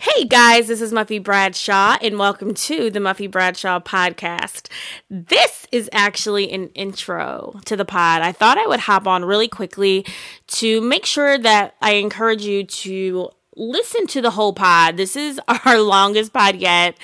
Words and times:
Hey 0.00 0.26
guys, 0.26 0.68
this 0.68 0.80
is 0.80 0.92
Muffy 0.92 1.20
Bradshaw, 1.20 1.96
and 2.00 2.20
welcome 2.20 2.54
to 2.54 2.88
the 2.88 3.00
Muffy 3.00 3.28
Bradshaw 3.28 3.80
podcast. 3.80 4.68
This 5.10 5.66
is 5.72 5.90
actually 5.92 6.52
an 6.52 6.68
intro 6.68 7.58
to 7.64 7.74
the 7.74 7.84
pod. 7.84 8.22
I 8.22 8.30
thought 8.30 8.58
I 8.58 8.66
would 8.68 8.78
hop 8.78 9.08
on 9.08 9.24
really 9.24 9.48
quickly 9.48 10.06
to 10.46 10.80
make 10.82 11.04
sure 11.04 11.36
that 11.36 11.74
I 11.82 11.94
encourage 11.94 12.44
you 12.44 12.62
to 12.62 13.30
listen 13.58 14.06
to 14.08 14.22
the 14.22 14.30
whole 14.30 14.52
pod. 14.52 14.96
This 14.96 15.16
is 15.16 15.40
our 15.64 15.80
longest 15.80 16.32
pod 16.32 16.56
yet. 16.56 16.96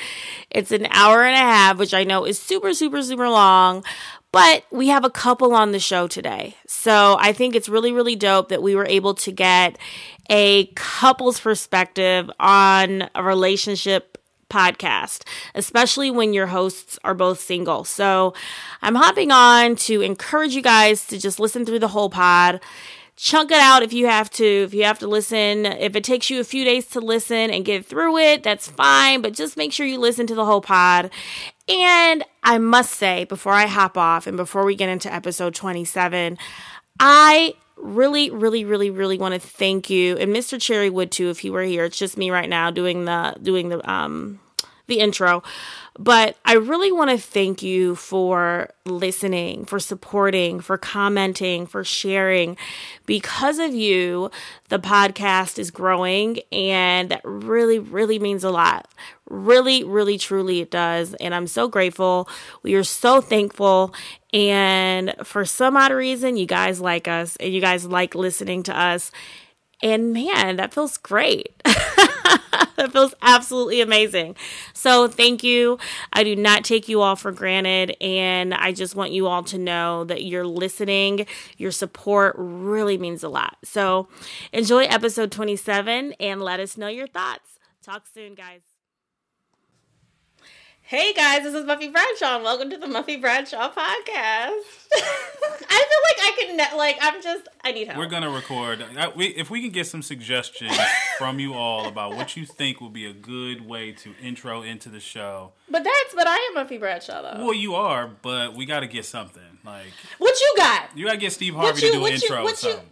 It's 0.50 0.72
an 0.72 0.86
hour 0.90 1.24
and 1.24 1.34
a 1.34 1.38
half, 1.38 1.78
which 1.78 1.92
I 1.92 2.04
know 2.04 2.24
is 2.24 2.38
super, 2.38 2.72
super, 2.72 3.02
super 3.02 3.28
long. 3.28 3.84
But 4.32 4.64
we 4.72 4.88
have 4.88 5.04
a 5.04 5.10
couple 5.10 5.54
on 5.54 5.70
the 5.70 5.78
show 5.78 6.08
today. 6.08 6.56
So 6.66 7.16
I 7.20 7.32
think 7.32 7.54
it's 7.54 7.68
really, 7.68 7.92
really 7.92 8.16
dope 8.16 8.48
that 8.48 8.62
we 8.62 8.74
were 8.74 8.86
able 8.86 9.14
to 9.14 9.30
get 9.30 9.78
a 10.28 10.66
couple's 10.74 11.38
perspective 11.38 12.28
on 12.40 13.08
a 13.14 13.22
relationship 13.22 14.18
podcast, 14.50 15.22
especially 15.54 16.10
when 16.10 16.32
your 16.32 16.48
hosts 16.48 16.98
are 17.04 17.14
both 17.14 17.40
single. 17.40 17.84
So 17.84 18.34
I'm 18.82 18.96
hopping 18.96 19.30
on 19.30 19.76
to 19.76 20.00
encourage 20.00 20.54
you 20.54 20.62
guys 20.62 21.06
to 21.08 21.18
just 21.18 21.38
listen 21.38 21.64
through 21.64 21.80
the 21.80 21.88
whole 21.88 22.10
pod 22.10 22.60
chunk 23.16 23.50
it 23.50 23.58
out 23.58 23.82
if 23.82 23.92
you 23.92 24.06
have 24.06 24.30
to. 24.30 24.44
If 24.44 24.74
you 24.74 24.84
have 24.84 24.98
to 25.00 25.06
listen, 25.06 25.66
if 25.66 25.94
it 25.96 26.04
takes 26.04 26.30
you 26.30 26.40
a 26.40 26.44
few 26.44 26.64
days 26.64 26.86
to 26.88 27.00
listen 27.00 27.50
and 27.50 27.64
get 27.64 27.86
through 27.86 28.18
it, 28.18 28.42
that's 28.42 28.68
fine. 28.68 29.22
But 29.22 29.34
just 29.34 29.56
make 29.56 29.72
sure 29.72 29.86
you 29.86 29.98
listen 29.98 30.26
to 30.26 30.34
the 30.34 30.44
whole 30.44 30.60
pod. 30.60 31.10
And 31.68 32.24
I 32.42 32.58
must 32.58 32.92
say, 32.92 33.24
before 33.24 33.52
I 33.52 33.66
hop 33.66 33.96
off 33.96 34.26
and 34.26 34.36
before 34.36 34.64
we 34.64 34.74
get 34.74 34.88
into 34.88 35.12
episode 35.12 35.54
27, 35.54 36.36
I 37.00 37.54
really, 37.76 38.30
really, 38.30 38.64
really, 38.64 38.90
really 38.90 39.18
want 39.18 39.34
to 39.34 39.40
thank 39.40 39.90
you 39.90 40.16
and 40.16 40.34
Mr. 40.34 40.60
Cherry 40.60 40.90
would 40.90 41.10
too 41.10 41.30
if 41.30 41.40
he 41.40 41.50
were 41.50 41.62
here. 41.62 41.84
It's 41.84 41.98
just 41.98 42.16
me 42.16 42.30
right 42.30 42.48
now 42.48 42.70
doing 42.70 43.04
the 43.04 43.36
doing 43.42 43.68
the 43.68 43.90
um 43.90 44.40
the 44.86 44.98
intro. 45.00 45.42
But 45.98 46.36
I 46.44 46.54
really 46.54 46.90
want 46.90 47.10
to 47.10 47.18
thank 47.18 47.62
you 47.62 47.94
for 47.94 48.70
listening, 48.84 49.64
for 49.64 49.78
supporting, 49.78 50.60
for 50.60 50.76
commenting, 50.76 51.66
for 51.66 51.84
sharing. 51.84 52.56
Because 53.06 53.60
of 53.60 53.74
you, 53.74 54.30
the 54.70 54.80
podcast 54.80 55.58
is 55.58 55.70
growing, 55.70 56.40
and 56.50 57.10
that 57.10 57.20
really, 57.24 57.78
really 57.78 58.18
means 58.18 58.42
a 58.42 58.50
lot. 58.50 58.88
Really, 59.30 59.84
really, 59.84 60.18
truly, 60.18 60.60
it 60.60 60.70
does. 60.70 61.14
And 61.14 61.32
I'm 61.34 61.46
so 61.46 61.68
grateful. 61.68 62.28
We 62.62 62.74
are 62.74 62.84
so 62.84 63.20
thankful. 63.20 63.94
And 64.32 65.14
for 65.22 65.44
some 65.44 65.76
odd 65.76 65.92
reason, 65.92 66.36
you 66.36 66.46
guys 66.46 66.80
like 66.80 67.06
us 67.06 67.36
and 67.36 67.52
you 67.54 67.60
guys 67.60 67.86
like 67.86 68.14
listening 68.16 68.64
to 68.64 68.76
us. 68.76 69.12
And 69.82 70.12
man, 70.12 70.56
that 70.56 70.74
feels 70.74 70.96
great. 70.96 71.54
that 72.76 72.92
feels 72.92 73.14
absolutely 73.22 73.80
amazing. 73.80 74.36
So, 74.72 75.08
thank 75.08 75.42
you. 75.42 75.78
I 76.12 76.24
do 76.24 76.36
not 76.36 76.64
take 76.64 76.88
you 76.88 77.00
all 77.00 77.16
for 77.16 77.32
granted. 77.32 77.96
And 78.00 78.54
I 78.54 78.72
just 78.72 78.94
want 78.94 79.12
you 79.12 79.26
all 79.26 79.42
to 79.44 79.58
know 79.58 80.04
that 80.04 80.24
you're 80.24 80.46
listening. 80.46 81.26
Your 81.56 81.70
support 81.70 82.34
really 82.38 82.98
means 82.98 83.22
a 83.22 83.28
lot. 83.28 83.56
So, 83.64 84.08
enjoy 84.52 84.84
episode 84.84 85.30
27 85.32 86.14
and 86.20 86.42
let 86.42 86.60
us 86.60 86.76
know 86.76 86.88
your 86.88 87.06
thoughts. 87.06 87.58
Talk 87.82 88.06
soon, 88.12 88.34
guys. 88.34 88.73
Hey 90.94 91.12
guys, 91.12 91.42
this 91.42 91.54
is 91.54 91.64
Muffy 91.64 91.90
Bradshaw, 91.92 92.36
and 92.36 92.44
welcome 92.44 92.70
to 92.70 92.76
the 92.76 92.86
Muffy 92.86 93.20
Bradshaw 93.20 93.68
podcast. 93.68 93.74
I 94.94 95.84
feel 95.88 96.00
like 96.04 96.20
I 96.20 96.32
can, 96.38 96.78
like, 96.78 96.96
I'm 97.02 97.20
just, 97.20 97.48
I 97.64 97.72
need 97.72 97.88
help. 97.88 97.98
We're 97.98 98.06
gonna 98.06 98.30
record. 98.30 98.80
I, 98.96 99.08
we, 99.08 99.26
if 99.26 99.50
we 99.50 99.60
can 99.60 99.70
get 99.70 99.88
some 99.88 100.02
suggestions 100.02 100.70
from 101.18 101.40
you 101.40 101.54
all 101.54 101.88
about 101.88 102.14
what 102.14 102.36
you 102.36 102.46
think 102.46 102.80
will 102.80 102.90
be 102.90 103.06
a 103.06 103.12
good 103.12 103.66
way 103.66 103.90
to 103.90 104.14
intro 104.22 104.62
into 104.62 104.88
the 104.88 105.00
show. 105.00 105.50
But 105.68 105.82
that's, 105.82 106.14
but 106.14 106.28
I 106.28 106.36
am 106.54 106.64
Muffy 106.64 106.78
Bradshaw 106.78 107.22
though. 107.22 107.44
Well, 107.44 107.54
you 107.54 107.74
are, 107.74 108.06
but 108.06 108.54
we 108.54 108.64
got 108.64 108.80
to 108.80 108.86
get 108.86 109.04
something. 109.04 109.42
Like, 109.64 109.90
what 110.18 110.40
you 110.40 110.54
got? 110.56 110.96
You 110.96 111.06
got 111.06 111.14
to 111.14 111.18
get 111.18 111.32
Steve 111.32 111.56
Harvey 111.56 111.80
you- 111.86 111.88
to 111.88 111.92
do 111.94 112.04
an 112.04 112.12
you- 112.12 112.18
intro 112.22 112.42
you- 112.44 112.54
something. 112.54 112.86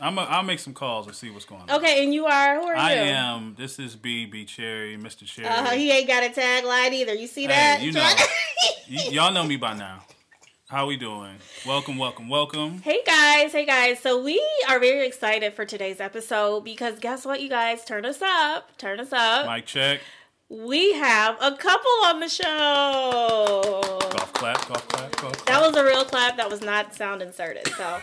I'm 0.00 0.18
a, 0.18 0.22
I'll 0.22 0.42
make 0.42 0.58
some 0.58 0.72
calls 0.72 1.06
and 1.06 1.14
see 1.14 1.30
what's 1.30 1.44
going 1.44 1.62
on. 1.62 1.70
Okay, 1.72 2.02
and 2.02 2.14
you 2.14 2.24
are, 2.26 2.58
who 2.60 2.66
are 2.66 2.74
I 2.76 2.94
you? 2.94 3.00
I 3.00 3.04
am. 3.04 3.54
This 3.58 3.78
is 3.78 3.96
B 3.96 4.24
B 4.24 4.44
Cherry, 4.44 4.96
Mr. 4.96 5.26
Cherry. 5.26 5.46
Uh, 5.48 5.70
he 5.70 5.90
ain't 5.92 6.08
got 6.08 6.22
a 6.24 6.28
tagline 6.30 6.92
either. 6.92 7.14
You 7.14 7.26
see 7.26 7.46
that? 7.46 7.80
Hey, 7.80 7.86
you 7.86 7.92
know, 7.92 8.00
y- 8.90 9.10
y'all 9.10 9.32
know 9.32 9.44
me 9.44 9.56
by 9.56 9.74
now. 9.74 10.02
How 10.68 10.86
we 10.86 10.96
doing? 10.96 11.34
Welcome, 11.66 11.98
welcome, 11.98 12.28
welcome. 12.28 12.80
Hey 12.82 13.00
guys, 13.04 13.52
hey 13.52 13.66
guys. 13.66 13.98
So 13.98 14.22
we 14.22 14.40
are 14.68 14.78
very 14.78 15.04
excited 15.06 15.52
for 15.52 15.64
today's 15.64 16.00
episode 16.00 16.60
because 16.64 16.98
guess 17.00 17.26
what, 17.26 17.42
you 17.42 17.48
guys? 17.48 17.84
Turn 17.84 18.04
us 18.06 18.22
up. 18.22 18.76
Turn 18.78 19.00
us 19.00 19.12
up. 19.12 19.46
Mic 19.50 19.66
check. 19.66 20.00
We 20.50 20.94
have 20.94 21.36
a 21.40 21.52
couple 21.52 21.90
on 22.06 22.18
the 22.18 22.28
show. 22.28 23.80
Golf 24.10 24.32
clap, 24.32 24.66
golf 24.66 24.88
clap, 24.88 25.16
golf 25.16 25.32
clap. 25.36 25.46
That 25.46 25.62
was 25.64 25.76
a 25.76 25.84
real 25.84 26.04
clap. 26.04 26.36
That 26.38 26.50
was 26.50 26.60
not 26.60 26.92
sound 26.92 27.22
inserted. 27.22 27.68
So, 27.68 28.00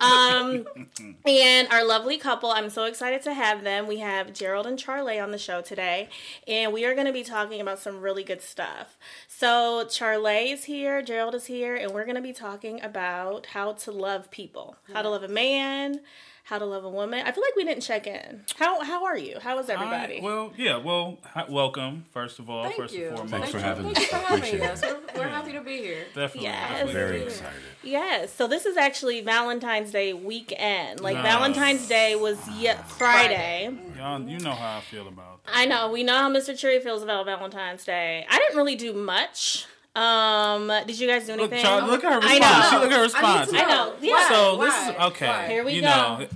um, 0.00 0.66
and 1.24 1.68
our 1.68 1.86
lovely 1.86 2.18
couple, 2.18 2.50
I'm 2.50 2.70
so 2.70 2.86
excited 2.86 3.22
to 3.22 3.34
have 3.34 3.62
them. 3.62 3.86
We 3.86 3.98
have 3.98 4.32
Gerald 4.32 4.66
and 4.66 4.76
Charlea 4.76 5.22
on 5.22 5.30
the 5.30 5.38
show 5.38 5.62
today, 5.62 6.08
and 6.48 6.72
we 6.72 6.84
are 6.84 6.94
going 6.94 7.06
to 7.06 7.12
be 7.12 7.22
talking 7.22 7.60
about 7.60 7.78
some 7.78 8.00
really 8.00 8.24
good 8.24 8.42
stuff. 8.42 8.98
So, 9.28 9.84
Charlea 9.84 10.54
is 10.54 10.64
here, 10.64 11.02
Gerald 11.02 11.36
is 11.36 11.46
here, 11.46 11.76
and 11.76 11.92
we're 11.92 12.04
going 12.04 12.16
to 12.16 12.20
be 12.20 12.32
talking 12.32 12.82
about 12.82 13.46
how 13.46 13.74
to 13.74 13.92
love 13.92 14.32
people, 14.32 14.76
how 14.92 15.02
to 15.02 15.08
love 15.08 15.22
a 15.22 15.28
man. 15.28 16.00
How 16.46 16.58
to 16.60 16.64
love 16.64 16.84
a 16.84 16.88
woman. 16.88 17.26
I 17.26 17.32
feel 17.32 17.42
like 17.42 17.56
we 17.56 17.64
didn't 17.64 17.82
check 17.82 18.06
in. 18.06 18.42
How 18.56 18.80
how 18.84 19.04
are 19.04 19.18
you? 19.18 19.40
How 19.40 19.58
is 19.58 19.68
everybody? 19.68 20.18
Hi, 20.20 20.24
well, 20.24 20.52
yeah, 20.56 20.76
well, 20.76 21.18
hi, 21.24 21.44
welcome 21.48 22.04
first 22.12 22.38
of 22.38 22.48
all, 22.48 22.62
Thank 22.62 22.76
first 22.76 22.94
you. 22.94 23.08
and 23.08 23.16
foremost. 23.16 23.32
Thanks 23.32 23.50
for 23.50 23.58
Thank 23.58 23.76
having 23.76 23.86
you. 23.86 23.90
us. 23.90 23.98
Thank 23.98 24.52
you 24.52 24.58
for 24.60 24.62
having 24.62 24.62
us. 24.62 24.82
We're, 25.16 25.22
we're 25.22 25.28
happy 25.28 25.52
to 25.54 25.60
be 25.60 25.78
here. 25.78 26.04
Definitely, 26.14 26.42
Yes. 26.44 26.70
definitely. 26.70 26.92
Very 26.92 27.22
excited. 27.24 27.60
Yes. 27.82 28.32
So 28.32 28.46
this 28.46 28.64
is 28.64 28.76
actually 28.76 29.22
Valentine's 29.22 29.90
Day 29.90 30.12
weekend. 30.12 31.00
Like 31.00 31.16
Nice. 31.16 31.24
Valentine's 31.24 31.88
Day 31.88 32.14
was 32.14 32.38
yet 32.50 32.88
Friday. 32.92 33.76
Y'all, 33.98 34.22
you 34.22 34.38
know 34.38 34.52
how 34.52 34.78
I 34.78 34.80
feel 34.82 35.08
about 35.08 35.42
that. 35.46 35.52
I 35.52 35.64
know. 35.66 35.90
We 35.90 36.04
know 36.04 36.14
how 36.14 36.30
Mr. 36.32 36.56
Cherry 36.56 36.78
feels 36.78 37.02
about 37.02 37.26
Valentine's 37.26 37.84
Day. 37.84 38.24
I 38.30 38.38
didn't 38.38 38.56
really 38.56 38.76
do 38.76 38.92
much. 38.92 39.66
Um, 39.96 40.68
did 40.86 40.98
you 41.00 41.08
guys 41.08 41.26
do 41.26 41.32
Look, 41.36 41.50
anything? 41.52 41.64
Charlea, 41.64 41.86
look 41.88 42.04
at 42.04 42.12
her 42.12 42.28
I 42.28 42.32
response. 42.34 42.40
know. 42.42 42.70
See, 42.70 42.84
look 42.84 42.92
at 42.92 42.92
her 42.92 42.98
I 42.98 43.02
response. 43.02 43.52
need 43.52 43.58
to 43.58 43.64
I 43.64 43.68
know. 43.68 43.94
Yeah. 44.00 44.12
Why? 44.12 44.28
So 44.28 44.56
this 44.58 44.74
is 44.74 45.02
okay. 45.12 45.26
Why? 45.26 45.48
Here 45.48 45.64
we 45.64 45.72
you 45.72 45.80
go. 45.80 45.86
know, 45.86 46.26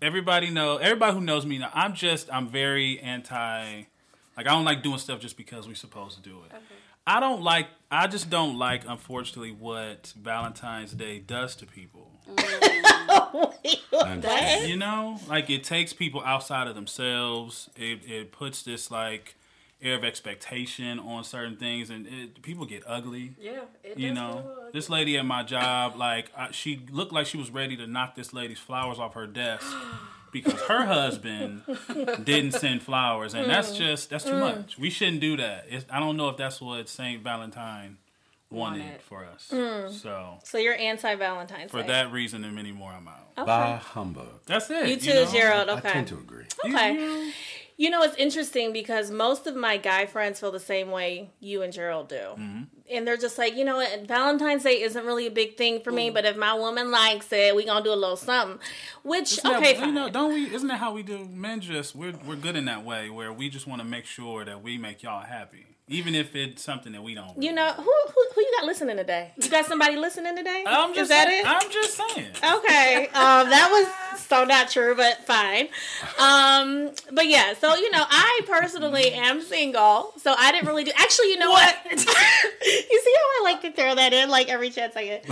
everybody 0.00 0.50
know. 0.50 0.76
Everybody 0.76 1.14
who 1.14 1.20
knows 1.20 1.44
me, 1.44 1.58
know, 1.58 1.68
I'm 1.74 1.94
just. 1.94 2.32
I'm 2.32 2.48
very 2.48 3.00
anti. 3.00 3.84
Like 4.36 4.46
I 4.46 4.50
don't 4.50 4.64
like 4.64 4.82
doing 4.82 4.98
stuff 4.98 5.20
just 5.20 5.36
because 5.36 5.66
we're 5.66 5.74
supposed 5.74 6.16
to 6.16 6.22
do 6.22 6.38
it. 6.46 6.52
I 7.06 7.18
don't 7.20 7.42
like. 7.42 7.66
I 7.90 8.06
just 8.06 8.30
don't 8.30 8.56
like, 8.58 8.82
unfortunately, 8.86 9.50
what 9.52 10.12
Valentine's 10.20 10.92
Day 10.92 11.18
does 11.18 11.56
to 11.56 11.66
people. 11.66 12.08
I 12.38 13.52
understand. 13.92 14.68
You 14.70 14.76
know, 14.76 15.18
like 15.28 15.50
it 15.50 15.64
takes 15.64 15.92
people 15.92 16.22
outside 16.24 16.68
of 16.68 16.74
themselves. 16.74 17.68
It 17.76 18.00
it 18.08 18.32
puts 18.32 18.62
this 18.62 18.90
like 18.90 19.34
air 19.82 19.96
of 19.96 20.04
expectation 20.04 20.98
on 20.98 21.24
certain 21.24 21.56
things, 21.56 21.90
and 21.90 22.06
it, 22.06 22.42
people 22.42 22.64
get 22.64 22.82
ugly. 22.86 23.34
Yeah. 23.40 23.62
It 23.82 23.98
You 23.98 24.08
does 24.08 24.16
know, 24.16 24.32
feel 24.32 24.68
this 24.72 24.88
lady 24.88 25.16
at 25.18 25.26
my 25.26 25.42
job, 25.42 25.96
like 25.96 26.30
I, 26.36 26.50
she 26.52 26.86
looked 26.90 27.12
like 27.12 27.26
she 27.26 27.36
was 27.36 27.50
ready 27.50 27.76
to 27.76 27.86
knock 27.86 28.14
this 28.14 28.32
lady's 28.32 28.58
flowers 28.60 28.98
off 28.98 29.14
her 29.14 29.26
desk 29.26 29.66
because 30.32 30.60
her 30.62 30.84
husband 30.86 31.62
didn't 32.24 32.52
send 32.52 32.82
flowers, 32.82 33.34
and 33.34 33.50
that's 33.50 33.72
mm. 33.72 33.76
just 33.78 34.10
that's 34.10 34.24
too 34.24 34.30
mm. 34.32 34.40
much. 34.40 34.78
We 34.78 34.90
shouldn't 34.90 35.20
do 35.20 35.36
that. 35.36 35.66
It's, 35.68 35.84
I 35.90 36.00
don't 36.00 36.16
know 36.16 36.28
if 36.28 36.36
that's 36.36 36.60
what 36.60 36.88
Saint 36.88 37.22
Valentine 37.22 37.98
wanted 38.52 38.82
Wanted. 38.82 39.02
for 39.02 39.24
us. 39.24 39.48
Mm. 39.52 39.90
So 39.90 40.38
So 40.44 40.58
you're 40.58 40.76
anti 40.76 41.14
Valentine's 41.16 41.70
for 41.70 41.80
Day. 41.82 41.88
that 41.88 42.12
reason 42.12 42.44
and 42.44 42.54
many 42.54 42.70
more, 42.72 42.92
I'm 42.92 43.08
out. 43.08 43.28
Okay. 43.38 43.46
Bah 43.46 43.78
humbug. 43.78 44.26
That's 44.46 44.68
it. 44.70 44.88
You 44.88 44.96
too, 44.96 45.14
know? 45.24 45.32
Gerald. 45.32 45.68
I 45.70 45.78
Okay. 45.78 45.90
tend 45.92 46.08
to 46.08 46.14
agree. 46.16 46.44
Okay. 46.64 46.92
you- 46.94 47.00
You 47.00 47.32
know, 47.90 48.02
it's 48.02 48.16
interesting 48.16 48.72
because 48.72 49.10
most 49.10 49.46
of 49.46 49.56
my 49.56 49.76
guy 49.76 50.06
friends 50.06 50.40
feel 50.40 50.52
the 50.52 50.60
same 50.60 50.90
way 50.90 51.30
you 51.40 51.62
and 51.62 51.72
Gerald 51.72 52.08
do. 52.08 52.14
Mm-hmm. 52.16 52.62
And 52.90 53.06
they're 53.06 53.16
just 53.16 53.38
like, 53.38 53.56
you 53.56 53.64
know 53.64 53.76
what, 53.76 54.06
Valentine's 54.06 54.64
Day 54.64 54.82
isn't 54.82 55.06
really 55.06 55.26
a 55.26 55.30
big 55.30 55.56
thing 55.56 55.80
for 55.80 55.90
me, 55.90 56.10
but 56.10 56.24
if 56.26 56.36
my 56.36 56.52
woman 56.52 56.90
likes 56.90 57.32
it, 57.32 57.56
we 57.56 57.64
gonna 57.64 57.82
do 57.82 57.92
a 57.92 57.94
little 57.94 58.16
something. 58.16 58.58
Which, 59.02 59.38
Isn't 59.38 59.50
that- 59.50 59.62
okay, 59.62 59.80
you 59.86 59.92
know, 59.92 60.10
don't 60.10 60.34
we? 60.34 60.54
Isn't 60.54 60.68
that 60.68 60.78
how 60.78 60.92
we 60.92 61.02
do? 61.02 61.24
Men 61.24 61.60
just 61.60 61.94
we're 61.96 62.12
we're 62.26 62.36
good 62.36 62.54
in 62.56 62.66
that 62.66 62.84
way 62.84 63.08
where 63.08 63.32
we 63.32 63.48
just 63.48 63.66
want 63.66 63.80
to 63.80 63.86
make 63.88 64.04
sure 64.04 64.44
that 64.44 64.62
we 64.62 64.76
make 64.76 65.02
y'all 65.02 65.24
happy, 65.24 65.66
even 65.88 66.14
if 66.14 66.34
it's 66.36 66.62
something 66.62 66.92
that 66.92 67.02
we 67.02 67.14
don't. 67.14 67.42
You 67.42 67.52
know, 67.52 67.72
who, 67.72 67.82
who 67.82 68.24
who 68.34 68.40
you 68.40 68.52
got 68.58 68.66
listening 68.66 68.96
today? 68.96 69.32
You 69.36 69.50
got 69.50 69.66
somebody 69.66 69.96
listening 69.96 70.36
today? 70.36 70.64
I'm 70.66 70.90
just 70.90 71.02
Is 71.02 71.08
that 71.08 71.26
saying- 71.28 71.44
it? 71.44 71.48
I'm 71.48 71.70
just 71.70 71.94
saying. 71.96 72.30
Okay, 72.58 73.06
um, 73.08 73.50
that 73.50 73.68
was 73.70 74.20
so 74.20 74.44
not 74.44 74.70
true, 74.70 74.94
but 74.94 75.18
fine. 75.26 75.68
Um, 76.18 76.92
but 77.12 77.26
yeah, 77.26 77.54
so 77.54 77.74
you 77.74 77.90
know, 77.90 78.04
I 78.08 78.40
personally 78.46 79.12
am 79.12 79.42
single, 79.42 80.12
so 80.18 80.34
I 80.38 80.52
didn't 80.52 80.66
really 80.68 80.84
do. 80.84 80.92
Actually, 80.96 81.30
you 81.30 81.38
know 81.38 81.50
what? 81.50 81.76
you 81.90 81.96
see 81.98 82.06
how 82.06 82.20
I 82.64 83.40
like 83.44 83.60
to 83.62 83.72
throw 83.72 83.94
that 83.94 84.12
in 84.12 84.30
like 84.30 84.48
every 84.48 84.70
chance 84.70 84.96
I 84.96 85.04
get. 85.04 85.28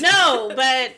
No, 0.00 0.52
but 0.54 0.92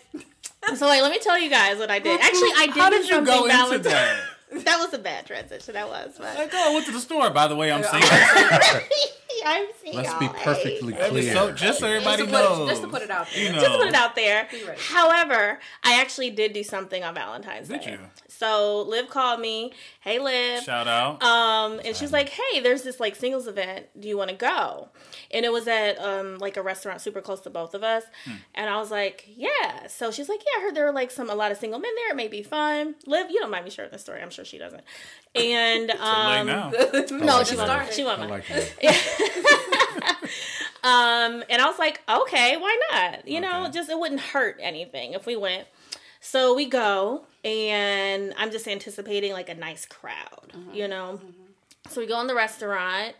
so 0.76 0.88
wait, 0.90 1.00
let 1.02 1.12
me 1.12 1.18
tell 1.20 1.38
you 1.38 1.48
guys 1.48 1.78
what 1.78 1.90
I 1.90 2.00
did. 2.00 2.20
Actually, 2.20 2.50
I 2.56 2.66
did 2.66 2.76
How 2.76 2.90
did 2.90 3.08
you 3.08 3.24
go 3.24 3.44
into 3.46 3.78
that? 3.88 4.20
that 4.64 4.78
was 4.78 4.92
a 4.94 4.98
bad 4.98 5.26
transition. 5.26 5.74
That 5.74 5.88
was, 5.88 6.14
but 6.18 6.36
Like, 6.36 6.50
oh, 6.54 6.70
I 6.70 6.74
went 6.74 6.86
to 6.86 6.92
the 6.92 7.00
store. 7.00 7.30
By 7.30 7.48
the 7.48 7.56
way, 7.56 7.72
I'm 7.72 7.82
single. 7.82 8.08
I'm 9.44 9.66
seeing 9.82 9.94
Let's 9.96 10.10
y'all, 10.10 10.18
be 10.18 10.26
hey. 10.26 10.44
perfectly 10.44 10.92
clear. 10.94 11.32
so, 11.32 11.52
just 11.52 11.78
so 11.80 11.86
everybody 11.86 12.22
Just 12.24 12.30
to 12.32 12.36
put 12.36 12.50
knows. 12.58 12.68
just 12.68 12.82
to 12.82 12.88
put 12.88 13.02
it 13.02 13.10
out 13.10 13.26
there. 13.32 13.44
You 13.44 13.52
know. 13.52 13.60
Just 13.60 13.78
put 13.78 13.86
it 13.88 13.94
out 13.94 14.16
there. 14.16 14.48
Be. 14.50 14.62
However, 14.78 15.60
I 15.84 16.00
actually 16.00 16.30
did 16.30 16.52
do 16.52 16.64
something 16.64 17.04
on 17.04 17.14
Valentine's 17.14 17.68
Did 17.68 17.82
Day. 17.82 17.92
you? 17.92 17.98
So 18.28 18.82
Liv 18.82 19.08
called 19.08 19.40
me. 19.40 19.72
Hey, 20.00 20.18
Liv. 20.18 20.62
Shout 20.62 20.88
out. 20.88 21.22
Um, 21.22 21.80
and 21.84 21.94
she 21.96 22.04
was 22.04 22.12
like, 22.12 22.28
"Hey, 22.30 22.60
there's 22.60 22.82
this 22.82 22.98
like 23.00 23.14
singles 23.14 23.46
event. 23.46 23.86
Do 23.98 24.08
you 24.08 24.16
want 24.16 24.30
to 24.30 24.36
go?" 24.36 24.88
And 25.30 25.44
it 25.46 25.52
was 25.52 25.68
at 25.68 25.98
um 26.02 26.38
like 26.38 26.56
a 26.56 26.62
restaurant 26.62 27.00
super 27.00 27.20
close 27.20 27.40
to 27.42 27.50
both 27.50 27.74
of 27.74 27.82
us. 27.82 28.04
Hmm. 28.24 28.32
And 28.54 28.68
I 28.70 28.78
was 28.78 28.90
like, 28.90 29.26
"Yeah." 29.36 29.86
So 29.88 30.10
she's 30.10 30.28
like, 30.28 30.40
"Yeah, 30.40 30.60
I 30.60 30.62
heard 30.64 30.74
there 30.74 30.84
were 30.86 30.92
like 30.92 31.10
some 31.10 31.30
a 31.30 31.34
lot 31.34 31.50
of 31.52 31.58
single 31.58 31.78
men 31.78 31.92
there. 31.94 32.10
It 32.10 32.16
may 32.16 32.28
be 32.28 32.42
fun." 32.42 32.94
Liv, 33.06 33.30
you 33.30 33.38
don't 33.40 33.50
mind 33.50 33.64
me 33.64 33.70
sharing 33.70 33.90
the 33.92 33.98
story? 33.98 34.20
I'm 34.22 34.30
sure 34.30 34.35
she 34.44 34.58
doesn't. 34.58 34.82
And 35.34 35.90
um, 36.00 36.46
no, 36.46 36.70
like 36.72 37.46
she 37.46 37.54
it. 37.54 37.58
won't. 37.58 37.68
started. 37.68 37.92
She 37.92 38.04
won't. 38.04 38.20
I 38.20 38.26
like. 38.26 38.44
Um, 40.84 41.42
and 41.50 41.60
I 41.60 41.66
was 41.66 41.80
like, 41.80 42.00
okay, 42.08 42.56
why 42.56 42.78
not? 42.92 43.26
You 43.26 43.40
know, 43.40 43.68
just 43.72 43.90
it 43.90 43.98
wouldn't 43.98 44.20
hurt 44.20 44.58
anything 44.60 45.14
if 45.14 45.26
we 45.26 45.34
went. 45.34 45.66
So 46.20 46.54
we 46.54 46.66
go, 46.66 47.24
and 47.44 48.32
I'm 48.36 48.52
just 48.52 48.68
anticipating 48.68 49.32
like 49.32 49.48
a 49.48 49.54
nice 49.56 49.84
crowd, 49.84 50.52
you 50.72 50.86
know. 50.86 51.20
So 51.88 52.00
we 52.00 52.06
go 52.06 52.20
in 52.20 52.28
the 52.28 52.36
restaurant, 52.36 53.16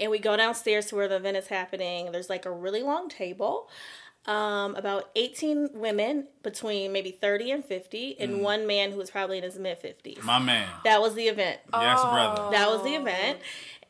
and 0.00 0.10
we 0.10 0.18
go 0.18 0.36
downstairs 0.36 0.86
to 0.86 0.96
where 0.96 1.06
the 1.06 1.16
event 1.16 1.36
is 1.36 1.46
happening. 1.46 2.10
There's 2.10 2.28
like 2.30 2.46
a 2.46 2.50
really 2.50 2.82
long 2.82 3.08
table. 3.08 3.68
Um, 4.26 4.74
about 4.76 5.10
18 5.16 5.70
women 5.74 6.28
between 6.42 6.92
maybe 6.92 7.10
30 7.10 7.50
and 7.50 7.64
50, 7.64 8.18
and 8.18 8.40
one 8.40 8.66
man 8.66 8.90
who 8.90 8.96
was 8.96 9.10
probably 9.10 9.36
in 9.36 9.44
his 9.44 9.58
mid 9.58 9.78
50s. 9.82 10.22
My 10.22 10.38
man. 10.38 10.66
That 10.84 11.02
was 11.02 11.14
the 11.14 11.24
event. 11.24 11.60
Yes, 11.70 12.00
brother. 12.00 12.50
That 12.50 12.70
was 12.70 12.82
the 12.84 12.94
event. 12.94 13.40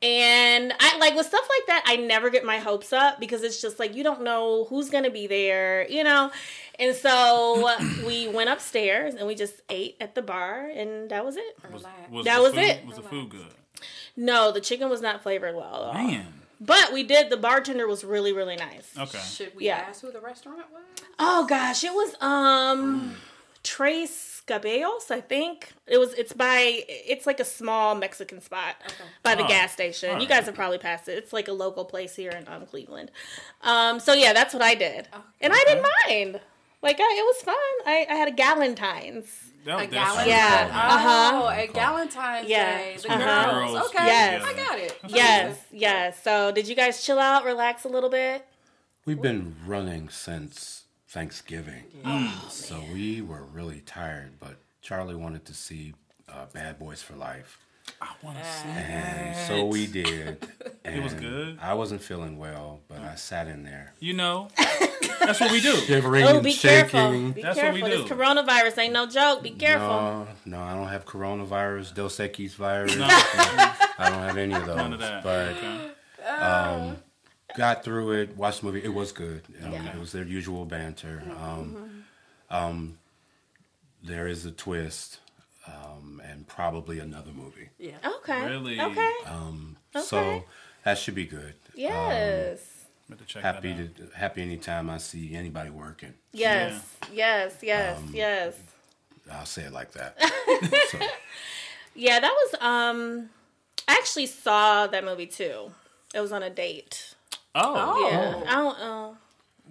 And 0.04 0.74
I 0.80 0.98
like 0.98 1.14
with 1.14 1.26
stuff 1.26 1.48
like 1.48 1.66
that, 1.68 1.84
I 1.86 1.96
never 1.96 2.28
get 2.28 2.44
my 2.44 2.58
hopes 2.58 2.92
up 2.92 3.18
because 3.18 3.42
it's 3.42 3.62
just 3.62 3.78
like 3.78 3.94
you 3.94 4.04
don't 4.04 4.22
know 4.22 4.64
who's 4.64 4.90
gonna 4.90 5.10
be 5.10 5.26
there, 5.26 5.88
you 5.88 6.04
know. 6.04 6.30
And 6.78 6.94
so 6.94 7.74
we 8.06 8.28
went 8.28 8.50
upstairs 8.50 9.14
and 9.14 9.26
we 9.26 9.34
just 9.34 9.62
ate 9.70 9.96
at 10.00 10.14
the 10.14 10.20
bar, 10.20 10.66
and 10.66 11.10
that 11.10 11.24
was 11.24 11.36
it. 11.36 11.56
Was, 11.72 11.84
was 12.10 12.24
That 12.26 12.42
was 12.42 12.52
food, 12.52 12.64
it. 12.64 12.86
Was 12.86 12.96
the 12.96 13.02
food 13.02 13.30
good? 13.30 13.54
No, 14.16 14.52
the 14.52 14.60
chicken 14.60 14.90
was 14.90 15.00
not 15.00 15.22
flavored 15.22 15.54
well 15.54 15.90
at 15.90 15.96
all. 15.96 16.06
Man. 16.06 16.26
But 16.64 16.92
we 16.92 17.02
did. 17.02 17.30
The 17.30 17.36
bartender 17.36 17.86
was 17.86 18.04
really, 18.04 18.32
really 18.32 18.56
nice. 18.56 18.90
Okay. 18.98 19.18
Should 19.18 19.54
we 19.56 19.66
Yeah. 19.66 19.84
ask 19.88 20.00
who 20.02 20.10
the 20.12 20.20
restaurant 20.20 20.64
was? 20.72 20.82
Oh 21.18 21.46
gosh, 21.46 21.84
it 21.84 21.92
was 21.92 22.14
um 22.20 23.16
Trace 23.62 24.42
Cabellos, 24.46 25.10
I 25.10 25.20
think. 25.20 25.72
It 25.86 25.98
was 25.98 26.12
it's 26.14 26.32
by 26.32 26.84
it's 26.86 27.26
like 27.26 27.40
a 27.40 27.44
small 27.44 27.94
Mexican 27.94 28.40
spot 28.40 28.76
by 29.22 29.34
the 29.34 29.44
Oh, 29.44 29.48
gas 29.48 29.72
station. 29.72 30.20
You 30.20 30.28
guys 30.28 30.44
have 30.46 30.54
probably 30.54 30.78
passed 30.78 31.08
it. 31.08 31.18
It's 31.18 31.32
like 31.32 31.48
a 31.48 31.52
local 31.52 31.84
place 31.84 32.14
here 32.14 32.30
in 32.30 32.46
um, 32.48 32.66
Cleveland. 32.66 33.10
Um 33.62 34.00
so 34.00 34.12
yeah, 34.12 34.32
that's 34.32 34.52
what 34.54 34.62
I 34.62 34.74
did. 34.74 35.08
And 35.40 35.52
I 35.52 35.64
didn't 35.66 35.86
mind. 36.08 36.40
Like 36.82 36.96
I, 37.00 37.16
it 37.18 37.24
was 37.24 37.42
fun. 37.42 37.54
I, 37.86 38.06
I 38.10 38.14
had 38.14 38.28
a 38.28 38.32
Galentine's. 38.32 39.50
That, 39.64 39.80
A 39.80 39.86
that's 39.86 40.10
Galentine's. 40.16 40.26
Yeah. 40.28 40.70
Oh, 40.72 40.94
Uh-huh. 40.94 41.48
at 41.50 41.72
Galentine's 41.72 42.48
Yeah. 42.48 42.78
Day. 42.78 42.96
The 43.02 43.12
Uh-huh. 43.12 43.50
girls. 43.50 43.72
Girls 43.72 43.86
Okay. 43.86 44.06
Yes. 44.06 44.44
I 44.44 44.52
got 44.54 44.78
it. 44.78 44.98
Yes, 45.08 45.58
yes. 45.72 46.22
So 46.22 46.52
did 46.52 46.68
you 46.68 46.74
guys 46.74 47.02
chill 47.04 47.18
out, 47.18 47.44
relax 47.44 47.84
a 47.84 47.88
little 47.88 48.10
bit? 48.10 48.46
We've 49.06 49.20
been 49.20 49.56
running 49.66 50.08
since 50.08 50.84
Thanksgiving, 51.08 51.84
so 52.50 52.82
we 52.92 53.20
were 53.22 53.42
really 53.44 53.80
tired. 53.80 54.38
But 54.40 54.56
Charlea 54.82 55.16
wanted 55.16 55.44
to 55.46 55.54
see 55.54 55.94
uh, 56.28 56.46
Bad 56.52 56.78
Boys 56.78 57.02
for 57.02 57.14
Life, 57.14 57.58
I 58.00 58.08
want 58.22 58.38
to 58.38 58.44
see 58.44 58.68
and 58.68 59.34
that. 59.34 59.48
so 59.48 59.64
we 59.66 59.86
did. 59.86 60.46
And 60.86 61.02
was 61.02 61.14
good? 61.14 61.58
I 61.62 61.72
wasn't 61.72 62.02
feeling 62.02 62.36
well, 62.38 62.80
but 62.88 62.98
I 62.98 63.14
sat 63.14 63.48
in 63.48 63.64
there, 63.64 63.94
You 64.00 64.12
know, 64.12 64.48
that's 65.18 65.40
what 65.40 65.50
we 65.50 65.60
do. 65.62 65.74
shivering 65.86 66.24
Oh, 66.24 66.34
and 66.36 66.44
be 66.44 66.52
shaking. 66.52 66.90
careful. 66.90 67.30
Be 67.32 67.40
That's 67.42 67.56
what 67.56 67.72
we 67.72 67.80
careful. 67.80 67.98
This 68.00 68.08
do. 68.10 68.14
coronavirus 68.14 68.78
ain't 68.78 68.92
no 68.92 69.06
joke. 69.06 69.42
Be 69.42 69.50
careful. 69.52 69.88
No, 69.88 70.26
no, 70.44 70.60
I 70.60 70.74
don't 70.74 70.88
have 70.88 71.06
coronavirus, 71.06 71.94
Dos 71.94 72.18
Equis 72.18 72.54
virus. 72.54 72.94
No. 72.96 73.06
I 73.08 74.10
don't 74.10 74.18
have 74.18 74.36
any 74.36 74.52
of 74.52 74.66
those. 74.66 74.76
None 74.76 74.92
of 74.92 75.00
that. 75.00 75.22
But 75.22 75.56
okay. 75.56 76.96
got 77.56 77.82
through 77.82 78.12
it, 78.12 78.36
watched 78.36 78.60
the 78.60 78.66
movie. 78.66 78.84
It 78.84 78.92
was 78.92 79.10
good. 79.10 79.40
Um, 79.64 79.72
Yeah. 79.72 79.94
It 79.94 79.98
was 79.98 80.12
their 80.12 80.24
usual 80.24 80.66
banter. 80.66 81.22
Um, 81.40 82.04
um, 82.50 82.98
there 84.02 84.28
is 84.28 84.44
a 84.44 84.50
twist, 84.50 85.18
um, 85.66 86.20
and 86.24 86.46
probably 86.46 86.98
another 86.98 87.30
movie. 87.32 87.68
Yeah. 87.78 87.96
Okay. 88.18 88.46
Really? 88.46 88.80
Okay. 88.80 89.12
Um, 89.26 89.76
Okay. 89.96 90.04
So 90.04 90.44
that 90.84 90.98
should 90.98 91.14
be 91.14 91.24
good. 91.24 91.54
yes. 91.74 92.60
Have 93.08 93.18
to 93.18 93.24
check 93.26 93.42
Happy 93.42 93.72
that 93.74 93.82
out. 93.82 93.96
to 94.12 94.16
happy 94.18 94.42
anytime 94.42 94.88
I 94.90 94.98
see 94.98 95.34
anybody 95.36 95.70
working. 95.70 96.14
Yes. 96.32 96.82
Yes. 97.12 97.54
Yes. 97.62 97.98
Um, 97.98 98.10
yes. 98.14 98.56
I'll 99.30 99.46
say 99.46 99.62
it 99.62 99.72
like 99.72 99.92
that. 99.92 100.18
so, 100.90 100.98
Yeah, 101.94 102.18
that 102.20 102.32
was 102.32 102.54
um 102.60 103.28
I 103.86 103.92
actually 103.94 104.26
saw 104.26 104.86
that 104.88 105.04
movie 105.04 105.26
too. 105.26 105.70
It 106.14 106.20
was 106.20 106.32
on 106.32 106.42
a 106.42 106.50
date. 106.50 107.14
Oh. 107.54 108.08
Yeah. 108.10 108.42
I 108.48 108.54
don't 108.56 108.78
know. 108.80 109.16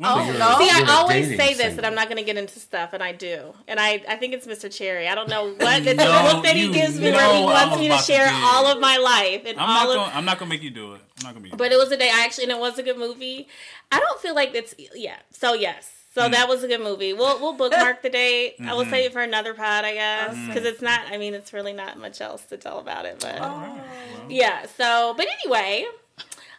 Oh, 0.01 0.15
no. 0.39 0.57
See, 0.57 0.65
you're 0.75 0.87
I 0.89 0.95
always 0.97 1.27
say 1.37 1.53
this 1.53 1.75
that 1.75 1.85
I'm 1.85 1.93
not 1.93 2.07
going 2.07 2.17
to 2.17 2.23
get 2.23 2.35
into 2.35 2.59
stuff, 2.59 2.93
and 2.93 3.03
I 3.03 3.11
do. 3.11 3.53
And 3.67 3.79
I, 3.79 4.03
I 4.09 4.15
think 4.15 4.33
it's 4.33 4.47
Mr. 4.47 4.73
Cherry. 4.75 5.07
I 5.07 5.13
don't 5.13 5.29
know 5.29 5.53
what 5.53 5.85
it's 5.85 5.97
No, 5.97 6.27
the 6.29 6.33
look 6.33 6.43
that 6.45 6.55
he 6.55 6.71
gives 6.73 6.99
me 6.99 7.11
where 7.11 7.35
he 7.35 7.43
wants 7.43 7.77
me 7.77 7.83
to 7.89 7.93
about 7.93 7.99
to 8.05 8.11
share 8.11 8.27
all 8.31 8.65
of 8.65 8.79
my 8.79 8.97
life 8.97 9.43
and 9.45 9.59
I'm 9.59 9.69
all 9.69 9.75
not 9.75 9.89
of. 9.89 9.95
gonna. 9.95 10.17
I'm 10.17 10.25
not 10.25 10.39
gonna 10.39 10.49
make 10.49 10.63
you 10.63 10.71
do 10.71 10.93
it. 10.95 11.01
I'm 11.19 11.23
not 11.25 11.33
gonna 11.35 11.43
make. 11.43 11.57
But 11.57 11.71
it 11.71 11.77
was 11.77 11.91
a 11.91 11.97
day. 11.97 12.09
I 12.11 12.23
actually, 12.25 12.45
and 12.45 12.53
it 12.53 12.59
was 12.59 12.79
a 12.79 12.83
good 12.83 12.97
movie. 12.97 13.47
I 13.91 13.99
don't 13.99 14.19
feel 14.19 14.33
like 14.33 14.55
it's 14.55 14.73
yeah. 14.95 15.17
So 15.31 15.53
yes. 15.53 15.91
So 16.15 16.27
that 16.29 16.47
was 16.47 16.63
a 16.63 16.67
good 16.67 16.81
movie. 16.81 17.13
We'll 17.13 17.39
we'll 17.39 17.53
bookmark 17.53 18.01
the 18.01 18.09
date. 18.09 18.55
I 18.59 18.63
Mm-hmm. 18.63 18.71
will 18.75 18.85
save 18.85 19.05
it 19.07 19.13
for 19.13 19.21
another 19.21 19.53
pod, 19.53 19.83
I 19.85 19.93
guess, 19.93 20.35
because 20.47 20.63
it's 20.65 20.81
not. 20.81 21.01
I 21.11 21.17
mean, 21.17 21.33
it's 21.35 21.53
really 21.53 21.73
not 21.73 21.97
much 21.99 22.19
else 22.21 22.43
to 22.45 22.57
tell 22.57 22.79
about 22.79 23.05
it. 23.05 23.19
But 23.19 23.41
yeah. 24.29 24.65
So, 24.77 25.13
but 25.17 25.27
anyway, 25.43 25.85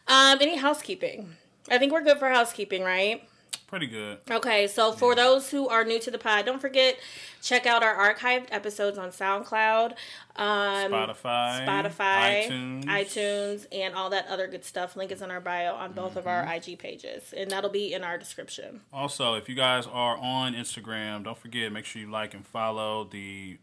um, 0.06 0.38
any 0.40 0.56
housekeeping? 0.56 1.36
I 1.70 1.78
think 1.78 1.92
we're 1.92 2.02
good 2.02 2.18
for 2.18 2.28
housekeeping, 2.28 2.82
right? 2.82 3.26
Pretty 3.66 3.86
good. 3.86 4.18
Okay, 4.30 4.66
so 4.66 4.92
for 4.92 5.14
those 5.14 5.50
who 5.50 5.68
are 5.68 5.84
new 5.84 5.98
to 5.98 6.10
the 6.10 6.18
pod, 6.18 6.44
don't 6.44 6.60
forget 6.60 6.96
check 7.42 7.66
out 7.66 7.82
our 7.82 8.14
archived 8.14 8.46
episodes 8.50 8.98
on 8.98 9.10
SoundCloud, 9.10 9.92
um, 10.36 10.92
Spotify, 10.92 11.66
Spotify, 11.66 12.46
iTunes. 12.48 12.84
iTunes, 12.84 13.66
and 13.72 13.94
all 13.94 14.10
that 14.10 14.26
other 14.28 14.46
good 14.46 14.64
stuff. 14.64 14.96
Link 14.96 15.10
is 15.10 15.22
in 15.22 15.30
our 15.30 15.40
bio 15.40 15.74
on 15.74 15.92
both 15.92 16.16
of 16.16 16.26
our 16.26 16.46
IG 16.54 16.78
pages, 16.78 17.34
and 17.36 17.50
that'll 17.50 17.70
be 17.70 17.92
in 17.92 18.04
our 18.04 18.18
description. 18.18 18.80
Also, 18.92 19.34
if 19.34 19.48
you 19.48 19.54
guys 19.54 19.86
are 19.86 20.16
on 20.18 20.54
Instagram, 20.54 21.24
don't 21.24 21.38
forget 21.38 21.72
make 21.72 21.84
sure 21.84 22.00
you 22.00 22.10
like 22.10 22.34
and 22.34 22.46
follow 22.46 23.04
the 23.04 23.58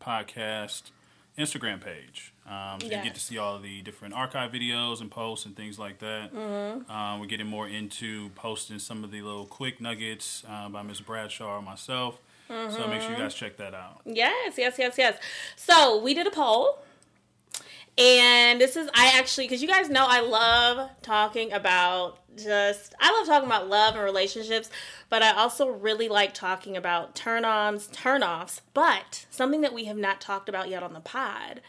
podcast 0.00 0.90
Instagram 1.38 1.80
page. 1.82 2.32
Um, 2.48 2.78
so 2.80 2.86
You 2.86 2.92
get 3.02 3.14
to 3.14 3.20
see 3.20 3.38
all 3.38 3.56
of 3.56 3.62
the 3.62 3.82
different 3.82 4.14
archive 4.14 4.52
videos 4.52 5.00
and 5.00 5.10
posts 5.10 5.46
and 5.46 5.56
things 5.56 5.78
like 5.78 5.98
that. 5.98 6.32
Mm-hmm. 6.34 6.90
Um, 6.90 7.20
we're 7.20 7.26
getting 7.26 7.46
more 7.46 7.66
into 7.68 8.28
posting 8.36 8.78
some 8.78 9.02
of 9.04 9.10
the 9.10 9.22
little 9.22 9.46
quick 9.46 9.80
nuggets 9.80 10.44
uh, 10.48 10.68
by 10.68 10.82
Ms. 10.82 11.00
Bradshaw 11.00 11.56
or 11.58 11.62
myself. 11.62 12.18
So 12.48 12.54
make 12.54 12.68
Mm-hmm. 12.70 13.00
sure 13.00 13.10
you 13.12 13.16
guys 13.16 13.34
check 13.34 13.56
that 13.56 13.72
out. 13.74 14.02
Yes, 14.04 14.54
yes, 14.58 14.74
yes, 14.78 14.96
yes. 14.98 15.18
So 15.56 16.00
we 16.02 16.12
did 16.14 16.26
a 16.26 16.30
poll. 16.30 16.78
And 17.96 18.60
this 18.60 18.76
is, 18.76 18.88
I 18.92 19.12
actually, 19.14 19.46
because 19.46 19.62
you 19.62 19.68
guys 19.68 19.88
know 19.88 20.04
I 20.08 20.20
love 20.20 20.90
talking 21.02 21.52
about 21.52 22.18
just, 22.36 22.92
I 22.98 23.12
love 23.16 23.26
talking 23.26 23.46
about 23.46 23.68
love 23.68 23.94
and 23.94 24.02
relationships, 24.02 24.68
but 25.08 25.22
I 25.22 25.30
also 25.30 25.68
really 25.68 26.08
like 26.08 26.34
talking 26.34 26.76
about 26.76 27.14
turn 27.14 27.44
ons, 27.44 27.86
turn 27.86 28.24
offs. 28.24 28.62
But 28.72 29.26
something 29.30 29.60
that 29.60 29.72
we 29.72 29.84
have 29.84 29.96
not 29.96 30.20
talked 30.20 30.48
about 30.48 30.68
yet 30.68 30.82
on 30.82 30.92
the 30.92 31.00
pod 31.00 31.60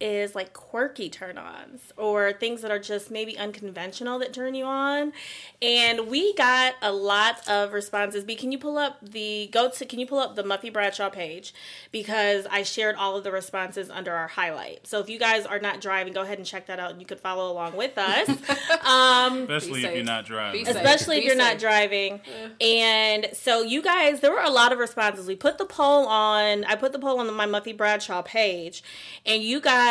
is 0.00 0.34
like 0.34 0.52
quirky 0.52 1.08
turn 1.08 1.36
ons 1.36 1.92
or 1.96 2.32
things 2.32 2.62
that 2.62 2.70
are 2.70 2.78
just 2.78 3.10
maybe 3.10 3.36
unconventional 3.36 4.18
that 4.20 4.32
turn 4.32 4.54
you 4.54 4.64
on. 4.64 5.12
And 5.60 6.06
we 6.08 6.34
got 6.34 6.74
a 6.80 6.92
lot 6.92 7.46
of 7.48 7.72
responses. 7.72 8.22
B, 8.22 8.36
can 8.36 8.52
you 8.52 8.58
pull 8.58 8.78
up 8.78 8.98
the 9.02 9.48
go 9.52 9.68
to 9.70 9.84
can 9.84 9.98
you 9.98 10.06
pull 10.06 10.18
up 10.18 10.36
the 10.36 10.44
Muffy 10.44 10.72
Bradshaw 10.72 11.10
page? 11.10 11.52
Because 11.90 12.46
I 12.50 12.62
shared 12.62 12.94
all 12.94 13.16
of 13.16 13.24
the 13.24 13.32
responses 13.32 13.90
under 13.90 14.12
our 14.12 14.28
highlight. 14.28 14.86
So 14.86 15.00
if 15.00 15.08
you 15.08 15.18
guys 15.18 15.46
are 15.46 15.58
not 15.58 15.80
driving, 15.80 16.12
go 16.12 16.22
ahead 16.22 16.38
and 16.38 16.46
check 16.46 16.66
that 16.66 16.78
out 16.78 16.92
and 16.92 17.00
you 17.00 17.06
could 17.06 17.20
follow 17.20 17.50
along 17.50 17.74
with 17.76 17.98
us. 17.98 18.28
um 18.86 19.42
Especially 19.50 19.84
if 19.84 19.94
you're 19.96 20.04
not 20.04 20.26
driving. 20.26 20.68
Especially 20.68 21.18
if 21.18 21.24
you're 21.24 21.34
not 21.34 21.52
safe. 21.52 21.60
driving. 21.60 22.20
And 22.60 23.28
so 23.32 23.62
you 23.62 23.82
guys, 23.82 24.20
there 24.20 24.30
were 24.30 24.42
a 24.42 24.50
lot 24.50 24.72
of 24.72 24.78
responses. 24.78 25.26
We 25.26 25.34
put 25.34 25.58
the 25.58 25.66
poll 25.66 26.06
on. 26.06 26.64
I 26.64 26.76
put 26.76 26.92
the 26.92 27.00
poll 27.00 27.18
on 27.18 27.32
my 27.34 27.46
Muffy 27.46 27.76
Bradshaw 27.76 28.22
page, 28.22 28.82
and 29.26 29.42
you 29.42 29.60
guys 29.60 29.87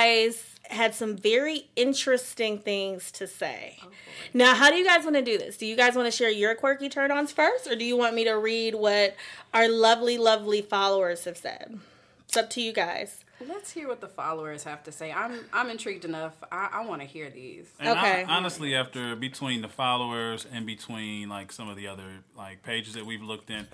had 0.70 0.94
some 0.94 1.16
very 1.16 1.70
interesting 1.76 2.60
things 2.60 3.12
to 3.14 3.26
say. 3.28 3.78
Oh, 3.84 3.90
now, 4.34 4.54
how 4.56 4.70
do 4.70 4.76
you 4.76 4.86
guys 4.86 5.04
want 5.04 5.16
to 5.16 5.22
do 5.22 5.38
this? 5.38 5.58
Do 5.58 5.66
you 5.66 5.76
guys 5.78 5.96
want 5.96 6.06
to 6.08 6.12
share 6.12 6.30
your 6.30 6.56
quirky 6.56 6.90
turn-ons 6.90 7.32
first, 7.32 7.68
or 7.68 7.76
do 7.76 7.86
you 7.86 7.96
want 7.96 8.16
me 8.16 8.24
to 8.26 8.34
read 8.34 8.76
what 8.76 9.16
our 9.54 9.70
lovely, 9.70 10.18
lovely 10.18 10.62
followers 10.62 11.24
have 11.24 11.38
said? 11.38 11.80
It's 12.28 12.36
up 12.36 12.50
to 12.52 12.62
you 12.62 12.74
guys. 12.74 13.24
Let's 13.48 13.72
hear 13.72 13.88
what 13.88 14.02
the 14.02 14.08
followers 14.08 14.64
have 14.64 14.84
to 14.86 14.92
say. 14.92 15.12
I'm 15.12 15.46
I'm 15.54 15.70
intrigued 15.70 16.06
enough. 16.06 16.34
I, 16.52 16.70
I 16.74 16.86
want 16.88 17.02
to 17.02 17.08
hear 17.08 17.30
these. 17.30 17.68
And 17.80 17.90
Okay. 17.90 18.24
I, 18.24 18.36
honestly, 18.38 18.76
after 18.76 19.16
between 19.16 19.62
the 19.62 19.68
followers 19.68 20.46
and 20.52 20.66
between 20.66 21.30
like 21.30 21.52
some 21.52 21.70
of 21.70 21.78
the 21.78 21.88
other 21.88 22.04
like 22.36 22.64
pages 22.64 22.96
that 22.96 23.06
we've 23.06 23.22
looked 23.22 23.50
in, 23.52 23.68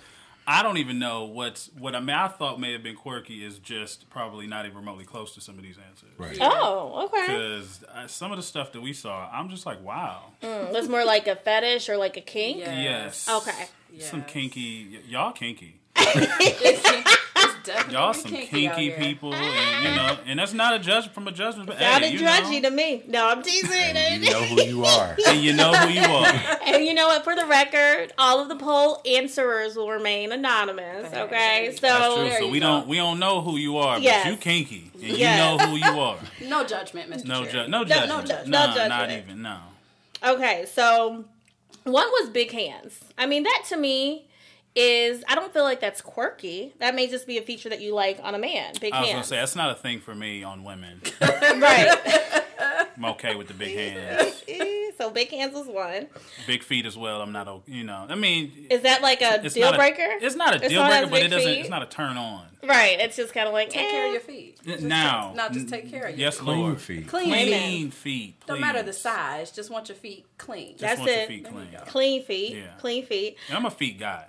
I 0.45 0.61
don't 0.63 0.77
even 0.77 0.99
know 0.99 1.23
what's 1.23 1.69
what 1.77 1.95
I 1.95 1.99
mean. 1.99 2.09
I 2.15 2.27
thought 2.27 2.59
may 2.59 2.73
have 2.73 2.83
been 2.83 2.95
quirky 2.95 3.45
is 3.45 3.59
just 3.59 4.09
probably 4.09 4.45
not 4.47 4.65
even 4.65 4.77
remotely 4.77 5.05
close 5.05 5.33
to 5.35 5.41
some 5.41 5.57
of 5.57 5.63
these 5.63 5.77
answers. 5.89 6.09
Right. 6.17 6.37
Oh, 6.41 7.05
okay. 7.05 7.27
Because 7.27 7.83
uh, 7.93 8.07
some 8.07 8.31
of 8.31 8.37
the 8.37 8.43
stuff 8.43 8.71
that 8.73 8.81
we 8.81 8.91
saw, 8.93 9.29
I'm 9.31 9.49
just 9.49 9.65
like, 9.65 9.81
wow. 9.83 10.23
That's 10.41 10.87
more 10.89 11.05
like 11.05 11.27
a 11.27 11.35
fetish 11.37 11.87
or 11.89 11.97
like 11.97 12.17
a 12.17 12.21
kink. 12.21 12.57
Yes. 12.59 13.25
Yes. 13.27 13.29
Okay. 13.29 13.65
Some 13.99 14.23
kinky, 14.23 14.87
y- 14.93 14.99
y'all 15.07 15.31
kinky. 15.31 15.79
It's 17.65 17.69
definitely 17.69 17.93
Y'all 17.93 18.13
some 18.13 18.31
kinky, 18.31 18.67
kinky 18.67 18.89
people, 18.91 19.33
and 19.33 19.85
you 19.85 19.95
know, 19.95 20.17
and 20.25 20.37
that's 20.39 20.51
not 20.53 20.73
a 20.75 20.79
judge 20.79 21.07
from 21.09 21.27
a 21.29 21.31
judgment, 21.31 21.67
but 21.67 21.79
Sounded 21.79 22.07
hey, 22.07 22.13
you 22.13 22.19
judgy 22.19 22.61
know, 22.61 22.69
to 22.69 22.75
me. 22.75 23.03
No, 23.07 23.29
I'm 23.29 23.41
teasing. 23.41 23.71
And 23.71 24.21
you 24.23 24.31
know 24.31 24.41
who 24.43 24.61
you 24.63 24.83
are. 24.85 25.15
and 25.27 25.39
you 25.41 25.53
know 25.53 25.71
who 25.73 25.89
you 25.89 26.01
are. 26.01 26.27
And 26.65 26.83
you 26.85 26.93
know 26.93 27.07
what? 27.07 27.23
For 27.23 27.35
the 27.35 27.45
record, 27.45 28.11
all 28.17 28.39
of 28.41 28.49
the 28.49 28.55
poll 28.55 29.01
answerers 29.05 29.75
will 29.75 29.89
remain 29.91 30.31
anonymous. 30.31 31.13
Okay, 31.13 31.67
That's 31.69 31.79
so 31.79 31.87
That's 31.87 32.37
true. 32.39 32.47
So 32.47 32.51
we 32.51 32.59
go. 32.59 32.65
don't 32.67 32.87
we 32.87 32.97
don't 32.97 33.19
know 33.19 33.41
who 33.41 33.57
you 33.57 33.77
are, 33.77 33.99
Yes. 33.99 34.23
but 34.25 34.31
you 34.31 34.37
kinky, 34.37 34.91
and 34.95 35.03
Yes. 35.03 35.57
you 35.57 35.57
know 35.57 35.67
who 35.69 35.75
you 35.77 35.99
are. 36.01 36.17
No 36.49 36.65
judgment, 36.65 37.11
Mr. 37.11 37.25
No 37.25 37.41
Cherry. 37.41 37.51
judge, 37.53 37.69
no 37.69 37.77
no 37.79 37.85
judgment, 37.85 38.27
judge- 38.27 38.47
no 38.47 38.65
Nah, 38.75 38.87
not 38.87 39.11
even 39.11 39.41
no. 39.41 39.57
okay, 40.23 40.65
so 40.71 41.23
one 41.83 42.07
was 42.07 42.29
big 42.29 42.51
hands. 42.51 42.99
I 43.17 43.25
mean, 43.25 43.43
that 43.43 43.63
to 43.69 43.77
me 43.77 44.25
is 44.75 45.23
I 45.27 45.35
don't 45.35 45.53
feel 45.53 45.63
like 45.63 45.79
that's 45.79 46.01
quirky. 46.01 46.73
That 46.79 46.95
may 46.95 47.07
just 47.07 47.27
be 47.27 47.37
a 47.37 47.41
feature 47.41 47.69
that 47.69 47.81
you 47.81 47.93
like 47.93 48.19
on 48.23 48.33
a 48.35 48.39
man. 48.39 48.73
Big 48.81 48.93
I 48.93 48.99
was 49.01 49.09
hands, 49.09 49.15
gonna 49.15 49.23
say 49.25 49.35
that's 49.37 49.55
not 49.55 49.71
a 49.71 49.75
thing 49.75 49.99
for 49.99 50.15
me 50.15 50.43
on 50.43 50.63
women. 50.63 51.01
right? 51.21 52.41
I'm 52.95 53.05
okay 53.05 53.35
with 53.35 53.47
the 53.47 53.53
big 53.55 53.75
hands, 53.75 54.43
Eh, 54.47 54.91
so 54.97 55.09
big 55.09 55.29
hands 55.31 55.53
was 55.55 55.67
one. 55.67 56.07
big 56.47 56.63
feet 56.63 56.85
as 56.85 56.95
well. 56.95 57.21
I'm 57.21 57.31
not, 57.31 57.47
o- 57.47 57.63
you 57.67 57.83
know. 57.83 58.05
I 58.07 58.15
mean, 58.15 58.67
Is 58.69 58.81
that 58.83 59.01
like 59.01 59.21
a 59.21 59.41
deal 59.49 59.63
not 59.65 59.73
a- 59.73 59.77
breaker? 59.77 60.05
it's 60.21 60.35
not 60.35 60.53
a 60.53 60.63
If 60.63 60.69
deal 60.69 60.81
someone 60.81 60.99
breaker, 60.99 61.09
but 61.09 61.21
it 61.23 61.27
doesn't. 61.29 61.49
feet? 61.49 61.59
It's 61.61 61.69
not 61.69 61.81
a 61.83 61.87
turn 61.87 62.17
on. 62.17 62.45
right. 62.63 62.99
It's 62.99 63.17
just 63.17 63.33
kind 63.33 63.47
of 63.47 63.53
like 63.53 63.71
Take 63.71 63.87
eh. 63.87 63.91
care 63.91 64.05
of 64.07 64.11
your 64.13 64.21
feet. 64.21 64.59
Just 64.63 64.83
now, 64.83 65.29
take, 65.29 65.35
not 65.37 65.53
just 65.53 65.69
take 65.69 65.89
care 65.89 66.03
of 66.05 66.17
your 66.17 66.31
feet. 66.31 66.37
yes, 66.37 66.37
feet. 66.37 66.45
Clean 66.45 66.75
feet. 66.77 67.07
Clean, 67.07 67.29
clean 67.31 67.91
feet. 67.91 67.93
feet. 67.93 68.35
No 68.47 68.57
matter 68.57 68.83
the 68.83 68.93
size, 68.93 69.51
just 69.51 69.69
want 69.71 69.89
your 69.89 69.95
feet 69.97 70.25
clean. 70.37 70.77
Just 70.77 70.81
That's 70.81 70.99
want 70.99 71.11
your 71.11 71.19
it. 71.21 71.27
feet 71.27 71.45
clean. 71.45 71.67
Clean 71.87 72.23
feet. 72.23 72.55
Yeah. 72.57 72.63
Clean 72.79 73.05
feet. 73.05 73.37
And 73.49 73.57
I'm 73.57 73.65
a 73.65 73.71
feet 73.71 73.99
guy. 73.99 74.27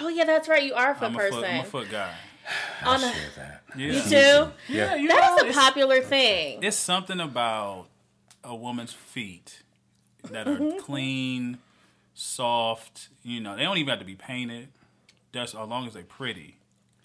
Oh 0.00 0.08
yeah, 0.08 0.24
that's 0.24 0.48
right. 0.48 0.62
You 0.62 0.74
are 0.74 0.92
a 0.92 0.94
foot 0.94 1.04
I'm 1.08 1.14
a 1.14 1.18
person. 1.18 1.40
foot. 1.40 1.48
I'm 1.50 1.60
a 1.60 1.64
foot 1.64 1.90
guy. 1.90 2.12
I 2.82 2.94
On 2.94 2.96
a- 2.96 3.12
share 3.12 3.28
that. 3.36 3.62
Yeah. 3.76 3.86
You 3.86 4.02
too. 4.02 4.52
Yeah. 4.72 4.94
you 4.96 5.08
That 5.08 5.20
know, 5.20 5.36
is 5.36 5.42
a 5.42 5.46
it's- 5.48 5.54
popular 5.64 6.00
thing. 6.00 6.62
It's 6.62 6.76
something 6.76 7.20
about 7.20 7.86
a 8.44 8.54
woman's 8.54 8.92
feet 8.92 9.62
that 10.30 10.46
are 10.48 10.56
Mm-hmm. 10.56 10.78
clean, 10.78 11.58
soft. 12.14 13.08
You 13.22 13.40
know, 13.40 13.56
they 13.56 13.62
don't 13.62 13.78
even 13.78 13.90
have 13.90 13.98
to 14.00 14.04
be 14.04 14.14
painted. 14.16 14.68
Just 15.32 15.54
as 15.54 15.68
long 15.68 15.86
as 15.86 15.94
they're 15.94 16.02
pretty. 16.02 16.56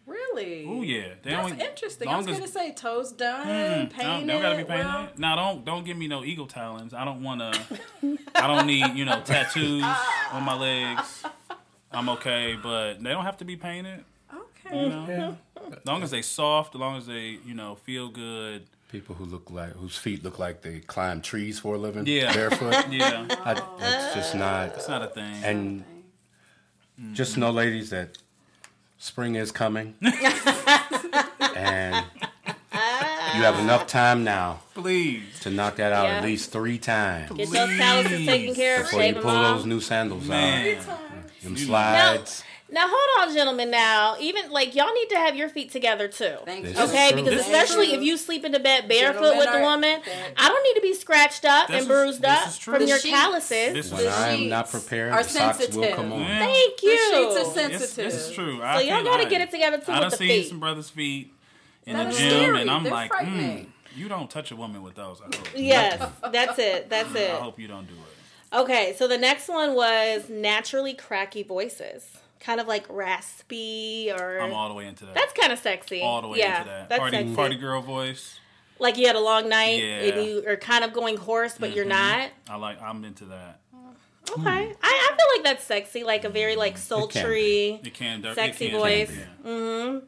Really? 0.05 0.65
Oh 0.67 0.81
yeah, 0.83 1.09
they 1.21 1.31
That's 1.31 1.49
don't. 1.49 1.59
interesting. 1.61 2.07
I 2.07 2.17
was 2.17 2.27
as- 2.27 2.37
gonna 2.39 2.47
say 2.49 2.73
toes 2.73 3.11
done, 3.11 3.45
Mm, 3.47 3.89
painted. 3.91 4.25
no, 4.25 4.33
they 4.37 4.41
don't 4.41 4.41
gotta 4.41 4.57
be 4.57 4.63
painted. 4.63 4.85
well, 4.85 5.09
now 5.17 5.35
don't 5.35 5.65
don't 5.65 5.83
give 5.85 5.97
me 5.97 6.07
no 6.07 6.23
eagle 6.23 6.47
talons. 6.47 6.93
I 6.93 7.03
don't 7.03 7.23
want 7.23 7.41
to. 7.41 8.17
I 8.35 8.47
don't 8.47 8.65
need 8.67 8.95
you 8.95 9.03
know 9.05 9.19
tattoos 9.25 9.83
on 10.31 10.43
my 10.43 10.53
legs. 10.57 11.23
I'm 11.91 12.09
okay, 12.09 12.57
but 12.61 13.01
they 13.01 13.09
don't 13.11 13.23
have 13.25 13.37
to 13.37 13.45
be 13.45 13.55
painted. 13.55 14.03
okay. 14.33 14.83
You 14.83 14.89
know, 14.89 15.37
as 15.71 15.85
long 15.85 16.03
as 16.03 16.11
they 16.11 16.21
soft, 16.21 16.75
as 16.75 16.81
long 16.81 16.97
as 16.97 17.07
they 17.07 17.37
you 17.45 17.53
know 17.53 17.75
feel 17.75 18.09
good. 18.09 18.63
People 18.91 19.15
who 19.15 19.25
look 19.25 19.51
like 19.51 19.71
whose 19.73 19.97
feet 19.97 20.23
look 20.23 20.39
like 20.39 20.61
they 20.61 20.79
climb 20.79 21.21
trees 21.21 21.59
for 21.59 21.75
a 21.75 21.77
living. 21.77 22.05
Yeah. 22.05 22.33
Barefoot. 22.33 22.85
Yeah, 22.89 23.25
I, 23.29 23.51
it's 23.79 24.15
just 24.15 24.35
oh. 24.35 24.39
not. 24.39 24.69
it's 24.75 24.87
not 24.87 25.03
a 25.03 25.07
thing. 25.07 25.43
And 25.43 25.83
just 27.13 27.37
know, 27.37 27.51
ladies, 27.51 27.89
that 27.91 28.17
spring 28.97 29.35
is 29.35 29.51
coming, 29.51 29.93
and 30.01 30.13
you 33.35 33.43
have 33.43 33.59
enough 33.59 33.87
time 33.87 34.23
now 34.23 34.61
please. 34.73 35.39
to 35.41 35.49
knock 35.49 35.75
that 35.77 35.91
out 35.93 36.05
Yeah. 36.05 36.17
at 36.17 36.23
least 36.23 36.51
three 36.51 36.77
times 36.77 37.31
Get 37.31 37.49
those 37.51 37.77
calluses 37.77 38.25
taken 38.25 38.55
care 38.55 38.81
of. 38.81 38.87
before 38.87 39.03
you 39.03 39.13
pull 39.15 39.29
off. 39.31 39.57
those 39.57 39.65
new 39.65 39.79
sandals 39.79 40.27
Man. 40.27 40.77
out. 40.77 40.99
Them 41.43 41.55
slides. 41.57 42.43
Now 42.69 42.85
hold 42.89 43.29
on, 43.29 43.33
gentlemen. 43.33 43.71
Now, 43.71 44.17
even 44.19 44.51
like 44.51 44.75
y'all 44.75 44.93
need 44.93 45.07
to 45.11 45.15
have 45.15 45.37
your 45.37 45.47
feet 45.47 45.71
together 45.71 46.09
too. 46.09 46.35
Thank 46.43 46.65
This 46.65 46.77
you. 46.77 46.83
Okay, 46.83 47.11
because 47.15 47.29
This 47.35 47.45
especially 47.45 47.93
if 47.93 48.01
you 48.01 48.17
sleep 48.17 48.43
in 48.43 48.51
the 48.51 48.59
bed 48.59 48.89
barefoot 48.89 49.21
Gentlemen 49.21 49.37
with 49.37 49.55
a 49.55 49.61
woman, 49.61 50.01
I 50.35 50.49
don't 50.49 50.63
need 50.63 50.73
to 50.75 50.81
be 50.81 50.93
scratched 50.93 51.45
up 51.45 51.69
This 51.69 51.77
and 51.79 51.87
bruised 51.87 52.21
this 52.21 52.29
up 52.29 52.51
from 52.61 52.79
The 52.81 52.87
your 52.89 52.99
sheets- 52.99 53.15
calluses. 53.15 53.73
This 53.73 53.91
When 53.93 54.01
is- 54.01 54.07
I 54.13 54.29
am 54.31 54.49
not 54.49 54.65
sheets 54.69 54.83
prepared, 54.83 55.13
are 55.13 55.23
the 55.23 55.29
socks 55.29 55.59
will 55.59 55.65
sensitive. 55.67 55.95
come 55.95 56.11
on. 56.11 56.19
Yeah. 56.19 56.39
Thank 56.39 56.77
The 56.81 56.87
you. 56.87 56.97
sheets 56.97 57.13
are 57.15 57.39
It's, 57.39 57.53
sensitive. 57.53 57.95
this 57.95 58.13
is 58.27 58.31
true. 58.33 58.57
So 58.59 58.79
y'all 58.79 59.03
got 59.03 59.17
to 59.23 59.29
get 59.29 59.39
it 59.39 59.51
together 59.51 59.77
too 59.77 59.91
I 59.93 59.99
with 59.99 60.01
done 60.01 60.09
the 60.11 60.17
seen 60.17 60.27
feet. 60.27 60.49
some 60.49 60.59
brothers' 60.59 60.89
feet 60.89 61.33
in 61.85 61.95
That 61.95 62.11
the 62.11 62.17
gym, 62.19 62.31
scary. 62.31 62.61
and 62.61 62.69
I'm 62.69 62.83
They're 62.83 62.91
like, 62.91 63.11
mm, 63.13 63.65
you 63.95 64.09
don't 64.09 64.29
touch 64.29 64.51
a 64.51 64.57
woman 64.57 64.83
with 64.83 64.95
those. 64.95 65.21
I 65.21 65.33
hope. 65.33 65.47
Yes, 65.55 66.05
that's 66.33 66.59
it. 66.59 66.89
That's 66.89 67.15
it. 67.15 67.31
I 67.31 67.35
hope 67.35 67.57
you 67.59 67.69
don't 67.69 67.87
do 67.87 67.93
it. 67.93 68.06
Okay, 68.53 68.95
so 68.97 69.07
the 69.07 69.17
next 69.17 69.49
one 69.49 69.75
was 69.75 70.29
naturally 70.29 70.93
cracky 70.93 71.43
voices, 71.43 72.17
kind 72.39 72.61
of 72.61 72.67
like 72.67 72.85
raspy 72.89 74.11
or. 74.11 74.39
I'm 74.39 74.53
all 74.53 74.69
the 74.69 74.75
way 74.75 74.87
into 74.87 75.05
that. 75.05 75.15
that's 75.15 75.33
kind 75.33 75.51
of 75.51 75.59
sexy. 75.59 76.01
all 76.01 76.21
the 76.21 76.29
way 76.29 76.39
yeah, 76.39 76.59
into 76.59 76.69
that. 76.69 76.89
That's 76.89 76.99
Party, 76.99 77.17
sexy. 77.17 77.35
party 77.35 77.55
girl 77.57 77.81
voice. 77.81 78.39
Like 78.79 78.97
you 78.97 79.07
had 79.07 79.15
a 79.15 79.19
long 79.19 79.49
night 79.49 79.79
Yeah. 79.79 80.01
and 80.01 80.25
you 80.25 80.43
are 80.47 80.55
kind 80.55 80.83
of 80.83 80.93
going 80.93 81.17
hoarse, 81.17 81.57
but 81.59 81.75
you're 81.75 81.85
mm-hmm. 81.85 82.19
not. 82.19 82.29
I 82.49 82.55
like. 82.57 82.81
I'm 82.81 83.03
into 83.03 83.25
that. 83.25 83.59
Okay, 84.29 84.41
I, 84.43 84.73
I 84.83 85.15
feel 85.15 85.25
like 85.37 85.43
that's 85.43 85.63
sexy, 85.63 86.03
like 86.03 86.25
a 86.25 86.29
very 86.29 86.55
like 86.57 86.77
sultry. 86.77 87.79
It 87.83 87.93
can. 87.93 88.23
it 88.25 88.35
Sexy 88.35 88.69
can, 88.69 88.79
voice. 88.79 89.11
yeah. 89.15 89.49
Mm-hmm. 89.49 90.05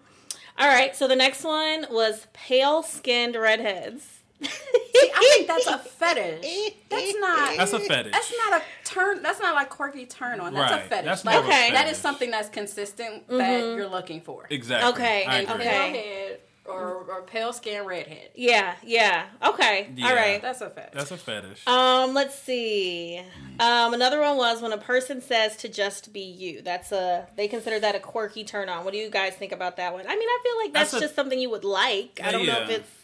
All 0.60 0.68
right, 0.68 0.94
so 0.94 1.08
the 1.08 1.16
next 1.16 1.44
one 1.46 1.86
was 1.90 2.28
pale 2.34 2.84
skinned 2.84 3.36
redheads. 3.36 4.19
I 4.42 5.34
think 5.36 5.48
that's 5.48 5.68
a 5.68 5.78
fetish. 5.80 6.74
That's 6.90 7.16
not. 7.20 7.58
That's 7.58 7.74
a 7.74 7.80
fetish. 7.80 8.12
That's 8.14 8.34
not 8.50 8.62
a 8.62 8.64
turn. 8.86 9.22
That's 9.24 9.40
not 9.40 9.56
like 9.56 9.70
quirky 9.70 10.06
turn 10.06 10.40
on. 10.40 10.54
That's 10.54 10.72
Right. 10.72 10.86
a 10.86 10.88
fetish. 10.90 11.06
That's 11.06 11.26
like, 11.26 11.36
more 11.36 11.44
of 11.44 11.50
a 11.50 11.52
Okay. 11.54 11.72
That 11.72 11.78
fetish. 11.84 11.92
is 11.94 11.98
something 11.98 12.32
that's 12.32 12.50
consistent 12.50 13.28
that 13.28 13.60
you're 13.60 13.88
looking 13.88 14.22
for. 14.22 14.46
Exactly. 14.50 14.90
Okay, 14.92 15.26
I 15.26 15.40
and- 15.40 15.50
agree. 15.50 15.66
okay. 15.66 15.70
Pale 15.92 16.02
head 16.02 16.40
or, 16.66 17.04
or 17.10 17.22
pale 17.24 17.52
skin 17.52 17.84
redhead. 17.86 18.30
yeah, 18.36 18.76
yeah. 18.84 19.26
Okay, 19.44 19.90
Yeah. 19.96 20.08
all 20.10 20.16
right. 20.16 20.40
That's 20.40 20.62
a 20.62 20.70
fetish. 20.70 20.92
That's 20.94 21.10
a 21.12 21.18
fetish. 21.18 21.66
Um, 21.68 22.14
let's 22.14 22.38
see. 22.38 23.20
Um, 23.60 23.94
another 23.96 24.22
one 24.22 24.38
was 24.38 24.62
when 24.62 24.72
a 24.72 24.78
person 24.78 25.20
says 25.20 25.58
to 25.58 25.68
just 25.68 26.14
be 26.14 26.20
you. 26.22 26.62
That's 26.62 26.92
a 26.92 27.28
they 27.36 27.48
consider 27.48 27.80
that 27.80 27.96
a 27.96 28.00
quirky 28.00 28.44
turn 28.44 28.70
on. 28.70 28.86
What 28.86 28.94
do 28.94 29.00
you 29.00 29.10
guys 29.10 29.34
think 29.34 29.52
about 29.52 29.78
that 29.78 29.94
one? 29.94 30.06
I 30.08 30.16
mean, 30.16 30.30
I 30.30 30.40
feel 30.44 30.58
like 30.64 30.74
that's, 30.74 30.92
That's 30.92 31.02
a- 31.02 31.06
just 31.08 31.16
something 31.16 31.40
you 31.40 31.50
would 31.50 31.64
like. 31.64 32.20
I 32.24 32.32
don't 32.32 32.46
know 32.46 32.62
if 32.64 32.70
it's 32.70 32.90
To 32.90 32.99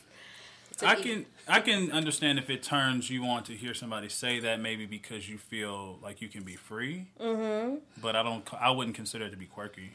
I 0.83 0.95
can 0.95 1.25
I 1.47 1.59
can 1.59 1.91
understand 1.91 2.39
if 2.39 2.49
it 2.49 2.63
turns 2.63 3.09
you 3.09 3.23
on 3.25 3.43
to 3.43 3.53
hear 3.53 3.73
somebody 3.73 4.09
say 4.09 4.39
that 4.39 4.59
maybe 4.59 4.85
because 4.85 5.29
you 5.29 5.37
feel 5.37 5.99
like 6.01 6.21
you 6.21 6.27
can 6.27 6.43
be 6.43 6.55
free. 6.55 7.07
Mm-hmm. 7.19 7.75
But 8.01 8.15
I 8.15 8.23
don't. 8.23 8.45
I 8.59 8.71
wouldn't 8.71 8.95
consider 8.95 9.25
it 9.25 9.31
to 9.31 9.37
be 9.37 9.45
quirky. 9.45 9.91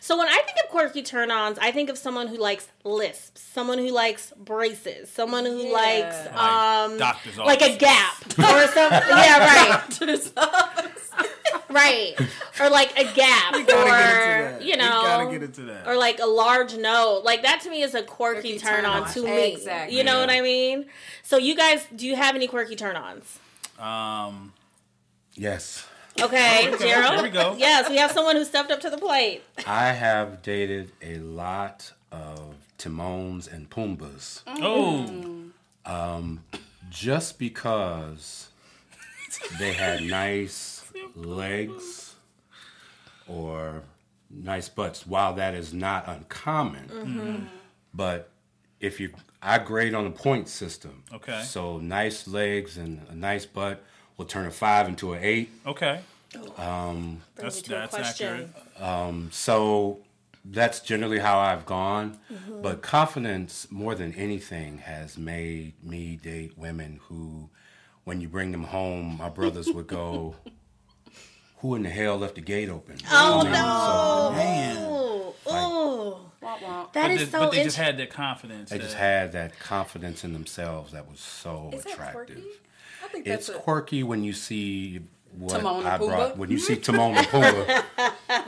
So 0.00 0.16
when 0.18 0.28
I 0.28 0.36
think 0.44 0.58
of 0.64 0.70
quirky 0.70 1.02
turn-ons, 1.02 1.58
I 1.60 1.70
think 1.72 1.88
of 1.90 1.98
someone 1.98 2.26
who 2.28 2.36
likes 2.38 2.68
lisps, 2.84 3.40
someone 3.40 3.78
who 3.78 3.90
likes 3.90 4.32
braces, 4.36 5.10
someone 5.10 5.44
who 5.44 5.58
Yeah. 5.58 5.72
likes 5.72 6.16
Like 6.26 6.34
um 6.34 6.98
doctor's 6.98 7.36
like 7.38 7.62
a 7.62 7.76
gap 7.76 8.16
or 8.38 8.66
something. 8.68 9.08
yeah, 9.08 9.82
right. 10.00 10.00
right. 11.70 12.14
Or 12.60 12.68
like 12.70 12.98
a 12.98 13.04
gap 13.14 13.54
or 13.54 14.58
you 14.62 14.76
know 14.76 14.84
got 15.02 15.24
to 15.24 15.30
get 15.30 15.42
into 15.42 15.62
that. 15.62 15.86
or 15.86 15.96
like 15.96 16.18
a 16.20 16.26
large 16.26 16.76
note. 16.76 17.22
Like 17.24 17.42
that 17.42 17.60
to 17.62 17.70
me 17.70 17.82
is 17.82 17.94
a 17.94 18.02
quirky 18.02 18.58
Quirky 18.58 18.58
turn 18.58 18.84
on 18.84 19.06
turn-on. 19.06 19.12
to 19.14 19.22
me. 19.24 19.52
Exactly. 19.54 19.96
You 19.96 20.04
know 20.04 20.14
Yeah. 20.14 20.20
what 20.20 20.30
I 20.30 20.40
mean? 20.40 20.86
So 21.22 21.36
you 21.36 21.54
guys, 21.56 21.86
do 21.94 22.06
you 22.06 22.16
have 22.16 22.34
any 22.34 22.46
quirky 22.48 22.76
turn-ons? 22.76 23.38
um. 23.78 24.52
Yes. 25.34 25.86
Okay, 26.18 26.68
Oh, 26.68 26.74
okay. 26.74 26.88
Gerald. 26.88 27.14
Here 27.14 27.22
we 27.22 27.30
go. 27.30 27.54
Yes, 27.58 27.88
we 27.88 27.96
have 27.96 28.10
someone 28.10 28.36
who 28.36 28.44
stepped 28.44 28.70
up 28.70 28.80
to 28.80 28.90
the 28.90 28.98
plate. 28.98 29.42
I 29.66 29.92
have 29.92 30.42
dated 30.42 30.92
a 31.02 31.16
lot 31.16 31.92
of 32.12 32.54
Timons 32.78 33.46
and 33.52 33.68
Pumbaas 33.70 34.42
mm. 34.44 34.58
Oh. 34.62 35.50
Um, 35.86 36.44
just 36.90 37.38
because 37.38 38.48
they 39.58 39.72
had 39.72 40.02
nice 40.02 40.90
legs 41.14 42.14
or 43.26 43.82
nice 44.30 44.68
butts. 44.68 45.06
While 45.06 45.34
that 45.34 45.54
is 45.54 45.72
not 45.72 46.08
uncommon, 46.08 46.88
mm-hmm. 46.88 47.44
but 47.94 48.30
if 48.80 49.00
you, 49.00 49.12
I 49.42 49.58
grade 49.58 49.94
on 49.94 50.06
a 50.06 50.10
point 50.10 50.48
system. 50.48 51.02
Okay. 51.12 51.42
So 51.44 51.78
nice 51.78 52.26
legs 52.28 52.76
and 52.76 53.06
a 53.08 53.14
nice 53.14 53.46
butt 53.46 53.82
will 54.20 54.26
turn 54.26 54.46
a 54.46 54.50
five 54.50 54.86
into 54.86 55.14
an 55.14 55.20
eight. 55.24 55.50
Okay. 55.66 56.00
Brings 56.30 57.20
That's 57.36 57.68
me 57.68 57.74
that's 57.74 57.94
question. 57.94 58.50
accurate. 58.76 59.32
So 59.32 60.00
that's 60.44 60.80
generally 60.80 61.18
how 61.18 61.38
I've 61.38 61.64
gone. 61.64 62.18
Mm-hmm. 62.30 62.60
But 62.60 62.82
confidence, 62.82 63.66
more 63.70 63.94
than 63.94 64.12
anything, 64.14 64.78
has 64.78 65.16
made 65.16 65.72
me 65.82 66.16
date 66.22 66.56
women 66.58 67.00
who, 67.04 67.48
when 68.04 68.20
you 68.20 68.28
bring 68.28 68.52
them 68.52 68.64
home, 68.64 69.16
my 69.18 69.30
brothers 69.30 69.68
would 69.72 69.86
go, 69.86 70.36
"Who 71.58 71.74
in 71.74 71.82
the 71.82 71.88
hell 71.90 72.18
left 72.18 72.34
the 72.34 72.42
gate 72.42 72.68
open?" 72.68 72.98
Oh, 73.10 73.42
You 73.44 73.50
know, 73.50 74.28
so 74.30 74.36
Man. 74.36 74.76
Ooh, 74.76 75.50
ooh. 75.50 76.16
Womp 76.42 76.58
womp. 76.60 76.92
That 76.92 77.08
but, 77.08 77.10
is 77.12 77.18
they, 77.20 77.26
so 77.26 77.38
but 77.40 77.50
they 77.52 77.64
just 77.64 77.76
had 77.78 77.96
that 77.98 78.10
confidence. 78.10 78.68
they 78.70 78.76
that, 78.78 78.84
just 78.84 78.96
had 78.96 79.32
that 79.32 79.58
confidence 79.58 80.24
in 80.24 80.32
themselves 80.34 80.92
that 80.92 81.08
was 81.10 81.20
so 81.20 81.70
Is 81.72 81.84
attractive. 81.86 82.36
quirky? 82.36 82.44
I 83.10 83.12
think 83.12 83.26
It's 83.26 83.46
that's 83.48 83.58
a, 83.58 83.60
quirky. 83.60 83.64
quirky 83.64 84.02
when 84.04 84.22
you 84.22 84.32
see 84.32 85.00
what 85.36 85.56
Timon 85.56 85.80
and 85.80 85.88
I 85.88 85.98
brought. 85.98 86.36
When 86.36 86.48
you 86.50 86.58
see 86.60 86.76
Timon 86.76 87.16
and 87.16 87.26
Pumbaa, 87.26 87.82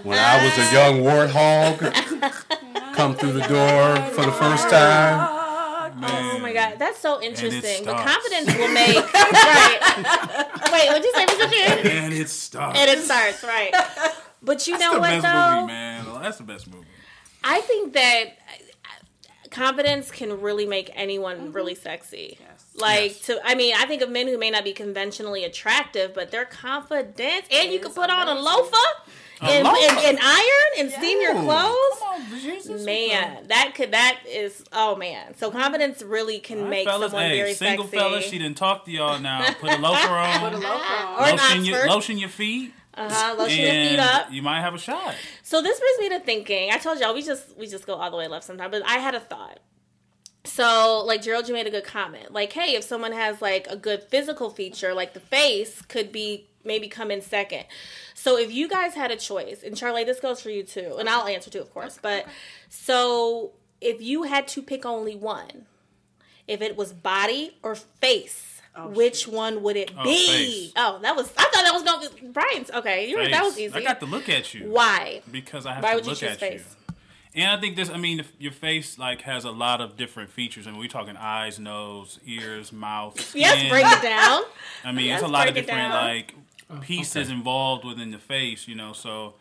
when 0.05 0.19
I 0.19 0.45
was 0.45 0.57
a 0.59 0.73
young 0.73 1.01
warthog, 1.03 2.95
come 2.95 3.15
through 3.17 3.33
the 3.33 3.41
door 3.49 3.97
for 4.13 4.25
the 4.25 4.33
first 4.33 4.69
time. 4.71 5.39
Oh 6.05 6.39
my 6.41 6.53
god, 6.53 6.77
that's 6.79 6.99
so 7.01 7.21
interesting. 7.23 7.85
The 7.85 7.93
confidence 7.95 8.57
will 8.57 8.69
make 8.73 8.97
right. 9.13 10.49
Wait, 10.73 10.89
what'd 10.89 11.05
you 11.05 11.13
say, 11.15 11.27
Mr. 11.27 11.51
Chen? 11.51 11.87
And 11.87 12.15
it 12.15 12.29
starts. 12.29 12.79
And 12.79 12.91
it 12.91 13.03
starts 13.05 13.43
right. 13.45 13.73
But 14.43 14.67
you 14.67 14.77
That's 14.79 14.85
know 14.85 14.95
the 14.95 15.01
what 15.01 15.11
best 15.11 15.23
though? 15.23 15.61
movie, 15.61 15.67
man. 15.73 16.05
That's 16.23 16.39
the 16.39 16.45
best 16.45 16.69
movie. 16.73 16.87
I 17.45 17.61
think 17.63 17.93
that 17.95 18.39
confidence 19.53 20.11
can 20.11 20.41
really 20.41 20.67
make 20.67 20.91
anyone 20.95 21.37
mm-hmm. 21.37 21.53
really 21.53 21.75
sexy. 21.75 22.39
Yes. 22.41 22.65
Like 22.75 23.13
Yes. 23.13 23.21
to, 23.27 23.41
I 23.45 23.55
mean, 23.55 23.75
I 23.79 23.87
think 23.87 24.03
of 24.03 24.11
men 24.11 24.27
who 24.27 24.39
may 24.39 24.51
not 24.51 24.65
be 24.65 24.73
conventionally 24.73 25.45
attractive, 25.45 26.15
but 26.15 26.31
their 26.31 26.45
confidence, 26.45 27.47
and 27.51 27.73
you 27.73 27.79
can 27.79 27.93
put 27.93 28.11
on 28.11 28.29
a 28.29 28.41
loafer 28.41 28.77
and, 29.43 29.67
and, 29.67 29.99
and 29.99 30.19
iron 30.21 30.71
and 30.79 30.91
steam 30.91 31.21
your 31.21 31.35
clothes. 31.35 31.99
Come 31.99 32.23
on, 32.23 32.41
Jesus. 32.41 32.85
Man, 32.85 33.47
that 33.49 33.73
could 33.75 33.93
that 33.93 34.21
is 34.29 34.65
oh 34.73 34.97
man. 34.97 35.37
So 35.37 35.51
confidence 35.51 36.03
really 36.03 36.39
can 36.39 36.59
All 36.59 36.65
right, 36.65 36.71
make 36.71 36.89
fellas, 36.89 37.11
someone 37.11 37.31
hey, 37.31 37.39
very 37.39 37.55
single 37.55 37.85
sexy. 37.85 37.97
fellas, 37.97 38.25
she 38.25 38.39
didn't 38.39 38.57
talk 38.57 38.85
to 38.85 38.91
y'all 38.91 39.19
now. 39.19 39.53
Put 39.55 39.71
a 39.73 39.79
loafer 39.79 40.09
on. 40.09 40.41
Put 40.41 40.53
a 40.55 40.59
loafer 40.59 40.69
on. 40.69 41.33
Or 41.33 41.37
lotion 41.37 41.65
your 41.65 41.87
lotion 41.89 42.19
your 42.19 42.29
feet. 42.29 42.73
Uh-huh, 42.95 43.35
lotion 43.39 43.65
your 43.65 43.73
feet 43.73 43.99
up. 43.99 44.31
you 44.31 44.43
might 44.43 44.61
have 44.61 44.75
a 44.75 44.79
shot. 44.79 45.15
So 45.43 45.63
this 45.63 45.81
brings 45.81 45.99
me 45.99 46.19
to 46.19 46.25
thinking. 46.25 46.71
I 46.71 46.79
told 46.79 47.01
y'all 47.01 47.15
we 47.15 47.23
just 47.23 47.57
we 47.57 47.67
just 47.67 47.87
go 47.87 47.95
all 47.95 48.11
the 48.11 48.17
way 48.17 48.29
left 48.29 48.45
sometimes, 48.45 48.71
but 48.71 48.83
I 48.87 48.99
had 48.99 49.15
a 49.15 49.21
thought. 49.21 49.61
So 50.45 51.03
like 51.07 51.23
Gerald, 51.23 51.49
you 51.49 51.55
made 51.55 51.67
a 51.67 51.71
good 51.71 51.85
comment. 51.85 52.33
Like, 52.33 52.53
hey, 52.53 52.75
if 52.75 52.85
someone 52.85 53.13
has 53.13 53.41
like 53.41 53.67
a 53.69 53.77
good 53.77 54.03
physical 54.05 54.51
feature, 54.51 54.93
like 54.93 55.15
the 55.15 55.21
face, 55.21 55.81
could 55.83 56.13
be 56.13 56.49
maybe 56.65 56.89
come 56.89 57.11
in 57.11 57.23
second. 57.23 57.65
So 58.15 58.39
if 58.39 58.53
you 58.53 58.69
guys 58.69 58.95
had 58.95 59.11
a 59.11 59.17
choice, 59.17 59.63
and 59.63 59.75
Charlea, 59.75 60.05
this 60.05 60.21
goes 60.21 60.41
for 60.41 60.51
you 60.51 60.63
too, 60.63 60.97
and 60.99 61.09
I'll 61.09 61.27
answer 61.27 61.51
too, 61.51 61.61
of 61.61 61.73
course. 61.73 61.99
But 62.01 62.27
so 62.69 63.53
if 63.81 64.03
you 64.03 64.25
had 64.25 64.47
to 64.49 64.63
pick 64.63 64.85
only 64.85 65.17
one, 65.17 65.67
if 66.47 66.61
it 66.61 66.77
was 66.77 66.93
body 66.93 67.57
or 67.63 67.75
face. 67.75 68.52
Which 68.87 69.29
one 69.29 69.63
would 69.63 69.77
it 69.77 69.91
Oh, 69.99 70.05
be? 70.05 70.27
face. 70.27 70.73
Oh, 70.77 70.99
that 71.03 71.15
was. 71.15 71.31
I 71.37 71.43
thought 71.43 71.53
that 71.65 71.73
was 71.75 71.83
going 71.83 72.09
to 72.09 72.15
be 72.15 72.29
Brian's. 72.29 72.71
Okay, 72.71 73.09
you 73.09 73.19
were, 73.19 73.29
that 73.29 73.43
was 73.43 73.59
easy. 73.59 73.75
I 73.75 73.83
got 73.83 74.01
to 74.01 74.07
look 74.07 74.29
at 74.29 74.55
you. 74.55 74.71
Why? 74.71 75.21
Because 75.31 75.67
I 75.67 75.75
have 75.75 75.83
Why 75.83 75.91
to 75.91 75.97
would 75.97 76.05
you 76.05 76.11
look 76.11 76.19
choose 76.19 76.31
at 76.31 76.39
face? 76.39 76.61
you. 76.61 76.95
And 77.43 77.51
I 77.51 77.61
think 77.61 77.77
this. 77.77 77.89
I 77.91 77.97
mean, 77.97 78.21
if 78.21 78.31
your 78.39 78.53
face 78.53 78.99
like 78.99 79.23
has 79.23 79.45
a 79.45 79.51
lot 79.51 79.81
of 79.81 79.97
different 79.97 80.31
features, 80.31 80.67
and 80.67 80.79
we're 80.79 80.89
talking 80.89 81.17
eyes, 81.17 81.59
nose, 81.59 82.19
ears, 82.27 82.73
mouth. 82.73 83.19
Skin. 83.29 83.41
Yes, 83.43 83.71
break 83.71 83.87
it 83.87 84.03
down. 84.03 84.43
I 84.85 84.93
mean, 84.93 85.07
Yes, 85.07 85.21
it's 85.21 85.29
a 85.29 85.33
lot 85.33 85.49
of 85.49 85.55
different 85.55 85.93
like 85.95 86.35
pieces 86.83 87.29
involved 87.31 87.85
within 87.85 88.11
the 88.11 88.19
face, 88.19 88.69
you 88.69 88.75
know. 88.75 88.93
So, 88.93 89.35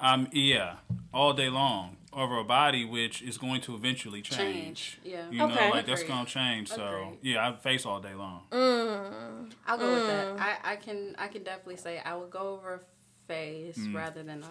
um, 0.00 0.28
yeah, 0.32 0.76
all 1.12 1.32
day 1.34 1.48
long 1.50 1.96
over 2.12 2.38
a 2.38 2.44
body, 2.44 2.84
which 2.84 3.22
is 3.22 3.38
going 3.38 3.60
to 3.62 3.74
eventually 3.74 4.20
change. 4.22 4.38
Change, 4.38 4.98
yeah. 5.04 5.30
You 5.30 5.38
know, 5.38 5.44
Okay. 5.50 5.70
like 5.70 5.86
that's 5.86 6.02
gonna 6.02 6.26
change. 6.26 6.68
So, 6.68 6.84
Agreed. 6.84 7.18
yeah, 7.22 7.48
I 7.48 7.52
face 7.56 7.86
all 7.86 8.00
day 8.00 8.14
long. 8.14 8.42
I'll 9.66 9.78
go 9.78 9.92
with 9.94 10.02
Mm. 10.04 10.36
that. 10.36 10.40
I, 10.40 10.72
I 10.72 10.76
can 10.76 11.14
I 11.18 11.28
can 11.28 11.42
definitely 11.44 11.76
say 11.76 12.00
I 12.04 12.16
would 12.16 12.30
go 12.30 12.40
over 12.54 12.82
face 13.28 13.78
Mm. 13.78 13.94
rather 13.94 14.22
than 14.22 14.42
a. 14.42 14.50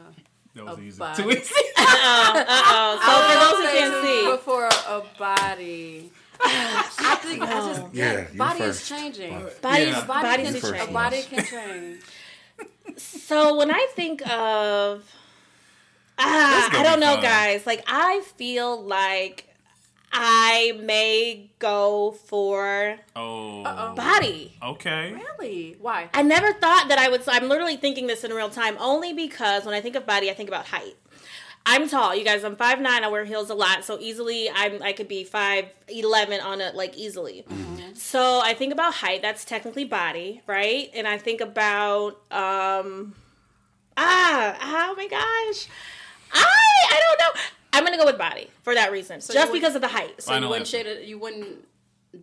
That 0.56 0.62
A 0.62 0.66
was 0.66 0.80
easy. 0.80 0.98
body. 0.98 1.22
Too 1.24 1.30
easy. 1.32 1.54
Uh-oh. 1.78 3.00
So 3.06 3.12
for 3.28 3.40
those 3.40 3.72
who 3.72 3.78
can't 3.78 4.06
see, 4.06 4.32
before 4.32 4.66
a 4.68 5.04
body. 5.20 6.12
I 6.42 7.18
think 7.22 7.42
I 7.44 7.46
just 7.48 7.82
yeah, 7.94 8.14
Yeah, 8.14 8.28
body 8.38 8.60
first. 8.60 8.82
is 8.84 8.90
changing. 8.90 9.34
bodies, 9.62 9.88
Yeah. 9.90 10.04
A 10.04 10.08
body 10.08 10.28
bodies 10.28 10.46
can, 10.46 10.54
are 10.54 10.56
You 10.56 10.62
first, 10.62 10.74
a 10.74 10.78
changing. 10.78 10.94
body 10.94 11.22
can 11.24 11.46
change. 11.46 12.02
So 12.98 13.58
when 13.58 13.70
I 13.72 13.88
think 13.96 14.28
of, 14.30 15.04
ah, 16.20 16.70
I 16.80 16.84
don't 16.84 17.00
know, 17.00 17.14
fun. 17.16 17.24
guys. 17.24 17.66
Like 17.66 17.84
I 17.88 18.22
feel 18.38 18.82
like 18.82 19.46
I 20.12 20.74
may 20.82 21.52
go 21.60 22.12
for 22.26 22.98
Oh. 23.16 23.64
Uh-oh. 23.64 23.96
body. 23.96 24.58
Okay. 24.64 25.14
Really? 25.14 25.78
Why? 25.80 26.10
I 26.14 26.24
never 26.24 26.52
thought 26.54 26.88
that 26.90 26.98
I 26.98 27.10
would. 27.10 27.24
So 27.24 27.32
I'm 27.32 27.48
literally 27.48 27.78
thinking 27.78 28.08
this 28.08 28.24
in 28.24 28.32
real 28.34 28.50
time, 28.50 28.76
only 28.80 29.14
because 29.14 29.66
when 29.66 29.76
I 29.76 29.82
think 29.82 29.96
of 29.96 30.06
body, 30.06 30.30
I 30.30 30.34
think 30.34 30.50
about 30.50 30.66
height. 30.68 30.96
I'm 31.66 31.88
tall, 31.88 32.16
you 32.16 32.24
guys. 32.24 32.44
I'm 32.44 32.56
five 32.56 32.80
nine. 32.82 33.04
I 33.04 33.10
wear 33.10 33.26
heels 33.26 33.50
a 33.52 33.54
lot, 33.54 33.84
so 33.84 34.00
easily 34.00 34.50
I'm. 34.50 34.82
I 34.82 34.94
could 34.94 35.08
be 35.08 35.24
five 35.24 35.66
eleven 35.88 36.40
on 36.40 36.62
it, 36.62 36.74
like 36.74 36.98
easily. 36.98 37.46
So 37.94 38.40
I 38.44 38.54
think 38.56 38.72
about 38.74 38.96
height. 38.96 39.22
That's 39.22 39.46
technically 39.46 39.84
body, 39.86 40.42
right? 40.48 40.90
And 40.96 41.06
I 41.08 41.18
think 41.20 41.42
about 41.42 42.14
um, 42.32 43.14
ah, 43.98 44.58
oh 44.90 44.96
my 44.96 45.08
gosh, 45.08 45.68
I 46.34 46.46
I 46.92 47.02
don't 47.02 47.20
know. 47.36 47.42
I'm 47.74 47.86
gonna 47.86 47.98
go 47.98 48.06
with 48.06 48.18
body 48.18 48.50
for 48.64 48.74
that 48.76 48.92
reason, 48.92 49.18
you 49.22 49.34
just 49.34 49.52
would- 49.52 49.54
because 49.60 49.76
of 49.76 49.82
the 49.82 49.88
height. 49.88 50.22
So 50.22 50.34
you 50.34 50.42
know 50.42 50.50
wouldn't 50.50 50.70
that. 50.70 50.78
shade 50.86 50.88
a, 50.88 51.06
you 51.06 51.18
wouldn't 51.20 51.66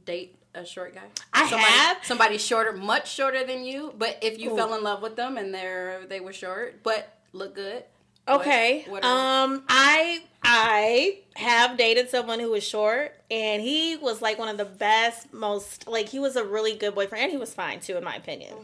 date 0.05 0.37
a 0.55 0.65
short 0.65 0.95
guy? 0.95 1.03
I 1.33 1.49
somebody, 1.49 1.73
have. 1.73 2.05
somebody 2.05 2.39
shorter, 2.39 2.73
much 2.73 3.11
shorter 3.13 3.45
than 3.47 3.65
you. 3.65 3.95
But 3.97 4.19
if 4.23 4.39
you 4.39 4.57
fell 4.57 4.75
in 4.75 4.83
love 4.83 5.03
with 5.03 5.17
them 5.17 5.37
and 5.39 5.53
they're 5.55 6.05
they 6.09 6.21
were 6.21 6.33
short 6.33 6.83
but 6.83 7.19
look 7.33 7.55
good. 7.55 7.85
what- 8.27 8.41
Okay. 8.41 8.85
what 8.89 9.05
are- 9.05 9.45
um, 9.45 9.65
I 9.69 10.23
I 10.43 11.19
have 11.35 11.77
dated 11.77 12.09
someone 12.11 12.39
who 12.41 12.51
was 12.51 12.63
short, 12.65 13.15
and 13.31 13.61
he 13.63 13.97
was 13.97 14.23
like 14.23 14.39
one 14.39 14.49
of 14.49 14.57
the 14.59 14.65
best, 14.65 15.33
most 15.33 15.87
like 15.89 16.09
he 16.09 16.19
was 16.19 16.37
a 16.37 16.45
really 16.45 16.75
good 16.75 16.95
boyfriend, 16.95 17.25
and 17.25 17.33
he 17.33 17.39
was 17.39 17.53
fine 17.55 17.81
too, 17.81 17.97
in 17.97 18.05
my 18.05 18.15
opinion. 18.17 18.55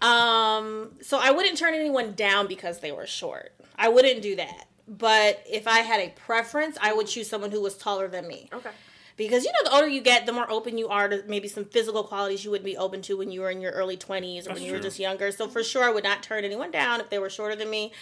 Um, 0.00 0.92
so 1.02 1.18
I 1.20 1.30
wouldn't 1.30 1.58
turn 1.58 1.74
anyone 1.74 2.12
down 2.14 2.46
because 2.46 2.80
they 2.80 2.92
were 2.92 3.06
short. 3.06 3.52
I 3.76 3.88
wouldn't 3.88 4.22
do 4.22 4.36
that. 4.36 4.66
But 4.88 5.44
if 5.48 5.68
I 5.68 5.80
had 5.80 6.00
a 6.00 6.08
preference, 6.10 6.76
I 6.80 6.92
would 6.92 7.06
choose 7.06 7.28
someone 7.28 7.50
who 7.50 7.60
was 7.60 7.76
taller 7.76 8.08
than 8.08 8.26
me. 8.26 8.48
okay. 8.52 8.70
Because 9.16 9.44
you 9.44 9.52
know, 9.52 9.58
the 9.64 9.74
older 9.74 9.86
you 9.86 10.00
get, 10.00 10.24
the 10.24 10.32
more 10.32 10.50
open 10.50 10.78
you 10.78 10.88
are 10.88 11.06
to 11.06 11.22
maybe 11.28 11.46
some 11.46 11.66
physical 11.66 12.02
qualities 12.04 12.42
you 12.42 12.50
wouldn't 12.50 12.64
be 12.64 12.78
open 12.78 13.02
to 13.02 13.18
when 13.18 13.30
you 13.30 13.42
were 13.42 13.50
in 13.50 13.60
your 13.60 13.72
early 13.72 13.98
20s 13.98 14.40
or 14.40 14.42
That's 14.44 14.54
when 14.54 14.62
you 14.62 14.72
were 14.72 14.78
just 14.80 14.98
younger. 14.98 15.30
So 15.30 15.46
for 15.46 15.62
sure, 15.62 15.84
I 15.84 15.90
would 15.90 16.04
not 16.04 16.22
turn 16.22 16.42
anyone 16.42 16.70
down 16.70 17.00
if 17.00 17.10
they 17.10 17.18
were 17.18 17.28
shorter 17.28 17.54
than 17.54 17.68
me. 17.68 17.92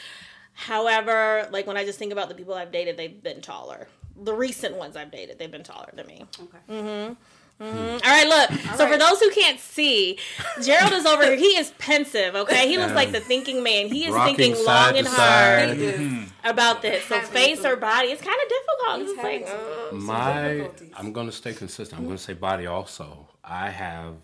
However, 0.52 1.48
like 1.50 1.66
when 1.66 1.76
I 1.76 1.84
just 1.84 1.98
think 1.98 2.12
about 2.12 2.28
the 2.28 2.36
people 2.36 2.54
I've 2.54 2.70
dated, 2.70 2.96
they've 2.96 3.20
been 3.20 3.40
taller. 3.40 3.88
The 4.22 4.32
recent 4.32 4.76
ones 4.76 4.96
I've 4.96 5.10
dated, 5.10 5.38
they've 5.40 5.50
been 5.50 5.64
taller 5.64 5.90
than 5.92 6.06
me. 6.06 6.24
Okay. 6.40 7.16
All 7.60 7.66
right, 7.66 8.28
look. 8.28 8.60
so 8.76 8.86
for 8.86 8.96
those 8.96 9.18
who 9.20 9.30
can't 9.30 9.58
see, 9.58 10.18
Gerald 10.62 10.92
is 10.92 11.04
over 11.04 11.24
here. 11.24 11.36
He 11.36 11.56
is 11.56 11.72
pensive. 11.78 12.36
Okay, 12.36 12.68
he 12.68 12.78
looks 12.78 12.94
like 12.94 13.10
the 13.10 13.20
thinking 13.20 13.64
man. 13.64 13.88
He 13.88 14.06
is 14.06 14.14
Rocking 14.14 14.36
thinking 14.36 14.64
long 14.64 14.96
and 14.96 15.06
hard 15.08 15.76
He 15.76 15.84
is 15.84 16.30
about 16.44 16.82
this. 16.82 17.04
So 17.06 17.16
Having 17.16 17.30
face 17.30 17.64
or 17.64 17.74
body, 17.74 18.08
it's 18.08 18.22
kind 18.22 18.36
of 18.40 18.48
difficult. 18.48 19.00
It's 19.08 19.22
like, 19.24 19.46
having 19.46 19.98
uh, 19.98 20.02
My. 20.02 20.70
I'm 20.96 21.12
going 21.12 21.26
to 21.26 21.32
stay 21.32 21.52
consistent. 21.52 21.98
I'm 22.00 22.06
going 22.06 22.16
to 22.16 22.22
say 22.22 22.34
body 22.34 22.66
also. 22.66 23.28
I 23.42 23.70
have, 23.70 24.14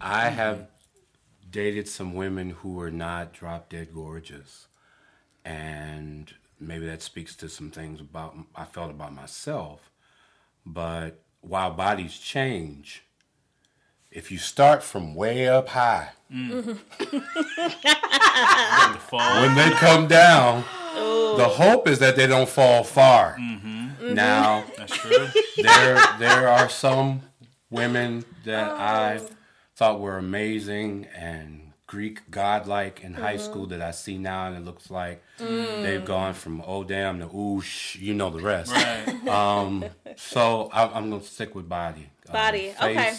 I 0.00 0.28
have 0.30 0.66
dated 1.48 1.86
some 1.88 2.14
women 2.14 2.50
who 2.50 2.72
were 2.72 2.90
not 2.90 3.32
drop 3.32 3.68
dead 3.68 3.94
gorgeous, 3.94 4.66
and 5.44 6.34
maybe 6.58 6.86
that 6.86 7.02
speaks 7.02 7.36
to 7.36 7.48
some 7.48 7.70
things 7.70 8.00
about 8.00 8.36
I 8.56 8.64
felt 8.64 8.90
about 8.90 9.14
myself. 9.14 9.92
But 10.66 11.22
while 11.40 11.70
bodies 11.70 12.18
change, 12.18 13.04
if 14.10 14.30
you 14.32 14.38
start 14.38 14.82
from 14.82 15.14
way 15.14 15.48
up 15.48 15.68
high, 15.68 16.08
The 16.28 16.74
fall. 19.08 19.42
when 19.42 19.54
they 19.54 19.70
come 19.76 20.08
down, 20.08 20.64
the 20.94 21.48
hope 21.48 21.86
is 21.88 22.00
that 22.00 22.16
they 22.16 22.26
don't 22.26 22.48
fall 22.48 22.82
far. 22.82 23.36
Mm-hmm. 23.38 23.66
Mm-hmm. 23.66 24.14
Now, 24.14 24.64
That's 24.76 24.96
true. 24.96 25.28
there 25.62 25.98
there 26.18 26.48
are 26.48 26.68
some 26.68 27.22
women 27.70 28.24
that 28.44 28.70
oh. 28.70 28.74
I 28.76 29.20
thought 29.76 30.00
were 30.00 30.18
amazing 30.18 31.06
and 31.14 31.65
Greek 31.96 32.30
godlike 32.30 33.00
in 33.02 33.14
high 33.14 33.36
mm-hmm. 33.36 33.44
school 33.50 33.66
that 33.68 33.80
I 33.80 33.90
see 33.90 34.18
now, 34.18 34.48
and 34.48 34.56
it 34.58 34.66
looks 34.66 34.90
like 34.90 35.22
mm. 35.38 35.82
they've 35.82 36.04
gone 36.04 36.34
from 36.34 36.62
oh 36.66 36.84
damn 36.84 37.20
to 37.20 37.26
oosh, 37.28 37.98
you 37.98 38.12
know 38.12 38.28
the 38.28 38.42
rest. 38.42 38.70
Right. 38.70 39.26
Um, 39.26 39.82
so 40.16 40.68
I, 40.74 40.88
I'm 40.88 41.08
going 41.08 41.22
to 41.22 41.26
stick 41.26 41.54
with 41.54 41.70
body. 41.70 42.10
Um, 42.28 42.34
Body, 42.34 42.74
okay. 42.82 43.14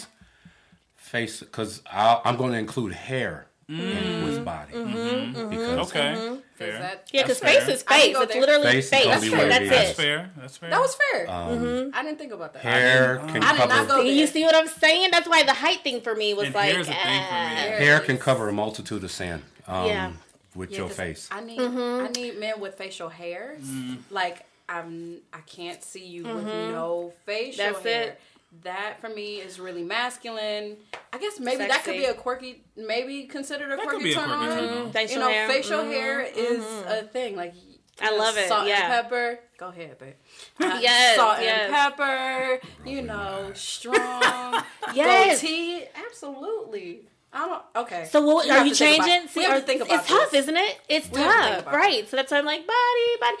Face, 0.94 1.40
because 1.40 1.82
I'm 1.90 2.36
going 2.36 2.52
to 2.52 2.58
include 2.58 2.92
hair 2.92 3.47
in, 3.68 4.24
with 4.24 4.44
body 4.44 4.72
because 4.72 5.88
Okay. 5.88 6.38
Fair. 6.54 6.78
That 6.78 7.08
Yeah, 7.12 7.22
because 7.22 7.38
face 7.38 7.68
is 7.68 7.82
face. 7.82 8.16
It's 8.18 8.32
there. 8.32 8.40
literally 8.40 8.66
Face 8.66 8.90
face. 8.90 9.04
gonna 9.04 9.20
That's 9.20 9.30
wavy. 9.30 9.68
That's 9.68 9.92
fair. 9.92 10.30
That's 10.36 10.56
fair. 10.56 10.70
that 10.70 10.80
was 10.80 10.94
fair? 11.12 11.30
Um, 11.30 11.90
I 11.94 12.02
didn't 12.02 12.18
think 12.18 12.32
about 12.32 12.54
that. 12.54 12.62
Hair 12.62 13.18
can 13.28 13.42
I 13.42 13.52
did 13.52 13.58
not 13.58 13.68
cover 13.68 13.86
go 13.86 14.02
See, 14.02 14.18
you 14.18 14.26
see 14.26 14.44
what 14.44 14.54
I'm 14.54 14.66
saying? 14.68 15.10
That's 15.12 15.28
why 15.28 15.42
the 15.42 15.52
height 15.52 15.80
thing 15.82 16.00
for 16.00 16.14
me 16.14 16.34
was 16.34 16.46
And 16.46 16.54
like, 16.54 16.72
here's 16.72 16.86
the 16.86 16.92
thing 16.94 17.02
for 17.02 17.08
me. 17.08 17.18
ah. 17.20 17.78
hair 17.78 18.00
can 18.00 18.18
cover 18.18 18.48
a 18.48 18.52
multitude 18.52 19.04
of 19.04 19.10
sin. 19.10 19.42
Um, 19.66 19.86
Yeah. 19.86 20.10
with 20.54 20.70
Yeah, 20.70 20.78
your 20.78 20.88
'cause 20.88 20.96
face. 20.96 21.28
I 21.30 21.40
need 21.42 21.58
Mm-hmm. 21.60 22.06
I 22.06 22.08
need 22.08 22.40
men 22.40 22.58
with 22.60 22.74
facial 22.76 23.10
hairs. 23.10 23.60
Mm. 23.62 23.98
Like 24.10 24.46
I'm 24.68 25.18
I 25.32 25.40
can't 25.42 25.82
see 25.84 26.04
you 26.06 26.24
with 26.24 26.44
no 26.46 27.12
facial 27.26 27.64
Mm-hmm. 27.64 27.72
That's 27.74 27.84
hair. 27.84 28.02
it. 28.04 28.20
That 28.62 29.00
for 29.00 29.08
me 29.10 29.36
is 29.36 29.60
really 29.60 29.82
masculine. 29.84 30.78
I 31.12 31.18
guess 31.18 31.38
maybe 31.38 31.66
that 31.66 31.84
could 31.84 31.96
be 31.96 32.06
a 32.06 32.14
quirky, 32.14 32.64
maybe 32.76 33.24
considered 33.24 33.70
a 33.72 33.76
That 33.76 33.86
quirky 33.86 34.14
turn 34.14 34.30
on. 34.30 34.48
turn 34.48 34.68
on. 34.86 34.90
Facial 34.92 35.14
you 35.14 35.20
know, 35.20 35.28
hair. 35.28 35.48
facial 35.48 35.80
Mhm, 35.84 35.90
hair 35.92 36.20
is 36.22 36.64
a 36.86 37.02
thing. 37.02 37.36
Like 37.36 37.52
I 38.00 38.16
love 38.16 38.38
it, 38.38 38.48
Salt 38.48 38.66
yeah. 38.66 38.84
and 38.84 39.02
pepper. 39.04 39.38
Go 39.58 39.68
ahead, 39.68 39.98
babe. 39.98 40.14
Uh, 40.60 40.78
Yes, 40.80 41.16
salt 41.16 41.38
yes. 41.42 41.60
and 41.64 41.74
pepper. 41.74 42.60
You 42.86 43.02
know, 43.02 43.50
strong. 43.54 44.62
Yes. 44.94 45.42
Goatee. 45.42 45.84
Absolutely. 46.06 47.00
I 47.30 47.46
don't. 47.46 47.62
Okay. 47.76 48.06
So 48.10 48.22
what 48.22 48.48
are 48.48 48.64
you 48.64 48.70
to 48.72 48.76
think 48.76 48.96
about- 48.96 49.06
changing? 49.08 49.28
we 49.36 49.42
have 49.42 49.52
are- 49.52 49.60
to 49.60 49.66
think 49.66 49.80
it's 49.82 49.90
about 49.92 50.06
tough, 50.06 50.32
isn't 50.34 50.56
it? 50.56 50.80
It's 50.88 51.10
We 51.10 51.20
have 51.20 51.58
to 51.58 51.62
tough, 51.64 51.74
right? 51.74 52.08
So 52.08 52.16
that's 52.16 52.32
why 52.32 52.38
I'm 52.38 52.46
like 52.46 52.66
body, 52.66 53.16
body. 53.20 53.36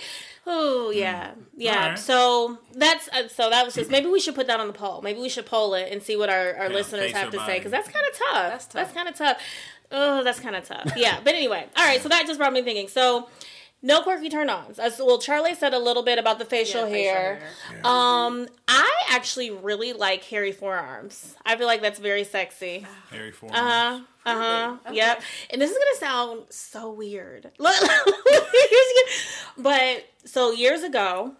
Oh 0.50 0.88
yeah, 0.90 1.32
yeah. 1.56 1.82
Alright. 1.82 1.98
So 1.98 2.58
that's 2.72 3.06
uh, 3.08 3.28
so 3.28 3.50
that 3.50 3.66
was 3.66 3.74
just 3.74 3.90
maybe 3.90 4.06
we 4.06 4.18
should 4.18 4.34
put 4.34 4.46
that 4.46 4.58
on 4.58 4.66
the 4.66 4.72
poll. 4.72 5.02
Maybe 5.02 5.20
we 5.20 5.28
should 5.28 5.44
poll 5.44 5.74
it 5.74 5.92
and 5.92 6.02
see 6.02 6.16
what 6.16 6.30
our, 6.30 6.56
our 6.56 6.68
Yeah, 6.68 6.74
listeners 6.74 7.12
have 7.12 7.28
or 7.28 7.32
to 7.32 7.44
say 7.44 7.58
because 7.58 7.70
that's 7.70 7.88
kind 7.88 8.06
of 8.10 8.18
tough. 8.18 8.50
That's 8.50 8.64
tough. 8.64 8.72
That's 8.74 8.92
kind 8.94 9.08
of 9.08 9.14
tough. 9.14 9.38
Oh, 9.92 10.24
that's 10.24 10.40
kind 10.40 10.56
of 10.56 10.64
tough. 10.66 10.92
Yeah, 10.96 11.20
but 11.22 11.34
anyway, 11.34 11.66
all 11.76 11.84
right. 11.84 12.00
So 12.02 12.08
that 12.08 12.26
just 12.26 12.38
brought 12.38 12.52
me 12.52 12.62
thinking. 12.62 12.88
So. 12.88 13.28
No 13.80 14.02
quirky 14.02 14.28
turn-ons. 14.28 14.78
As 14.80 14.98
well, 14.98 15.18
Charlea 15.20 15.54
said 15.56 15.72
a 15.72 15.78
little 15.78 16.02
bit 16.02 16.18
about 16.18 16.38
the 16.40 16.44
facial, 16.44 16.80
Yeah, 16.88 16.92
facial 16.92 17.12
hair. 17.14 17.34
hair. 17.70 17.80
Um, 17.86 18.48
I 18.66 18.90
actually 19.10 19.50
really 19.50 19.92
like 19.92 20.24
hairy 20.24 20.50
forearms. 20.52 21.36
I 21.46 21.56
feel 21.56 21.66
like 21.68 21.80
that's 21.80 22.00
very 22.00 22.24
sexy. 22.24 22.84
Hairy 23.10 23.30
forearms. 23.30 23.58
Uh 23.58 23.62
huh. 23.62 24.00
Uh 24.26 24.34
huh. 24.34 24.76
Okay. 24.88 24.96
Yep. 24.96 25.22
And 25.50 25.62
this 25.62 25.70
is 25.70 25.78
gonna 25.78 26.12
sound 26.12 26.42
so 26.50 26.90
weird. 26.90 27.50
But 29.56 30.04
so 30.24 30.52
years 30.52 30.82
ago, 30.82 31.32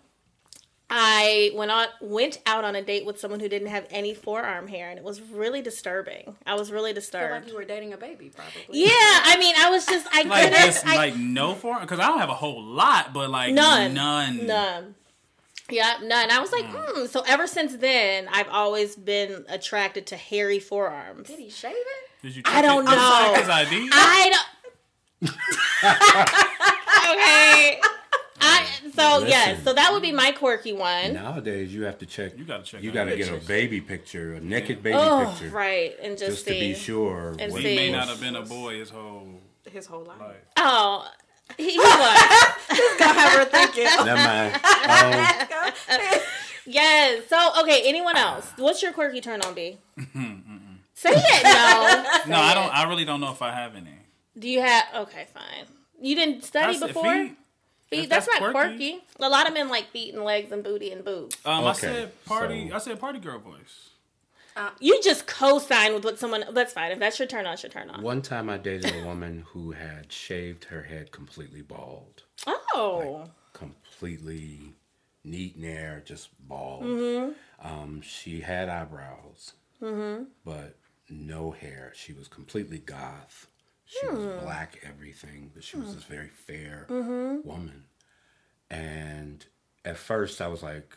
I 0.90 1.51
went 1.55 1.70
on 1.70 1.87
went 2.01 2.40
out 2.46 2.64
on 2.64 2.74
a 2.74 2.83
date 2.83 3.05
with 3.05 3.20
someone 3.20 3.40
who 3.40 3.48
didn't 3.48 3.68
have 3.68 3.87
any 3.90 4.14
forearm 4.14 4.68
hair, 4.68 4.88
and 4.88 4.98
it 4.98 5.05
was 5.05 5.20
really 5.20 5.61
disturbing. 5.61 6.37
I 6.46 6.55
was 6.55 6.72
really 6.72 6.90
I 6.90 6.94
feel 6.94 7.01
disturbed. 7.03 7.44
like 7.44 7.48
you 7.53 7.57
were 7.59 7.64
dating 7.64 7.92
a 7.92 7.98
baby, 7.98 8.31
probably. 8.35 8.62
yeah, 8.81 8.88
I 8.90 9.37
mean, 9.38 9.55
I 9.59 9.68
was 9.70 9.85
just 9.85 10.07
I 10.12 10.22
Like 10.22 10.44
couldn't. 10.44 10.64
just 10.66 10.87
I, 10.87 10.96
like 10.96 11.16
no 11.16 11.55
forearm 11.55 11.83
because 11.83 12.01
I 12.01 12.07
don't 12.07 12.18
have 12.20 12.31
a 12.31 12.35
whole 12.35 12.62
lot, 12.62 13.12
but 13.12 13.29
like 13.29 13.53
None. 13.53 13.92
none, 13.92 14.46
None. 14.46 14.94
Yeah, 15.70 15.98
none. 16.03 16.31
I 16.31 16.38
was 16.40 16.51
like, 16.53 16.64
hmm. 16.66 17.05
So 17.05 17.22
ever 17.27 17.46
since 17.46 17.77
then, 17.77 18.27
I've 18.33 18.48
always 18.48 18.96
been 18.96 19.44
attracted 19.51 20.07
to 20.07 20.16
hairy 20.16 20.59
forearms. 20.61 21.29
Did 21.29 21.38
he 21.38 21.51
shave 21.51 21.72
it? 21.72 22.22
Did 22.22 22.35
you? 22.37 22.42
I 22.46 22.51
check 22.53 22.64
don't 22.64 22.85
it- 22.85 22.90
did 22.90 22.92
you 22.92 22.96
know. 22.96 23.33
check 23.35 23.40
His 23.40 23.48
ID. 23.51 23.90
I 23.92 24.31
don't. 25.20 25.35
okay. 27.12 27.81
I 28.49 28.67
so 28.95 29.15
Listen. 29.19 29.29
yes, 29.29 29.63
so 29.65 29.73
that 29.73 29.93
would 29.93 30.03
be 30.03 30.13
my 30.13 30.33
quirky 30.33 30.73
one. 30.73 31.15
Nowadays, 31.15 31.73
you 31.75 31.85
have 31.85 31.99
to 31.99 32.07
check. 32.07 32.37
You 32.39 32.45
gotta 32.45 32.63
check 32.63 32.83
You 32.83 32.91
got 32.91 33.05
to 33.05 33.17
get 33.17 33.31
a 33.31 33.37
baby 33.47 33.81
picture, 33.81 34.35
a 34.35 34.41
naked 34.41 34.83
baby 34.83 34.97
Oh, 34.99 35.35
picture, 35.39 35.55
right, 35.55 35.95
and 36.03 36.17
just, 36.19 36.31
just 36.33 36.47
to 36.47 36.53
be 36.53 36.75
sure. 36.75 37.35
And 37.39 37.53
what. 37.53 37.63
He 37.63 37.77
may 37.77 37.93
not 37.93 38.09
have 38.09 38.21
been 38.21 38.37
a 38.37 38.43
boy 38.43 38.79
his 38.79 38.91
whole 38.91 39.29
His 39.71 39.87
whole 39.87 40.05
life. 40.05 40.21
life. 40.21 40.37
Oh, 40.57 41.07
he, 41.57 41.71
he 41.73 41.79
was. 41.79 41.87
have 42.99 43.33
her 43.33 43.45
thinking. 43.47 43.85
Never 44.05 44.15
mind. 44.17 44.61
Um, 45.91 46.21
yes. 46.67 47.29
So 47.29 47.51
okay. 47.63 47.83
Anyone 47.87 48.17
else? 48.17 48.51
What's 48.57 48.83
your 48.83 48.93
quirky 48.93 49.21
turn 49.21 49.41
on? 49.43 49.55
B. 49.55 49.79
Say 50.95 51.11
it. 51.15 51.45
No. 51.45 52.37
No, 52.37 52.41
I 52.43 52.55
don't. 52.55 52.75
I 52.75 52.89
really 52.89 53.05
don't 53.05 53.21
know 53.21 53.31
if 53.33 53.41
I 53.43 53.53
have 53.53 53.77
any. 53.77 53.95
Do 54.39 54.49
you 54.49 54.61
have? 54.61 54.85
Okay, 54.97 55.27
fine. 55.33 55.67
You 56.01 56.15
didn't 56.15 56.45
study 56.45 56.75
That's- 56.79 56.89
before. 56.95 57.13
feet, 57.13 57.37
Feet, 57.90 58.11
that's, 58.11 58.27
that's 58.27 58.40
not 58.40 58.53
quirky. 58.53 58.90
quirky. 58.92 59.05
A 59.20 59.29
lot 59.29 59.46
of 59.48 59.55
men 59.55 59.68
like 59.68 59.90
feet 59.90 60.14
and 60.14 60.22
legs 60.24 60.53
and 60.53 60.62
booty 60.62 60.90
and 60.92 61.05
boobs. 61.05 61.37
Um, 61.44 61.64
I 61.66 61.72
said 61.72 62.24
party. 62.27 62.68
so- 62.68 62.74
I 62.77 62.79
said 62.79 63.01
party 63.01 63.18
girl 63.18 63.38
voice. 63.38 63.90
You 64.81 65.01
just 65.03 65.29
co-sign 65.29 65.94
with 65.94 66.05
what 66.05 66.18
someone. 66.18 66.44
That's 66.53 66.72
fine. 66.72 66.90
If 66.90 66.98
that's 66.98 67.16
your 67.18 67.29
turn 67.29 67.46
on, 67.46 67.53
it's 67.53 67.62
your 67.62 67.70
turn 67.70 67.90
on. 67.90 68.03
one 68.03 68.22
time, 68.22 68.51
I 68.51 68.59
dated 68.59 68.92
a 68.92 69.05
woman 69.07 69.44
who 69.53 69.70
had 69.70 70.11
shaved 70.12 70.64
her 70.64 70.83
head 70.83 71.12
completely 71.12 71.62
bald, 71.62 72.24
Oh. 72.74 73.27
completely 73.53 74.74
neat 75.22 75.55
and 75.55 75.64
air, 75.64 76.03
just 76.05 76.31
bald. 76.48 76.83
Mm-hmm. 76.83 77.66
Um, 77.68 78.01
she 78.03 78.40
had 78.40 78.68
eyebrows, 78.68 79.53
but 79.81 80.77
no 81.09 81.53
hair. 81.53 81.92
She 81.94 82.12
was 82.12 82.27
completely 82.27 82.79
goth. 82.79 83.46
She 83.88 84.07
Hmm. 84.07 84.14
was 84.16 84.27
black 84.44 84.79
everything, 84.83 85.51
but 85.55 85.64
she 85.64 85.77
was 85.79 85.94
this 85.94 86.05
very 86.05 86.29
fair 86.29 86.87
Mm-hmm. 86.88 87.48
woman. 87.48 87.85
And 88.70 89.44
at 89.85 89.96
first, 89.96 90.40
I 90.42 90.48
was 90.48 90.62
like, 90.62 90.94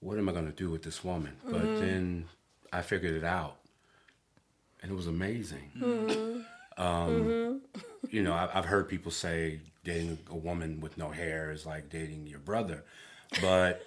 "What 0.00 0.18
am 0.18 0.28
I 0.28 0.32
going 0.32 0.46
to 0.46 0.52
do 0.52 0.70
with 0.70 0.82
this 0.82 1.02
woman?" 1.02 1.36
But 1.50 1.54
Mm-hmm. 1.54 1.84
then 1.84 2.28
I 2.72 2.82
figured 2.82 3.14
it 3.14 3.24
out, 3.24 3.56
and 4.82 4.92
it 4.92 4.94
was 4.94 5.06
amazing. 5.06 5.70
Mm-hmm. 5.76 6.82
Um, 6.82 7.60
you 8.10 8.22
know, 8.22 8.34
I, 8.34 8.50
I've 8.52 8.66
heard 8.66 8.88
people 8.88 9.10
say 9.10 9.60
dating 9.84 10.18
a 10.28 10.36
woman 10.36 10.80
with 10.80 10.98
no 10.98 11.10
hair 11.10 11.50
is 11.50 11.64
like 11.64 11.88
dating 11.88 12.26
your 12.26 12.40
brother, 12.40 12.84
but 13.40 13.86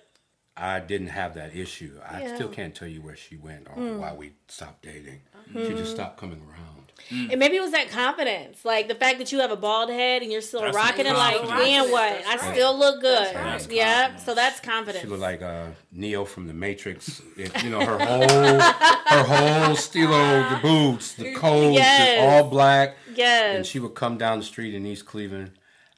I 0.55 0.79
didn't 0.79 1.07
have 1.09 1.35
that 1.35 1.55
issue. 1.55 1.99
I 2.03 2.21
Yeah. 2.21 2.35
still 2.35 2.49
can't 2.49 2.73
tell 2.73 2.87
you 2.87 3.01
where 3.03 3.15
she 3.15 3.35
went 3.37 3.67
or 3.67 3.75
Mm. 3.75 3.99
why 3.99 4.13
we 4.13 4.33
stopped 4.47 4.81
dating. 4.81 5.21
She 5.65 5.73
just 5.75 5.91
stopped 5.91 6.17
coming 6.19 6.41
around. 6.41 6.86
And 7.09 7.39
maybe 7.39 7.55
it 7.55 7.61
was 7.61 7.71
that 7.71 7.89
confidence, 7.89 8.65
like 8.65 8.89
the 8.89 8.95
fact 8.95 9.19
that 9.19 9.31
you 9.31 9.39
have 9.39 9.49
a 9.51 9.55
bald 9.55 9.89
head 9.89 10.21
and 10.23 10.31
you're 10.31 10.41
still 10.41 10.59
That's 10.61 10.75
rocking 10.75 11.05
it. 11.05 11.13
Like, 11.13 11.37
confidence. 11.37 11.63
man, 11.65 11.91
what? 11.91 12.23
That's 12.25 12.43
I 12.43 12.45
right. 12.47 12.55
still 12.55 12.77
look 12.77 12.99
good. 13.01 13.35
Right. 13.35 13.71
Yeah. 13.71 14.01
Confidence. 14.01 14.25
So 14.25 14.35
that's 14.35 14.59
confidence. 14.59 15.01
She 15.03 15.07
looked 15.07 15.21
like 15.21 15.41
uh, 15.41 15.67
Neo 15.91 16.25
from 16.25 16.47
the 16.47 16.53
Matrix. 16.53 17.21
It, 17.37 17.63
you 17.63 17.69
know, 17.69 17.79
her 17.79 17.97
whole 17.97 18.59
her 18.59 19.23
whole 19.23 19.75
stilo, 19.77 20.49
the 20.49 20.59
boots, 20.61 21.13
the 21.13 21.33
coat, 21.33 21.73
Yes. 21.73 22.19
all 22.43 22.49
black. 22.49 22.97
yes. 23.15 23.55
And 23.55 23.65
she 23.65 23.79
would 23.79 23.95
come 23.95 24.17
down 24.17 24.39
the 24.39 24.45
street 24.45 24.73
in 24.75 24.85
East 24.85 25.05
Cleveland, 25.05 25.51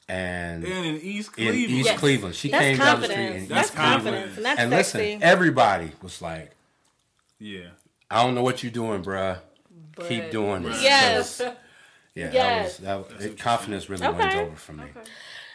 and 0.08 0.64
And 0.64 0.86
in 0.86 0.96
East 1.02 1.30
in 1.38 1.48
Cleveland. 1.48 1.72
East 1.72 1.86
Yes. 1.88 2.00
Cleveland, 2.00 2.36
she 2.36 2.50
that's 2.50 2.64
came 2.64 2.78
down 2.78 3.02
the 3.02 3.08
street 3.08 3.26
in 3.36 3.48
That's 3.48 3.68
East 3.70 3.76
Cleveland. 3.76 4.04
confidence, 4.04 4.38
and 4.38 4.46
that's 4.46 4.60
and 4.60 4.72
sexy. 4.72 4.98
listen, 5.00 5.24
everybody 5.24 5.92
was 6.04 6.22
like, 6.22 6.52
yeah. 7.40 7.70
"I 8.12 8.24
don't 8.24 8.36
know 8.36 8.44
what 8.44 8.62
you're 8.64 8.72
doing, 8.72 9.04
bruh. 9.04 9.40
Keep 10.08 10.32
doing 10.32 10.64
this." 10.64 10.82
Yes. 10.82 11.38
'Cause, 11.40 11.54
Yeah, 12.16 12.32
Yes. 12.34 12.78
that 12.78 12.98
was 12.98 13.08
that. 13.10 13.22
It, 13.22 13.40
confidence 13.40 13.90
really 13.90 14.08
wins 14.08 14.36
over 14.36 14.56
for 14.56 14.74
me. 14.74 14.86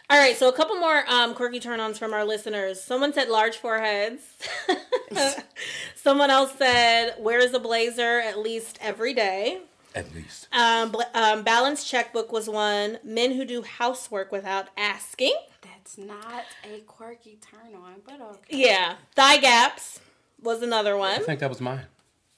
All 0.09 0.17
right, 0.19 0.37
so 0.37 0.47
a 0.49 0.53
couple 0.53 0.75
more 0.77 1.03
um, 1.07 1.33
quirky 1.33 1.59
turn-ons 1.59 1.97
from 1.97 2.13
our 2.13 2.23
listeners. 2.23 2.81
Someone 2.81 3.11
said 3.13 3.27
large 3.27 3.57
foreheads. 3.57 4.21
Someone 5.95 6.29
else 6.29 6.53
said 6.57 7.15
wears 7.19 7.53
a 7.53 7.59
blazer 7.59 8.19
at 8.21 8.37
least 8.39 8.77
every 8.81 9.13
day. 9.13 9.59
At 9.93 10.13
least. 10.13 10.47
Um, 10.51 10.91
bl- 10.91 11.01
um, 11.13 11.43
balanced 11.43 11.87
checkbook 11.87 12.31
was 12.31 12.49
one. 12.49 12.99
Men 13.03 13.31
who 13.33 13.45
do 13.45 13.61
housework 13.63 14.31
without 14.31 14.67
asking. 14.77 15.33
That's 15.61 15.97
not 15.97 16.43
a 16.63 16.79
quirky 16.81 17.37
turn 17.41 17.73
on, 17.75 17.95
but 18.05 18.19
okay. 18.21 18.57
Yeah, 18.57 18.95
thigh 19.15 19.37
gaps 19.37 19.99
was 20.41 20.61
another 20.61 20.97
one. 20.97 21.15
I 21.21 21.23
think 21.23 21.39
that 21.39 21.49
was 21.49 21.61
mine. 21.61 21.85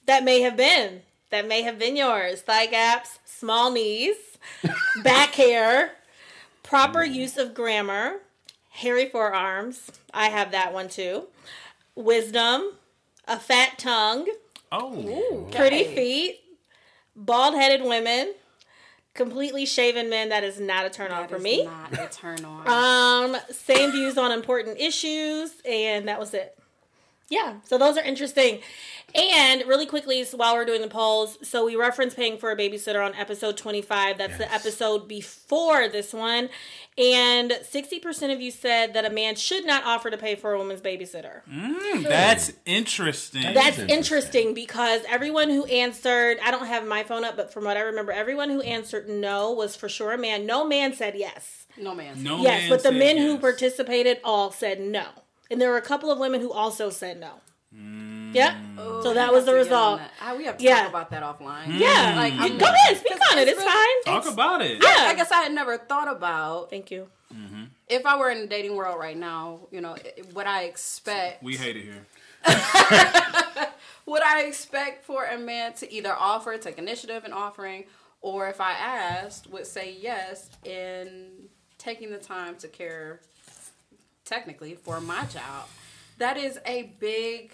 That 0.06 0.24
may 0.24 0.40
have 0.42 0.56
been. 0.56 1.02
That 1.30 1.46
may 1.46 1.62
have 1.62 1.78
been 1.78 1.96
yours. 1.96 2.40
Thigh 2.42 2.66
gaps, 2.66 3.18
small 3.24 3.70
knees, 3.70 4.16
back 5.02 5.34
hair, 5.34 5.92
proper 6.62 7.04
use 7.04 7.36
of 7.36 7.54
grammar, 7.54 8.20
hairy 8.70 9.08
forearms. 9.08 9.90
I 10.14 10.28
have 10.28 10.50
that 10.52 10.72
one 10.72 10.88
too. 10.88 11.24
Wisdom, 11.94 12.72
a 13.26 13.38
fat 13.38 13.78
tongue, 13.78 14.26
Oh. 14.70 15.48
pretty 15.54 15.82
Okay. 15.84 15.94
feet, 15.94 16.40
bald 17.16 17.54
headed 17.54 17.82
women, 17.86 18.34
completely 19.14 19.66
shaven 19.66 20.08
men. 20.08 20.28
That 20.30 20.44
is 20.44 20.60
not 20.60 20.86
a 20.86 20.90
turn 20.90 21.10
on 21.10 21.26
for 21.28 21.38
me. 21.38 21.64
Not 21.64 21.92
a 21.94 22.08
turn 22.10 22.44
on. 22.44 23.34
Um, 23.34 23.40
same 23.50 23.90
views 23.90 24.16
on 24.16 24.30
important 24.32 24.78
issues, 24.80 25.52
and 25.64 26.06
that 26.08 26.18
was 26.20 26.32
it. 26.34 26.56
Yeah, 27.30 27.56
so 27.64 27.76
those 27.76 27.98
are 27.98 28.04
interesting. 28.04 28.60
And 29.14 29.62
really 29.66 29.86
quickly, 29.86 30.22
so 30.24 30.36
while 30.36 30.54
we're 30.54 30.66
doing 30.66 30.82
the 30.82 30.88
polls, 30.88 31.38
so 31.42 31.64
we 31.64 31.76
reference 31.76 32.14
paying 32.14 32.36
for 32.36 32.50
a 32.50 32.56
babysitter 32.56 33.04
on 33.04 33.14
episode 33.14 33.56
25. 33.56 34.18
That's 34.18 34.36
the 34.36 34.52
episode 34.52 35.08
before 35.08 35.88
this 35.88 36.12
one. 36.12 36.50
And 36.98 37.52
60% 37.52 38.32
of 38.32 38.40
you 38.40 38.50
said 38.50 38.92
that 38.94 39.04
a 39.04 39.10
man 39.10 39.36
should 39.36 39.64
not 39.64 39.84
offer 39.84 40.10
to 40.10 40.18
pay 40.18 40.34
for 40.34 40.52
a 40.52 40.58
woman's 40.58 40.80
babysitter. 40.80 41.40
Mm, 41.48 42.02
that's 42.02 42.52
interesting. 42.66 43.42
That's 43.42 43.78
interesting. 43.78 43.88
interesting 43.88 44.54
because 44.54 45.02
everyone 45.08 45.48
who 45.48 45.64
answered, 45.66 46.38
I 46.44 46.50
don't 46.50 46.66
have 46.66 46.86
my 46.86 47.02
phone 47.02 47.24
up, 47.24 47.36
but 47.36 47.52
from 47.52 47.64
what 47.64 47.76
I 47.76 47.80
remember, 47.80 48.12
everyone 48.12 48.50
who 48.50 48.60
answered 48.62 49.08
no 49.08 49.52
was 49.52 49.76
for 49.76 49.88
sure 49.88 50.12
a 50.12 50.18
man. 50.18 50.44
No 50.44 50.66
man 50.66 50.92
said 50.92 51.14
yes. 51.16 51.66
No 51.78 51.94
man. 51.94 52.22
no 52.22 52.42
yes, 52.42 52.62
man 52.62 52.70
but 52.70 52.82
the 52.82 52.88
said 52.88 52.98
men 52.98 53.16
who 53.16 53.38
participated 53.38 54.18
all 54.24 54.50
said 54.50 54.80
no. 54.80 55.06
And 55.50 55.60
there 55.60 55.70
were 55.70 55.76
a 55.78 55.82
couple 55.82 56.10
of 56.10 56.18
women 56.18 56.40
who 56.40 56.52
also 56.52 56.90
said 56.90 57.18
no. 57.20 57.30
Mm. 57.74 58.34
Yep. 58.34 58.54
Oh, 58.78 59.02
so 59.02 59.14
that 59.14 59.32
was 59.32 59.44
the 59.46 59.52
to 59.52 59.58
get 59.58 59.72
on 59.72 59.92
result. 59.94 59.98
that. 60.00 60.10
Ah, 60.20 60.34
we 60.36 60.44
have 60.44 60.58
to 60.58 60.64
Yeah. 60.64 60.80
talk 60.80 60.88
about 60.90 61.10
that 61.10 61.22
offline. 61.22 61.78
Yeah. 61.78 62.14
Like, 62.16 62.34
I'm- 62.34 62.58
go 62.58 62.66
ahead, 62.66 62.96
speak 62.98 63.18
on 63.32 63.38
it. 63.38 63.48
it's 63.48 63.52
It's 63.52 63.60
really- 63.60 63.70
fine. 64.04 64.14
Talk 64.22 64.26
about 64.32 64.62
it. 64.62 64.82
Yeah. 64.82 64.94
I 65.06 65.14
guess 65.14 65.30
I 65.32 65.42
had 65.42 65.52
never 65.52 65.78
thought 65.78 66.08
about 66.08 66.70
Thank 66.70 66.90
you. 66.90 67.08
if 67.88 68.04
I 68.04 68.16
were 68.18 68.30
in 68.30 68.40
the 68.42 68.46
dating 68.46 68.74
world 68.76 68.98
right 68.98 69.16
now. 69.16 69.60
You 69.70 69.80
know, 69.80 69.96
what 70.34 70.46
I 70.46 70.64
expect. 70.64 71.42
We 71.42 71.56
hate 71.56 71.76
it 71.76 71.84
here. 71.84 72.06
what 74.04 74.22
I 74.22 74.42
expect 74.46 75.04
for 75.04 75.24
a 75.24 75.38
man 75.38 75.72
to 75.74 75.92
either 75.92 76.14
offer, 76.14 76.56
take 76.58 76.78
initiative 76.78 77.24
in 77.24 77.32
offering, 77.32 77.84
or 78.20 78.48
if 78.48 78.60
I 78.60 78.72
asked, 78.72 79.48
would 79.50 79.66
say 79.66 79.96
yes 79.98 80.48
in 80.64 81.48
taking 81.78 82.10
the 82.10 82.18
time 82.18 82.56
to 82.56 82.68
care, 82.68 83.20
technically, 84.28 84.74
for 84.74 85.00
my 85.00 85.24
child? 85.24 85.68
That 86.18 86.36
is 86.36 86.58
a 86.66 86.90
big. 86.98 87.52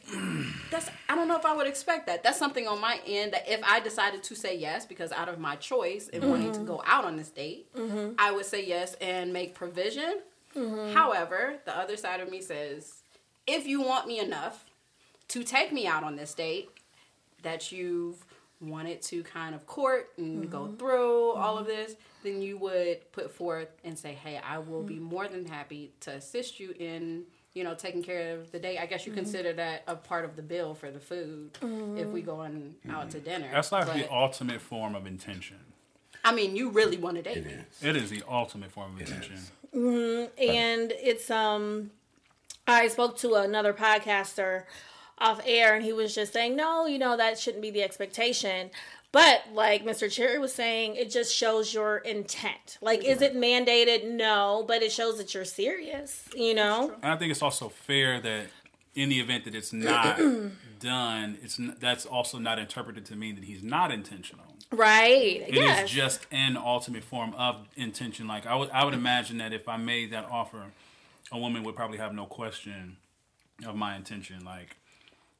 That's 0.71 0.89
I 1.09 1.15
don't 1.15 1.29
know 1.29 1.37
if 1.37 1.45
I 1.45 1.55
would 1.55 1.67
expect 1.67 2.07
that. 2.07 2.23
That's 2.23 2.39
something 2.39 2.67
on 2.67 2.81
my 2.81 2.99
end 3.07 3.35
that 3.35 3.47
if 3.47 3.61
I 3.63 3.81
decided 3.81 4.23
to 4.25 4.35
say 4.35 4.57
yes 4.57 4.87
because 4.87 5.13
out 5.13 5.29
of 5.29 5.39
my 5.39 5.57
choice 5.57 6.09
and 6.11 6.25
wanting 6.29 6.53
to 6.53 6.59
mm-hmm. 6.61 6.69
go 6.69 6.83
out 6.87 7.05
on 7.05 7.17
this 7.17 7.29
date, 7.29 7.73
mm-hmm. 7.75 8.15
I 8.19 8.33
would 8.33 8.47
say 8.47 8.65
yes 8.65 8.95
and 9.03 9.33
make 9.33 9.55
provision. 9.55 10.21
Mm-hmm. 10.57 10.95
However, 10.95 11.57
the 11.67 11.77
other 11.77 11.97
side 11.99 12.21
of 12.21 12.31
me 12.31 12.41
says, 12.41 13.03
if 13.47 13.67
you 13.67 13.83
want 13.83 14.07
me 14.07 14.19
enough 14.19 14.65
to 15.29 15.43
take 15.43 15.71
me 15.73 15.87
out 15.87 16.03
on 16.03 16.17
this 16.17 16.33
date 16.33 16.71
that 17.43 17.71
you've 17.71 18.25
wanted 18.61 19.03
to 19.03 19.23
kind 19.23 19.55
of 19.55 19.67
court 19.67 20.11
and 20.17 20.51
go 20.51 20.63
mm-hmm. 20.63 20.77
through 20.77 21.33
all 21.33 21.59
of 21.59 21.67
mm-hmm. 21.67 21.77
this, 21.77 21.97
then 22.23 22.41
you 22.41 22.57
would 22.59 23.11
put 23.13 23.31
forth 23.31 23.69
and 23.85 23.99
say, 23.99 24.13
"Hey, 24.13 24.39
I 24.39 24.59
will 24.59 24.83
be 24.83 24.95
mm-hmm. 24.95 25.05
more 25.05 25.29
than 25.29 25.45
happy 25.47 25.93
to 26.01 26.13
assist 26.13 26.61
you 26.61 26.75
in." 26.79 27.25
You 27.55 27.63
know, 27.63 27.75
taking 27.75 28.03
care 28.03 28.37
of 28.37 28.51
the 28.51 28.59
day. 28.59 28.79
I 28.79 28.87
guess 28.87 29.07
you 29.07 29.13
consider 29.13 29.53
that 29.53 29.85
a 29.87 29.95
part 29.95 30.25
of 30.25 30.35
the 30.35 30.43
bill 30.43 30.75
for 30.75 30.91
the 30.91 30.99
food 30.99 31.57
if 31.97 32.09
we 32.09 32.21
go 32.21 32.41
on 32.41 32.75
out 32.91 33.13
to 33.13 33.21
dinner. 33.21 33.49
That's 33.53 33.71
like 33.71 33.87
the 33.93 34.13
ultimate 34.13 34.61
form 34.61 34.97
of 34.97 35.07
intention. 35.07 35.59
I 36.25 36.35
mean, 36.35 36.57
you 36.57 36.71
really 36.71 36.97
want 36.97 37.17
to 37.17 37.23
date 37.23 37.37
It 37.37 37.47
me. 37.47 37.53
is. 37.53 37.85
It 37.85 37.97
is 37.97 38.11
the 38.11 38.25
ultimate 38.29 38.73
form 38.73 38.95
of 38.95 39.01
intention. 39.01 39.37
and 39.73 40.93
it's 40.93 41.31
um 41.31 41.91
I 42.67 42.89
spoke 42.89 43.19
to 43.19 43.35
another 43.35 43.75
podcaster 43.75 44.65
off 45.19 45.41
air 45.47 45.75
and 45.75 45.85
he 45.85 45.93
was 45.93 46.15
just 46.15 46.33
saying 46.33 46.57
no 46.57 46.87
you 46.87 46.99
know 46.99 47.17
that 47.17 47.39
shouldn't 47.39 47.63
be 47.63 47.71
the 47.71 47.83
expectation 47.83 48.71
but 49.13 49.43
like 49.53 49.85
Mr. 49.85 50.11
Cherry 50.11 50.41
was 50.41 50.53
saying 50.53 50.97
it 50.97 51.09
just 51.11 51.33
shows 51.35 51.73
your 51.73 51.99
intent 51.99 52.79
like 52.81 53.05
is 53.05 53.23
it 53.23 53.35
mandated 53.37 54.11
no 54.11 54.65
but 54.67 54.83
it 54.83 54.91
shows 54.91 55.19
that 55.19 55.33
you're 55.35 55.45
serious 55.45 56.25
you 56.35 56.55
know 56.55 56.93
And 57.03 57.13
I 57.13 57.17
think 57.17 57.31
it's 57.31 57.43
also 57.43 57.69
fair 57.69 58.21
that 58.21 58.47
in 58.97 59.09
the 59.09 59.21
event 59.21 59.45
that 59.45 59.55
it's 59.55 59.73
not 59.73 60.19
done, 60.81 61.39
it's 61.43 61.59
n- 61.59 61.77
that's 61.81 62.07
also 62.07 62.39
not 62.39 62.59
interpreted 62.61 63.05
to 63.07 63.17
mean 63.17 63.35
that 63.35 63.43
he's 63.45 63.63
not 63.63 63.91
intentional. 63.91 64.45
right 64.71 65.43
It 65.49 65.55
is 65.55 65.57
yes 65.57 65.91
just 65.91 66.27
an 66.31 66.57
ultimate 66.57 67.03
form 67.05 67.35
of 67.35 67.67
intention. 67.77 68.29
Like 68.29 68.47
I 68.47 68.55
would, 68.55 68.71
I 68.71 68.85
would 68.85 68.95
imagine 68.95 69.39
that 69.39 69.53
if 69.53 69.69
I 69.69 69.77
made 69.79 70.13
that 70.13 70.27
offer, 70.31 70.67
a 71.33 71.39
woman 71.39 71.65
would 71.65 71.75
probably 71.75 71.99
have 71.99 72.15
no 72.15 72.27
question 72.27 72.97
of 73.67 73.75
my 73.75 73.97
intention. 73.97 74.45
Like 74.45 74.77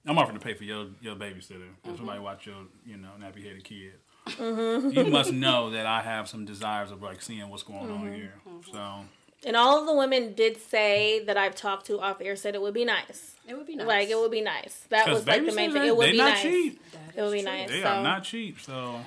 I'm 0.07 0.19
offering 0.19 0.39
to 0.39 0.45
pay 0.45 0.55
for 0.55 0.65
your 0.65 0.87
your 1.01 1.17
babysitter. 1.17 1.69
If 1.69 1.83
mm-hmm. 1.85 1.97
somebody 1.97 2.21
watch 2.21 2.47
your 2.47 2.57
you 2.87 2.97
know 2.97 3.11
nappy 3.21 3.45
headed 3.45 3.65
kid, 3.65 3.95
mm-hmm. 4.27 4.91
you 4.91 5.05
must 5.05 5.33
know 5.33 5.71
that 5.71 5.87
I 5.87 6.03
have 6.03 6.29
some 6.29 6.45
desires 6.45 6.91
of 6.91 7.03
like 7.03 7.23
seeing 7.23 7.49
what's 7.49 7.63
going 7.63 7.91
on 7.91 8.05
mm-hmm. 8.05 8.15
here. 8.15 8.35
So 8.71 9.05
and 9.47 9.57
all 9.57 9.81
of 9.81 9.87
the 9.87 9.95
women 9.95 10.35
did 10.35 10.57
say 10.61 11.23
that 11.25 11.37
I've 11.37 11.55
talked 11.55 11.87
to 11.87 12.01
off 12.01 12.21
air 12.21 12.37
said 12.37 12.55
it 12.55 12.63
would 12.63 12.75
be 12.75 12.85
nice 12.85 13.37
It 13.47 13.57
would 13.57 13.67
be 13.67 13.77
nice. 13.77 13.87
like 13.87 14.09
it 14.09 14.19
would 14.19 14.31
be 14.31 14.41
nice 14.41 14.87
that 14.89 15.09
was 15.09 15.27
like 15.27 15.45
the 15.45 15.53
main 15.53 15.73
thing 15.73 15.85
it 15.85 15.97
would 15.97 16.07
they 16.07 16.13
be 16.13 16.19
not 16.19 16.35
nice 16.35 16.43
cheap. 16.43 16.81
it 17.15 17.23
would 17.23 17.33
be 17.33 17.43
nice 17.43 17.69
They 17.71 17.83
so 17.83 17.89
are 17.89 18.03
not 18.03 18.25
cheap. 18.25 18.61
So 18.61 19.01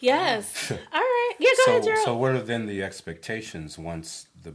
yes 0.00 0.70
all 0.70 0.76
right 1.00 1.32
yeah 1.38 1.50
go 1.50 1.62
So, 1.64 1.70
ahead 1.70 1.84
Gerald. 1.84 2.04
so 2.04 2.16
what 2.16 2.32
are 2.32 2.42
then 2.42 2.66
the 2.66 2.82
expectations 2.82 3.78
once 3.78 4.26
the? 4.42 4.52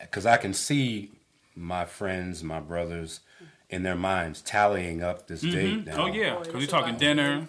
Because 0.00 0.26
I 0.26 0.36
can 0.36 0.52
see 0.52 1.10
my 1.54 1.86
friends, 1.86 2.42
my 2.44 2.60
brothers, 2.60 3.20
in 3.70 3.82
their 3.82 3.96
minds 3.96 4.40
tallying 4.42 5.02
up 5.02 5.26
this 5.26 5.40
date. 5.40 5.86
Now. 5.86 6.04
oh 6.04 6.06
yeah, 6.06 6.38
because 6.38 6.54
we're 6.54 6.66
talking 6.66 6.96
dinner, 6.96 7.46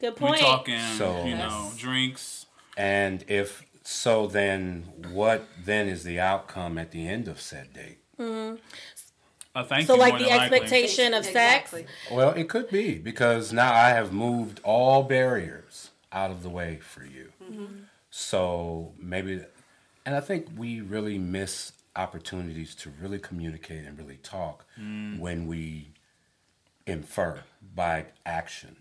good 0.00 0.16
point. 0.16 0.32
we're 0.32 0.38
talking 0.38 0.80
So- 0.96 1.24
you 1.24 1.36
know 1.36 1.68
Yes. 1.70 1.76
drinks. 1.76 2.46
And 2.76 3.24
if 3.28 3.64
so, 3.84 4.26
then 4.26 4.84
what 5.12 5.46
then 5.62 5.88
is 5.88 6.04
the 6.04 6.18
outcome 6.20 6.78
at 6.78 6.92
the 6.92 7.06
end 7.06 7.28
of 7.28 7.40
said 7.40 7.72
date? 7.74 7.98
Mm-hmm. 8.18 8.56
Uh, 9.54 9.64
thank 9.64 9.86
So, 9.86 9.94
you, 9.94 10.00
like 10.00 10.14
the 10.18 10.26
than 10.26 10.36
likely. 10.38 10.58
expectation 10.60 11.12
of 11.12 11.24
sex? 11.24 11.72
Exactly. 11.72 11.86
Well, 12.10 12.30
it 12.30 12.48
could 12.48 12.70
be 12.70 12.94
because 12.98 13.52
now 13.52 13.74
I 13.74 13.88
have 13.90 14.12
moved 14.12 14.60
all 14.62 15.02
barriers 15.02 15.90
out 16.12 16.30
of 16.30 16.42
the 16.44 16.48
way 16.48 16.78
for 16.80 17.04
you. 17.04 17.32
So 18.10 18.92
maybe, 18.98 19.44
and 20.06 20.14
I 20.14 20.20
think 20.20 20.46
we 20.56 20.80
really 20.80 21.18
miss 21.18 21.72
opportunities 21.96 22.74
to 22.76 22.90
really 23.00 23.18
communicate 23.18 23.84
and 23.86 23.98
really 23.98 24.16
talk 24.18 24.64
when 24.76 25.46
we 25.46 25.92
infer 26.86 27.40
by 27.74 28.06
action. 28.24 28.76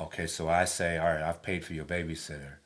Okay, 0.00 0.26
so 0.26 0.48
I 0.48 0.64
say, 0.64 0.98
all 0.98 1.06
right, 1.06 1.22
I've 1.22 1.42
paid 1.42 1.64
for 1.64 1.72
your 1.72 1.84
babysitter. 1.84 2.56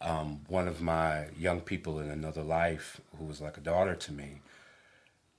Um, 0.00 0.40
one 0.48 0.66
of 0.68 0.80
my 0.80 1.26
young 1.38 1.60
people 1.60 1.98
in 2.00 2.10
another 2.10 2.42
life, 2.42 3.00
who 3.18 3.24
was 3.24 3.40
like 3.40 3.56
a 3.56 3.60
daughter 3.60 3.94
to 3.94 4.12
me, 4.12 4.40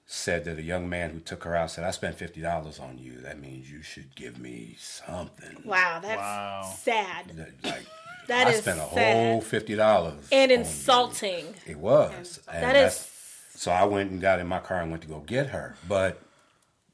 said 0.05 0.45
that 0.45 0.57
a 0.57 0.63
young 0.63 0.87
man 0.87 1.09
who 1.11 1.19
took 1.19 1.43
her 1.43 1.55
out 1.55 1.71
said, 1.71 1.83
I 1.83 1.91
spent 1.91 2.15
fifty 2.15 2.39
dollars 2.41 2.79
on 2.79 2.97
you. 2.97 3.19
That 3.21 3.39
means 3.39 3.69
you 3.71 3.81
should 3.81 4.15
give 4.15 4.39
me 4.39 4.75
something. 4.79 5.57
Wow, 5.65 5.99
that's 6.01 6.19
Wow. 6.19 6.73
sad 6.79 7.29
That- 7.35 7.63
Like 7.63 7.85
That 8.27 8.47
I 8.47 8.51
is 8.51 8.59
spent 8.61 8.79
a 8.79 8.87
sad. 8.93 9.13
whole 9.15 9.41
fifty 9.41 9.75
dollars. 9.75 10.27
and 10.31 10.51
insulting. 10.51 11.53
It 11.67 11.77
was. 11.77 12.39
And 12.47 12.63
That 12.63 12.73
that's- 12.73 13.01
is 13.01 13.07
so 13.55 13.71
I 13.71 13.85
went 13.85 14.11
and 14.11 14.21
got 14.21 14.39
in 14.39 14.47
my 14.47 14.59
car 14.59 14.81
and 14.81 14.91
went 14.91 15.03
to 15.03 15.07
go 15.09 15.19
get 15.19 15.47
her. 15.47 15.75
But 15.87 16.21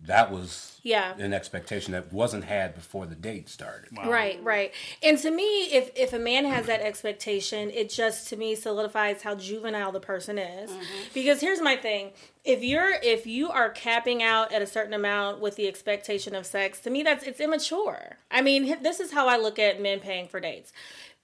that 0.04 0.32
was 0.32 0.80
Yeah. 0.82 1.13
an 1.19 1.32
expectation 1.32 1.91
that 1.93 2.12
wasn't 2.12 2.45
had 2.45 2.74
before 2.74 3.06
the 3.06 3.13
date 3.13 3.47
started. 3.50 3.89
right, 4.08 4.41
right. 4.43 4.71
And 5.04 5.17
to 5.19 5.30
me, 5.30 5.43
if 5.65 5.91
if 5.95 6.12
a 6.12 6.17
man 6.17 6.45
has 6.45 6.65
that 6.65 6.82
expectation, 6.82 7.69
it 7.69 7.89
just 7.91 8.28
to 8.30 8.36
me 8.36 8.56
solidifies 8.56 9.21
how 9.21 9.36
juvenile 9.36 9.91
the 9.91 10.00
person 10.00 10.39
is. 10.39 10.71
Mm-hmm. 10.71 10.84
Because 11.13 11.39
here's 11.41 11.62
my 11.62 11.76
thing: 11.76 12.13
if 12.43 12.63
you're 12.63 12.93
if 13.04 13.28
you 13.28 13.52
are 13.52 13.69
capping 13.69 14.24
out 14.24 14.52
at 14.52 14.63
a 14.63 14.67
certain 14.67 14.93
amount 14.93 15.39
with 15.39 15.56
the 15.56 15.67
expectation 15.67 16.34
of 16.34 16.47
sex, 16.47 16.80
to 16.82 16.89
me 16.89 17.04
that's 17.04 17.24
it's 17.24 17.39
immature. 17.39 18.17
I 18.32 18.41
mean, 18.41 18.82
this 18.82 19.00
is 19.00 19.12
how 19.12 19.28
I 19.28 19.38
look 19.38 19.60
at 19.60 19.80
men 19.80 20.00
paying 20.00 20.28
for 20.28 20.39
dates. 20.39 20.74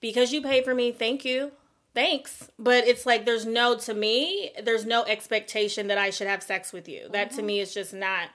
Because 0.00 0.32
you 0.32 0.40
paid 0.40 0.64
for 0.64 0.76
me, 0.76 0.92
thank 0.92 1.24
you. 1.24 1.50
Thanks. 1.94 2.50
But 2.58 2.86
it's 2.86 3.06
like 3.06 3.24
there's 3.24 3.46
no 3.46 3.76
to 3.78 3.94
me, 3.94 4.50
there's 4.62 4.86
no 4.86 5.04
expectation 5.04 5.88
that 5.88 5.98
I 5.98 6.10
should 6.10 6.26
have 6.28 6.42
sex 6.42 6.72
with 6.72 6.88
you. 6.88 7.08
That 7.10 7.30
to 7.32 7.42
me 7.42 7.60
is 7.60 7.74
just 7.74 7.92
not 7.92 8.28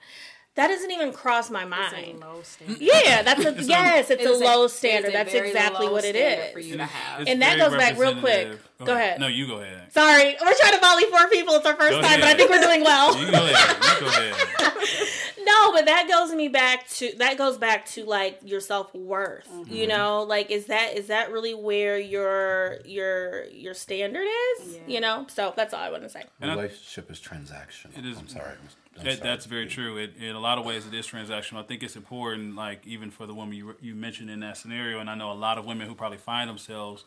that 0.55 0.67
doesn't 0.67 0.91
even 0.91 1.11
cross 1.11 1.49
my 1.49 1.63
It's 1.63 1.93
a 1.93 1.95
mind. 1.95 2.19
low 2.19 2.41
standard. 2.43 2.77
Yeah, 2.79 3.23
that's 3.23 3.43
a 3.43 3.53
yes, 3.63 4.11
it's 4.11 4.21
It 4.23 4.29
a 4.29 4.33
low 4.37 4.63
it 4.63 4.65
is 4.65 4.73
standard. 4.73 5.09
a 5.09 5.13
That's 5.13 5.33
exactly 5.33 5.89
what 5.89 6.05
it 6.05 6.15
is. 6.15 6.51
for 6.53 6.59
you 6.59 6.77
to 6.77 6.85
have. 6.85 7.21
It's 7.21 7.29
And 7.31 7.41
that 7.41 7.57
goes 7.57 7.75
back 7.75 7.97
real 7.97 8.11
quick. 8.13 8.23
representative. 8.49 8.69
Go 8.85 8.93
ahead. 8.93 9.19
No, 9.19 9.27
you 9.27 9.47
go 9.47 9.61
ahead. 9.61 9.91
Sorry, 9.93 10.35
we're 10.39 10.53
trying 10.55 10.73
to 10.73 10.79
volley 10.79 11.05
four 11.05 11.27
people. 11.29 11.55
It's 11.55 11.65
our 11.65 11.75
first 11.75 11.91
Go 11.93 12.01
time, 12.01 12.19
but 12.19 12.29
I 12.29 12.33
think 12.35 12.49
we're 12.51 12.61
doing 12.61 12.83
well. 12.83 13.17
You 13.17 13.31
go 13.31 13.45
ahead. 13.45 13.77
You 13.95 13.99
go 14.01 14.07
ahead. 14.07 15.07
No, 15.45 15.71
but 15.73 15.85
that 15.85 16.07
goes 16.07 16.33
me 16.33 16.47
back 16.47 16.87
to 16.89 17.11
that 17.17 17.37
goes 17.37 17.57
back 17.57 17.85
to 17.87 18.05
like 18.05 18.39
your 18.43 18.59
self 18.59 18.93
worth. 18.93 19.47
Mm-hmm. 19.51 19.73
You 19.73 19.87
know, 19.87 20.23
like 20.23 20.51
is 20.51 20.65
that 20.65 20.93
is 20.97 21.07
that 21.07 21.31
really 21.31 21.53
where 21.53 21.97
your 21.99 22.77
your 22.85 23.45
your 23.45 23.73
standard 23.73 24.25
is? 24.57 24.73
Yeah. 24.75 24.79
You 24.87 25.01
know, 25.01 25.25
so 25.29 25.53
that's 25.55 25.73
all 25.73 25.81
I 25.81 25.89
want 25.91 26.03
to 26.03 26.09
say. 26.09 26.23
And 26.41 26.51
I- 26.51 26.55
Relationship 26.55 27.11
is 27.11 27.19
transactional. 27.19 27.97
It 27.97 28.05
is- 28.05 28.17
I'm 28.17 28.27
sorry. 28.27 28.51
I'm 28.51 29.03
That, 29.03 29.17
sorry. 29.17 29.29
that's 29.29 29.45
very 29.47 29.65
true. 29.67 29.97
It, 29.97 30.15
in 30.19 30.35
a 30.35 30.39
lot 30.39 30.57
of 30.59 30.65
ways, 30.65 30.85
it 30.85 30.93
is 30.93 31.07
transactional. 31.07 31.57
I 31.57 31.63
think 31.63 31.81
it's 31.81 31.95
important, 31.95 32.55
like 32.55 32.85
even 32.85 33.09
for 33.11 33.25
the 33.25 33.33
woman 33.33 33.55
you 33.57 33.75
you 33.81 33.95
mentioned 33.95 34.29
in 34.29 34.39
that 34.41 34.57
scenario, 34.57 34.99
and 34.99 35.09
I 35.09 35.15
know 35.15 35.31
a 35.31 35.33
lot 35.33 35.57
of 35.57 35.65
women 35.65 35.87
who 35.87 35.95
probably 35.95 36.19
find 36.19 36.47
themselves 36.49 37.03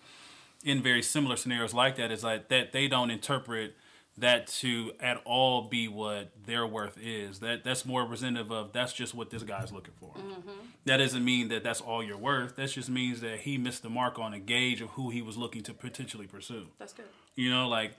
in 0.64 0.82
very 0.82 1.02
similar 1.02 1.36
scenarios 1.36 1.72
like 1.74 1.94
that. 1.96 2.10
Is 2.10 2.24
like 2.24 2.48
that 2.48 2.72
they 2.72 2.88
don't 2.88 3.10
interpret 3.10 3.76
that 4.18 4.46
to 4.46 4.92
at 4.98 5.20
all 5.24 5.62
be 5.62 5.88
what 5.88 6.32
their 6.46 6.66
worth 6.66 6.96
is. 7.00 7.40
That 7.40 7.64
that's 7.64 7.84
more 7.84 8.02
representative 8.02 8.50
of 8.50 8.72
that's 8.72 8.92
just 8.92 9.14
what 9.14 9.30
this 9.30 9.42
guy's 9.42 9.72
looking 9.72 9.94
for. 10.00 10.14
Mm-hmm. 10.14 10.50
That 10.86 10.98
doesn't 10.98 11.24
mean 11.24 11.48
that 11.48 11.62
that's 11.62 11.80
all 11.80 12.02
your 12.02 12.16
worth. 12.16 12.56
That 12.56 12.70
just 12.70 12.88
means 12.88 13.20
that 13.20 13.40
he 13.40 13.58
missed 13.58 13.82
the 13.82 13.90
mark 13.90 14.18
on 14.18 14.32
a 14.32 14.38
gauge 14.38 14.80
of 14.80 14.90
who 14.90 15.10
he 15.10 15.22
was 15.22 15.36
looking 15.36 15.62
to 15.64 15.74
potentially 15.74 16.26
pursue. 16.26 16.68
That's 16.78 16.92
good. 16.92 17.06
You 17.34 17.50
know, 17.50 17.68
like 17.68 17.92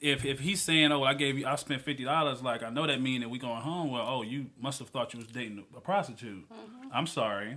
if 0.00 0.24
if 0.24 0.40
he's 0.40 0.62
saying, 0.62 0.92
"Oh, 0.92 1.02
I 1.02 1.14
gave 1.14 1.38
you, 1.38 1.46
I 1.46 1.56
spent 1.56 1.82
fifty 1.82 2.04
dollars," 2.04 2.42
like 2.42 2.62
I 2.62 2.70
know 2.70 2.86
that 2.86 3.00
mean 3.00 3.22
that 3.22 3.28
we 3.28 3.38
going 3.38 3.62
home. 3.62 3.90
Well, 3.90 4.06
oh, 4.06 4.22
you 4.22 4.46
must 4.60 4.78
have 4.78 4.88
thought 4.88 5.14
you 5.14 5.18
was 5.18 5.28
dating 5.28 5.64
a 5.76 5.80
prostitute. 5.80 6.48
Mm-hmm. 6.48 6.88
I'm 6.92 7.06
sorry, 7.06 7.56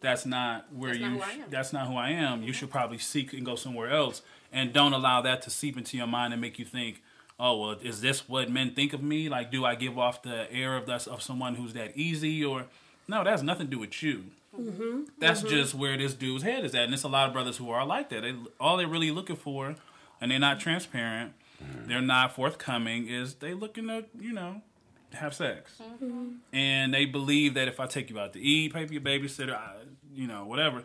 that's 0.00 0.26
not 0.26 0.72
where 0.72 0.90
That's 0.90 1.00
you. 1.00 1.10
not 1.18 1.28
am. 1.28 1.44
That's 1.50 1.72
not 1.72 1.86
who 1.86 1.96
I 1.96 2.10
am. 2.10 2.42
You 2.42 2.48
mm-hmm. 2.48 2.58
should 2.58 2.70
probably 2.70 2.98
seek 2.98 3.32
and 3.32 3.44
go 3.44 3.54
somewhere 3.54 3.90
else, 3.90 4.22
and 4.52 4.72
don't 4.72 4.92
allow 4.92 5.20
that 5.22 5.42
to 5.42 5.50
seep 5.50 5.76
into 5.76 5.96
your 5.96 6.06
mind 6.06 6.32
and 6.32 6.40
make 6.40 6.58
you 6.58 6.64
think, 6.64 7.02
"Oh, 7.38 7.60
well, 7.60 7.76
is 7.82 8.00
this 8.00 8.28
what 8.28 8.50
men 8.50 8.74
think 8.74 8.92
of 8.92 9.02
me? 9.02 9.28
Like, 9.28 9.50
do 9.50 9.64
I 9.64 9.74
give 9.74 9.98
off 9.98 10.22
the 10.22 10.50
air 10.52 10.76
of 10.76 10.86
that 10.86 11.06
of 11.06 11.22
someone 11.22 11.54
who's 11.56 11.72
that 11.74 11.96
easy?" 11.96 12.44
Or 12.44 12.66
no, 13.06 13.24
that 13.24 13.30
has 13.30 13.42
nothing 13.42 13.66
to 13.66 13.70
do 13.70 13.78
with 13.78 14.02
you. 14.02 14.24
Mm-hmm. 14.58 15.02
That's 15.18 15.42
just 15.42 15.74
where 15.74 15.96
this 15.96 16.14
dude's 16.14 16.42
head 16.42 16.64
is 16.64 16.74
at, 16.74 16.84
and 16.84 16.94
it's 16.94 17.02
a 17.04 17.08
lot 17.08 17.26
of 17.28 17.32
brothers 17.32 17.58
who 17.58 17.70
are 17.70 17.84
like 17.86 18.08
that. 18.10 18.22
They, 18.22 18.34
all 18.58 18.76
they're 18.76 18.88
really 18.88 19.10
looking 19.10 19.36
for, 19.36 19.74
and 20.20 20.30
they're 20.30 20.38
not 20.38 20.58
transparent. 20.58 21.32
They're 21.86 22.00
not 22.00 22.34
forthcoming. 22.34 23.08
Is 23.08 23.34
they 23.34 23.52
looking 23.54 23.88
to 23.88 24.04
you 24.18 24.32
know 24.32 24.62
have 25.12 25.34
sex, 25.34 25.80
Mm-hmm. 25.82 26.28
and 26.52 26.92
they 26.94 27.04
believe 27.04 27.54
that 27.54 27.66
if 27.68 27.80
I 27.80 27.86
take 27.86 28.10
you 28.10 28.18
out 28.18 28.32
to 28.34 28.40
eat, 28.40 28.72
pay 28.74 28.86
for 28.86 28.92
your 28.92 29.02
babysitter, 29.02 29.54
I, 29.54 29.74
you 30.14 30.26
know 30.26 30.44
whatever, 30.44 30.82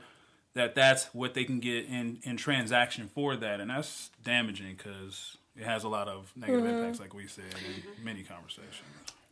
that 0.54 0.76
that's 0.76 1.06
what 1.14 1.34
they 1.34 1.44
can 1.44 1.60
get 1.60 1.86
in 1.88 2.20
in 2.24 2.38
transaction 2.38 3.10
for 3.14 3.36
that, 3.38 3.60
and 3.60 3.70
that's 3.70 4.12
damaging 4.24 4.76
because 4.78 5.38
it 5.56 5.64
has 5.64 5.84
a 5.84 5.90
lot 5.90 6.08
of 6.08 6.32
negative 6.36 6.64
mm-hmm. 6.64 6.78
impacts, 6.80 7.00
like 7.00 7.14
we 7.14 7.28
said 7.28 7.46
in 7.46 8.04
many 8.04 8.24
conversations. 8.24 8.82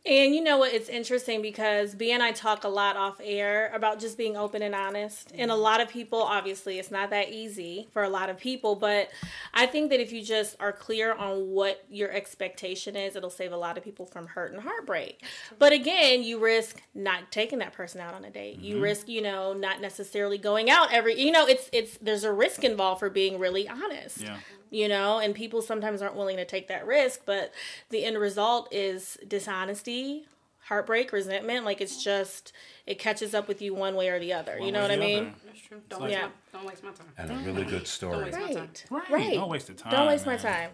And 0.04 0.34
you 0.34 0.42
know 0.42 0.58
what? 0.58 0.74
It's 0.74 0.88
interesting 0.88 1.42
because 1.42 1.94
B 1.94 2.10
and 2.10 2.24
I 2.24 2.32
talk 2.32 2.64
a 2.64 2.68
lot 2.68 2.96
off 2.96 3.20
air 3.22 3.70
about 3.72 4.00
just 4.00 4.18
being 4.18 4.36
open 4.36 4.60
and 4.60 4.74
honest. 4.74 5.30
And 5.32 5.48
a 5.48 5.54
mm-hmm. 5.54 5.62
lot 5.62 5.80
of 5.80 5.88
people, 5.88 6.20
obviously, 6.20 6.80
it's 6.80 6.90
not 6.90 7.10
that 7.10 7.30
easy 7.30 7.86
for 7.92 8.02
a 8.02 8.08
lot 8.08 8.28
of 8.28 8.36
people. 8.36 8.74
But 8.74 9.10
I 9.54 9.66
think 9.66 9.90
that 9.90 10.00
if 10.00 10.10
you 10.12 10.20
just 10.20 10.56
are 10.58 10.72
clear 10.72 11.14
on 11.14 11.50
what 11.50 11.84
your 11.88 12.10
expectation 12.10 12.96
is, 12.96 13.14
it'll 13.14 13.30
save 13.30 13.52
a 13.52 13.56
lot 13.56 13.78
of 13.78 13.84
people 13.84 14.04
from 14.04 14.26
hurt 14.26 14.52
and 14.52 14.60
heartbreak. 14.60 15.22
But 15.60 15.72
again, 15.72 16.24
you 16.24 16.40
risk 16.40 16.82
not 16.96 17.30
taking 17.30 17.60
that 17.60 17.72
person 17.72 18.00
out 18.00 18.12
on 18.12 18.24
a 18.24 18.30
date. 18.30 18.58
You 18.58 18.74
mm-hmm. 18.74 18.82
risk, 18.82 19.08
you 19.08 19.22
know, 19.22 19.52
not 19.52 19.80
necessarily 19.80 20.36
going 20.36 20.68
out 20.68 20.92
every. 20.92 21.20
You 21.20 21.30
know, 21.30 21.46
it's 21.46 21.70
it's 21.72 21.96
there's 21.98 22.24
a 22.24 22.32
risk 22.32 22.64
involved 22.64 22.98
for 22.98 23.08
being 23.08 23.38
really 23.38 23.68
honest 23.68 24.22
Yeah. 24.22 24.38
You 24.72 24.88
know 24.88 25.18
and 25.20 25.34
people 25.34 25.62
sometimes 25.62 26.02
aren't 26.02 26.16
willing 26.16 26.36
to 26.36 26.44
take 26.44 26.66
that 26.66 26.84
risk 26.86 27.20
but 27.26 27.52
the 27.90 28.04
end 28.04 28.18
result 28.18 28.66
is 28.72 29.16
dishonesty 29.28 30.24
heartbreak 30.66 31.12
resentment 31.12 31.64
like 31.64 31.80
it's 31.80 32.02
just 32.02 32.52
it 32.86 32.98
catches 32.98 33.34
up 33.34 33.46
with 33.48 33.60
you 33.60 33.74
one 33.74 33.94
way 33.94 34.08
or 34.08 34.18
the 34.18 34.32
other 34.32 34.58
you 34.58 34.72
know 34.72 34.80
what 34.82 34.90
i 34.90 34.96
mean 34.96 35.26
other. 35.26 35.34
That's 35.46 35.60
true. 35.60 35.80
Don't 35.88 36.00
like- 36.00 36.10
waste 36.10 36.20
Yeah. 36.20 36.26
my 36.52 36.58
don't 36.58 36.66
waste 36.68 36.84
my 36.84 36.90
time. 36.90 37.06
And 37.18 37.30
a 37.30 37.52
really 37.52 37.64
good 37.64 37.86
story. 37.86 38.24
waste 38.24 38.38
my 38.40 38.52
time. 38.52 38.70
right 38.90 39.10
Right. 39.10 39.34
Don't 39.34 39.48
waste 39.50 39.66
the 39.68 39.74
time. 39.74 39.92
don't 39.92 40.06
waste 40.08 40.26
my 40.26 40.36
time 40.36 40.70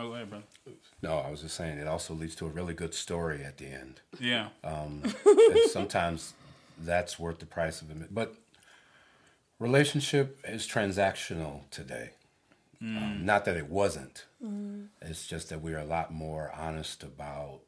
Oh, 0.00 0.10
go 0.10 0.14
ahead, 0.14 0.30
bro. 0.30 0.42
No, 1.02 1.18
I 1.18 1.28
was 1.30 1.40
just 1.40 1.56
saying 1.56 1.78
it 1.78 1.88
also 1.88 2.14
leads 2.14 2.36
to 2.36 2.46
a 2.46 2.50
really 2.50 2.74
good 2.74 2.94
story 2.94 3.42
at 3.42 3.56
the 3.56 3.66
end. 3.66 4.00
Yeah. 4.20 4.48
Um, 4.62 5.02
and 5.26 5.58
sometimes 5.70 6.34
that's 6.78 7.18
worth 7.18 7.40
the 7.40 7.46
price 7.46 7.82
of 7.82 7.90
it. 7.90 8.14
But 8.14 8.34
relationship 9.58 10.38
is 10.44 10.68
transactional 10.68 11.68
today. 11.70 12.10
Um, 12.80 12.88
mm. 12.88 13.24
not 13.24 13.44
that 13.44 13.56
it 13.56 13.68
wasn't. 13.68 14.26
It's 15.02 15.26
just 15.26 15.48
that 15.50 15.60
we're 15.60 15.78
a 15.78 15.84
lot 15.84 16.12
more 16.12 16.52
honest 16.56 17.02
about 17.02 17.60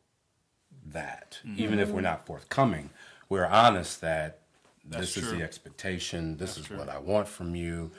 that. 0.87 1.41
Mm-hmm. 1.45 1.63
Even 1.63 1.79
if 1.79 1.89
we're 1.89 1.97
mm-hmm. 1.97 2.05
not 2.05 2.27
forthcoming, 2.27 2.91
we're 3.29 3.47
honest 3.47 4.01
that 4.03 4.41
That's 4.85 5.15
this 5.15 5.25
is 5.25 5.33
the 5.33 5.43
expectation. 5.43 6.37
This 6.37 6.57
is 6.57 6.67
true. 6.67 6.79
what 6.79 6.89
I 6.89 6.99
want 6.99 7.29
from 7.29 7.55
you. 7.55 7.91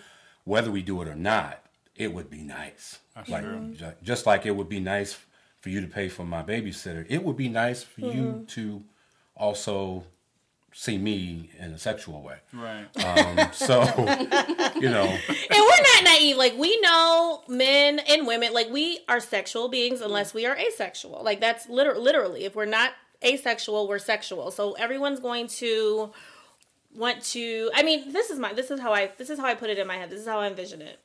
Whether 0.45 0.71
we 0.71 0.81
do 0.81 1.01
it 1.01 1.07
or 1.07 1.15
not, 1.15 1.63
it 1.95 2.13
would 2.13 2.29
be 2.29 2.41
nice. 2.41 2.99
That's 3.15 3.29
like 3.29 3.43
true. 3.43 3.75
just 4.03 4.25
like 4.25 4.45
it 4.45 4.55
would 4.55 4.69
be 4.69 4.79
nice 4.79 5.17
for 5.59 5.69
you 5.69 5.81
to 5.81 5.87
pay 5.87 6.09
for 6.09 6.25
my 6.25 6.43
babysitter. 6.43 7.05
It 7.07 7.23
would 7.23 7.37
be 7.37 7.49
nice 7.49 7.83
for 7.83 8.01
you 8.01 8.23
mm-hmm. 8.23 8.45
to 8.45 8.83
also 9.35 10.03
see 10.73 10.97
me 10.97 11.49
in 11.59 11.71
a 11.71 11.77
sexual 11.77 12.21
way. 12.21 12.37
Right. 12.53 12.85
Um, 13.05 13.51
so, 13.51 13.81
you 14.75 14.89
know, 14.89 15.03
and 15.29 15.59
we're 15.59 15.83
not 15.83 16.03
naive. 16.03 16.37
Like 16.37 16.57
we 16.57 16.79
know 16.81 17.43
men 17.47 17.99
and 17.99 18.25
women 18.25 18.53
like 18.53 18.69
we 18.69 18.99
are 19.07 19.19
sexual 19.19 19.69
beings 19.69 20.01
unless 20.01 20.33
we 20.33 20.45
are 20.45 20.55
asexual. 20.55 21.21
Like 21.23 21.39
that's 21.39 21.67
liter- 21.69 21.97
literally 21.97 22.45
if 22.45 22.55
we're 22.55 22.65
not 22.65 22.91
asexual 23.23 23.87
we're 23.87 23.99
sexual. 23.99 24.51
So 24.51 24.73
everyone's 24.73 25.19
going 25.19 25.47
to 25.47 26.11
want 26.93 27.23
to 27.23 27.71
i 27.73 27.83
mean 27.83 28.11
this 28.11 28.29
is 28.29 28.37
my 28.37 28.51
this 28.51 28.69
is 28.69 28.77
how 28.77 28.91
i 28.91 29.09
this 29.17 29.29
is 29.29 29.39
how 29.39 29.45
i 29.45 29.55
put 29.55 29.69
it 29.69 29.77
in 29.77 29.87
my 29.87 29.95
head. 29.95 30.09
This 30.09 30.19
is 30.19 30.27
how 30.27 30.39
i 30.39 30.47
envision 30.47 30.81
it 30.81 30.99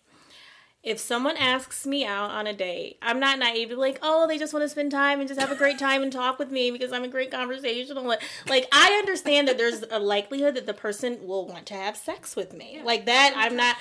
if 0.87 1.01
someone 1.01 1.37
asks 1.37 1.85
me 1.85 2.07
out 2.07 2.31
on 2.31 2.47
a 2.47 2.53
date, 2.53 2.97
I'm 3.03 3.19
not 3.19 3.41
naive 3.41 3.73
like, 3.73 3.99
oh, 4.03 4.29
they 4.29 4.39
just 4.39 4.55
want 4.55 4.63
to 4.63 4.69
spend 4.69 4.93
time 4.93 5.19
and 5.19 5.29
just 5.29 5.41
have 5.41 5.51
a 5.51 5.57
great 5.57 5.81
time 5.81 6.01
and 6.01 6.13
talk 6.13 6.39
with 6.39 6.53
me 6.53 6.71
because 6.71 6.93
I'm 6.93 7.03
a 7.03 7.09
great 7.09 7.33
conversational. 7.33 8.05
Like, 8.05 8.69
I 8.71 8.93
understand 8.93 9.49
that 9.49 9.59
there's 9.59 9.83
a 9.91 9.99
likelihood 9.99 10.55
that 10.55 10.65
the 10.65 10.73
person 10.73 11.27
will 11.27 11.45
want 11.45 11.67
to 11.67 11.75
have 11.75 11.97
sex 11.97 12.37
with 12.37 12.53
me. 12.53 12.81
like 12.85 13.07
that, 13.07 13.35
I'm 13.37 13.57
not. 13.57 13.75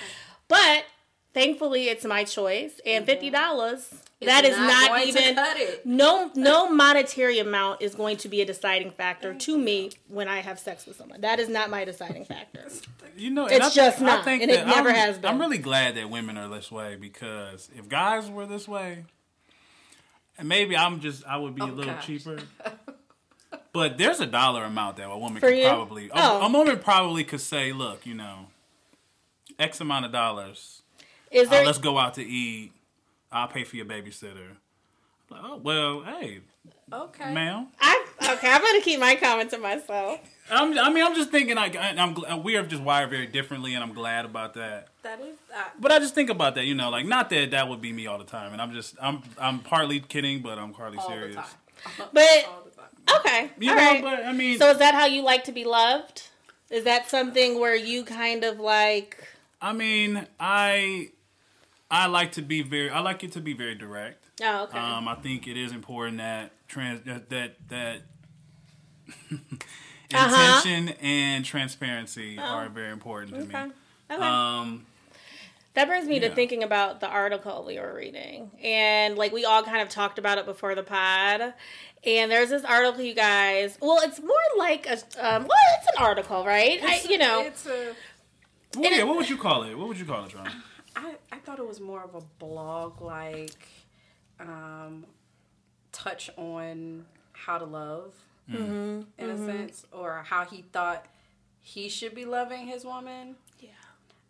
But 0.48 0.86
thankfully, 1.36 1.90
it's 1.90 2.04
my 2.04 2.24
choice, 2.24 2.82
and 2.84 3.04
mm-hmm. 3.04 3.12
fifty 3.12 3.30
dollars. 3.30 3.94
That 4.22 4.46
is 4.46 4.58
not 4.58 4.68
not, 4.68 4.88
going 4.90 5.04
to 5.04 5.08
even 5.10 5.36
cut 5.36 5.58
it. 5.58 5.86
no 5.86 6.32
no 6.34 6.72
monetary 6.72 7.38
amount 7.38 7.84
is 7.84 7.94
going 7.94 8.18
to 8.18 8.30
be 8.30 8.42
a 8.42 8.46
deciding 8.46 8.90
factor 8.90 9.36
to 9.36 9.56
mm-hmm. 9.56 9.64
me 9.64 9.92
when 10.08 10.28
I 10.28 10.40
have 10.40 10.58
sex 10.58 10.88
with 10.88 10.98
someone. 10.98 11.22
That 11.22 11.40
is 11.40 11.48
not 11.48 11.70
my 11.70 11.86
deciding 11.86 12.26
factor. 12.26 12.68
You 13.18 13.30
know, 13.30 13.46
It's 13.46 13.54
and 13.54 13.64
I 13.64 13.70
just 13.70 14.00
think, 14.00 14.10
I 14.10 14.16
not, 14.16 14.26
think 14.26 14.44
and 14.44 14.52
it 14.52 14.68
never 14.68 14.90
I'm, 14.90 14.96
has 14.96 15.18
been. 15.18 15.32
I'm 15.32 15.40
really 15.40 15.58
glad 15.58 15.96
that 15.96 16.10
women 16.10 16.38
are 16.38 16.50
this 16.50 16.70
way 16.70 16.98
because 16.98 17.70
if 17.74 17.88
guys 17.88 18.30
were 18.30 18.46
this 18.46 18.68
way, 18.68 19.06
and 20.38 20.50
maybe 20.50 20.76
I'm 20.76 21.00
just 21.00 21.26
I 21.26 21.38
would 21.38 21.56
be 21.56 21.62
a 21.62 21.66
Oh, 21.66 21.68
little 21.68 21.94
gosh. 21.94 22.06
cheaper. 22.06 22.40
But 23.72 23.98
there's 23.98 24.22
a 24.22 24.26
dollar 24.26 24.64
amount 24.64 24.98
that 24.98 25.10
a 25.10 25.18
woman 25.18 25.42
For 25.42 25.50
could 25.50 25.58
you? 25.58 25.68
probably 25.68 26.08
a- 26.08 26.12
Oh. 26.16 26.42
a, 26.42 26.50
woman 26.50 26.80
probably 26.80 27.26
could 27.26 27.42
say, 27.42 27.74
look, 27.74 28.06
you 28.06 28.14
know, 28.14 28.48
X 29.60 29.82
amount 29.82 30.06
of 30.06 30.14
dollars. 30.14 30.82
Is 31.32 31.48
Uh, 31.48 31.52
there? 31.52 31.66
let's 31.66 31.78
go 31.80 31.98
out 31.98 32.14
to 32.16 32.24
eat. 32.24 32.72
I'll 33.32 33.48
pay 33.48 33.64
for 33.64 33.76
your 33.76 33.86
babysitter. 33.86 34.56
Like, 35.30 35.42
oh 35.44 35.58
well, 35.58 36.02
hey, 36.04 36.40
Okay. 36.94 37.34
ma'am. 37.34 37.68
I, 37.82 38.06
okay, 38.34 38.50
I'm 38.50 38.62
gonna 38.62 38.82
keep 38.82 39.00
my 39.00 39.16
comment 39.16 39.50
to 39.52 39.58
myself. 39.58 40.20
I'm, 40.52 40.78
I 40.78 40.90
mean, 40.92 41.04
I'm 41.04 41.16
just 41.16 41.32
thinking. 41.32 41.56
Like, 41.56 41.76
I'm, 41.76 42.44
we 42.44 42.56
are 42.56 42.64
just 42.64 42.84
wired 42.84 43.10
very 43.10 43.26
differently, 43.26 43.74
and 43.74 43.84
I'm 43.84 43.94
glad 43.94 44.26
about 44.26 44.54
that. 44.54 44.90
That 45.02 45.20
is 45.20 45.36
uh, 45.56 45.64
But 45.80 45.92
I 45.92 45.98
just 46.00 46.14
think 46.14 46.30
about 46.30 46.54
that, 46.56 46.66
you 46.66 46.76
know, 46.76 46.90
like 46.92 47.06
not 47.08 47.30
that 47.32 47.52
that 47.52 47.68
would 47.68 47.82
be 47.82 47.92
me 47.92 48.06
all 48.06 48.20
the 48.20 48.24
time, 48.26 48.54
and 48.54 48.62
I'm 48.62 48.72
just 48.72 48.96
I'm 49.02 49.24
I'm 49.40 49.60
partly 49.60 50.00
kidding, 50.00 50.42
but 50.44 50.60
I'm 50.60 50.74
partly 50.74 51.00
all 51.00 51.08
serious. 51.08 51.36
the 51.36 51.42
time. 51.42 52.10
But 52.14 52.46
All 52.48 52.64
the 52.64 52.72
time. 52.72 53.20
okay, 53.20 53.52
You 53.60 53.72
all 53.72 53.76
know, 53.76 53.82
right. 53.84 54.02
but 54.04 54.24
I 54.26 54.32
mean, 54.32 54.58
So 54.60 54.70
is 54.72 54.78
that 54.78 54.94
how 54.94 55.06
you 55.08 55.22
like 55.24 55.44
to 55.46 55.52
be 55.52 55.66
loved? 55.66 56.24
Is 56.70 56.84
that 56.86 57.10
something 57.10 57.60
where 57.60 57.76
you 57.76 58.04
kind 58.06 58.44
of 58.44 58.60
like? 58.60 59.24
I 59.62 59.74
mean, 59.74 60.26
I 60.40 61.10
I 61.90 62.08
like 62.08 62.32
to 62.34 62.42
be 62.42 62.62
very 62.62 62.90
I 62.90 63.00
like 63.00 63.24
it 63.24 63.32
to 63.34 63.42
be 63.42 63.54
very 63.54 63.76
direct. 63.76 64.24
Oh, 64.42 64.64
okay. 64.64 64.78
Um, 64.78 65.08
I 65.08 65.16
think 65.16 65.48
it 65.48 65.58
is 65.58 65.72
important 65.72 66.18
that 66.18 66.52
trans 66.68 67.02
that 67.06 67.30
that, 67.30 67.56
that 67.70 68.02
Uh-huh. 70.14 70.58
intention 70.62 70.96
and 71.02 71.44
transparency 71.44 72.38
are 72.38 72.70
very 72.70 72.92
important 72.92 73.34
to 73.34 73.42
okay. 73.42 73.66
me. 73.66 73.72
Okay. 74.12 74.24
Um, 74.24 74.86
That 75.74 75.88
brings 75.88 76.08
me 76.08 76.20
to 76.20 76.30
thinking 76.30 76.64
about 76.64 77.00
the 77.00 77.08
article 77.08 77.64
we 77.66 77.80
were 77.80 77.94
reading. 77.94 78.52
And 78.64 79.18
like 79.18 79.34
we 79.34 79.46
all 79.46 79.64
kind 79.64 79.82
of 79.82 79.90
talked 79.90 80.20
about 80.20 80.38
it 80.38 80.46
before 80.46 80.76
the 80.76 80.84
pod. 80.84 81.54
And 82.06 82.32
there's 82.32 82.50
this 82.50 82.64
article, 82.64 83.02
you 83.02 83.16
guys. 83.16 83.80
Well, 83.82 84.00
it's 84.04 84.22
more 84.22 84.38
like 84.60 84.86
a, 84.86 84.94
um, 85.18 85.44
well, 85.48 85.58
it's 85.80 85.88
an 85.98 86.04
article, 86.04 86.46
right? 86.46 86.80
I, 86.84 87.02
you 87.10 87.18
know, 87.18 87.42
it's 87.42 87.66
a. 87.66 87.94
well, 88.76 88.92
yeah, 88.92 89.04
what 89.04 89.18
would 89.18 89.28
you 89.30 89.38
call 89.38 89.64
it? 89.64 89.76
What 89.76 89.88
would 89.88 89.98
you 89.98 90.06
call 90.06 90.26
it, 90.26 90.32
John? 90.32 90.50
I, 90.96 91.16
I 91.32 91.38
thought 91.40 91.60
it 91.60 91.68
was 91.68 91.80
more 91.80 92.04
of 92.04 92.16
a 92.16 92.22
blog 92.40 93.02
like 93.02 93.68
um, 94.40 95.06
touch 95.92 96.30
on 96.38 97.06
how 97.34 97.58
to 97.58 97.66
love 97.66 98.14
Mm-hmm. 98.52 99.02
in 99.18 99.30
a 99.32 99.38
sense 99.44 99.88
or 99.92 100.24
how 100.24 100.46
he 100.46 100.64
thought 100.72 101.08
he 101.62 101.90
should 101.90 102.14
be 102.14 102.26
loving 102.26 102.68
his 102.68 102.86
woman 102.86 103.36
yeah. 103.60 103.70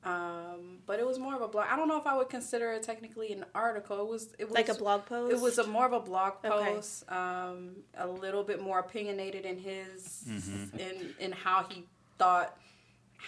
um, 0.06 0.78
but 0.86 1.01
it 1.01 1.06
was 1.06 1.19
more 1.19 1.36
of 1.36 1.41
a 1.41 1.49
blog 1.49 1.65
i 1.69 1.75
don't 1.75 1.89
know 1.89 1.97
if 1.99 2.08
i 2.08 2.15
would 2.15 2.30
consider 2.30 2.71
it 2.71 2.82
technically 2.84 3.34
an 3.34 3.43
article 3.54 3.99
it 3.99 4.08
was 4.08 4.30
it 4.39 4.45
was 4.45 4.53
Like 4.55 4.70
a 4.70 4.74
blog 4.74 5.05
post? 5.05 5.34
it 5.36 5.41
was 5.41 5.57
a 5.57 5.68
more 5.68 5.86
of 5.86 5.91
a 5.91 5.99
blog 5.99 6.36
Okay. 6.45 6.49
post 6.76 7.03
um, 7.11 7.72
a 7.97 8.07
little 8.07 8.41
bit 8.41 8.61
more 8.61 8.80
opinionated 8.80 9.43
in 9.43 9.57
his 9.57 10.24
in 10.80 11.09
in 11.20 11.34
how 11.34 11.66
he 11.70 11.84
thought 12.18 12.57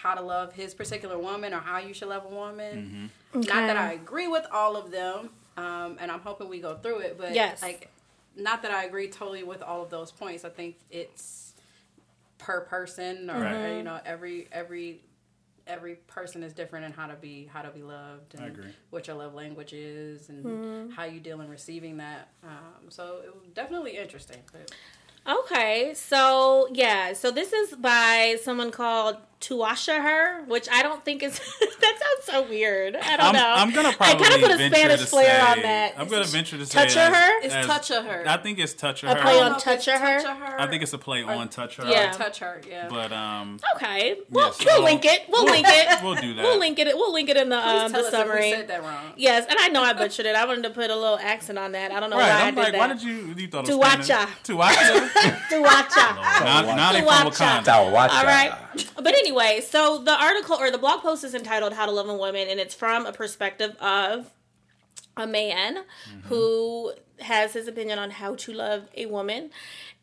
how 0.01 0.13
to 0.15 0.21
love 0.21 0.53
his 0.53 0.73
particular 0.73 1.17
woman 1.17 1.53
or 1.53 1.59
how 1.59 1.77
you 1.79 1.93
should 1.93 2.09
love 2.09 2.25
a 2.25 2.33
woman 2.33 3.09
not 3.33 3.67
that 3.67 3.77
i 3.77 3.93
agree 3.93 4.27
with 4.27 4.45
all 4.51 4.75
of 4.75 4.91
them 4.91 5.29
um, 5.57 5.97
and 5.99 6.11
I'm 6.11 6.19
hoping 6.19 6.49
we 6.49 6.59
go 6.59 6.75
through 6.75 6.99
it. 6.99 7.17
But 7.17 7.33
Yes. 7.33 7.63
like, 7.63 7.89
not 8.35 8.61
that 8.61 8.69
I 8.69 8.83
agree 8.83 9.07
totally 9.09 9.41
with 9.43 9.63
all 9.63 9.81
of 9.81 9.89
those 9.89 10.11
points. 10.11 10.45
I 10.45 10.49
think 10.49 10.77
it's 10.91 11.53
per 12.37 12.61
person, 12.61 13.31
or 13.31 13.41
Right. 13.41 13.77
you 13.77 13.81
know, 13.83 13.99
every 14.05 14.47
every 14.51 15.01
every 15.65 15.95
person 15.95 16.43
is 16.43 16.53
different 16.53 16.85
in 16.85 16.93
how 16.93 17.07
to 17.07 17.15
be 17.15 17.45
how 17.51 17.63
to 17.63 17.69
be 17.71 17.81
loved 17.81 18.35
and 18.35 18.43
I 18.43 18.47
agree. 18.47 18.69
what 18.91 19.07
your 19.07 19.15
love 19.17 19.33
language 19.33 19.73
is 19.73 20.29
and 20.29 20.45
Mm-hmm. 20.45 20.91
how 20.91 21.03
you 21.05 21.19
deal 21.19 21.41
in 21.41 21.49
receiving 21.49 21.97
that. 21.97 22.29
Um, 22.43 22.89
so 22.89 23.21
it 23.25 23.33
was 23.35 23.49
definitely 23.55 23.97
interesting. 23.97 24.37
But 24.53 24.71
Okay, 25.27 25.91
so 25.95 26.69
yeah, 26.71 27.13
so 27.13 27.31
this 27.31 27.51
is 27.51 27.73
by 27.75 28.37
someone 28.43 28.69
called 28.71 29.17
Tuasha 29.39 30.01
Her, 30.01 30.43
which 30.45 30.67
I 30.71 30.81
don't 30.81 31.05
think 31.05 31.21
is 31.21 31.37
that 31.59 31.99
sounds 31.99 32.23
so 32.25 32.49
weird. 32.49 32.95
I 32.95 33.17
don't 33.17 33.27
I'm, 33.27 33.33
know. 33.35 33.53
I'm 33.55 33.71
gonna 33.71 33.89
I 33.89 33.93
probably 33.93 34.23
kind 34.25 34.35
of 34.43 34.49
put 34.49 34.59
a 34.59 34.67
Spanish 34.67 35.01
flair 35.05 35.25
say, 35.45 35.51
on 35.51 35.61
that. 35.61 35.93
I'm 35.95 36.07
gonna 36.07 36.25
venture 36.25 36.57
to 36.57 36.65
say 36.65 36.73
Touch 36.79 36.97
as- 36.97 37.13
her? 37.15 37.41
It's 37.43 37.53
as- 37.53 37.65
touch 37.67 37.91
of 37.91 38.05
her. 38.05 38.23
I 38.27 38.37
think 38.37 38.57
it's 38.57 38.73
touch 38.73 39.03
A 39.03 39.09
her. 39.09 39.15
play 39.21 39.31
I 39.31 39.33
don't 39.43 39.53
on 39.53 39.59
touch 39.59 39.87
of 39.87 40.01
her? 40.01 40.21
her. 40.33 40.59
I 40.59 40.67
think 40.67 40.81
it's 40.81 40.93
a 40.93 40.97
play 40.97 41.21
on 41.23 41.49
touch 41.49 41.75
her. 41.75 41.85
Yeah. 41.87 42.11
touch 42.13 42.39
her. 42.39 42.61
Yeah. 42.67 42.87
But 42.89 43.11
um, 43.13 43.59
Okay, 43.75 44.17
well, 44.31 44.47
Yes, 44.57 44.65
we'll 44.65 44.83
link 44.83 45.05
it. 45.05 45.25
We'll 45.29 45.45
link 45.45 45.67
it. 45.69 45.99
we'll 46.03 46.15
do 46.15 46.33
that. 46.33 46.41
We'll 46.43 46.57
link 46.59 46.79
it. 46.79 46.87
We'll 46.95 47.13
link 47.13 47.29
it 47.29 47.37
in 47.37 47.49
the 47.49 47.57
Please 47.61 47.81
um, 47.83 47.91
tell 47.91 48.01
the 48.01 48.07
us 48.07 48.13
if 48.13 48.19
we 48.19 48.19
summary. 48.31 48.51
said 48.51 48.67
that 48.69 48.81
wrong. 48.83 49.13
Yes, 49.17 49.45
and 49.47 49.57
I 49.59 49.67
know 49.67 49.83
I 49.83 49.93
butchered 49.93 50.25
it. 50.25 50.35
I 50.35 50.45
wanted 50.45 50.63
to 50.63 50.71
put 50.71 50.89
a 50.89 50.95
little 50.95 51.19
accent 51.19 51.59
on 51.59 51.73
that. 51.73 51.91
I 51.91 51.99
don't 51.99 52.09
know 52.09 52.17
Right, 52.17 52.27
why 52.29 52.41
I 52.41 52.47
I'm 52.47 52.55
did 52.55 52.61
like, 52.61 52.71
that. 52.73 52.79
why 52.79 52.87
did 52.87 53.03
you? 53.03 53.33
You 53.37 53.47
thought 53.47 53.69
it 53.69 53.75
was 53.77 53.87
Tuacha. 53.87 54.03
Spanish? 54.03 54.33
Tuacha. 54.43 55.37
Tuacha. 55.51 56.43
now, 56.43 56.75
now 56.75 56.91
they 56.91 56.99
from 57.01 57.07
Tuacha. 57.31 57.63
Wakanda. 57.63 58.09
All 58.11 58.25
right. 58.25 58.51
But 58.95 59.13
anyway, 59.13 59.61
so 59.61 59.99
the 59.99 60.19
article 60.19 60.55
or 60.55 60.71
the 60.71 60.77
blog 60.77 61.01
post 61.01 61.23
is 61.23 61.33
entitled 61.33 61.73
How 61.73 61.85
to 61.85 61.91
Love 61.91 62.09
a 62.09 62.15
Woman, 62.15 62.47
and 62.49 62.59
it's 62.59 62.75
from 62.75 63.05
a 63.05 63.11
perspective 63.11 63.75
of 63.79 64.31
a 65.15 65.27
man 65.27 65.77
mm-hmm. 65.77 66.19
who 66.27 66.93
has 67.19 67.53
his 67.53 67.67
opinion 67.67 67.99
on 67.99 68.11
how 68.11 68.35
to 68.35 68.53
love 68.53 68.87
a 68.95 69.05
woman. 69.07 69.49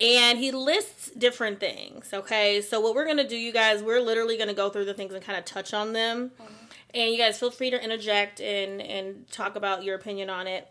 And 0.01 0.39
he 0.39 0.51
lists 0.51 1.11
different 1.13 1.61
things. 1.61 2.11
Okay. 2.13 2.61
So, 2.61 2.81
what 2.81 2.95
we're 2.95 3.05
going 3.05 3.19
to 3.19 3.29
do, 3.29 3.37
you 3.37 3.53
guys, 3.53 3.83
we're 3.83 4.01
literally 4.01 4.37
going 4.37 4.49
to 4.49 4.55
go 4.55 4.69
through 4.69 4.87
the 4.87 4.95
things 4.95 5.15
and 5.15 5.23
kind 5.23 5.39
of 5.39 5.45
touch 5.45 5.73
on 5.73 5.93
them. 5.93 6.31
Mm-hmm. 6.31 6.55
And 6.95 7.13
you 7.13 7.19
guys 7.19 7.39
feel 7.39 7.51
free 7.51 7.71
to 7.71 7.83
interject 7.83 8.41
and, 8.41 8.81
and 8.81 9.29
talk 9.31 9.57
about 9.57 9.83
your 9.83 9.97
opinion 9.97 10.31
on 10.31 10.47
it. 10.47 10.69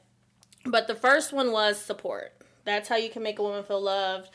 But 0.65 0.87
the 0.87 0.95
first 0.95 1.33
one 1.33 1.51
was 1.51 1.77
support. 1.77 2.33
That's 2.65 2.87
how 2.87 2.95
you 2.95 3.09
can 3.09 3.23
make 3.23 3.39
a 3.39 3.43
woman 3.43 3.63
feel 3.63 3.81
loved, 3.81 4.29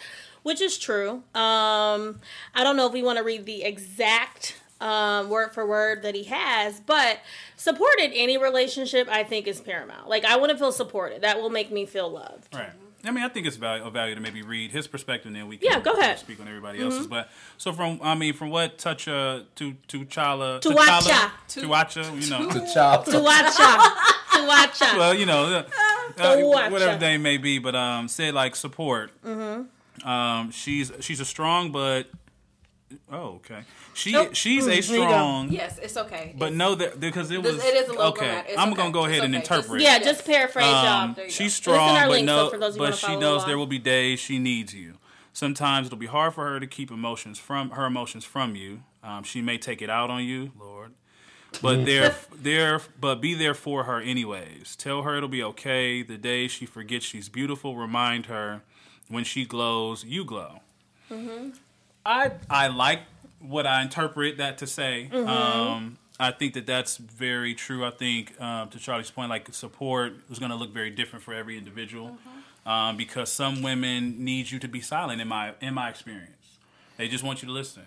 which 0.48 0.62
is 0.62 0.78
true. 0.78 1.22
Um, 1.34 2.20
I 2.54 2.64
don't 2.64 2.74
know 2.76 2.86
if 2.86 2.92
we 2.94 3.02
want 3.02 3.18
to 3.18 3.22
read 3.22 3.44
the 3.44 3.62
exact 3.64 4.56
um, 4.80 5.28
word 5.28 5.52
for 5.52 5.66
word 5.66 6.02
that 6.04 6.14
he 6.14 6.24
has, 6.24 6.80
but 6.80 7.18
supported 7.56 8.12
any 8.14 8.38
relationship, 8.38 9.08
I 9.10 9.24
think, 9.24 9.46
is 9.46 9.60
paramount. 9.60 10.08
Like, 10.08 10.24
I 10.24 10.36
want 10.38 10.50
to 10.50 10.56
feel 10.56 10.72
supported. 10.72 11.20
That 11.20 11.38
will 11.40 11.50
make 11.50 11.70
me 11.70 11.84
feel 11.84 12.08
loved. 12.10 12.54
Right. 12.54 12.70
I 13.04 13.10
mean, 13.10 13.22
I 13.22 13.28
think 13.28 13.46
it's 13.46 13.56
value, 13.56 13.84
of 13.84 13.92
value 13.92 14.14
to 14.14 14.20
maybe 14.22 14.40
read 14.42 14.72
his 14.72 14.86
perspective, 14.86 15.26
and 15.26 15.36
then 15.36 15.48
we 15.48 15.58
can 15.58 15.70
Yeah, 15.70 15.80
go 15.80 15.92
ahead. 15.92 16.18
speak 16.18 16.40
on 16.40 16.48
everybody 16.48 16.82
else's. 16.82 17.06
But 17.06 17.28
so 17.58 17.72
from, 17.72 18.00
I 18.02 18.14
mean, 18.14 18.32
from 18.32 18.48
what 18.50 18.78
touch 18.78 19.06
uh, 19.06 19.40
to 19.56 19.74
chala 19.90 20.60
to 20.62 20.70
Chala 20.70 21.00
Tuacha. 21.06 21.30
Tuacha, 21.48 22.22
you 22.22 22.30
know, 22.30 22.48
The 22.52 22.66
child. 22.72 23.04
Tuacha. 23.04 23.94
Tuacha. 24.30 24.98
well, 24.98 25.14
you 25.14 25.26
know, 25.26 25.44
uh, 25.44 25.62
uh, 26.18 26.70
whatever 26.70 26.98
they 26.98 27.18
may 27.18 27.36
be, 27.36 27.58
but 27.58 27.74
um, 27.76 28.08
said 28.08 28.32
like 28.34 28.56
support. 28.56 29.10
Mm-hmm. 29.22 29.64
Um, 30.04 30.50
she's 30.50 30.92
she's 31.00 31.20
a 31.20 31.24
strong, 31.24 31.72
but 31.72 32.08
oh, 33.10 33.34
okay. 33.36 33.60
She 33.94 34.16
Oh, 34.16 34.32
she's 34.32 34.64
a 34.66 34.70
there 34.70 34.76
you 34.76 34.82
go. 34.82 35.08
strong, 35.08 35.48
Yes, 35.50 35.78
it's 35.78 35.96
okay. 35.96 36.34
but 36.38 36.52
know 36.54 36.74
that 36.74 37.00
because 37.00 37.30
it 37.30 37.42
was 37.42 37.62
it 37.62 37.74
is 37.74 37.88
a 37.88 37.92
little 37.92 38.06
okay. 38.08 38.44
It's 38.48 38.58
I'm 38.58 38.68
okay. 38.68 38.76
gonna 38.76 38.92
go 38.92 39.04
ahead 39.04 39.16
It's 39.16 39.24
and 39.24 39.34
okay. 39.34 39.42
interpret. 39.56 39.82
yeah, 39.82 39.96
Yes. 39.96 40.04
just 40.04 40.24
paraphrase 40.26 40.64
Um, 40.66 40.84
y'all. 40.84 41.14
There 41.14 41.24
you 41.26 41.30
she's 41.30 41.54
go. 41.58 41.72
Strong, 41.72 41.94
but 42.02 42.10
link, 42.10 42.26
no, 42.26 42.48
for 42.50 42.58
but 42.58 42.94
she 42.96 43.16
knows 43.16 43.38
along. 43.38 43.46
there 43.48 43.58
will 43.58 43.66
be 43.66 43.78
days 43.78 44.20
she 44.20 44.38
needs 44.38 44.74
you. 44.74 44.94
Sometimes 45.32 45.86
it'll 45.86 45.98
be 45.98 46.06
hard 46.06 46.34
for 46.34 46.44
her 46.46 46.58
to 46.60 46.66
keep 46.66 46.90
emotions 46.90 47.38
from 47.38 47.70
her 47.70 47.86
emotions 47.86 48.24
from 48.24 48.56
you. 48.56 48.82
Um, 49.04 49.22
she 49.22 49.40
may 49.40 49.58
take 49.58 49.80
it 49.82 49.90
out 49.90 50.10
on 50.10 50.24
you, 50.24 50.52
Lord. 50.58 50.92
But 51.62 51.86
there, 51.86 52.14
there, 52.34 52.80
but 53.00 53.20
be 53.22 53.32
there 53.34 53.54
for 53.54 53.84
her 53.84 54.00
anyways. 54.02 54.76
Tell 54.76 55.02
her 55.02 55.16
it'll 55.16 55.28
be 55.30 55.42
okay. 55.42 56.02
The 56.02 56.18
day 56.18 56.46
she 56.46 56.66
forgets 56.66 57.06
she's 57.06 57.28
beautiful, 57.30 57.74
remind 57.76 58.26
her 58.26 58.62
when 59.08 59.24
she 59.24 59.44
glows, 59.44 60.04
you 60.04 60.24
glow. 60.24 60.60
I 62.04 62.32
I 62.48 62.68
like 62.68 63.00
what 63.40 63.66
I 63.66 63.82
interpret 63.82 64.38
that 64.38 64.58
to 64.58 64.66
say. 64.66 65.08
Um, 65.12 65.98
I 66.20 66.32
think 66.32 66.54
that 66.54 66.66
that's 66.66 66.96
very 66.96 67.54
true. 67.54 67.84
I 67.84 67.90
think 67.90 68.38
um, 68.40 68.68
to 68.70 68.78
Charlea's 68.78 69.10
point, 69.10 69.30
like 69.30 69.52
support 69.54 70.14
is 70.30 70.38
going 70.38 70.50
to 70.50 70.56
look 70.56 70.72
very 70.74 70.90
different 70.90 71.24
for 71.24 71.32
every 71.32 71.56
individual 71.56 72.18
um, 72.66 72.96
because 72.96 73.30
some 73.30 73.62
women 73.62 74.24
need 74.24 74.50
you 74.50 74.58
to 74.58 74.68
be 74.68 74.80
silent. 74.80 75.20
In 75.20 75.28
my 75.28 75.52
in 75.60 75.74
my 75.74 75.88
experience, 75.88 76.58
they 76.96 77.08
just 77.08 77.22
want 77.24 77.42
you 77.42 77.46
to 77.48 77.54
listen. 77.54 77.84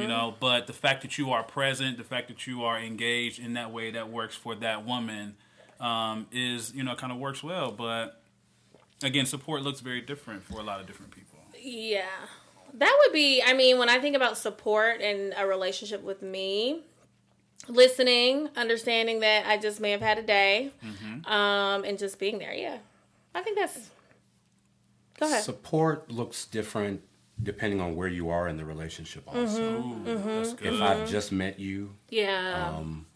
You 0.00 0.06
know, 0.06 0.34
but 0.38 0.66
the 0.66 0.74
fact 0.74 1.00
that 1.02 1.16
you 1.16 1.30
are 1.30 1.42
present, 1.42 1.96
the 1.96 2.04
fact 2.04 2.28
that 2.28 2.46
you 2.46 2.64
are 2.64 2.78
engaged 2.78 3.38
in 3.38 3.54
that 3.54 3.72
way 3.72 3.90
that 3.92 4.10
works 4.10 4.34
for 4.34 4.54
that 4.56 4.84
woman 4.84 5.34
um, 5.80 6.26
is 6.30 6.74
you 6.74 6.82
know 6.84 6.94
kind 6.94 7.10
of 7.12 7.18
works 7.18 7.42
well. 7.42 7.70
But 7.70 8.20
again, 9.02 9.26
support 9.26 9.62
looks 9.62 9.80
very 9.80 10.00
different 10.00 10.42
for 10.42 10.58
a 10.60 10.62
lot 10.62 10.80
of 10.80 10.86
different 10.86 11.12
people. 11.12 11.38
Yeah. 11.58 12.06
That 12.74 12.96
would 13.02 13.12
be, 13.12 13.42
I 13.44 13.52
mean, 13.54 13.78
when 13.78 13.88
I 13.88 13.98
think 13.98 14.16
about 14.16 14.36
support 14.36 15.00
and 15.00 15.32
a 15.36 15.46
relationship 15.46 16.02
with 16.02 16.22
me, 16.22 16.80
listening, 17.68 18.48
understanding 18.56 19.20
that 19.20 19.46
I 19.46 19.56
just 19.56 19.80
may 19.80 19.92
have 19.92 20.02
had 20.02 20.18
a 20.18 20.22
day, 20.22 20.72
um, 21.26 21.84
and 21.84 21.98
just 21.98 22.18
being 22.18 22.38
there. 22.38 22.52
Yeah. 22.52 22.78
I 23.34 23.42
think 23.42 23.58
that's. 23.58 23.90
Go 25.18 25.26
ahead. 25.26 25.42
Support 25.44 26.10
looks 26.10 26.44
different 26.44 27.02
depending 27.42 27.80
on 27.80 27.94
where 27.96 28.08
you 28.08 28.30
are 28.30 28.48
in 28.48 28.56
the 28.56 28.64
relationship. 28.64 29.24
Also, 29.26 29.62
Ooh, 29.62 30.00
that's 30.04 30.54
good. 30.54 30.74
if 30.74 30.80
I've 30.80 31.08
just 31.08 31.32
met 31.32 31.58
you, 31.58 31.94
yeah. 32.08 32.74
um, 32.76 33.06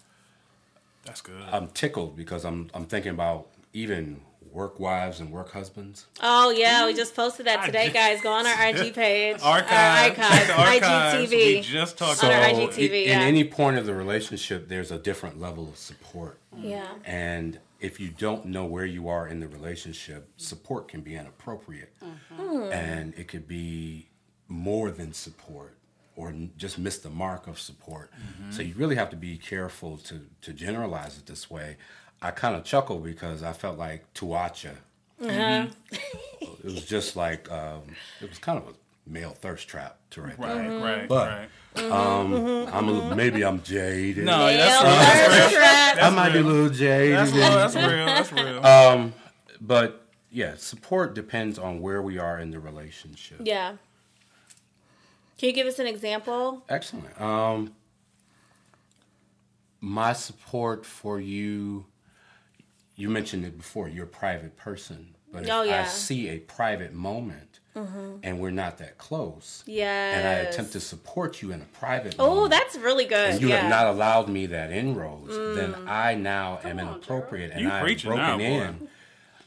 That's 1.04 1.20
good. 1.20 1.42
I'm 1.50 1.68
tickled 1.68 2.16
because 2.16 2.44
I'm 2.44 2.70
I'm 2.74 2.84
thinking 2.86 3.12
about 3.12 3.48
even 3.72 4.20
work 4.52 4.80
wives 4.80 5.20
and 5.20 5.30
work 5.30 5.52
husbands. 5.52 6.06
oh, 6.22 6.50
yeah. 6.50 6.86
We 6.86 6.94
just 6.94 7.14
posted 7.14 7.46
that 7.46 7.64
today, 7.66 7.84
just- 7.84 7.94
guys. 7.94 8.20
Go 8.20 8.32
on 8.32 8.46
our 8.46 8.66
IG 8.68 8.94
page. 9.02 9.36
archives, 9.42 10.18
Our 10.50 10.56
archives. 10.66 11.30
the. 11.30 11.36
We 11.36 11.60
just 11.60 11.96
talked 11.98 12.18
So 12.18 12.26
On 12.26 12.32
our 12.32 12.50
about. 12.50 12.70
IGTV, 12.72 12.92
i- 12.92 13.12
in 13.12 13.20
any 13.20 13.44
point 13.44 13.78
of 13.78 13.86
the 13.86 13.94
relationship, 13.94 14.68
there's 14.68 14.90
a 14.90 14.98
different 14.98 15.40
level 15.40 15.68
of 15.68 15.76
support. 15.76 16.38
Yeah. 16.56 16.86
And 17.04 17.58
if 17.80 17.98
you 18.00 18.08
don't 18.10 18.46
know 18.46 18.64
where 18.64 18.84
you 18.84 19.08
are 19.08 19.26
in 19.28 19.40
the 19.40 19.48
relationship, 19.48 20.28
support 20.36 20.88
can 20.88 21.00
be 21.00 21.14
inappropriate. 21.14 21.92
Hmm. 22.36 22.62
And 22.72 23.14
it 23.16 23.28
could 23.28 23.46
be 23.48 24.08
more 24.48 24.90
than 24.90 25.12
support 25.12 25.76
or 26.16 26.34
just 26.58 26.76
miss 26.76 26.98
the 26.98 27.08
mark 27.08 27.46
of 27.46 27.58
support. 27.58 28.10
So 28.50 28.60
you 28.62 28.74
really 28.76 28.96
have 28.96 29.08
to 29.10 29.16
be 29.16 29.38
careful 29.38 29.96
to, 29.98 30.26
to 30.42 30.52
generalize 30.52 31.16
it 31.16 31.24
this 31.26 31.48
way. 31.50 31.76
I 32.22 32.30
kind 32.30 32.54
of 32.56 32.64
chuckled 32.64 33.02
because 33.04 33.42
I 33.42 33.52
felt 33.52 33.78
like 33.78 34.12
Tuacha. 34.14 34.72
Uh-huh. 35.22 35.66
It 36.40 36.64
was 36.64 36.84
just 36.84 37.16
like, 37.16 37.50
um, 37.50 37.82
it 38.20 38.28
was 38.28 38.38
kind 38.38 38.58
of 38.58 38.68
a 38.68 38.72
male 39.10 39.30
thirst 39.30 39.68
trap 39.68 39.96
to 40.10 40.22
write 40.22 40.38
Right, 40.38 40.56
Mm-hmm. 40.56 40.82
right, 40.82 41.08
But- 41.08 41.28
right. 41.28 41.48
I'm 41.76 42.32
a, 42.32 42.80
little- 42.90 43.14
maybe 43.14 43.44
I'm 43.44 43.62
jaded. 43.62 44.24
No, 44.24 44.38
Male 44.38 44.56
that's 44.58 44.82
real. 44.82 44.92
That's 44.92 45.52
real. 45.52 45.60
trap. 45.60 45.98
I 46.02 46.10
might 46.10 46.32
be 46.32 46.38
a 46.40 46.42
little 46.42 46.68
jaded. 46.70 47.16
That's 47.16 47.32
real. 47.32 47.50
That's 47.50 47.74
real. 47.76 48.06
That's 48.06 48.32
real. 48.32 48.66
Um, 48.66 49.14
but 49.60 50.06
yeah, 50.32 50.54
support 50.56 51.14
depends 51.14 51.58
on 51.58 51.80
where 51.80 52.02
we 52.02 52.18
are 52.18 52.38
in 52.40 52.50
the 52.50 52.58
relationship. 52.58 53.40
Yeah. 53.44 53.76
Can 55.38 55.48
you 55.48 55.52
give 55.54 55.66
us 55.68 55.78
an 55.78 55.86
example? 55.86 56.62
Excellent. 56.68 57.18
Um, 57.20 57.72
my 59.80 60.12
support 60.12 60.84
for 60.84 61.20
you, 61.20 61.84
you 63.00 63.08
mentioned 63.08 63.44
it 63.44 63.56
before, 63.56 63.88
you're 63.88 64.04
a 64.04 64.08
private 64.08 64.56
person. 64.56 65.14
But 65.32 65.44
if 65.44 65.50
Oh, 65.50 65.62
yeah. 65.62 65.82
I 65.82 65.86
see 65.86 66.28
a 66.28 66.38
private 66.38 66.92
moment 66.92 67.60
mm-hmm. 67.76 68.16
and 68.22 68.40
we're 68.40 68.50
not 68.50 68.78
that 68.78 68.98
close, 68.98 69.62
Yeah. 69.66 70.18
and 70.18 70.26
I 70.28 70.32
attempt 70.48 70.72
to 70.72 70.80
support 70.80 71.40
you 71.40 71.52
in 71.52 71.62
a 71.62 71.64
private 71.66 72.16
Oh, 72.18 72.34
moment, 72.34 72.50
that's 72.50 72.76
really 72.76 73.04
good. 73.04 73.30
and 73.30 73.40
you 73.40 73.48
yeah. 73.48 73.60
have 73.60 73.70
not 73.70 73.86
allowed 73.86 74.28
me 74.28 74.46
that 74.46 74.70
inroads, 74.72 75.28
then 75.56 75.72
mm. 75.74 75.86
I 75.88 76.14
now 76.16 76.58
am 76.64 76.78
on, 76.80 76.88
inappropriate 76.88 77.52
and 77.52 77.60
You 77.62 77.70
I 77.70 77.78
have 77.78 78.02
broken 78.02 78.16
now, 78.16 78.36
boy. 78.38 78.42
in. 78.44 78.88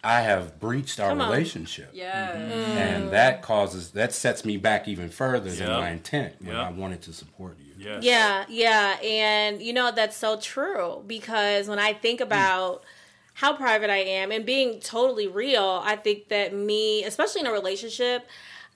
I 0.06 0.20
have 0.22 0.60
breached 0.60 1.00
our 1.00 1.10
Come 1.10 1.22
on. 1.22 1.30
relationship. 1.32 1.90
Yeah. 1.94 2.32
and 2.34 3.06
mm. 3.06 3.12
that 3.12 3.42
causes 3.42 3.92
that 3.92 4.14
sets 4.14 4.44
me 4.44 4.58
back 4.58 4.88
even 4.88 5.10
further 5.10 5.50
than 5.52 5.68
Yep. 5.70 5.80
my 5.80 5.90
intent 5.92 6.34
when 6.40 6.56
Yep. 6.56 6.66
I 6.66 6.72
wanted 6.72 7.02
to 7.04 7.14
support 7.14 7.58
you. 7.60 7.74
Yes. 7.78 8.04
Yeah, 8.04 8.46
yeah. 8.50 8.98
And 9.04 9.62
you 9.62 9.74
know, 9.74 9.92
that's 9.92 10.16
so 10.18 10.38
true 10.40 11.04
because 11.08 11.68
when 11.68 11.80
I 11.80 11.92
think 11.94 12.20
mm. 12.20 12.24
about 12.24 12.84
how 13.34 13.56
private 13.56 13.90
I 13.90 13.98
am 13.98 14.32
and 14.32 14.46
being 14.46 14.80
totally 14.80 15.28
real, 15.28 15.82
I 15.84 15.96
think 15.96 16.30
that 16.30 16.54
me, 16.54 17.04
especially 17.04 17.42
in 17.42 17.48
a 17.48 17.52
relationship, 17.52 18.28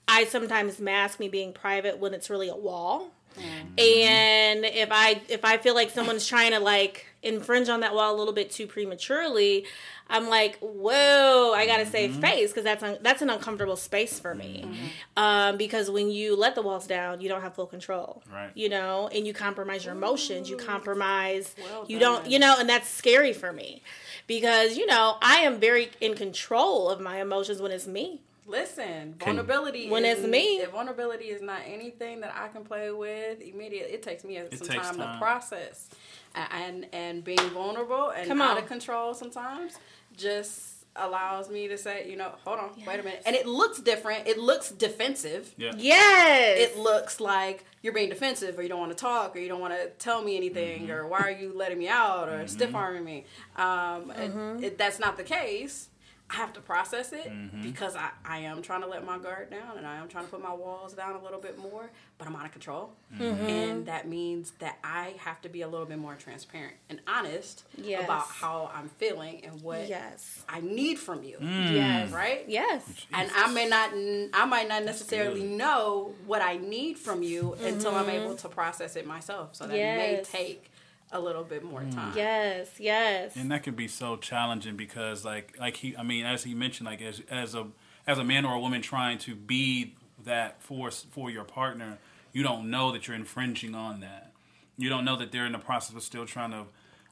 I 0.08 0.24
sometimes 0.24 0.80
mask 0.80 1.20
me 1.20 1.28
being 1.28 1.52
private 1.52 1.98
when 1.98 2.14
it's 2.14 2.30
really 2.30 2.48
a 2.48 2.56
wall. 2.56 3.12
Mm-hmm. 3.36 3.78
And 3.78 4.64
if 4.64 4.88
I 4.90 5.20
if 5.28 5.44
I 5.44 5.58
feel 5.58 5.74
like 5.74 5.90
someone's 5.90 6.26
trying 6.26 6.52
to 6.52 6.60
like 6.60 7.06
infringe 7.22 7.68
on 7.68 7.80
that 7.80 7.94
wall 7.94 8.14
a 8.14 8.16
little 8.16 8.32
bit 8.32 8.50
too 8.50 8.66
prematurely, 8.66 9.66
I'm 10.08 10.28
like, 10.28 10.58
whoa, 10.58 11.52
I 11.54 11.66
gotta 11.66 11.86
save 11.86 12.12
mm-hmm. 12.12 12.20
face 12.20 12.50
because 12.50 12.64
that's 12.64 12.82
un- 12.82 12.98
that's 13.00 13.22
an 13.22 13.30
uncomfortable 13.30 13.76
space 13.76 14.18
for 14.18 14.34
me. 14.34 14.64
Mm-hmm. 14.66 15.22
Um, 15.22 15.56
because 15.56 15.88
when 15.90 16.10
you 16.10 16.34
let 16.34 16.56
the 16.56 16.62
walls 16.62 16.88
down, 16.88 17.20
you 17.20 17.28
don't 17.28 17.42
have 17.42 17.54
full 17.54 17.66
control, 17.66 18.24
Right. 18.32 18.50
You 18.54 18.70
know, 18.70 19.08
and 19.14 19.24
you 19.24 19.32
compromise 19.32 19.84
your 19.84 19.94
emotions, 19.94 20.50
you 20.50 20.56
compromise, 20.56 21.54
Well 21.62 21.84
you 21.86 22.00
don't, 22.00 22.28
you 22.28 22.40
know, 22.40 22.56
and 22.58 22.68
that's 22.68 22.88
scary 22.88 23.32
for 23.32 23.52
me 23.52 23.82
because 24.28 24.76
you 24.76 24.86
know 24.86 25.16
I 25.20 25.38
am 25.38 25.58
very 25.58 25.90
in 26.00 26.14
control 26.14 26.88
of 26.88 27.00
my 27.00 27.20
emotions 27.20 27.60
when 27.60 27.72
it's 27.72 27.88
me. 27.88 28.20
Listen, 28.46 29.14
Can- 29.18 29.36
vulnerability. 29.36 29.90
When 29.90 30.04
is, 30.06 30.20
it's 30.20 30.26
me. 30.28 30.60
if 30.60 30.70
vulnerability 30.70 31.24
is 31.26 31.42
not 31.42 31.60
anything 31.66 32.20
that 32.20 32.34
I 32.34 32.48
can 32.48 32.64
play 32.64 32.90
with 32.90 33.40
immediately, 33.42 33.92
it 33.92 34.02
takes 34.02 34.24
me 34.24 34.38
some 34.52 34.66
takes 34.68 34.86
time, 34.88 34.96
time. 34.96 35.14
to 35.14 35.18
process, 35.18 35.88
and 36.34 36.86
and 36.92 37.22
being 37.24 37.38
vulnerable 37.50 38.10
and 38.10 38.26
Come 38.28 38.40
out 38.40 38.56
on. 38.56 38.62
of 38.62 38.66
control 38.68 39.12
sometimes 39.12 39.76
just 40.16 40.77
allows 40.96 41.48
me 41.48 41.68
to 41.68 41.78
say, 41.78 42.08
you 42.10 42.16
know, 42.16 42.32
hold 42.44 42.58
on, 42.58 42.70
wait 42.86 42.98
a 43.00 43.02
minute, 43.02 43.22
and 43.26 43.36
it 43.36 43.46
looks 43.46 43.78
different. 43.80 44.26
It 44.26 44.38
looks 44.38 44.70
defensive. 44.70 45.54
Yeah. 45.56 45.72
Yes, 45.76 46.58
It 46.72 46.78
looks 46.78 47.20
like 47.20 47.64
you're 47.82 47.92
being 47.92 48.08
defensive, 48.08 48.58
or 48.58 48.62
you 48.62 48.68
don't 48.68 48.80
want 48.80 48.92
to 48.92 48.98
talk, 48.98 49.36
or 49.36 49.38
you 49.38 49.48
don't 49.48 49.60
want 49.60 49.74
to 49.74 49.88
tell 49.98 50.22
me 50.22 50.36
anything, 50.36 50.82
Mm-hmm. 50.82 50.90
or 50.92 51.06
why 51.06 51.20
are 51.20 51.30
you 51.30 51.52
letting 51.54 51.78
me 51.78 51.88
out, 51.88 52.28
or 52.28 52.46
stiff 52.48 52.74
arming 52.74 53.04
me. 53.04 53.24
Um, 53.56 54.12
Mm-hmm. 54.16 54.64
it, 54.64 54.78
that's 54.78 54.98
not 54.98 55.16
the 55.16 55.24
case. 55.24 55.88
I 56.30 56.34
have 56.34 56.52
to 56.54 56.60
process 56.60 57.12
it 57.12 57.26
Mm-hmm. 57.28 57.62
because 57.62 57.96
I, 57.96 58.10
I 58.24 58.38
am 58.40 58.60
trying 58.62 58.82
to 58.82 58.86
let 58.86 59.04
my 59.04 59.16
guard 59.18 59.50
down 59.50 59.78
and 59.78 59.86
I 59.86 59.96
am 59.96 60.08
trying 60.08 60.24
to 60.26 60.30
put 60.30 60.42
my 60.42 60.52
walls 60.52 60.92
down 60.92 61.16
a 61.16 61.22
little 61.22 61.40
bit 61.40 61.56
more, 61.58 61.90
but 62.18 62.28
I'm 62.28 62.36
out 62.36 62.44
of 62.44 62.52
control. 62.52 62.90
Mm-hmm. 63.18 63.46
And 63.46 63.86
that 63.86 64.06
means 64.08 64.52
that 64.58 64.78
I 64.84 65.14
have 65.18 65.40
to 65.42 65.48
be 65.48 65.62
a 65.62 65.68
little 65.68 65.86
bit 65.86 65.98
more 65.98 66.14
transparent 66.16 66.74
and 66.90 67.00
honest 67.08 67.64
Yes. 67.82 68.04
about 68.04 68.26
how 68.26 68.70
I'm 68.74 68.88
feeling 68.90 69.42
and 69.44 69.62
what 69.62 69.88
yes, 69.88 70.44
I 70.48 70.60
need 70.60 70.98
from 70.98 71.22
you. 71.22 71.38
Mm. 71.38 71.72
yes, 71.72 72.10
Right? 72.10 72.44
yes. 72.46 72.82
and 73.12 73.30
I 73.34 73.50
may 73.52 73.66
not, 73.68 73.90
I 74.34 74.44
might 74.44 74.68
not 74.68 74.84
necessarily 74.84 75.44
know 75.44 76.12
what 76.26 76.42
I 76.42 76.56
need 76.58 76.98
from 76.98 77.22
you 77.22 77.54
until 77.62 77.94
I'm 77.94 78.10
able 78.10 78.34
to 78.36 78.48
process 78.48 78.96
it 78.96 79.06
myself. 79.06 79.54
So 79.54 79.66
that 79.66 79.72
may 79.72 80.16
Mm-hmm. 80.22 80.36
Take 80.36 80.70
a 81.12 81.20
little 81.20 81.44
bit 81.44 81.64
more 81.64 81.80
mm. 81.80 81.94
time. 81.94 82.12
Yes, 82.16 82.68
yes. 82.78 83.36
and 83.36 83.50
that 83.50 83.62
can 83.62 83.74
be 83.74 83.88
so 83.88 84.16
challenging 84.16 84.76
because 84.76 85.24
like 85.24 85.56
like 85.58 85.76
he 85.76 85.96
i 85.96 86.02
mean 86.02 86.24
as 86.24 86.44
he 86.44 86.54
mentioned 86.54 86.86
like 86.86 87.00
as 87.02 87.22
as 87.30 87.54
a 87.54 87.66
as 88.06 88.18
a 88.18 88.24
man 88.24 88.44
or 88.44 88.54
a 88.54 88.60
woman 88.60 88.82
trying 88.82 89.18
to 89.18 89.34
be 89.34 89.94
that 90.24 90.62
force 90.62 91.06
for 91.10 91.30
your 91.30 91.44
partner 91.44 91.98
you 92.32 92.42
don't 92.42 92.70
know 92.70 92.92
that 92.92 93.06
you're 93.06 93.16
infringing 93.16 93.74
on 93.74 94.00
that 94.00 94.32
you 94.76 94.88
don't 94.88 95.04
know 95.04 95.16
that 95.16 95.32
they're 95.32 95.46
in 95.46 95.52
the 95.52 95.58
process 95.58 95.96
of 95.96 96.02
still 96.02 96.26
trying 96.26 96.50
to 96.50 96.64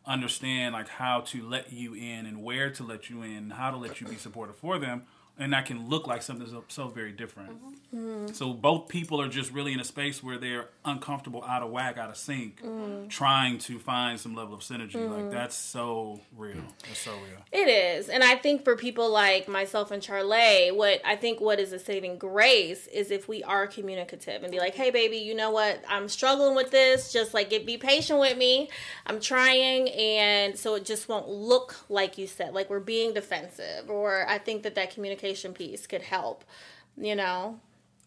understand 0.06 0.72
like 0.72 0.88
how 0.88 1.20
to 1.20 1.42
let 1.42 1.72
you 1.72 1.94
in 1.94 2.26
and 2.26 2.42
where 2.42 2.70
to 2.70 2.84
let 2.84 3.10
you 3.10 3.22
in 3.22 3.50
how 3.50 3.70
to 3.70 3.76
let 3.76 4.00
you 4.00 4.06
be 4.06 4.16
supportive 4.16 4.56
for 4.56 4.78
them 4.78 5.02
and 5.38 5.52
that 5.52 5.66
can 5.66 5.88
look 5.88 6.06
like 6.06 6.22
something 6.22 6.48
so, 6.48 6.64
so 6.68 6.88
very 6.88 7.12
different 7.12 7.50
mm-hmm. 7.50 7.98
Mm-hmm. 7.98 8.32
so 8.34 8.52
both 8.52 8.88
people 8.88 9.20
are 9.20 9.28
just 9.28 9.52
really 9.52 9.72
in 9.72 9.80
a 9.80 9.84
space 9.84 10.22
where 10.22 10.38
they're 10.38 10.68
uncomfortable, 10.86 11.44
out 11.44 11.62
of 11.62 11.70
whack, 11.70 11.98
out 11.98 12.10
of 12.10 12.16
sync, 12.16 12.62
mm-hmm. 12.62 13.08
trying 13.08 13.58
to 13.58 13.78
find 13.78 14.18
some 14.18 14.34
level 14.34 14.54
of 14.54 14.60
synergy. 14.60 14.94
Like 14.94 15.30
that's 15.30 15.56
so 15.56 16.20
real. 16.36 16.62
That's 16.86 17.00
so 17.00 17.12
real. 17.12 17.42
It 17.52 17.68
is. 17.68 18.08
And 18.08 18.22
I 18.22 18.36
think 18.36 18.64
for 18.64 18.76
people 18.76 19.10
like 19.10 19.48
myself 19.48 19.90
and 19.90 20.02
Charlea, 20.02 20.74
what 20.74 21.00
I 21.04 21.16
think 21.16 21.40
what 21.40 21.58
is 21.58 21.72
a 21.72 21.78
saving 21.78 22.18
grace 22.18 22.86
is 22.86 23.10
if 23.10 23.28
we 23.28 23.42
are 23.42 23.66
communicative 23.66 24.42
and 24.42 24.52
be 24.52 24.58
like, 24.58 24.74
hey, 24.74 24.90
baby, 24.90 25.18
you 25.18 25.34
know 25.34 25.50
what? 25.50 25.82
I'm 25.88 26.08
struggling 26.08 26.54
with 26.54 26.70
this. 26.70 27.12
Just 27.12 27.34
like, 27.34 27.50
get, 27.50 27.66
be 27.66 27.76
patient 27.76 28.20
with 28.20 28.38
me. 28.38 28.70
I'm 29.06 29.20
trying. 29.20 29.88
And 29.90 30.56
so 30.56 30.76
it 30.76 30.84
just 30.84 31.08
won't 31.08 31.28
look 31.28 31.76
like 31.88 32.16
you 32.16 32.26
said, 32.26 32.54
like 32.54 32.70
we're 32.70 32.80
being 32.80 33.12
defensive. 33.12 33.90
Or 33.90 34.26
I 34.28 34.38
think 34.38 34.62
that 34.62 34.76
that 34.76 34.94
communication 34.94 35.25
piece 35.34 35.86
could 35.86 36.02
help, 36.02 36.44
you 36.96 37.14
know? 37.16 37.60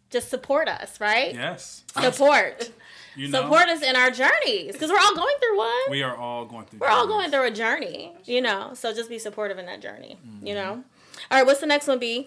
Just 0.10 0.30
support 0.30 0.68
us, 0.68 1.00
right? 1.00 1.34
Yes. 1.34 1.84
Support. 2.00 2.72
You 3.16 3.28
know, 3.28 3.42
support 3.42 3.68
us 3.68 3.82
in 3.82 3.98
our 3.98 4.12
journeys 4.12 4.72
because 4.74 4.90
we're 4.90 5.00
all 5.00 5.16
going 5.16 5.36
through 5.42 5.58
one. 5.58 5.82
we 5.90 6.04
are 6.04 6.16
all 6.16 6.46
going 6.46 6.66
through. 6.68 6.80
We're 6.80 6.88
all 6.88 7.06
going 7.08 7.30
through 7.32 7.48
a 7.48 7.52
journey, 7.52 8.14
you 8.24 8.40
know. 8.40 8.72
So 8.76 8.94
just 8.94 9.10
be 9.10 9.20
supportive 9.20 9.58
in 9.58 9.66
that 9.66 9.82
journey, 9.82 10.18
you 10.42 10.54
know. 10.54 10.84
All 11.30 11.38
right, 11.38 11.46
what's 11.46 11.60
the 11.60 11.66
next 11.66 11.88
one? 11.88 12.00
B. 12.00 12.26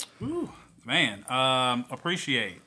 Man, 0.85 1.25
um, 1.31 1.87
appreciate. 1.91 2.61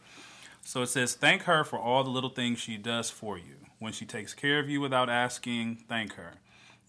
So 0.63 0.81
it 0.81 0.87
says, 0.87 1.13
thank 1.13 1.43
her 1.43 1.63
for 1.63 1.77
all 1.77 2.03
the 2.03 2.09
little 2.09 2.31
things 2.31 2.57
she 2.57 2.77
does 2.77 3.11
for 3.11 3.37
you. 3.37 3.57
When 3.77 3.93
she 3.93 4.05
takes 4.05 4.33
care 4.33 4.59
of 4.59 4.69
you 4.69 4.81
without 4.81 5.09
asking, 5.09 5.83
thank 5.87 6.13
her. 6.13 6.35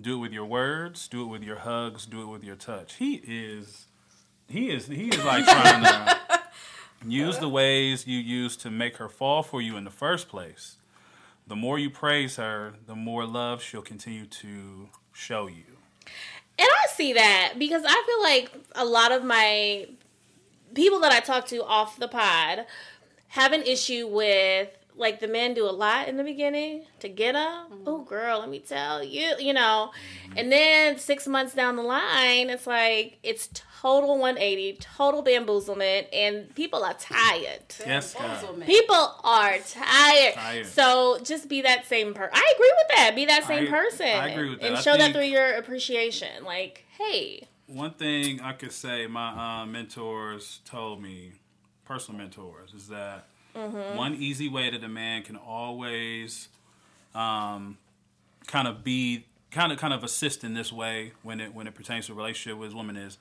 Do 0.00 0.16
it 0.16 0.20
with 0.20 0.32
your 0.32 0.46
words, 0.46 1.06
do 1.08 1.22
it 1.22 1.26
with 1.26 1.42
your 1.42 1.56
hugs, 1.56 2.06
do 2.06 2.22
it 2.22 2.26
with 2.26 2.44
your 2.44 2.56
touch. 2.56 2.94
He 2.94 3.16
is, 3.26 3.85
he 4.48 4.70
is, 4.70 4.86
he 4.86 5.08
is 5.08 5.24
like 5.24 5.44
trying 5.44 5.82
to 5.82 6.18
use 7.06 7.38
the 7.38 7.48
ways 7.48 8.06
you 8.06 8.18
used 8.18 8.60
to 8.60 8.70
make 8.70 8.96
her 8.98 9.08
fall 9.08 9.42
for 9.42 9.60
you 9.60 9.76
in 9.76 9.84
the 9.84 9.90
first 9.90 10.28
place. 10.28 10.76
The 11.46 11.56
more 11.56 11.78
you 11.78 11.90
praise 11.90 12.36
her, 12.36 12.74
the 12.86 12.96
more 12.96 13.24
love 13.24 13.62
she'll 13.62 13.82
continue 13.82 14.26
to 14.26 14.88
show 15.12 15.46
you. 15.46 15.64
And 16.58 16.68
I 16.68 16.86
see 16.92 17.12
that 17.12 17.54
because 17.58 17.82
I 17.86 18.02
feel 18.06 18.22
like 18.22 18.50
a 18.74 18.84
lot 18.84 19.12
of 19.12 19.24
my 19.24 19.86
people 20.74 21.00
that 21.00 21.12
I 21.12 21.20
talk 21.20 21.46
to 21.48 21.62
off 21.64 21.98
the 21.98 22.08
pod 22.08 22.66
have 23.28 23.52
an 23.52 23.62
issue 23.62 24.06
with 24.06 24.75
like 24.96 25.20
the 25.20 25.28
men 25.28 25.54
do 25.54 25.64
a 25.66 25.70
lot 25.70 26.08
in 26.08 26.16
the 26.16 26.24
beginning 26.24 26.84
to 27.00 27.08
get 27.08 27.32
them. 27.32 27.82
Oh, 27.86 28.02
girl, 28.02 28.40
let 28.40 28.48
me 28.48 28.58
tell 28.60 29.04
you, 29.04 29.34
you 29.38 29.52
know. 29.52 29.90
And 30.36 30.50
then 30.50 30.98
six 30.98 31.26
months 31.26 31.54
down 31.54 31.76
the 31.76 31.82
line, 31.82 32.48
it's 32.50 32.66
like 32.66 33.18
it's 33.22 33.48
total 33.82 34.18
180, 34.18 34.78
total 34.80 35.22
bamboozlement, 35.22 36.06
and 36.12 36.54
people 36.54 36.82
are 36.82 36.94
tired. 36.94 37.60
Yes, 37.86 38.14
God. 38.14 38.64
People 38.64 39.14
are 39.22 39.58
tired. 39.58 40.34
Tired. 40.34 40.66
So 40.66 41.18
just 41.22 41.48
be 41.48 41.62
that 41.62 41.86
same 41.86 42.14
person. 42.14 42.32
I 42.34 42.52
agree 42.56 42.72
with 42.76 42.96
that. 42.96 43.12
Be 43.14 43.26
that 43.26 43.44
same 43.44 43.66
I- 43.66 43.70
person. 43.70 44.06
I 44.06 44.28
agree 44.28 44.50
with 44.50 44.60
that. 44.60 44.66
And 44.66 44.76
I 44.76 44.80
show 44.80 44.96
that 44.96 45.12
through 45.12 45.22
your 45.24 45.54
appreciation. 45.56 46.44
Like, 46.44 46.84
hey, 46.98 47.46
One 47.66 47.92
thing 47.92 48.40
I 48.40 48.52
could 48.52 48.72
say 48.72 49.06
my 49.06 49.62
uh, 49.62 49.66
mentors 49.66 50.60
told 50.64 51.02
me, 51.02 51.32
personal 51.84 52.18
mentors, 52.18 52.72
is 52.72 52.88
that 52.88 53.26
one 53.96 54.14
easy 54.14 54.48
way 54.48 54.70
that 54.70 54.82
a 54.84 54.88
man 54.88 55.22
can 55.22 55.36
always 55.36 56.48
um, 57.14 57.78
kind 58.46 58.68
of 58.68 58.84
be 58.84 59.26
kind 59.50 59.72
of 59.72 59.78
kind 59.78 59.94
of 59.94 60.04
assist 60.04 60.44
in 60.44 60.54
this 60.54 60.72
way 60.72 61.12
when 61.22 61.40
it 61.40 61.54
when 61.54 61.66
it 61.66 61.74
pertains 61.74 62.06
to 62.06 62.14
relationship 62.14 62.58
with 62.58 62.68
his 62.68 62.74
woman 62.74 62.96
is 62.96 63.18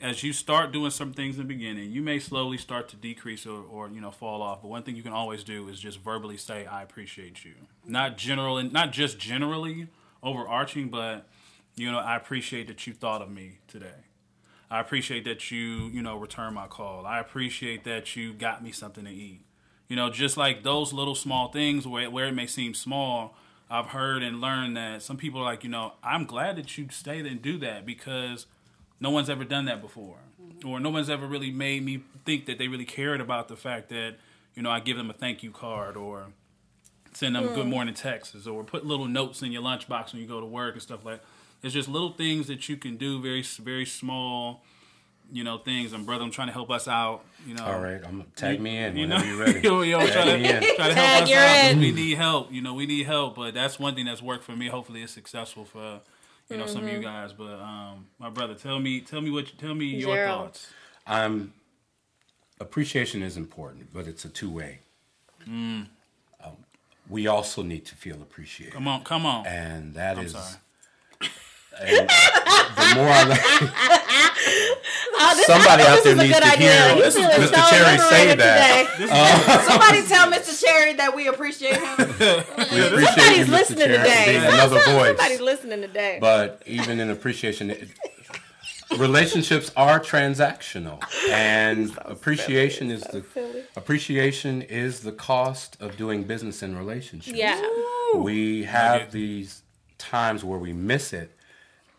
as 0.00 0.22
you 0.22 0.32
start 0.32 0.72
doing 0.72 0.90
some 0.90 1.12
things 1.12 1.36
in 1.36 1.42
the 1.42 1.48
beginning, 1.48 1.90
you 1.90 2.02
may 2.02 2.18
slowly 2.18 2.56
start 2.56 2.88
to 2.88 2.96
decrease 2.96 3.46
or, 3.46 3.62
or 3.62 3.88
you 3.88 4.00
know 4.00 4.10
fall 4.10 4.42
off. 4.42 4.62
But 4.62 4.68
one 4.68 4.82
thing 4.82 4.96
you 4.96 5.02
can 5.02 5.12
always 5.12 5.44
do 5.44 5.68
is 5.68 5.78
just 5.78 6.00
verbally 6.00 6.36
say, 6.36 6.66
"I 6.66 6.82
appreciate 6.82 7.44
you." 7.44 7.52
Not 7.86 8.16
general 8.16 8.56
and 8.56 8.72
not 8.72 8.92
just 8.92 9.18
generally 9.18 9.88
overarching, 10.22 10.88
but 10.88 11.28
you 11.76 11.90
know, 11.90 11.98
I 11.98 12.16
appreciate 12.16 12.66
that 12.68 12.86
you 12.86 12.92
thought 12.92 13.22
of 13.22 13.30
me 13.30 13.58
today. 13.68 14.06
I 14.70 14.80
appreciate 14.80 15.24
that 15.24 15.50
you 15.50 15.88
you 15.92 16.02
know 16.02 16.16
return 16.16 16.54
my 16.54 16.66
call. 16.66 17.06
I 17.06 17.18
appreciate 17.18 17.84
that 17.84 18.16
you 18.16 18.32
got 18.32 18.62
me 18.62 18.72
something 18.72 19.04
to 19.04 19.10
eat. 19.10 19.42
You 19.88 19.96
know, 19.96 20.10
just 20.10 20.36
like 20.36 20.62
those 20.62 20.92
little 20.92 21.14
small 21.14 21.50
things 21.50 21.86
where 21.86 22.10
where 22.10 22.26
it 22.26 22.32
may 22.32 22.46
seem 22.46 22.74
small. 22.74 23.34
I've 23.72 23.86
heard 23.86 24.24
and 24.24 24.40
learned 24.40 24.76
that 24.76 25.00
some 25.00 25.16
people 25.16 25.40
are 25.40 25.44
like, 25.44 25.62
you 25.62 25.70
know, 25.70 25.92
I'm 26.02 26.24
glad 26.24 26.56
that 26.56 26.76
you 26.76 26.88
stayed 26.90 27.24
and 27.24 27.40
do 27.40 27.56
that 27.58 27.86
because 27.86 28.46
no 29.00 29.10
one's 29.10 29.30
ever 29.30 29.44
done 29.44 29.64
that 29.64 29.80
before 29.80 30.18
mm-hmm. 30.40 30.68
or 30.68 30.78
no 30.78 30.90
one's 30.90 31.10
ever 31.10 31.26
really 31.26 31.50
made 31.50 31.84
me 31.84 32.02
think 32.24 32.46
that 32.46 32.58
they 32.58 32.68
really 32.68 32.84
cared 32.84 33.20
about 33.20 33.48
the 33.48 33.56
fact 33.56 33.88
that 33.88 34.16
you 34.54 34.62
know 34.62 34.70
i 34.70 34.78
give 34.78 34.96
them 34.96 35.10
a 35.10 35.12
thank 35.12 35.42
you 35.42 35.50
card 35.50 35.96
or 35.96 36.26
send 37.12 37.34
them 37.34 37.46
good 37.48 37.66
mm. 37.66 37.70
morning 37.70 37.94
texts 37.94 38.46
or 38.46 38.62
put 38.62 38.86
little 38.86 39.08
notes 39.08 39.42
in 39.42 39.50
your 39.50 39.62
lunchbox 39.62 40.12
when 40.12 40.22
you 40.22 40.28
go 40.28 40.40
to 40.40 40.46
work 40.46 40.74
and 40.74 40.82
stuff 40.82 41.04
like 41.04 41.20
it's 41.62 41.74
just 41.74 41.88
little 41.88 42.12
things 42.12 42.46
that 42.46 42.68
you 42.68 42.76
can 42.76 42.96
do 42.96 43.20
very 43.20 43.42
very 43.42 43.84
small 43.86 44.62
you 45.32 45.44
know 45.44 45.58
things 45.58 45.92
and 45.92 46.04
brother 46.06 46.24
i'm 46.24 46.30
trying 46.30 46.48
to 46.48 46.52
help 46.52 46.70
us 46.70 46.88
out 46.88 47.22
you 47.46 47.54
know 47.54 47.64
All 47.64 47.80
right, 47.80 48.00
I'm 48.04 48.12
gonna 48.18 48.24
tag 48.36 48.60
me 48.60 48.76
in 48.78 48.96
you 48.96 49.06
know, 49.06 49.16
whenever 49.16 49.30
you're 49.34 49.44
ready. 49.46 49.60
yo, 49.68 49.82
yo, 49.82 49.98
try 50.00 50.08
Tag 50.24 50.40
me 50.42 50.48
to, 50.48 50.56
in. 50.56 50.76
try 50.76 50.88
to 50.88 50.94
Tag, 50.94 50.96
help 50.96 51.22
us 51.22 51.30
you're 51.30 51.38
out. 51.38 51.56
'cause 51.62 51.70
in. 51.72 51.80
We 51.80 51.92
need 51.92 52.16
help. 52.18 52.52
You 52.52 52.62
know, 52.62 52.74
we 52.74 52.86
need 52.86 53.06
help. 53.06 53.36
But 53.36 53.54
that's 53.54 53.78
one 53.78 53.94
thing 53.94 54.04
that's 54.06 54.20
worked 54.20 54.44
for 54.44 54.54
me. 54.56 54.66
Hopefully, 54.68 55.02
it's 55.02 55.12
successful 55.12 55.64
for 55.64 56.00
you 56.50 56.56
know 56.58 56.66
some 56.66 56.82
of 56.82 56.88
Mm-hmm. 56.88 56.96
you 56.96 57.02
guys. 57.02 57.32
But 57.32 57.54
um, 57.60 58.08
my 58.18 58.28
brother, 58.28 58.54
tell 58.54 58.78
me, 58.80 59.00
tell 59.00 59.20
me 59.22 59.30
what, 59.30 59.50
you, 59.50 59.56
tell 59.58 59.74
me 59.74 59.86
your 59.86 60.26
thoughts. 60.26 60.68
Um, 61.06 61.52
appreciation 62.60 63.22
is 63.22 63.36
important, 63.36 63.92
but 63.92 64.06
it's 64.06 64.24
a 64.24 64.28
two 64.28 64.50
way. 64.50 64.80
Mm. 65.48 65.86
Um, 66.44 66.52
we 67.08 67.26
also 67.26 67.62
need 67.62 67.86
to 67.86 67.94
feel 67.94 68.16
appreciated, 68.20 68.74
Come 68.74 68.86
on, 68.88 69.02
come 69.04 69.24
on. 69.24 69.46
and 69.46 69.94
that 69.94 70.18
I'm 70.18 70.24
is. 70.26 70.32
sorry. 70.32 70.56
And 71.78 72.08
the 72.08 72.94
more 72.96 73.08
I, 73.08 74.30
Oh, 75.22 75.34
this- 75.36 75.46
Somebody 75.46 75.82
I 75.82 75.86
out 75.86 75.96
thought 75.96 76.04
there 76.04 76.14
this 76.14 76.16
was 76.16 76.18
a 76.18 76.22
needs 76.26 76.38
to 76.38 76.46
idea. 76.46 76.94
hear 76.94 77.04
He's 77.04 77.14
feeling 77.14 77.30
Mr. 77.30 77.48
so 77.48 77.70
Cherry 77.70 77.98
say 77.98 78.34
that. 78.36 78.88
today. 78.96 79.08
Uh, 79.12 79.60
somebody 79.68 80.06
tell 80.06 80.30
Mr. 80.32 80.64
Cherry 80.64 80.92
that 80.94 81.14
we 81.14 81.28
appreciate 81.28 81.76
him. 81.76 81.96
We 81.98 82.86
appreciate 82.86 83.06
Somebody's 83.06 83.46
Mr. 83.46 83.50
listening 83.50 83.78
Chair, 83.86 83.98
for 83.98 84.04
today. 84.04 84.24
being 84.26 84.44
another 84.44 84.80
Somebody's 84.80 85.40
listening 85.40 85.80
today. 85.82 86.18
But 86.20 86.62
even 86.66 87.00
in 87.00 87.10
appreciation, 87.10 87.70
it- 87.70 87.88
relationships 88.98 89.70
are 89.76 90.00
transactional, 90.00 91.00
and 91.30 91.96
appreciation 92.06 92.90
is 92.90 93.02
the 93.02 93.22
silly. 93.34 93.62
appreciation 93.76 94.62
is 94.62 95.00
the 95.00 95.12
cost 95.12 95.76
of 95.80 95.96
doing 95.96 96.24
business 96.24 96.62
in 96.62 96.76
relationships. 96.76 97.36
yeah. 97.36 97.60
we 98.16 98.64
have 98.64 99.12
these 99.12 99.62
times 99.98 100.42
where 100.42 100.58
we 100.58 100.72
miss 100.72 101.12
it 101.12 101.30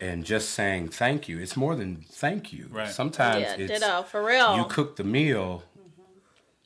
and 0.02 0.24
just 0.24 0.46
saying 0.50 0.88
thank 0.88 1.28
you 1.28 1.38
it's 1.38 1.56
more 1.56 1.74
than 1.80 1.90
thank 2.10 2.52
you 2.52 2.66
Right. 2.70 2.88
sometimes 3.00 3.42
Yeah, 3.42 3.56
it's 3.64 3.72
ditto. 3.80 4.02
For 4.02 4.20
real. 4.32 4.56
you 4.58 4.64
cook 4.64 4.96
the 4.96 5.04
meal 5.04 5.62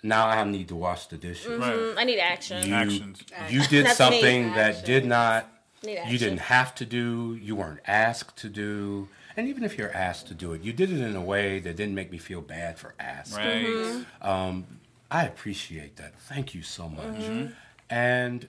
now 0.02 0.26
i 0.28 0.42
need 0.44 0.68
to 0.68 0.76
wash 0.76 1.06
the 1.06 1.16
dishes 1.16 1.46
Mm, 1.60 1.60
Right. 1.60 2.00
I 2.02 2.04
need 2.04 2.18
action. 2.20 2.66
you, 2.68 2.74
Actions. 2.74 3.16
you 3.50 3.62
did 3.66 3.86
something 3.88 4.52
that 4.54 4.84
did 4.84 5.04
not 5.04 5.40
you 5.82 6.18
didn't 6.18 6.38
have 6.56 6.74
to 6.76 6.84
do 6.84 7.38
you 7.40 7.54
weren't 7.60 7.80
asked 7.86 8.36
to 8.38 8.48
do 8.48 9.08
and 9.36 9.46
even 9.48 9.62
if 9.64 9.76
you're 9.78 9.92
asked 10.08 10.26
to 10.28 10.34
do 10.34 10.52
it 10.54 10.62
you 10.62 10.72
did 10.72 10.90
it 10.90 11.00
in 11.00 11.14
a 11.16 11.20
way 11.34 11.58
that 11.60 11.76
didn't 11.76 11.94
make 11.94 12.10
me 12.10 12.18
feel 12.18 12.40
bad 12.40 12.78
for 12.78 12.94
asking 12.98 13.44
Right. 13.44 14.04
Mm-hmm. 14.22 14.60
I 15.08 15.22
appreciate 15.24 15.94
that. 16.00 16.18
Thank 16.18 16.52
you 16.52 16.62
so 16.62 16.88
much. 16.88 17.04
Mm-hmm. 17.04 17.52
And 17.90 18.48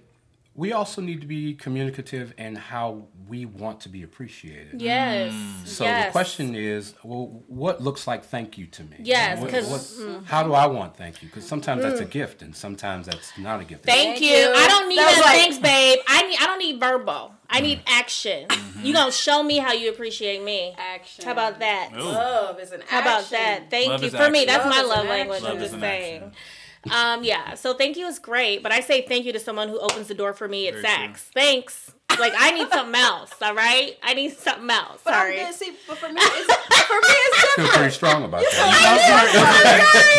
we 0.58 0.74
also 0.74 1.02
need 1.02 1.22
to 1.22 1.28
be 1.28 1.54
communicative 1.54 2.34
in 2.40 2.56
how 2.56 3.06
we 3.30 3.46
want 3.46 3.80
to 3.82 3.90
be 3.90 4.02
appreciated. 4.02 4.82
Yes. 4.82 5.32
Mm. 5.32 5.68
So 5.68 5.84
yes. 5.84 6.08
the 6.08 6.12
question 6.12 6.56
is, 6.56 6.96
well, 7.04 7.44
what 7.48 7.80
looks 7.80 8.08
like 8.08 8.26
thank 8.26 8.58
you 8.58 8.66
to 8.66 8.84
me? 8.84 8.98
Yes, 9.00 9.40
What- 9.40 9.52
'cause- 9.52 9.70
what- 9.70 9.82
mm. 10.10 10.26
how 10.26 10.42
do 10.42 10.54
I 10.54 10.66
want 10.66 10.98
thank 10.98 11.22
you? 11.22 11.28
Because 11.30 11.46
sometimes 11.48 11.84
that's 11.84 12.00
a 12.02 12.06
mm. 12.06 12.10
gift, 12.10 12.42
and 12.42 12.56
sometimes 12.56 13.06
that's 13.06 13.38
not 13.38 13.62
a 13.62 13.66
gift. 13.66 13.86
Thank, 13.86 14.18
Thank 14.18 14.22
you. 14.22 14.30
you. 14.36 14.52
I 14.56 14.68
don't 14.68 14.90
need 14.90 14.98
That 14.98 15.22
like- 15.24 15.38
thanks, 15.42 15.60
babe. 15.60 16.00
I 16.08 16.24
need. 16.28 16.38
I 16.42 16.46
don't 16.48 16.60
need 16.60 16.80
verbal. 16.80 17.34
I 17.50 17.62
need 17.62 17.82
action. 17.88 18.48
Mm-hmm. 18.48 18.86
You 18.86 18.94
gonna 18.94 19.12
show 19.12 19.44
me 19.44 19.60
how 19.60 19.74
you 19.74 19.90
appreciate 19.90 20.44
me. 20.44 20.76
Action. 20.78 21.24
How 21.24 21.32
about 21.34 21.60
that? 21.60 21.92
Ooh. 21.94 22.00
Love 22.02 22.60
is 22.60 22.72
an 22.72 22.82
Action. 22.82 22.96
How 22.96 23.02
about 23.02 23.30
that? 23.30 23.70
Thank 23.70 23.90
Love 23.90 24.02
you. 24.02 24.08
is 24.08 24.16
For 24.16 24.30
me, 24.30 24.44
that's 24.46 24.66
Love 24.66 24.76
my 24.76 24.82
love 24.82 25.06
language. 25.06 25.44
action. 25.44 25.52
I'm 25.56 25.60
just 25.60 25.80
saying. 25.80 26.16
action. 26.24 26.32
Um, 26.92 27.24
yeah. 27.24 27.54
So 27.56 27.74
thank 27.74 27.98
you 27.98 28.08
is 28.08 28.20
great, 28.20 28.64
but 28.64 28.72
I 28.72 28.80
say 28.82 29.02
thank 29.02 29.26
you 29.26 29.34
to 29.34 29.40
someone 29.40 29.70
who 29.70 29.80
opens 29.80 30.08
the 30.08 30.14
door 30.16 30.34
for 30.34 30.48
me 30.48 30.68
at 30.68 30.74
Very 30.76 30.84
true. 30.84 31.16
Thanks. 31.34 31.92
Like 32.20 32.34
I 32.38 32.52
need 32.52 32.70
something 32.70 32.96
else. 33.00 33.32
All 33.42 33.54
right, 33.54 33.96
I 34.02 34.14
need 34.16 34.32
something 34.32 34.70
else. 34.72 35.02
But 35.04 35.14
Sorry. 35.14 35.42
I'm 35.42 35.54
see, 35.54 35.74
but 35.88 35.98
for 35.98 36.08
me, 36.08 36.16
it's, 36.20 36.46
for 36.88 36.96
me, 36.96 37.14
it's 37.14 37.38
I 37.52 37.54
feel 37.58 37.68
pretty 37.68 37.92
strong 37.92 38.24
about 38.24 38.42
that. 38.42 38.58
I'm 38.58 39.00
sorry. 39.06 39.30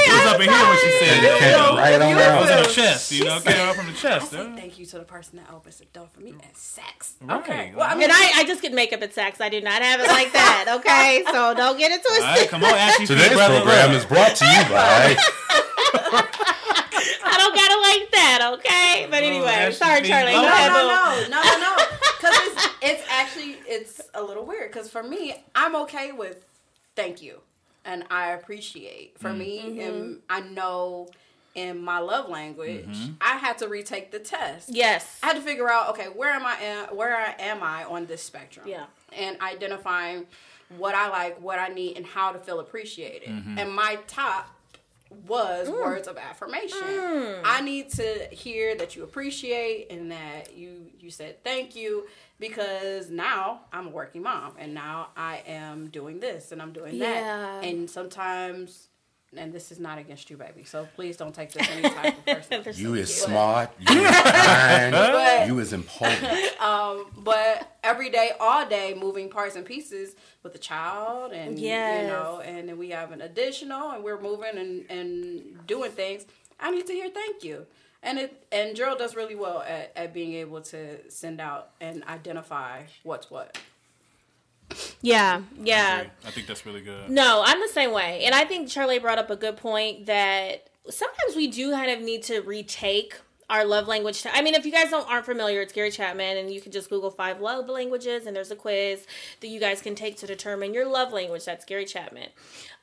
It 0.07 0.13
was 0.13 0.33
up 0.33 0.41
in 0.41 0.49
here 0.49 0.69
when 0.69 0.79
she 0.79 0.91
said 1.01 1.17
It 1.19 1.25
it. 1.25 1.39
came 1.41 1.53
know, 1.59 1.77
right 1.77 1.95
on 2.01 2.11
It 2.13 2.41
was 2.41 2.51
in 2.51 2.63
the 2.63 2.69
chest, 2.69 3.11
you 3.13 3.25
know, 3.25 3.41
get 3.41 3.55
it 3.55 3.61
up 3.61 3.75
from 3.75 3.87
the 3.87 3.93
I 3.93 3.95
chest. 3.97 4.31
say 4.31 4.37
huh? 4.37 4.53
thank 4.55 4.79
you 4.79 4.85
to 4.87 4.99
the 4.99 5.05
person 5.05 5.39
that 5.39 5.51
opens 5.53 5.79
the 5.79 5.87
door 5.87 6.07
for 6.13 6.21
me 6.21 6.35
at 6.45 6.55
Saks. 6.55 7.15
Right. 7.23 7.41
Okay. 7.41 7.73
Well, 7.75 7.89
I 7.91 7.95
mean, 7.95 8.05
and 8.05 8.13
I, 8.13 8.33
I 8.37 8.45
just 8.45 8.61
get 8.63 8.73
makeup 8.75 9.03
at 9.03 9.15
Saks. 9.15 9.41
I 9.41 9.49
do 9.49 9.61
not 9.63 9.81
have 9.83 9.99
it 10.01 10.07
like 10.09 10.33
that. 10.35 10.67
Okay, 10.79 11.25
so 11.33 11.55
don't 11.55 11.79
get 11.79 11.91
it 11.91 12.03
All 12.09 12.21
right, 12.21 12.35
twisted. 12.37 12.51
come 12.51 12.63
on, 12.65 12.75
Ashley. 12.75 13.07
Today's 13.07 13.33
program 13.33 13.93
is 13.93 14.05
brought 14.05 14.37
to 14.37 14.45
you 14.45 14.63
by. 14.69 15.17
I 17.25 17.35
don't 17.39 17.55
got 17.55 17.71
it 17.71 17.78
like 17.89 18.11
that. 18.13 18.53
Okay, 18.55 19.07
but 19.11 19.23
anyway, 19.23 19.47
Ashley 19.47 19.75
sorry, 19.75 20.01
Charlea. 20.03 20.33
no, 20.33 20.43
no, 20.43 20.49
no, 20.49 21.29
no, 21.29 21.43
no, 21.43 21.59
no. 21.59 21.77
Because 22.19 22.35
it's, 22.35 22.69
it's 22.83 23.03
actually 23.11 23.57
it's 23.67 24.01
a 24.15 24.23
little 24.23 24.45
weird. 24.45 24.71
Because 24.71 24.91
for 24.91 25.03
me, 25.03 25.45
I'm 25.55 25.77
okay 25.77 26.13
with 26.13 26.45
thank 26.97 27.23
you, 27.23 27.41
and 27.85 28.05
I 28.11 28.33
appreciate. 28.33 29.19
For 29.19 29.33
me, 29.33 29.81
and 29.81 29.95
mm-hmm. 29.95 30.13
I 30.29 30.41
know 30.41 31.09
in 31.55 31.83
my 31.83 31.99
love 31.99 32.29
language, 32.29 32.89
I 33.21 33.37
had 33.37 33.59
to 33.59 33.69
retake 33.69 34.11
the 34.11 34.21
test. 34.21 34.69
Yes. 34.69 35.19
I 35.23 35.27
had 35.27 35.37
to 35.37 35.43
figure 35.43 35.69
out 35.69 35.91
okay, 35.91 36.07
where 36.07 36.31
am 36.31 36.45
I? 36.45 36.89
Where 36.93 37.17
am 37.39 37.63
I 37.63 37.85
on 37.85 38.07
this 38.07 38.23
spectrum? 38.23 38.67
Yeah. 38.69 38.87
and 39.17 39.41
identifying 39.41 40.27
what 40.77 40.95
I 40.95 41.09
like, 41.09 41.41
what 41.41 41.59
I 41.59 41.69
need, 41.69 41.97
and 41.97 42.05
how 42.05 42.33
to 42.33 42.39
feel 42.39 42.61
appreciated. 42.61 43.29
And 43.29 43.73
my 43.73 43.99
top 44.07 44.55
was 45.11 45.69
mm. 45.69 45.73
words 45.83 46.09
of 46.09 46.17
affirmation. 46.17 46.79
Mm. 46.83 47.41
I 47.45 47.61
need 47.61 47.91
to 47.91 48.29
hear 48.31 48.75
that 48.77 48.97
you 48.97 49.05
appreciate 49.05 49.91
and 49.91 50.11
that 50.13 50.57
you 50.57 50.87
you 50.99 51.11
said 51.11 51.43
thank 51.45 51.75
you 51.75 52.07
because 52.39 53.11
now 53.11 53.63
I'm 53.73 53.89
a 53.89 53.91
working 53.91 54.23
mom 54.23 54.53
and 54.59 54.75
now 54.75 55.09
I 55.17 55.43
am 55.47 55.89
doing 55.89 56.21
this 56.21 56.53
and 56.53 56.61
I'm 56.61 56.73
doing 56.73 56.95
Yeah. 56.95 57.07
that. 57.61 57.65
And 57.65 57.89
sometimes 57.89 58.88
and 59.37 59.53
this 59.53 59.71
is 59.71 59.79
not 59.79 59.99
against 59.99 60.31
you, 60.31 60.37
baby. 60.37 60.65
So 60.65 60.89
please 60.95 61.17
don't 61.17 61.35
take 61.35 61.53
this 61.53 61.69
any 61.71 61.83
type 61.89 62.17
of 62.27 62.51
person. 62.65 62.85
You 62.85 62.95
is 62.95 63.15
smart. 63.15 63.71
You 63.79 64.05
is 64.05 64.17
kind. 64.21 64.93
But- 64.93 65.47
you 65.47 65.59
is 65.59 65.73
important. 65.73 66.61
Um, 66.61 67.07
but 67.19 67.77
every 67.85 68.11
day, 68.11 68.33
all 68.41 68.67
day, 68.67 68.95
moving 68.99 69.29
parts 69.29 69.55
and 69.57 69.65
pieces 69.65 70.15
with 70.43 70.53
the 70.53 70.59
child, 70.59 71.33
and 71.33 71.59
Yes. 71.59 72.03
you 72.03 72.09
know, 72.09 72.41
and 72.45 72.69
then 72.69 72.79
we 72.79 72.91
have 72.91 73.13
an 73.13 73.21
additional, 73.21 73.91
and 73.91 74.03
we're 74.03 74.21
moving 74.21 74.57
and 74.59 74.85
and 74.91 75.67
doing 75.67 75.91
things. 75.91 76.25
I 76.61 76.71
need 76.71 76.87
to 76.87 76.93
hear 76.93 77.09
thank 77.11 77.45
you, 77.45 77.67
and 78.03 78.19
it 78.19 78.47
and 78.51 78.75
Gerald 78.75 78.99
does 78.99 79.15
really 79.15 79.35
well 79.37 79.61
at, 79.63 79.93
at 79.95 80.13
being 80.15 80.35
able 80.35 80.61
to 80.63 81.11
send 81.11 81.41
out 81.41 81.71
and 81.81 82.03
identify 82.05 82.83
what's 83.05 83.31
what. 83.31 83.59
Yeah, 85.01 85.43
yeah. 85.63 86.05
I 86.27 86.31
think 86.31 86.47
that's 86.47 86.67
really 86.67 86.81
good. 86.81 87.09
No, 87.09 87.43
I'm 87.45 87.61
the 87.61 87.69
same 87.69 87.93
way. 87.93 88.25
And 88.25 88.35
I 88.35 88.45
think 88.45 88.69
Charlea 88.69 89.01
brought 89.01 89.19
up 89.19 89.31
a 89.31 89.37
good 89.37 89.57
point 89.57 90.07
that 90.07 90.69
sometimes 90.89 91.37
we 91.37 91.47
do 91.49 91.73
kind 91.73 91.91
of 91.91 92.01
need 92.01 92.23
to 92.25 92.41
retake 92.41 93.17
our 93.51 93.65
love 93.65 93.89
language. 93.89 94.25
I 94.33 94.43
mean, 94.43 94.55
if 94.55 94.67
you 94.67 94.73
guys 94.73 94.91
don't 94.91 95.09
aren't 95.11 95.25
familiar, 95.25 95.61
it's 95.63 95.73
Gary 95.73 95.91
Chapman, 95.91 96.37
and 96.37 96.53
you 96.53 96.61
can 96.61 96.71
just 96.73 96.91
Google 96.91 97.11
five 97.11 97.41
love 97.41 97.69
languages, 97.69 98.27
and 98.27 98.37
there's 98.37 98.51
a 98.51 98.57
quiz 98.57 99.07
that 99.41 99.49
you 99.49 99.59
guys 99.61 99.81
can 99.81 99.95
take 99.95 100.17
to 100.19 100.27
determine 100.27 100.75
your 100.75 100.87
love 100.87 101.13
language. 101.13 101.45
That's 101.45 101.65
Gary 101.65 101.85
Chapman. 101.87 102.29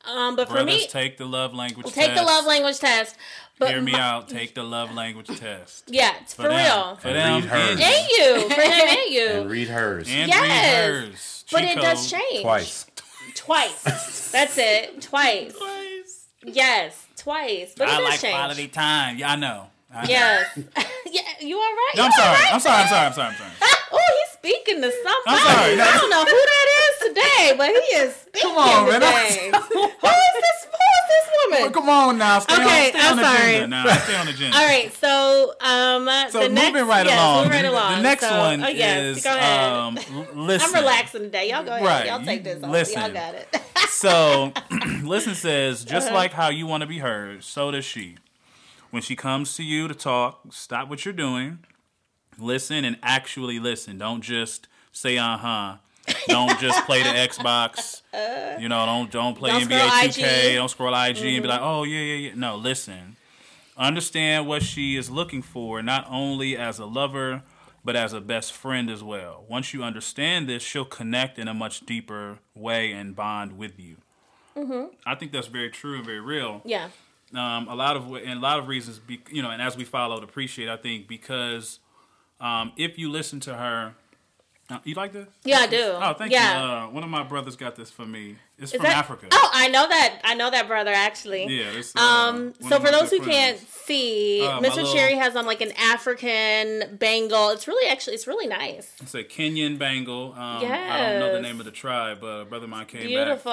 Um, 0.05 0.36
but 0.36 0.47
for 0.47 0.55
Brothers, 0.55 0.74
me, 0.82 0.88
take 0.88 1.18
the 1.18 1.26
love 1.26 1.53
language 1.53 1.88
take 1.88 2.07
test. 2.07 2.20
the 2.20 2.26
love 2.26 2.45
language 2.45 2.80
test. 2.80 3.16
But 3.57 3.70
Hear 3.70 3.82
me 3.82 3.93
my- 3.93 3.99
out. 3.99 4.28
Take 4.30 4.53
the 4.53 4.63
love 4.63 4.93
language 4.93 5.28
test. 5.39 5.86
Yeah, 5.88 6.13
it's 6.22 6.34
for, 6.34 6.43
them. 6.43 6.51
real. 6.51 6.95
For 6.97 7.07
And 7.07 7.16
them. 7.18 7.34
read 7.41 7.45
hers. 7.49 7.80
And 7.82 8.07
you, 8.09 8.49
for 8.55 8.61
him 8.61 8.72
and 8.72 9.09
you. 9.13 9.28
And 9.41 9.49
read 9.49 9.68
hers 9.70 10.07
And 10.09 10.28
Yes. 10.30 10.41
read 10.41 11.05
hers. 11.09 11.45
but 11.51 11.63
it 11.63 11.76
does 11.78 12.11
change 12.11 12.41
twice. 12.43 12.86
Twice. 13.34 14.32
That's 14.32 14.57
it. 14.57 15.01
Twice. 15.01 15.53
Twice. 15.57 16.28
Yes, 16.43 17.07
twice. 17.18 17.74
But 17.76 17.88
it 17.88 17.93
I 17.95 17.99
does 18.01 18.09
like 18.09 18.20
change. 18.20 18.34
quality 18.36 18.68
time. 18.68 19.18
Yeah, 19.18 19.32
I 19.32 19.36
know. 19.36 19.68
Yes. 20.07 20.47
yeah, 21.11 21.21
you 21.39 21.55
all 21.57 21.63
right? 21.63 21.93
No, 21.95 22.03
I'm 22.05 22.11
sorry. 22.11 22.29
right? 22.33 22.53
I'm 22.53 22.59
sorry. 22.59 22.81
I'm 22.83 22.87
sorry. 22.87 23.05
I'm 23.07 23.13
sorry. 23.13 23.27
I'm 23.29 23.35
sorry. 23.37 23.51
Oh, 23.97 23.97
he's 23.97 24.33
speaking 24.39 24.81
to 24.81 24.91
somebody. 24.91 25.21
I'm 25.27 25.37
sorry. 25.55 25.79
I 25.79 25.97
don't 25.97 26.09
know 26.09 26.25
who 26.25 26.25
that 26.25 26.67
is 26.81 27.07
today, 27.07 27.53
but 27.55 27.69
he 27.69 27.95
is 27.95 28.13
speaking 28.15 28.41
Come 28.49 28.57
on, 28.57 28.89
man. 28.89 29.01
who 29.53 29.83
is 29.85 30.33
this? 30.41 30.67
Who 30.67 30.83
is 30.91 31.05
this 31.07 31.29
woman? 31.61 31.71
Come 31.71 31.87
on 31.89 32.17
now. 32.17 32.39
Stay 32.39 32.55
Okay, 32.55 32.63
on, 32.63 32.89
stay 32.89 32.99
I'm 32.99 33.11
on 33.11 33.17
the 33.17 33.23
sorry. 33.23 33.55
agenda 33.55 33.67
now. 33.67 33.95
Stay 33.95 34.15
on 34.17 34.25
the 34.25 34.31
agenda. 34.33 34.57
All 34.57 34.65
right, 34.65 34.93
so 34.95 35.53
um, 35.61 36.09
So 36.29 36.39
the 36.41 36.49
moving 36.49 36.55
next, 36.73 36.81
right 36.89 37.05
yes, 37.05 37.13
along. 37.17 37.43
moving 37.45 37.51
right 37.63 37.65
along. 37.71 37.95
The 37.97 38.01
next 38.01 38.21
So- 38.27 38.37
one 38.37 38.63
oh, 38.63 38.67
yes, 38.67 39.17
is 39.17 39.23
go 39.23 39.29
ahead. 39.29 39.71
um, 39.71 39.95
listen. 40.35 40.69
I'm 40.75 40.81
relaxing 40.81 41.21
today. 41.21 41.49
Y'all 41.51 41.63
go 41.63 41.71
ahead. 41.71 41.85
Right, 41.85 42.05
Y'all 42.07 42.23
take 42.25 42.43
this. 42.43 42.61
Off. 42.61 42.71
listen. 42.71 43.01
Y'all 43.01 43.11
got 43.13 43.35
it. 43.35 43.61
So, 43.89 44.51
listen 45.03 45.35
says, 45.35 45.85
just 45.85 46.07
Uh-huh. 46.07 46.15
like 46.15 46.33
how 46.33 46.49
you 46.49 46.67
want 46.67 46.81
to 46.81 46.87
be 46.87 46.97
heard, 46.97 47.43
so 47.45 47.71
does 47.71 47.85
she. 47.85 48.17
When 48.95 49.01
she 49.01 49.17
comes 49.17 49.57
to 49.57 49.63
you 49.63 49.89
to 49.89 49.93
talk, 49.93 50.39
stop 50.51 50.87
what 50.89 51.03
you're 51.03 51.13
doing, 51.13 51.59
listen 52.39 52.85
and 52.85 52.97
actually 53.03 53.59
listen. 53.59 53.97
Don't 53.97 54.21
just 54.21 54.69
say 54.93 55.17
uh 55.17 55.35
huh. 55.35 55.75
Don't 56.29 56.57
just 56.61 56.85
play 56.85 57.03
the 57.03 57.09
Xbox. 57.09 58.03
You 58.57 58.69
know, 58.69 58.85
don't 58.85 59.11
don't 59.11 59.37
play 59.37 59.51
Don't 59.51 59.63
NBA 59.63 59.89
2K. 59.89 60.47
IG. 60.51 60.55
Don't 60.55 60.69
scroll 60.69 60.95
IG 60.95 61.17
and 61.17 61.43
be 61.43 61.49
like, 61.49 61.59
oh 61.61 61.83
yeah 61.83 61.99
yeah 61.99 62.29
yeah. 62.29 62.31
No, 62.35 62.55
listen. 62.55 63.17
Understand 63.77 64.47
what 64.47 64.63
she 64.63 64.95
is 64.95 65.09
looking 65.11 65.41
for, 65.41 65.83
not 65.83 66.07
only 66.09 66.55
as 66.55 66.79
a 66.79 66.85
lover, 66.85 67.43
but 67.83 67.97
as 67.97 68.13
a 68.13 68.21
best 68.21 68.53
friend 68.53 68.89
as 68.89 69.03
well. 69.03 69.43
Once 69.49 69.73
you 69.73 69.83
understand 69.83 70.47
this, 70.47 70.63
she'll 70.63 70.85
connect 70.85 71.37
in 71.37 71.49
a 71.49 71.53
much 71.53 71.85
deeper 71.85 72.39
way 72.55 72.93
and 72.93 73.13
bond 73.13 73.57
with 73.57 73.77
you. 73.77 73.97
I 75.05 75.15
think 75.15 75.33
that's 75.33 75.47
very 75.47 75.69
true 75.69 75.97
and 75.97 76.05
very 76.05 76.21
real. 76.21 76.61
yeah. 76.63 76.87
Um, 77.36 77.67
a 77.67 77.75
lot 77.75 77.97
of 77.97 78.13
and 78.13 78.39
a 78.39 78.41
lot 78.41 78.59
of 78.59 78.67
reasons, 78.67 78.99
be, 78.99 79.21
you 79.29 79.41
know, 79.41 79.49
and 79.49 79.61
as 79.61 79.75
we 79.75 79.83
followed, 79.83 80.23
appreciate. 80.23 80.69
I 80.69 80.77
think 80.77 81.07
because 81.07 81.79
um, 82.39 82.71
if 82.77 82.97
you 82.97 83.09
listen 83.09 83.39
to 83.41 83.55
her, 83.55 83.95
uh, 84.69 84.79
you 84.83 84.95
like 84.95 85.13
this? 85.13 85.27
Yeah, 85.43 85.59
I 85.59 85.67
do. 85.67 85.83
Oh, 85.83 86.13
thank 86.13 86.31
yeah. 86.31 86.57
you. 86.57 86.88
Uh, 86.88 86.89
one 86.91 87.03
of 87.03 87.09
my 87.09 87.23
brothers 87.23 87.55
got 87.55 87.75
this 87.75 87.91
for 87.91 88.05
me. 88.05 88.38
It's 88.58 88.72
Is 88.72 88.78
from 88.78 88.84
that- 88.84 88.95
Africa. 88.97 89.28
Oh, 89.32 89.49
I 89.53 89.68
know 89.68 89.86
that. 89.88 90.22
I 90.24 90.34
know 90.34 90.49
that 90.49 90.68
brother 90.68 90.91
actually. 90.93 91.45
Yeah. 91.47 91.82
Uh, 91.95 91.99
Um. 91.99 92.53
So 92.70 92.80
for 92.80 92.89
those 92.89 93.10
who 93.10 93.20
good 93.20 93.30
can't 93.30 93.60
see, 93.60 94.45
Uh, 94.47 94.62
Mr. 94.62 94.89
Cherry 94.93 95.16
has 95.16 95.36
on 95.36 95.45
like 95.45 95.60
an 95.60 95.74
African 95.78 96.95
bangle. 96.97 97.49
It's 97.49 97.68
really 97.68 97.89
actually 97.89 98.14
it's 98.16 98.28
really 98.28 98.47
nice. 98.47 98.91
It's 99.01 99.14
a 99.14 99.24
Kenyan 99.26 99.78
bangle. 99.78 100.34
Um, 100.38 100.39
I 100.39 101.10
don't 101.12 101.20
know 101.20 101.34
the 101.34 101.41
name 101.41 101.60
of 101.60 101.66
the 101.66 101.72
tribe, 101.72 102.20
but 102.22 102.28
a 102.41 102.45
brother 102.45 102.64
of 102.64 102.70
mine 102.70 102.86
came 102.86 103.08
Beautiful. 103.08 103.36
back 103.36 103.41
from 103.41 103.51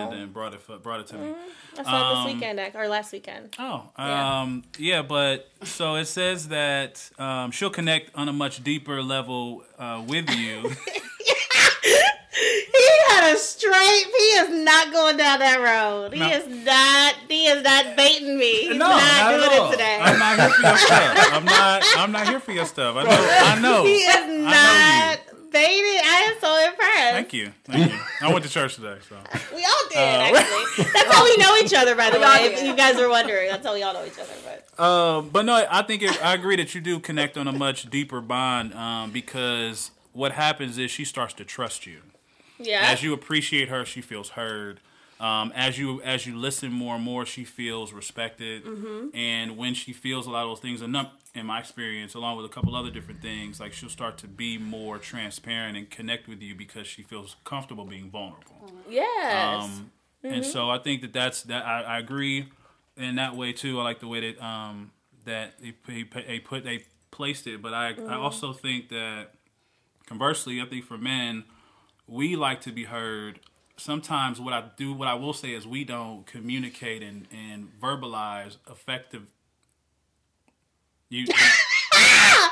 the 0.00 0.06
land 0.10 0.22
and 0.22 0.32
brought 0.34 0.52
it 0.54 0.82
brought 0.82 1.00
it 1.00 1.06
to 1.08 1.16
me. 1.16 1.32
I 1.78 1.82
saw 1.84 1.88
it 2.12 2.16
Um, 2.18 2.26
this 2.26 2.34
weekend 2.34 2.60
or 2.74 2.88
last 2.88 3.12
weekend. 3.12 3.56
Oh, 3.58 3.84
Yeah. 3.98 4.40
um, 4.42 4.62
yeah, 4.76 5.00
but 5.00 5.48
so 5.64 5.94
it 5.94 6.04
says 6.04 6.48
that 6.48 7.08
um, 7.18 7.50
she'll 7.52 7.70
connect 7.70 8.14
on 8.14 8.28
a 8.28 8.32
much 8.34 8.62
deeper 8.62 9.02
level 9.02 9.64
uh, 9.78 10.02
with 10.06 10.28
you. 10.36 10.70
He 12.72 12.88
had 13.08 13.34
a 13.34 13.36
straight. 13.38 14.04
He 14.06 14.24
is 14.40 14.64
not 14.64 14.90
going 14.92 15.16
down 15.18 15.38
that 15.40 15.60
road. 15.60 16.12
He 16.14 16.20
No. 16.20 16.28
is 16.28 16.46
not. 16.64 17.14
He 17.28 17.46
is 17.46 17.62
not 17.62 17.96
baiting 17.96 18.38
me. 18.38 18.62
He's 18.68 18.68
no, 18.70 18.88
not, 18.88 19.00
not 19.00 19.36
doing 19.36 19.58
all. 19.60 19.68
it 19.68 19.72
today. 19.72 19.98
I'm 20.00 20.18
not 20.18 20.38
here 20.40 20.48
for 20.50 20.62
your 20.62 20.76
stuff. 20.78 21.32
I'm 21.32 21.44
not. 21.44 21.82
I'm 21.96 22.12
not 22.12 22.28
here 22.28 22.40
for 22.40 22.52
your 22.52 22.64
stuff. 22.66 22.96
I 22.96 23.02
know. 23.04 23.10
I 23.10 23.60
know. 23.60 23.84
he 23.84 23.96
is 23.98 24.44
not 24.44 25.18
baiting. 25.52 26.00
I 26.04 26.32
am 26.32 26.40
so 26.40 26.64
impressed. 26.70 27.12
Thank 27.12 27.32
you. 27.34 27.52
Thank 27.64 27.92
you. 27.92 27.98
I 28.22 28.32
went 28.32 28.44
to 28.44 28.50
church 28.50 28.76
today, 28.76 28.96
so 29.08 29.16
We 29.54 29.64
all 29.64 29.88
did 29.90 29.98
Uh, 29.98 30.38
actually. 30.38 30.84
That's 30.94 31.14
how 31.14 31.24
we 31.24 31.36
know 31.36 31.56
each 31.62 31.74
other. 31.74 31.94
By 31.94 32.08
the 32.10 32.18
We 32.18 32.24
way, 32.24 32.54
if 32.54 32.62
you 32.64 32.74
guys 32.74 32.96
were 32.96 33.10
wondering, 33.10 33.50
that's 33.50 33.64
how 33.66 33.74
we 33.74 33.82
all 33.82 33.92
know 33.92 34.04
each 34.06 34.18
other. 34.18 34.32
But 34.76 34.82
Um, 34.82 35.28
but 35.30 35.44
no, 35.44 35.66
I 35.70 35.82
think 35.82 36.02
it, 36.02 36.24
I 36.24 36.32
agree 36.34 36.56
that 36.56 36.74
you 36.74 36.80
do 36.80 36.98
connect 36.98 37.36
on 37.36 37.46
a 37.46 37.52
much 37.52 37.90
deeper 37.90 38.22
bond 38.22 38.72
um, 38.72 39.10
because 39.10 39.90
what 40.14 40.32
happens 40.32 40.78
is 40.78 40.90
she 40.90 41.04
starts 41.04 41.34
to 41.34 41.44
trust 41.44 41.86
you. 41.86 41.98
Yeah, 42.62 42.90
As 42.90 43.02
you 43.02 43.12
appreciate 43.12 43.68
her, 43.68 43.84
she 43.84 44.00
feels 44.00 44.30
heard. 44.30 44.80
Um, 45.20 45.52
as 45.54 45.78
you 45.78 46.02
as 46.02 46.26
you 46.26 46.36
listen 46.36 46.72
more 46.72 46.96
and 46.96 47.04
more, 47.04 47.24
she 47.24 47.44
feels 47.44 47.92
respected. 47.92 48.64
Mm-hmm. 48.64 49.16
And 49.16 49.56
when 49.56 49.74
she 49.74 49.92
feels 49.92 50.26
a 50.26 50.30
lot 50.30 50.42
of 50.42 50.50
those 50.50 50.60
things, 50.60 50.82
enough 50.82 51.12
in 51.34 51.46
my 51.46 51.60
experience, 51.60 52.14
along 52.14 52.36
with 52.36 52.44
a 52.46 52.48
couple 52.48 52.74
other 52.74 52.90
different 52.90 53.22
things, 53.22 53.60
like 53.60 53.72
she'll 53.72 53.88
start 53.88 54.18
to 54.18 54.26
be 54.26 54.58
more 54.58 54.98
transparent 54.98 55.76
and 55.76 55.88
connect 55.88 56.28
with 56.28 56.42
you 56.42 56.54
because 56.56 56.86
she 56.86 57.02
feels 57.02 57.36
comfortable 57.44 57.84
being 57.84 58.10
vulnerable. 58.10 58.70
yes. 58.88 59.62
Um, 59.64 59.92
And 60.24 60.44
so 60.44 60.70
I 60.70 60.78
think 60.78 61.02
that 61.02 61.12
that's 61.12 61.42
that. 61.44 61.64
I, 61.64 61.82
I 61.82 61.98
agree 61.98 62.48
in 62.96 63.14
that 63.16 63.34
way 63.36 63.52
too. 63.52 63.80
I 63.80 63.84
like 63.84 64.00
the 64.00 64.08
way 64.08 64.32
that 64.32 64.44
um, 64.44 64.90
that 65.24 65.54
they, 65.86 66.02
put 66.04 66.64
they 66.64 66.84
placed 67.12 67.46
it. 67.46 67.62
But 67.62 67.74
I 67.74 67.94
I 68.08 68.14
also 68.16 68.52
think 68.52 68.88
that 68.88 69.28
conversely, 70.06 70.60
I 70.60 70.64
think 70.66 70.84
for 70.84 70.98
men, 70.98 71.44
we 72.06 72.36
like 72.36 72.60
to 72.62 72.72
be 72.72 72.84
heard. 72.84 73.40
Sometimes 73.76 74.40
what 74.40 74.52
I 74.52 74.64
do, 74.76 74.92
what 74.92 75.08
I 75.08 75.14
will 75.14 75.32
say 75.32 75.52
is 75.52 75.66
we 75.66 75.84
don't 75.84 76.26
communicate 76.26 77.02
and, 77.02 77.26
and 77.32 77.68
verbalize 77.80 78.56
effective. 78.70 79.22
You, 81.08 81.26
oh 81.94 82.50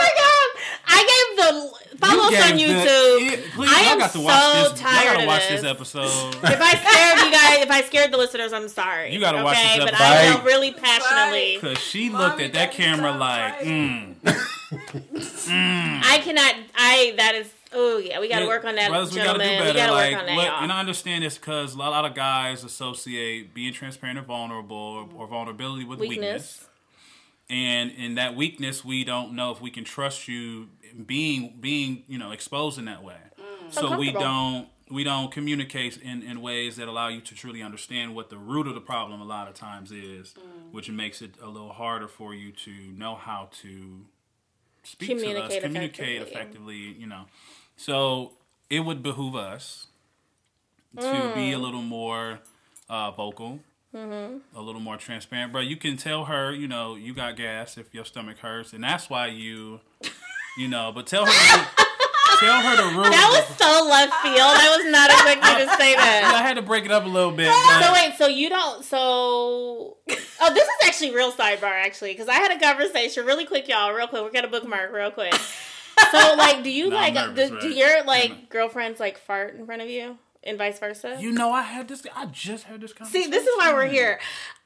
my 0.00 0.10
god! 0.16 0.62
I 0.88 1.00
gave 1.06 1.36
the 1.36 1.98
follow 1.98 2.24
us 2.24 2.50
on 2.50 2.56
gave 2.56 2.68
the- 2.68 2.74
YouTube. 2.74 3.50
Please, 3.54 3.70
I 3.70 3.82
y'all 3.82 3.92
am 3.92 3.98
got 3.98 4.12
to 4.12 4.20
watch 4.20 4.42
so 4.42 4.52
this. 4.52 4.68
Y'all 4.68 4.90
tired 4.90 5.04
gotta 5.04 5.20
of 5.20 5.26
watch 5.26 5.48
this. 5.48 5.60
this 5.62 5.70
episode. 5.70 6.34
If 6.34 6.44
I 6.60 6.74
scared 6.76 7.18
you 7.26 7.30
guys, 7.32 7.58
if 7.64 7.70
I 7.70 7.82
scared 7.82 8.12
the 8.12 8.16
listeners, 8.18 8.52
I'm 8.52 8.68
sorry. 8.68 9.12
You 9.12 9.20
gotta 9.20 9.42
watch 9.44 9.56
this 9.56 9.72
episode. 9.78 9.90
But. 9.92 10.00
I 10.00 10.26
Right. 10.30 10.36
feel 10.36 10.44
really 10.44 10.72
passionately. 10.72 11.58
Cause 11.60 11.78
she 11.78 12.10
looked 12.10 12.40
at 12.40 12.52
that 12.54 12.72
camera 12.72 13.10
stop 13.10 13.20
like, 13.20 13.54
fighting. 13.58 14.16
mm, 14.24 16.02
I 16.04 16.18
cannot. 16.24 16.54
I 16.74 17.14
that 17.18 17.34
is. 17.36 17.52
Oh 17.72 17.98
yeah, 17.98 18.20
we 18.20 18.28
got 18.28 18.36
to 18.36 18.42
Yeah, 18.42 18.48
work 18.48 18.64
on 18.64 18.74
that, 18.76 18.90
brothers, 18.90 19.10
we 19.12 19.16
gotta 19.16 19.38
gentlemen. 19.38 19.48
do 19.48 19.52
We 19.52 19.72
better. 19.72 19.78
got 19.78 19.86
to 19.86 19.92
like, 19.92 20.10
work 20.12 20.20
on 20.20 20.26
that, 20.26 20.36
what- 20.36 20.46
y'all. 20.46 20.62
and 20.62 20.72
I 20.72 20.80
understand 20.80 21.24
this 21.24 21.36
because 21.36 21.74
a 21.74 21.78
lot 21.78 22.04
of 22.04 22.14
guys 22.14 22.64
associate 22.64 23.54
being 23.54 23.72
transparent 23.72 24.18
and 24.18 24.26
vulnerable 24.26 24.76
or, 24.76 25.08
or 25.22 25.26
vulnerability 25.26 25.84
with 25.84 25.98
weakness. 25.98 26.18
Weakness. 26.20 26.68
and 27.50 27.90
in 27.92 28.14
that 28.16 28.34
weakness, 28.36 28.84
we 28.84 29.04
don't 29.04 29.34
know 29.34 29.50
if 29.50 29.60
we 29.60 29.70
can 29.70 29.84
trust 29.84 30.28
you 30.28 30.68
being 31.06 31.56
being 31.60 32.04
you 32.08 32.18
know 32.18 32.30
exposed 32.30 32.78
in 32.78 32.84
that 32.86 33.02
way. 33.02 33.16
Mm. 33.38 33.72
So 33.72 33.96
we 33.98 34.12
don't 34.12 34.68
we 34.88 35.02
don't 35.02 35.32
communicate 35.32 35.98
in, 35.98 36.22
in 36.22 36.40
ways 36.40 36.76
that 36.76 36.86
allow 36.86 37.08
you 37.08 37.20
to 37.20 37.34
truly 37.34 37.60
understand 37.60 38.14
what 38.14 38.30
the 38.30 38.38
root 38.38 38.68
of 38.68 38.74
the 38.74 38.80
problem 38.80 39.20
a 39.20 39.24
lot 39.24 39.48
of 39.48 39.54
times 39.54 39.90
is, 39.90 40.34
mm. 40.38 40.72
which 40.72 40.88
makes 40.88 41.20
it 41.20 41.32
a 41.42 41.48
little 41.48 41.72
harder 41.72 42.06
for 42.06 42.32
you 42.32 42.52
to 42.52 42.70
know 42.96 43.16
how 43.16 43.48
to 43.62 44.06
speak 44.86 45.08
to 45.10 45.14
us, 45.14 45.56
Communicate 45.58 46.22
effectively. 46.22 46.38
effectively. 46.38 46.76
You 46.76 47.06
know, 47.06 47.24
so 47.76 48.32
it 48.70 48.80
would 48.80 49.02
behoove 49.02 49.34
us 49.36 49.86
to 50.98 51.28
Mm. 51.28 51.34
be 51.34 51.52
a 51.52 51.58
little 51.58 51.82
more 51.82 52.40
uh, 52.88 53.10
vocal 53.10 53.60
Mm-hmm. 53.94 54.38
a 54.58 54.60
little 54.60 54.80
more 54.80 54.96
transparent. 54.98 55.52
But 55.52 55.60
you 55.66 55.76
can 55.76 55.96
tell 55.96 56.26
her, 56.26 56.52
you 56.52 56.68
know, 56.68 56.96
you 56.96 57.14
got 57.14 57.36
gas 57.36 57.78
if 57.78 57.94
your 57.94 58.04
stomach 58.04 58.38
hurts, 58.38 58.72
and 58.74 58.84
that's 58.84 59.08
why 59.08 59.28
you, 59.28 59.80
you 60.58 60.68
know. 60.68 60.92
But 60.92 61.06
tell 61.06 61.24
her, 61.24 61.66
tell 62.40 62.60
her 62.62 62.76
the 62.76 62.96
rules. 62.96 63.10
That 63.10 63.28
was 63.48 63.56
so 63.58 63.88
left 63.88 64.12
field. 64.22 64.36
I 64.38 64.76
was 64.76 64.90
not 64.92 65.10
expecting 65.10 65.60
you 65.60 65.66
to 65.66 65.76
say 65.76 65.94
that. 65.96 66.32
I 66.34 66.46
had 66.46 66.54
to 66.54 66.62
break 66.62 66.84
it 66.84 66.90
up 66.90 67.04
a 67.04 67.08
little 67.08 67.32
bit. 67.32 67.52
So 67.52 67.92
wait, 67.92 68.14
so 68.16 68.26
you 68.26 68.48
don't? 68.48 68.84
So 68.84 69.96
oh, 70.40 70.54
this 70.54 70.64
is 70.64 70.70
actually 70.86 71.14
real 71.14 71.32
sidebar 71.32 71.64
actually 71.64 72.12
because 72.12 72.28
I 72.28 72.34
had 72.34 72.50
a 72.50 72.58
conversation 72.60 73.26
really 73.26 73.46
quick, 73.46 73.68
y'all. 73.68 73.92
Real 73.92 74.06
quick, 74.08 74.22
we're 74.22 74.30
gonna 74.30 74.48
bookmark 74.48 74.92
real 74.92 75.10
quick. 75.10 75.34
So 76.10 76.34
like, 76.36 76.62
do 76.62 76.70
you 76.70 76.86
I'm 76.92 76.92
like 76.92 77.14
nervous, 77.14 77.50
do, 77.50 77.60
do 77.60 77.66
right? 77.68 77.76
your 77.76 77.96
Yeah. 77.98 78.02
like 78.06 78.48
girlfriends 78.50 79.00
like 79.00 79.18
fart 79.18 79.54
in 79.54 79.64
front 79.66 79.82
of 79.82 79.88
you 79.88 80.18
and 80.44 80.58
vice 80.58 80.78
versa? 80.78 81.16
you 81.20 81.32
know, 81.32 81.50
I 81.52 81.62
had 81.62 81.88
this. 81.88 82.06
I 82.14 82.26
just 82.26 82.64
had 82.64 82.80
this 82.80 82.92
conversation. 82.92 83.24
See, 83.24 83.30
this 83.30 83.46
is 83.46 83.56
why 83.58 83.72
we're 83.72 83.86
here. 83.88 84.18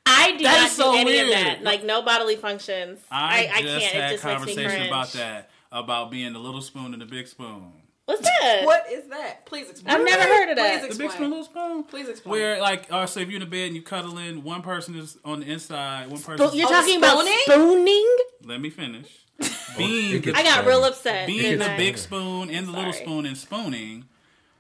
I 0.07 0.33
do 0.37 0.45
That 0.45 0.57
not 0.59 0.67
is 0.67 0.73
so 0.73 0.93
do 0.93 0.99
any 0.99 1.19
of 1.21 1.29
that. 1.29 1.63
Like 1.63 1.85
no 1.85 2.03
bodily 2.03 2.35
functions. 2.37 2.99
I, 3.11 3.49
I, 3.53 3.59
I, 3.59 3.63
just 3.63 3.87
can't. 3.91 3.95
had 3.95 4.11
It 4.13 4.15
just 4.15 4.25
makes 4.25 4.25
me 4.25 4.31
conversation 4.55 4.71
cringe. 4.71 4.87
about 4.89 5.13
that, 5.13 5.51
about 5.73 6.11
being 6.11 6.33
the 6.33 6.39
little 6.39 6.61
spoon 6.63 6.93
and 6.93 7.01
the 7.01 7.07
big 7.07 7.27
spoon. 7.29 7.73
What's 8.07 8.23
that? 8.23 8.63
What 8.65 8.91
is 8.91 9.07
that? 9.09 9.47
Please 9.47 9.71
explain. 9.71 9.95
I've 9.97 10.05
never 10.05 10.23
heard 10.25 10.49
of 10.51 10.57
that. 10.57 10.81
Please 10.81 10.97
The 10.97 11.05
big 11.05 11.13
spoon, 11.13 11.31
little 11.31 11.45
spoon. 11.45 11.85
Please 11.85 12.09
explain. 12.09 12.31
Where 12.33 12.61
like, 12.61 12.89
uh, 12.91 13.07
so 13.07 13.21
if 13.21 13.29
you're 13.29 13.37
in 13.37 13.49
the 13.49 13.51
bed 13.51 13.67
and 13.69 13.77
you 13.77 13.83
cuddling, 13.83 14.43
one 14.43 14.63
person 14.63 14.97
is 14.97 15.17
on 15.25 15.41
the 15.41 15.47
inside, 15.47 16.09
one 16.11 16.21
person. 16.21 16.45
Spo- 16.45 16.55
You're 16.57 16.67
Oh, 16.67 16.71
talking 16.73 16.97
about 16.99 17.25
spooning? 17.45 18.17
Let 18.45 18.61
me 18.61 18.71
finish. 18.71 19.07
Being 19.79 20.23
it 20.25 20.29
I 20.37 20.43
got 20.43 20.57
better. 20.65 20.69
real 20.69 20.85
upset. 20.85 21.27
being 21.29 21.59
the 21.61 21.73
I? 21.73 21.77
big 21.77 21.97
spoon 21.99 22.51
and 22.51 22.67
the 22.67 22.73
little 22.73 22.93
spoon 22.93 23.25
and 23.27 23.37
spooning, 23.39 24.05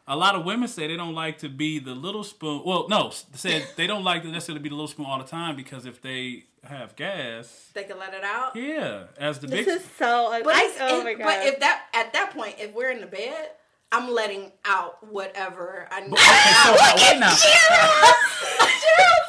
a 0.07 0.17
lot 0.17 0.37
of 0.37 0.45
women 0.45 0.69
say 0.69 0.87
they 0.87 0.97
don't 0.97 1.15
like 1.15 1.39
to 1.39 1.49
be 1.49 1.79
the 1.81 1.95
little 1.95 2.23
spoon. 2.25 2.63
Well, 2.65 2.87
no, 2.89 3.11
they 3.33 3.37
said 3.37 3.67
they 3.77 3.87
don't 3.89 4.05
like 4.05 4.23
to 4.23 4.29
necessarily 4.29 4.63
be 4.63 4.69
the 4.69 4.77
little 4.77 4.89
spoon 4.89 5.07
all 5.07 5.19
the 5.19 5.25
time 5.25 5.57
because 5.57 5.85
if 5.87 6.01
they 6.01 6.45
have 6.65 6.95
gas, 6.97 7.71
they 7.75 7.85
can 7.85 7.99
let 7.99 8.13
it 8.15 8.23
out. 8.25 8.55
yeah, 8.57 9.05
as 9.19 9.39
the 9.39 9.47
This 9.47 9.67
big. 9.67 9.77
is 9.77 9.85
so. 9.99 10.39
But, 10.45 10.55
I, 10.55 10.63
it's, 10.65 10.77
oh 10.81 11.01
it- 11.01 11.05
my 11.05 11.15
god. 11.15 11.25
but 11.25 11.47
if 11.47 11.61
that 11.61 11.83
at 11.95 12.13
that 12.13 12.31
point, 12.33 12.57
if 12.59 12.73
we're 12.75 12.91
in 12.91 13.01
the 13.01 13.07
bed, 13.07 13.51
I'm 13.93 14.11
letting 14.11 14.53
out 14.65 15.05
whatever 15.11 15.89
I 15.91 16.01
need. 16.03 16.19
so, 16.19 16.73
wait 17.05 17.19
now. 17.21 17.35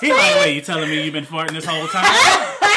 He 0.02 0.12
like, 0.12 0.36
wait, 0.44 0.56
you 0.56 0.62
telling 0.62 0.90
me 0.90 1.04
you've 1.04 1.14
been 1.14 1.26
farting 1.26 1.54
this 1.54 1.66
whole 1.66 1.88
time? 1.88 2.06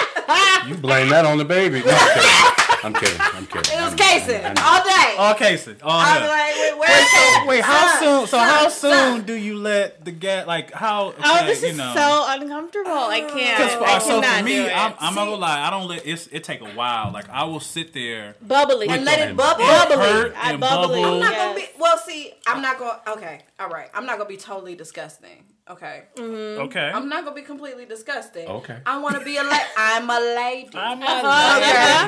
You 0.67 0.75
blame 0.77 1.11
that 1.11 1.27
on 1.27 1.37
the 1.37 1.45
baby. 1.45 1.81
No, 2.85 2.89
I'm 2.89 2.95
kidding. 2.95 3.21
I'm 3.21 3.47
kidding. 3.47 3.79
It 3.79 3.83
was 3.83 3.93
I'm- 3.93 3.97
Casey 3.97 4.35
I'm- 4.37 4.45
I'm- 4.45 4.57
all 4.59 4.85
day. 4.85 5.17
All 5.17 5.35
cases. 5.35 5.77
All 5.83 5.91
I'm 5.91 6.21
like, 6.23 6.55
wait, 6.55 6.79
where's 6.79 6.91
that? 6.91 7.45
Wait, 7.49 7.65
how 7.65 7.99
Son, 7.99 8.03
soon? 8.03 8.27
So 8.27 8.39
how 8.39 8.69
soon 8.69 8.91
son. 8.93 9.23
do 9.23 9.35
you 9.35 9.57
let 9.57 10.05
the 10.05 10.13
gas? 10.13 10.47
Like 10.47 10.73
how? 10.73 11.07
Oh, 11.07 11.09
okay, 11.09 11.23
oh, 11.25 11.47
this 11.47 11.63
you 11.63 11.69
is 11.69 11.77
know. 11.79 11.93
so 11.95 12.25
uncomfortable. 12.29 12.91
I 12.91 13.23
oh. 13.25 13.35
can't. 13.35 13.59
Because 13.59 13.83
I 13.83 13.97
uh, 13.97 14.01
so 14.01 14.23
for 14.23 14.43
me. 14.43 14.71
I'm, 14.71 14.95
I'm 14.99 15.15
not 15.15 15.25
gonna 15.25 15.37
lie. 15.37 15.67
I 15.67 15.71
don't 15.71 15.89
let 15.89 16.07
it's, 16.07 16.27
it 16.29 16.45
take 16.45 16.61
a 16.61 16.71
while. 16.73 17.11
Like 17.13 17.29
I 17.31 17.45
will 17.45 17.61
sit 17.61 17.95
there. 17.95 18.37
bubbly. 18.43 18.89
And 18.89 19.05
let 19.05 19.19
it 19.19 19.27
them. 19.29 19.37
bubble. 19.37 19.65
bubbly. 19.65 20.35
I 20.37 20.51
and 20.53 20.61
bubbly. 20.61 21.03
bubble. 21.03 21.15
I'm 21.15 21.21
not 21.21 21.35
gonna 21.35 21.55
be. 21.55 21.67
Well, 21.79 21.99
see, 21.99 22.33
I'm 22.47 22.61
not 22.61 22.79
gonna. 22.79 23.01
Okay, 23.09 23.41
all 23.59 23.69
right. 23.69 23.89
I'm 23.95 24.05
not 24.05 24.19
gonna 24.19 24.29
be 24.29 24.37
totally 24.37 24.75
disgusting. 24.75 25.45
Okay, 25.67 26.03
Okay. 26.19 26.91
I'm 26.95 27.09
not 27.09 27.25
gonna 27.25 27.35
be 27.35 27.41
completely 27.43 27.87
disgusting. 27.87 28.47
Okay. 28.47 28.77
I 28.85 28.99
want 29.01 29.19
to 29.19 29.25
be 29.25 29.39
a. 29.39 29.43
La- 29.43 29.59
I'm 29.79 30.11
a 30.11 30.21
lady. 30.21 30.69
I'm 30.77 31.01
a 31.01 31.05
Uh-huh. 31.07 31.59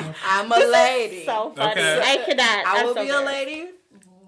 okay. 0.05 0.13
I'm 0.25 0.51
a 0.51 0.59
lady. 0.71 1.25
So 1.25 1.53
funny. 1.55 1.71
Okay. 1.71 2.01
I 2.03 2.17
cannot. 2.17 2.65
I 2.67 2.83
will 2.85 2.93
so 2.93 3.03
be 3.03 3.09
a 3.09 3.19
lady, 3.19 3.69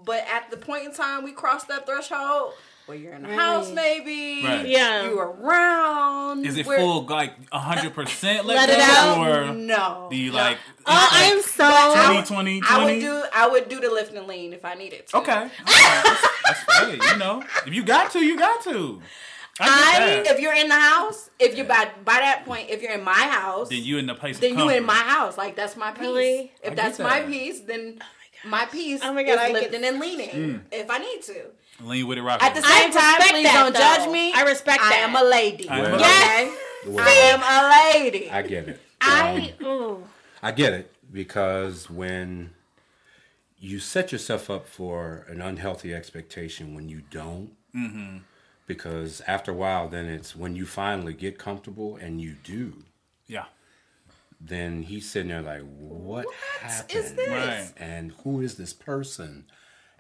but 0.04 0.26
at 0.34 0.50
the 0.50 0.58
point 0.58 0.86
in 0.86 0.94
time 0.94 1.24
we 1.24 1.32
cross 1.32 1.66
that 1.66 1.86
threshold, 1.86 2.54
where 2.88 2.98
you're 2.98 3.14
in 3.14 3.22
the 3.22 3.36
house, 3.36 3.70
maybe. 3.72 4.44
Right. 4.44 4.66
Yeah. 4.68 5.04
You 5.04 5.20
are 5.20 5.30
around. 5.30 6.44
Is 6.48 6.58
it 6.58 6.66
where- 6.66 6.80
full 6.80 7.04
like 7.06 7.34
hundred 7.54 7.94
percent 7.94 8.48
let, 8.48 8.56
Let 8.56 8.70
it 8.72 8.80
out? 8.80 9.18
or 9.20 9.54
No. 9.54 10.08
do 10.10 10.16
you 10.18 10.32
No. 10.32 10.38
like? 10.38 10.58
Oh, 10.88 11.08
I'm 11.12 11.42
so. 11.44 11.66
I 11.66 12.04
20, 12.04 12.16
would- 12.18 12.26
20, 12.26 12.62
I 12.68 12.84
would 12.84 13.00
do. 13.00 13.24
I 13.32 13.48
would 13.48 13.70
do 13.70 13.80
the 13.80 13.92
lift 13.92 14.12
and 14.16 14.26
lean 14.26 14.54
if 14.54 14.66
I 14.66 14.74
needed 14.74 15.06
to. 15.10 15.18
Okay. 15.18 15.38
okay. 15.62 16.16
That's, 16.50 16.66
that's, 16.66 17.12
you 17.14 17.18
know, 17.18 17.44
if 17.66 17.74
you 17.74 17.84
got 17.84 18.12
to, 18.12 18.20
you 18.20 18.38
got 18.38 18.64
to. 18.64 19.02
I 19.62 20.24
I, 20.26 20.32
if 20.32 20.40
you're 20.40 20.54
in 20.54 20.70
the 20.70 20.76
house, 20.80 21.30
if 21.38 21.56
you're 21.58 21.66
by 21.66 21.90
by 22.06 22.14
that 22.14 22.46
point, 22.46 22.70
if 22.70 22.82
you're 22.82 22.94
in 22.94 23.04
my 23.04 23.12
house, 23.12 23.70
then 23.70 23.84
you 23.84 23.98
in 23.98 24.06
the 24.08 24.16
place. 24.16 24.40
then 24.40 24.54
of 24.54 24.60
you 24.60 24.70
in 24.70 24.86
my 24.86 24.94
house. 24.94 25.38
Like 25.38 25.56
that's 25.56 25.76
my 25.76 25.92
piece. 25.92 26.02
Really? 26.02 26.52
If 26.64 26.76
get 26.76 26.76
that's 26.78 27.00
my 27.00 27.22
piece, 27.22 27.60
then 27.62 28.00
oh 28.02 28.50
my 28.50 28.66
piece 28.66 29.02
Oh 29.04 29.14
my 29.14 29.24
God, 29.24 29.34
is 29.34 29.38
I 29.40 29.52
get- 29.52 29.54
lifting 29.62 29.84
and 29.84 30.00
leaning 30.00 30.30
mm. 30.30 30.62
if 30.72 30.90
I 30.90 30.98
need 31.00 31.22
to. 31.24 31.42
Lean 31.82 32.08
with 32.08 32.18
it, 32.18 32.22
rock 32.22 32.42
At 32.44 32.56
the 32.56 32.62
with. 32.62 32.70
I 32.70 32.80
same 32.82 32.92
time, 32.92 33.16
please 33.30 33.44
that, 33.44 33.54
don't 33.54 33.74
though. 33.74 33.80
judge 33.80 34.12
me. 34.12 34.34
I 34.34 34.44
respect 34.44 34.82
I 34.82 34.90
that. 34.90 35.10
am 35.10 35.16
a 35.16 35.24
lady. 35.30 35.70
I 35.70 35.80
am 35.80 35.86
a 35.86 35.98
lady. 35.98 36.04
Okay? 36.04 36.56
Well, 36.88 37.06
I 37.08 37.12
am 37.12 37.42
a 37.42 38.04
lady. 38.10 38.32
I 38.32 38.42
get 38.42 38.68
it. 38.70 38.80
I 39.02 39.54
um, 39.62 39.66
ooh. 39.66 40.04
I 40.42 40.52
get 40.52 40.74
it 40.74 40.94
because 41.12 41.90
when 41.90 42.52
you 43.60 43.80
set 43.80 44.12
yourself 44.12 44.50
up 44.50 44.68
for 44.68 45.26
an 45.28 45.42
unhealthy 45.42 45.94
expectation 45.94 46.74
when 46.76 46.88
you 46.90 47.02
don't, 47.12 47.52
because 48.68 49.22
after 49.28 49.52
a 49.52 49.56
while, 49.56 49.88
then 49.90 50.06
it's 50.06 50.36
when 50.36 50.56
you 50.56 50.66
finally 50.66 51.14
get 51.14 51.38
comfortable 51.38 51.96
and 51.98 52.22
you 52.22 52.36
do, 52.44 52.84
Yeah. 53.28 53.46
then 54.40 54.84
he's 54.84 55.10
sitting 55.10 55.30
there 55.30 55.42
like, 55.42 55.64
what, 55.78 56.26
happened? 56.62 56.92
is 57.06 57.14
this? 57.14 57.30
Right. 57.30 57.72
And 57.78 58.14
who 58.24 58.42
is 58.42 58.56
this 58.56 58.74
person? 58.74 59.46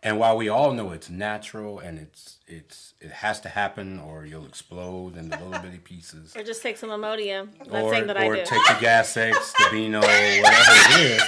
And 0.02 0.18
while 0.18 0.38
we 0.38 0.48
all 0.48 0.72
know 0.72 0.92
it's 0.92 1.10
natural 1.10 1.80
and 1.80 2.00
it's 2.00 2.38
it's 2.48 2.94
it 3.02 3.12
has 3.12 3.42
to 3.42 3.50
happen 3.50 4.00
or 4.00 4.26
you'll 4.26 4.46
explode 4.46 5.18
into 5.18 5.38
little 5.44 5.60
bitty 5.62 5.80
pieces. 5.80 6.34
or 6.38 6.44
just 6.44 6.64
take 6.64 6.78
some 6.78 6.90
Imodium. 6.90 7.50
That 7.70 7.84
or 7.84 7.92
thing 7.94 8.08
that 8.08 8.16
or 8.16 8.34
I 8.36 8.40
do. 8.40 8.46
take 8.46 8.66
the 8.66 8.78
gas 8.80 9.18
X, 9.18 9.52
the 9.60 9.68
Beano, 9.72 10.00
whatever 10.00 10.42
it 10.46 11.02
is. 11.02 11.22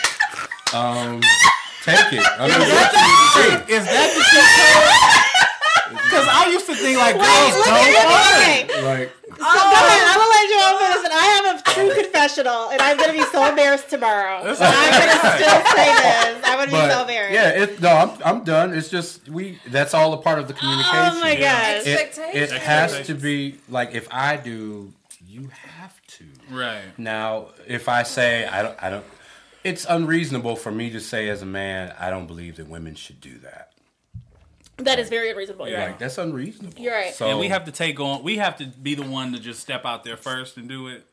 Um, 0.73 1.19
take 1.83 2.13
it. 2.13 2.25
I 2.39 2.47
mean, 2.47 2.59
what 2.59 2.89
you 2.93 3.05
need 3.05 3.67
to 3.67 3.73
Is 3.73 3.85
that 3.85 4.09
the 4.13 4.21
shit? 4.21 5.21
Because 5.91 6.27
I 6.27 6.47
used 6.51 6.65
to 6.67 6.75
think 6.75 6.97
like 6.97 7.15
girls 7.15 7.53
look 7.55 7.65
don't 7.67 7.95
at 7.95 8.07
fart. 8.07 8.39
me. 8.47 8.87
Like, 8.87 9.09
So 9.31 9.43
go 9.43 9.43
oh. 9.43 9.87
ahead. 9.87 10.03
I'm 10.07 10.17
gonna 10.19 10.31
let 10.31 10.45
you 10.49 10.57
all 10.61 10.75
finish. 10.79 11.03
And 11.05 11.13
I 11.13 11.25
have 11.35 11.45
a 11.51 11.63
true 11.71 12.03
confessional, 12.03 12.69
and 12.71 12.81
I'm 12.81 12.97
gonna 12.97 13.13
be 13.13 13.23
so 13.23 13.45
embarrassed 13.47 13.89
tomorrow. 13.89 14.43
That's 14.43 14.59
So 14.59 14.65
I'm 14.65 14.91
gonna 14.91 15.19
okay. 15.19 15.43
still 15.43 15.61
say 15.75 15.87
this. 15.95 16.43
I'm 16.45 16.57
gonna 16.59 16.71
be 16.71 16.91
so 16.93 17.01
embarrassed. 17.01 17.33
yeah, 17.33 17.63
it, 17.63 17.81
no, 17.81 17.89
I'm 17.89 18.11
I'm 18.23 18.43
done. 18.43 18.73
It's 18.73 18.89
just 18.89 19.27
we. 19.29 19.59
That's 19.67 19.93
all 19.93 20.13
a 20.13 20.17
part 20.17 20.39
of 20.39 20.47
the 20.47 20.53
communication. 20.53 20.95
Oh 20.95 21.19
my 21.19 21.35
god. 21.35 21.81
It, 21.85 22.17
it 22.33 22.51
has 22.51 23.05
to 23.07 23.13
be 23.15 23.55
like 23.69 23.93
if 23.95 24.07
I 24.11 24.37
do, 24.37 24.91
you 25.27 25.49
have 25.77 25.99
to. 26.07 26.25
Right. 26.49 26.81
Now, 26.97 27.47
if 27.67 27.87
I 27.89 28.03
say 28.03 28.45
I 28.45 28.61
don't, 28.63 28.83
I 28.83 28.89
don't. 28.89 29.05
It's 29.63 29.85
unreasonable 29.87 30.55
for 30.55 30.71
me 30.71 30.89
to 30.91 30.99
say 30.99 31.29
as 31.29 31.41
a 31.41 31.45
man, 31.45 31.93
I 31.99 32.09
don't 32.09 32.25
believe 32.27 32.55
that 32.57 32.67
women 32.67 32.95
should 32.95 33.21
do 33.21 33.37
that. 33.39 33.73
That 34.77 34.97
is 34.97 35.09
very 35.09 35.29
unreasonable. 35.29 35.67
You're 35.67 35.77
Like 35.77 35.87
right. 35.89 35.99
that's 35.99 36.17
unreasonable. 36.17 36.81
You're 36.81 36.93
right. 36.95 37.13
So 37.13 37.29
And 37.29 37.37
we 37.39 37.49
have 37.49 37.65
to 37.65 37.71
take 37.71 37.99
on. 37.99 38.23
We 38.23 38.37
have 38.37 38.57
to 38.57 38.65
be 38.65 38.95
the 38.95 39.03
one 39.03 39.33
to 39.33 39.39
just 39.39 39.59
step 39.59 39.85
out 39.85 40.03
there 40.03 40.17
first 40.17 40.57
and 40.57 40.67
do 40.67 40.87
it. 40.87 41.05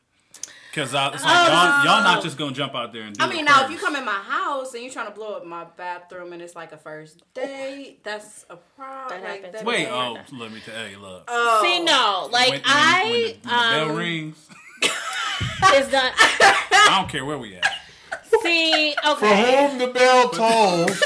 Because 0.71 0.89
it's 0.89 0.93
like 0.93 1.47
y'all, 1.47 1.83
y'all 1.83 2.03
not 2.03 2.21
just 2.23 2.37
gonna 2.37 2.51
jump 2.53 2.75
out 2.75 2.93
there 2.93 3.01
and 3.01 3.15
do 3.17 3.23
I 3.23 3.27
it 3.27 3.33
mean, 3.33 3.45
now 3.45 3.65
if 3.65 3.71
you 3.71 3.77
come 3.77 3.95
in 3.95 4.05
my 4.05 4.11
house 4.11 4.73
and 4.75 4.83
you're 4.83 4.91
trying 4.93 5.07
to 5.07 5.11
blow 5.11 5.33
up 5.37 5.45
my 5.45 5.65
bathroom 5.77 6.31
and 6.31 6.41
it's 6.43 6.55
like 6.55 6.71
a 6.71 6.77
first 6.77 7.23
date, 7.33 8.03
that's 8.03 8.45
a 8.51 8.55
problem. 8.55 9.21
That 9.21 9.27
Like, 9.29 9.43
happens. 9.45 9.63
Wait, 9.63 9.81
Yeah. 9.87 9.93
oh, 10.29 10.35
let 10.37 10.51
me 10.51 10.59
tell 10.63 10.87
you, 10.87 10.99
look. 10.99 11.23
oh. 11.27 11.61
See, 11.63 11.83
no, 11.83 12.29
like 12.31 12.49
when, 12.51 12.61
when- 12.61 12.63
I 12.65 13.03
when 13.03 13.11
the, 13.11 13.19
when 13.19 13.33
the 13.33 13.47
bell 13.49 13.89
um, 13.89 13.95
rings, 13.97 14.47
is 15.75 15.91
not. 15.91 16.13
I 16.17 16.95
don't 16.99 17.09
care 17.09 17.25
where 17.25 17.37
we 17.39 17.55
at. 17.55 17.65
See, 18.41 18.95
okay, 19.07 19.67
whom 19.69 19.77
the 19.79 19.87
bell 19.87 20.29
tolls. 20.29 21.01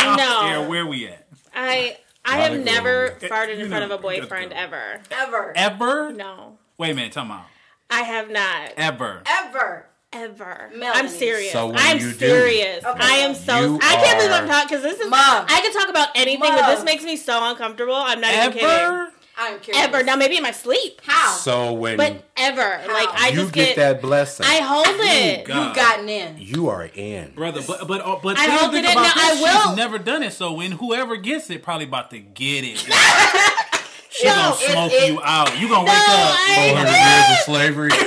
I 0.00 0.16
don't 0.16 0.16
no, 0.64 0.68
where 0.68 0.86
we 0.86 1.06
at. 1.08 1.26
I 1.54 1.96
I 2.24 2.38
have 2.38 2.58
never 2.64 3.10
gold. 3.20 3.20
farted 3.32 3.56
You 3.58 3.64
in 3.64 3.68
front 3.70 3.88
know, 3.88 3.94
of 3.94 4.00
a 4.00 4.02
boyfriend 4.02 4.52
ever. 4.52 5.00
Ever. 5.10 5.52
Ever? 5.56 6.12
No, 6.12 6.58
Wait 6.78 6.90
a 6.90 6.94
minute, 6.94 7.12
time 7.12 7.30
out. 7.30 7.46
I 7.90 8.02
have 8.02 8.30
not 8.30 8.72
Ever. 8.76 9.22
Ever. 9.26 9.86
ever. 10.12 10.70
Melanie. 10.74 11.00
I'm 11.00 11.08
serious. 11.08 11.52
So 11.52 11.68
when 11.68 11.78
I'm 11.78 11.98
you 11.98 12.12
do- 12.12 12.18
serious. 12.18 12.84
Okay. 12.84 12.98
I 13.00 13.12
am 13.18 13.34
so. 13.34 13.60
You 13.60 13.78
I 13.82 13.94
can't 13.96 14.18
believe 14.18 14.32
I'm 14.32 14.46
talking 14.48 14.68
because 14.68 14.82
this 14.82 14.98
is. 15.00 15.08
Mom. 15.08 15.20
I 15.48 15.60
can 15.62 15.72
talk 15.72 15.88
about 15.88 16.08
anything, 16.16 16.40
but 16.50 16.66
this 16.74 16.84
makes 16.84 17.04
me 17.04 17.16
so 17.16 17.48
uncomfortable. 17.48 17.94
I'm 17.94 18.20
not 18.20 18.34
even 18.34 18.52
kidding. 18.52 19.08
Ever? 19.38 19.54
I'm 19.54 19.60
curious. 19.60 19.84
Ever. 19.84 20.02
Now 20.02 20.16
maybe 20.16 20.36
in 20.36 20.42
my 20.42 20.50
sleep, 20.52 21.00
How? 21.04 21.32
So 21.36 21.72
when 21.74 21.96
but 21.96 22.22
ever. 22.36 22.60
Like 22.88 23.08
I 23.12 23.28
you 23.30 23.36
just 23.42 23.52
get, 23.52 23.76
that 23.76 24.00
blessing, 24.00 24.46
I 24.48 24.56
hold 24.60 24.86
it. 24.88 25.44
God. 25.46 25.66
You've 25.66 25.76
gotten 25.76 26.08
in. 26.08 26.36
you 26.38 26.68
are 26.68 26.84
in. 26.94 27.32
Brother, 27.32 27.60
but 27.66 27.86
but 27.86 28.00
uh, 28.00 28.16
but 28.22 28.38
I 28.38 28.46
hold 28.46 28.74
it 28.74 28.78
in. 28.84 28.94
Now, 28.94 29.02
I 29.14 29.38
will- 29.40 29.68
She's 29.70 29.76
never 29.76 29.98
done 29.98 30.22
it, 30.22 30.32
so 30.32 30.52
when 30.54 30.72
whoever 30.72 31.16
gets 31.16 31.50
it, 31.50 31.62
probably 31.62 31.84
about 31.86 32.10
to 32.10 32.18
get 32.18 32.64
it. 32.64 32.78
she 34.10 34.26
No, 34.26 34.34
gonna 34.34 34.56
smoke 34.56 34.92
it- 34.92 35.12
you 35.12 35.20
out. 35.22 35.58
You 35.60 35.68
gonna 35.68 35.86
No, 35.86 35.92
wake 35.92 36.08
up. 36.08 36.36
400 36.86 36.90
years 36.90 37.30
of 37.30 37.44
slavery. 37.44 37.90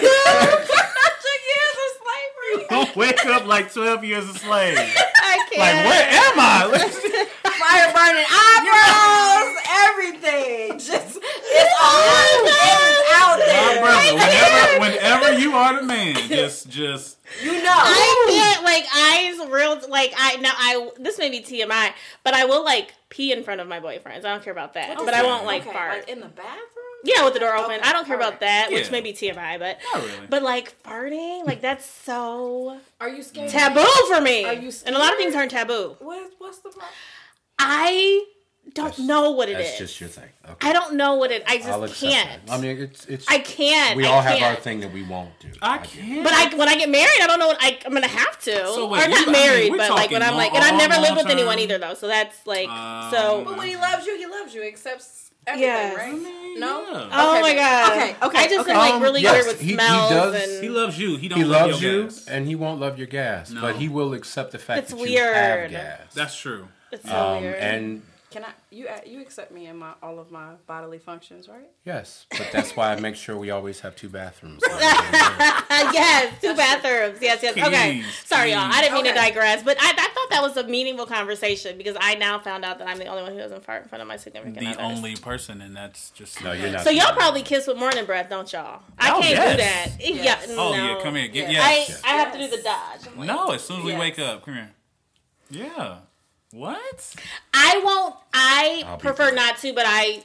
years 1.49 1.75
of 1.85 1.91
slavery. 2.01 2.67
Gonna 2.69 2.91
wake 2.95 3.25
up 3.27 3.45
like 3.45 3.71
twelve 3.73 4.03
years 4.03 4.27
a 4.29 4.33
slave. 4.33 4.77
I 4.77 5.47
can't. 5.51 5.59
Like 5.59 5.85
where 5.85 6.09
am 6.09 6.39
I? 6.39 6.95
Fire 7.59 7.93
burning 7.93 8.25
eyebrows, 8.31 9.57
everything. 9.85 10.79
Just 10.79 11.08
it's 11.51 11.75
all 11.81 12.01
it's 12.45 13.11
out 13.11 13.39
My 13.39 13.45
there. 13.45 13.81
brother, 13.81 14.79
whenever 14.79 14.79
whenever 14.79 15.39
you 15.39 15.53
are 15.53 15.79
the 15.79 15.85
man, 15.85 16.15
just 16.29 16.69
just 16.69 17.17
You 17.43 17.53
know. 17.63 17.69
I 17.71 18.25
can't 18.29 18.63
like 18.63 18.85
eyes 18.95 19.51
real 19.51 19.89
like 19.89 20.13
I 20.17 20.35
now 20.37 20.51
I 20.55 20.89
this 20.99 21.17
may 21.17 21.29
be 21.29 21.41
TMI, 21.41 21.91
but 22.23 22.33
I 22.33 22.45
will 22.45 22.63
like 22.63 22.93
pee 23.09 23.31
in 23.31 23.43
front 23.43 23.61
of 23.61 23.67
my 23.67 23.79
boyfriends. 23.79 24.19
I 24.19 24.29
don't 24.29 24.43
care 24.43 24.53
about 24.53 24.73
that, 24.75 24.97
but 24.97 25.13
I 25.13 25.23
won't 25.23 25.45
like 25.45 25.63
okay, 25.63 25.71
fart. 25.73 25.93
Like 25.99 26.09
in 26.09 26.19
the 26.19 26.27
bathroom. 26.27 26.65
yeah, 27.03 27.23
with 27.23 27.33
the 27.33 27.39
door 27.39 27.55
open. 27.55 27.71
Okay, 27.79 27.81
I 27.89 27.91
don't 27.93 28.05
care 28.05 28.15
about 28.15 28.33
alright. 28.33 28.39
that, 28.41 28.69
which 28.71 28.91
may 28.91 29.01
be 29.01 29.13
TMI, 29.13 29.57
but 29.57 29.79
not 29.93 30.03
really. 30.03 30.27
but 30.29 30.43
like 30.43 30.81
farting, 30.83 31.45
like 31.45 31.61
that's 31.61 31.85
so 31.85 32.79
Are 32.99 33.09
you 33.09 33.23
scared? 33.23 33.49
taboo 33.49 33.85
for 34.07 34.21
me. 34.21 34.45
Are 34.45 34.53
you 34.53 34.71
and 34.85 34.95
a 34.95 34.99
lot 34.99 35.11
of 35.11 35.17
things 35.17 35.33
aren't 35.35 35.51
taboo. 35.51 35.95
What, 35.99 36.31
what's 36.37 36.59
the 36.59 36.69
problem? 36.69 36.91
I 37.57 38.23
don't 38.73 38.85
That's- 38.89 38.99
know 38.99 39.31
what 39.31 39.49
it 39.49 39.57
That's 39.57 39.71
is. 39.73 39.77
just 39.77 39.99
your 40.01 40.09
thing. 40.09 40.29
Okay. 40.49 40.69
I 40.69 40.73
don't 40.73 40.95
know 40.95 41.15
what 41.15 41.31
it. 41.31 41.43
I 41.47 41.61
I'll 41.65 41.81
just 41.81 42.03
accept 42.03 42.13
can't. 42.13 42.45
that. 42.47 42.53
I 42.53 42.57
mean, 42.61 42.77
it's 42.77 43.05
it's. 43.05 43.25
I 43.29 43.39
can't. 43.39 43.95
we 43.97 44.05
I 44.05 44.09
all 44.09 44.21
have 44.21 44.37
can't. 44.37 44.55
our 44.57 44.61
thing 44.61 44.79
that 44.81 44.91
we 44.93 45.03
won't 45.03 45.37
do. 45.39 45.49
I 45.61 45.77
get 45.77 45.87
can't. 45.89 46.23
But 46.23 46.33
I, 46.33 46.55
when 46.55 46.67
I 46.67 46.75
get 46.75 46.89
married, 46.89 47.19
I 47.21 47.27
don't 47.27 47.39
know 47.39 47.47
what 47.47 47.57
I, 47.61 47.79
I'm 47.85 47.93
gonna 47.93 48.07
have 48.07 48.39
to. 48.41 48.51
So 48.51 48.87
wait, 48.87 49.05
or 49.05 49.09
you- 49.09 49.15
I 49.15 49.19
not 49.19 49.25
mean, 49.27 49.31
married, 49.33 49.71
we're 49.71 49.77
but 49.77 49.89
like 49.91 50.11
when 50.11 50.21
talking 50.21 50.33
I'm 50.33 50.37
like, 50.37 50.53
long- 50.53 50.63
and 50.63 50.75
I've 50.81 50.89
never 50.89 51.01
lived 51.01 51.15
with 51.17 51.27
term. 51.27 51.37
anyone 51.37 51.59
either, 51.59 51.77
though. 51.77 51.93
So 51.93 52.07
that's 52.07 52.45
like, 52.47 52.67
Um, 52.69 53.11
so. 53.11 53.43
But 53.45 53.57
when 53.57 53.67
he 53.67 53.75
loves 53.75 54.05
you, 54.05 54.17
he 54.17 54.25
loves 54.25 54.53
you. 54.53 54.63
Accepts 54.63 55.31
everything, 55.47 55.69
Yes. 55.69 55.97
right? 55.97 56.55
No. 56.59 56.81
Yeah. 56.81 57.09
Oh 57.13 57.31
Okay, 57.33 57.41
my 57.41 57.55
god. 57.55 57.91
okay, 57.91 58.15
okay, 58.23 58.37
I 58.39 58.47
just 58.47 58.59
okay. 58.61 58.71
am 58.71 58.77
like 58.77 58.93
Um, 58.95 59.01
really 59.01 59.21
yes, 59.21 59.33
weird 59.33 59.47
with 59.47 59.61
he- 59.61 59.71
he 59.71 59.75
does- 59.77 60.35
and. 60.55 60.63
He 60.63 60.69
loves 60.69 60.97
you. 60.99 61.15
He 61.17 61.27
don't 61.27 61.37
He 61.39 61.45
love 61.45 61.69
loves 61.71 61.81
your 61.81 61.93
you, 61.93 62.03
gas. 62.03 62.25
and 62.27 62.47
he 62.47 62.55
won't 62.55 62.79
love 62.79 62.97
your 62.97 63.07
gas, 63.07 63.49
No. 63.51 63.61
but 63.61 63.75
he 63.77 63.87
will 63.87 64.13
accept 64.13 64.51
the 64.51 64.59
fact 64.59 64.79
It's 64.79 64.91
that 64.93 65.09
you 65.09 65.19
have 65.19 65.69
gas. 65.71 65.99
That's 66.13 66.35
true. 66.37 66.67
it's 66.91 67.07
so 67.07 67.15
um, 67.15 67.41
weird. 67.43 67.55
and 67.55 68.01
Can 68.31 68.43
I? 68.45 68.49
You 68.69 68.87
you 69.07 69.21
accept 69.21 69.51
me 69.51 69.65
in 69.65 69.77
my 69.77 69.93
all 70.03 70.19
of 70.19 70.29
my 70.29 70.53
bodily 70.67 70.99
functions, 70.99 71.49
right? 71.49 71.67
yes, 71.83 72.27
but 72.29 72.47
that's 72.53 72.75
why 72.75 72.91
I 72.93 72.99
make 72.99 73.15
sure 73.15 73.35
we 73.37 73.49
always 73.49 73.79
have 73.79 73.95
two 73.95 74.09
bathrooms. 74.09 74.61
Uh, 75.71 75.91
yes, 75.93 76.33
two 76.41 76.53
bathrooms. 76.55 77.19
Yes, 77.21 77.41
yes. 77.43 77.55
Okay. 77.57 78.01
Please, 78.01 78.05
Sorry, 78.25 78.51
y'all. 78.51 78.59
I 78.61 78.81
didn't 78.81 78.95
mean 78.95 79.05
to 79.05 79.13
digress, 79.13 79.63
but 79.63 79.77
I, 79.79 79.89
I 79.91 79.93
thought 79.93 80.29
that 80.31 80.41
was 80.41 80.57
a 80.57 80.67
meaningful 80.67 81.05
conversation 81.05 81.77
because 81.77 81.95
I 81.99 82.15
now 82.15 82.39
found 82.39 82.65
out 82.65 82.79
that 82.79 82.87
I'm 82.87 82.97
the 82.97 83.05
only 83.05 83.21
one 83.23 83.31
who 83.31 83.37
doesn't 83.37 83.63
fart 83.63 83.83
in 83.83 83.87
front 83.89 84.01
of 84.01 84.07
my 84.07 84.17
significant 84.17 84.59
The 84.59 84.65
others. 84.67 84.97
only 84.97 85.15
person, 85.15 85.61
and 85.61 85.75
that's 85.75 86.09
just 86.11 86.43
no, 86.43 86.51
you're 86.51 86.71
not. 86.71 86.81
So 86.83 86.89
y'all 86.89 87.13
probably 87.15 87.43
kiss 87.43 87.67
with 87.67 87.77
morning 87.77 88.05
breath, 88.05 88.29
don't 88.29 88.51
y'all? 88.51 88.81
I 88.97 89.11
Oh, 89.11 89.21
can't 89.21 89.35
yes. 89.35 89.51
do 89.51 89.57
that. 90.07 90.15
Yes. 90.23 90.45
Yeah. 90.49 90.55
Oh 90.57 90.71
no. 90.75 90.97
yeah, 90.97 91.03
come 91.03 91.15
here. 91.15 91.27
Get 91.27 91.51
Yes. 91.51 91.89
yes. 91.89 92.01
I 92.03 92.13
I 92.15 92.17
have 92.17 92.33
to 92.33 92.39
do 92.39 92.47
the 92.49 92.61
dodge. 92.63 93.15
Like, 93.15 93.27
no, 93.27 93.51
as 93.51 93.63
soon 93.63 93.79
as 93.79 93.85
we 93.85 93.91
Yes. 93.91 93.99
wake 93.99 94.19
up, 94.19 94.43
come 94.45 94.55
here. 94.55 94.71
Yeah. 95.51 95.97
What? 96.51 97.15
I 97.53 97.81
won't. 97.83 98.15
I 98.33 98.83
I'll 98.85 98.97
prefer 98.97 99.31
not 99.31 99.57
to, 99.59 99.73
but 99.73 99.85
I 99.87 100.23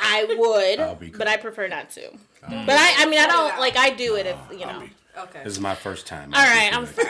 I 0.00 0.24
would, 0.38 1.16
but 1.18 1.28
I 1.28 1.36
prefer 1.38 1.66
not 1.68 1.90
to. 1.90 2.10
But 2.42 2.70
I 2.76 2.94
I 2.98 3.06
mean 3.06 3.18
I 3.20 3.26
don't 3.26 3.58
like 3.58 3.76
I 3.76 3.90
do 3.90 4.16
it 4.16 4.26
if 4.26 4.36
you 4.50 4.66
know. 4.66 4.82
Okay. 5.18 5.40
This 5.44 5.52
is 5.54 5.60
my 5.60 5.74
first 5.74 6.06
time. 6.06 6.32
All 6.34 6.42
right, 6.42 6.70
I'm 6.74 6.86
sorry. 6.86 7.08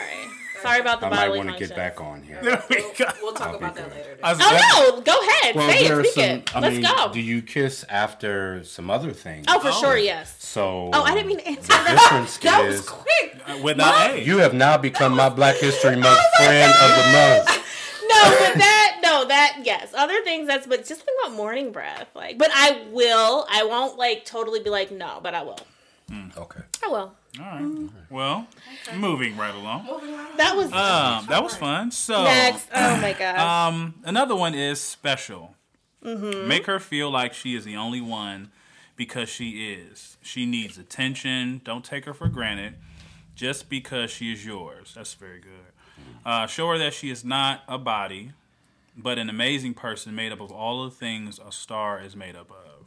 Sorry 0.61 0.79
about 0.79 1.01
the 1.01 1.07
I 1.07 1.09
might 1.09 1.29
want 1.35 1.49
to 1.51 1.57
get 1.59 1.75
back 1.75 1.99
on 1.99 2.23
here. 2.23 2.39
There 2.41 2.63
we 2.69 2.75
go. 2.97 3.05
We'll 3.21 3.33
talk 3.33 3.47
I'll 3.47 3.51
be 3.53 3.65
about 3.65 3.75
that 3.75 3.89
good. 3.89 3.97
later. 3.97 4.17
Was- 4.23 4.37
Oh 4.41 4.91
no, 4.95 5.01
go 5.01 5.19
ahead. 5.27 5.55
Well, 5.55 5.69
Say 5.69 5.83
there 5.87 5.99
it, 5.99 6.05
are 6.05 6.09
speak 6.09 6.13
some. 6.13 6.23
it. 6.23 6.55
I 6.55 6.59
Let's 6.61 6.75
mean, 6.75 6.83
go. 6.85 7.11
do 7.11 7.19
you 7.19 7.41
kiss 7.41 7.83
after 7.89 8.63
some 8.63 8.89
other 8.89 9.11
things? 9.11 9.45
oh, 9.49 9.59
for 9.59 9.69
Oh. 9.69 9.71
sure, 9.81 9.97
yes. 9.97 10.35
So. 10.39 10.89
Oh, 10.93 11.03
I 11.03 11.13
didn't 11.15 11.27
mean 11.27 11.39
to 11.39 11.47
answer 11.47 11.61
The 11.63 11.67
that. 11.67 11.99
difference 11.99 12.37
That 12.37 12.65
was 12.65 12.87
quick. 12.89 13.41
Uh, 13.45 13.57
Without 13.61 14.11
A. 14.11 14.23
you 14.23 14.37
have 14.37 14.53
now 14.53 14.77
become 14.77 15.13
my 15.17 15.27
Black 15.27 15.57
History 15.57 15.97
Month 15.97 16.19
friend 16.37 16.71
of 16.71 16.89
the 16.95 17.11
month. 17.11 17.62
No, 18.29 18.37
but 18.39 18.57
that 18.57 18.99
no, 19.03 19.25
that 19.27 19.59
yes. 19.63 19.93
Other 19.93 20.21
things 20.23 20.47
that's 20.47 20.67
but 20.67 20.85
just 20.85 21.01
think 21.01 21.17
about 21.23 21.35
morning 21.35 21.71
breath. 21.71 22.07
Like, 22.15 22.37
but 22.37 22.49
I 22.53 22.85
will. 22.91 23.45
I 23.49 23.63
won't 23.63 23.97
like 23.97 24.25
totally 24.25 24.59
be 24.61 24.69
like 24.69 24.91
no, 24.91 25.19
but 25.21 25.33
I 25.35 25.43
will. 25.43 25.59
Okay. 26.37 26.61
I 26.83 26.87
will. 26.87 27.13
All 27.39 27.45
right. 27.45 27.89
Well, 28.09 28.47
moving 28.95 29.35
right 29.37 29.55
along. 29.55 29.85
That 30.37 30.55
was 30.55 30.65
Um, 30.67 31.25
that 31.29 31.41
was 31.43 31.55
fun. 31.55 31.89
So 31.91 32.23
next. 32.23 32.67
Oh 32.73 32.97
my 32.97 33.13
god. 33.19 33.37
Um, 33.73 33.95
another 34.03 34.35
one 34.35 34.53
is 34.53 34.79
special. 34.79 35.55
Make 36.03 36.65
her 36.65 36.79
feel 36.79 37.09
like 37.09 37.33
she 37.33 37.55
is 37.55 37.63
the 37.65 37.75
only 37.77 38.01
one 38.01 38.51
because 38.95 39.29
she 39.29 39.73
is. 39.73 40.17
She 40.21 40.45
needs 40.45 40.77
attention. 40.77 41.61
Don't 41.63 41.83
take 41.85 42.05
her 42.05 42.13
for 42.13 42.27
granted 42.27 42.75
just 43.35 43.69
because 43.69 44.11
she 44.11 44.31
is 44.33 44.45
yours. 44.45 44.93
That's 44.95 45.13
very 45.13 45.39
good. 45.39 45.72
Uh, 46.25 46.47
show 46.47 46.67
her 46.69 46.77
that 46.77 46.93
she 46.93 47.09
is 47.09 47.23
not 47.25 47.63
a 47.67 47.77
body, 47.77 48.31
but 48.97 49.17
an 49.17 49.29
amazing 49.29 49.73
person 49.73 50.15
made 50.15 50.31
up 50.31 50.39
of 50.39 50.51
all 50.51 50.83
of 50.83 50.91
the 50.91 50.97
things 50.97 51.39
a 51.45 51.51
star 51.51 51.99
is 52.01 52.15
made 52.15 52.35
up 52.35 52.49
of. 52.51 52.85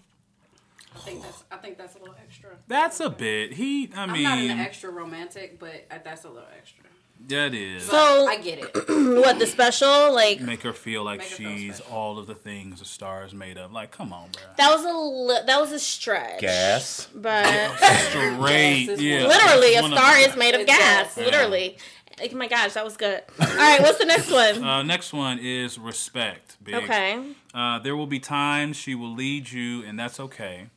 I 0.94 0.98
think 1.00 1.22
that's 1.22 1.44
I 1.52 1.56
think 1.56 1.76
that's 1.76 1.94
a 1.94 1.98
little 1.98 2.14
extra. 2.22 2.50
That's 2.68 3.00
a 3.00 3.10
bit. 3.10 3.52
He, 3.52 3.90
I 3.94 4.04
I'm 4.04 4.12
mean, 4.12 4.22
not 4.22 4.38
in 4.38 4.48
the 4.56 4.62
extra 4.62 4.90
romantic, 4.90 5.58
but 5.58 5.84
uh, 5.90 5.98
that's 6.02 6.24
a 6.24 6.28
little 6.28 6.48
extra. 6.56 6.84
that 7.28 7.52
is. 7.52 7.84
So 7.84 8.26
I 8.26 8.38
get 8.38 8.60
it. 8.60 8.74
what 9.20 9.38
the 9.38 9.46
special 9.46 10.14
like 10.14 10.40
Make 10.40 10.62
her 10.62 10.72
feel 10.72 11.04
like 11.04 11.20
her 11.20 11.26
she's 11.28 11.76
special. 11.76 11.94
all 11.94 12.18
of 12.18 12.26
the 12.26 12.34
things 12.34 12.80
a 12.80 12.86
star 12.86 13.26
is 13.26 13.34
made 13.34 13.58
of. 13.58 13.72
Like, 13.72 13.90
come 13.90 14.10
on, 14.14 14.30
bro. 14.30 14.42
that 14.56 14.74
was 14.74 14.84
a 14.86 14.96
li- 14.96 15.46
that 15.46 15.60
was 15.60 15.72
a 15.72 15.78
stretch. 15.78 16.40
Gas. 16.40 17.08
But 17.14 17.44
Straight, 18.08 18.86
Gas 18.86 18.88
is 18.96 19.02
yeah. 19.02 19.26
literally 19.26 19.74
a 19.74 19.82
star 19.82 20.16
is 20.18 20.34
made 20.34 20.54
of 20.54 20.62
It 20.62 20.66
gas. 20.66 21.14
does. 21.14 21.24
Literally. 21.26 21.76
Like, 22.18 22.32
my 22.32 22.48
gosh, 22.48 22.72
that 22.74 22.84
was 22.84 22.96
good. 22.96 23.22
All 23.38 23.46
right, 23.46 23.80
what's 23.80 23.98
the 23.98 24.06
next 24.06 24.30
one? 24.30 24.64
Uh, 24.64 24.82
next 24.82 25.12
one 25.12 25.38
is 25.38 25.78
respect. 25.78 26.56
Big. 26.64 26.74
Okay. 26.74 27.22
Uh, 27.52 27.78
there 27.78 27.94
will 27.94 28.06
be 28.06 28.18
times 28.18 28.76
she 28.76 28.94
will 28.94 29.12
lead 29.12 29.50
you, 29.50 29.84
and 29.84 29.98
that's 29.98 30.18
okay. 30.18 30.68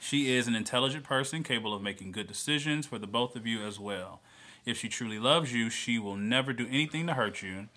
She 0.00 0.34
is 0.34 0.48
an 0.48 0.56
intelligent 0.56 1.04
person 1.04 1.44
capable 1.44 1.72
of 1.72 1.80
making 1.80 2.10
good 2.10 2.26
decisions 2.26 2.86
for 2.86 2.98
the 2.98 3.06
both 3.06 3.36
of 3.36 3.46
you 3.46 3.64
as 3.64 3.78
well. 3.78 4.20
If 4.66 4.78
she 4.78 4.88
truly 4.88 5.20
loves 5.20 5.52
you, 5.52 5.70
she 5.70 5.98
will 5.98 6.16
never 6.16 6.52
do 6.52 6.66
anything 6.68 7.06
to 7.06 7.14
hurt 7.14 7.40
you. 7.40 7.68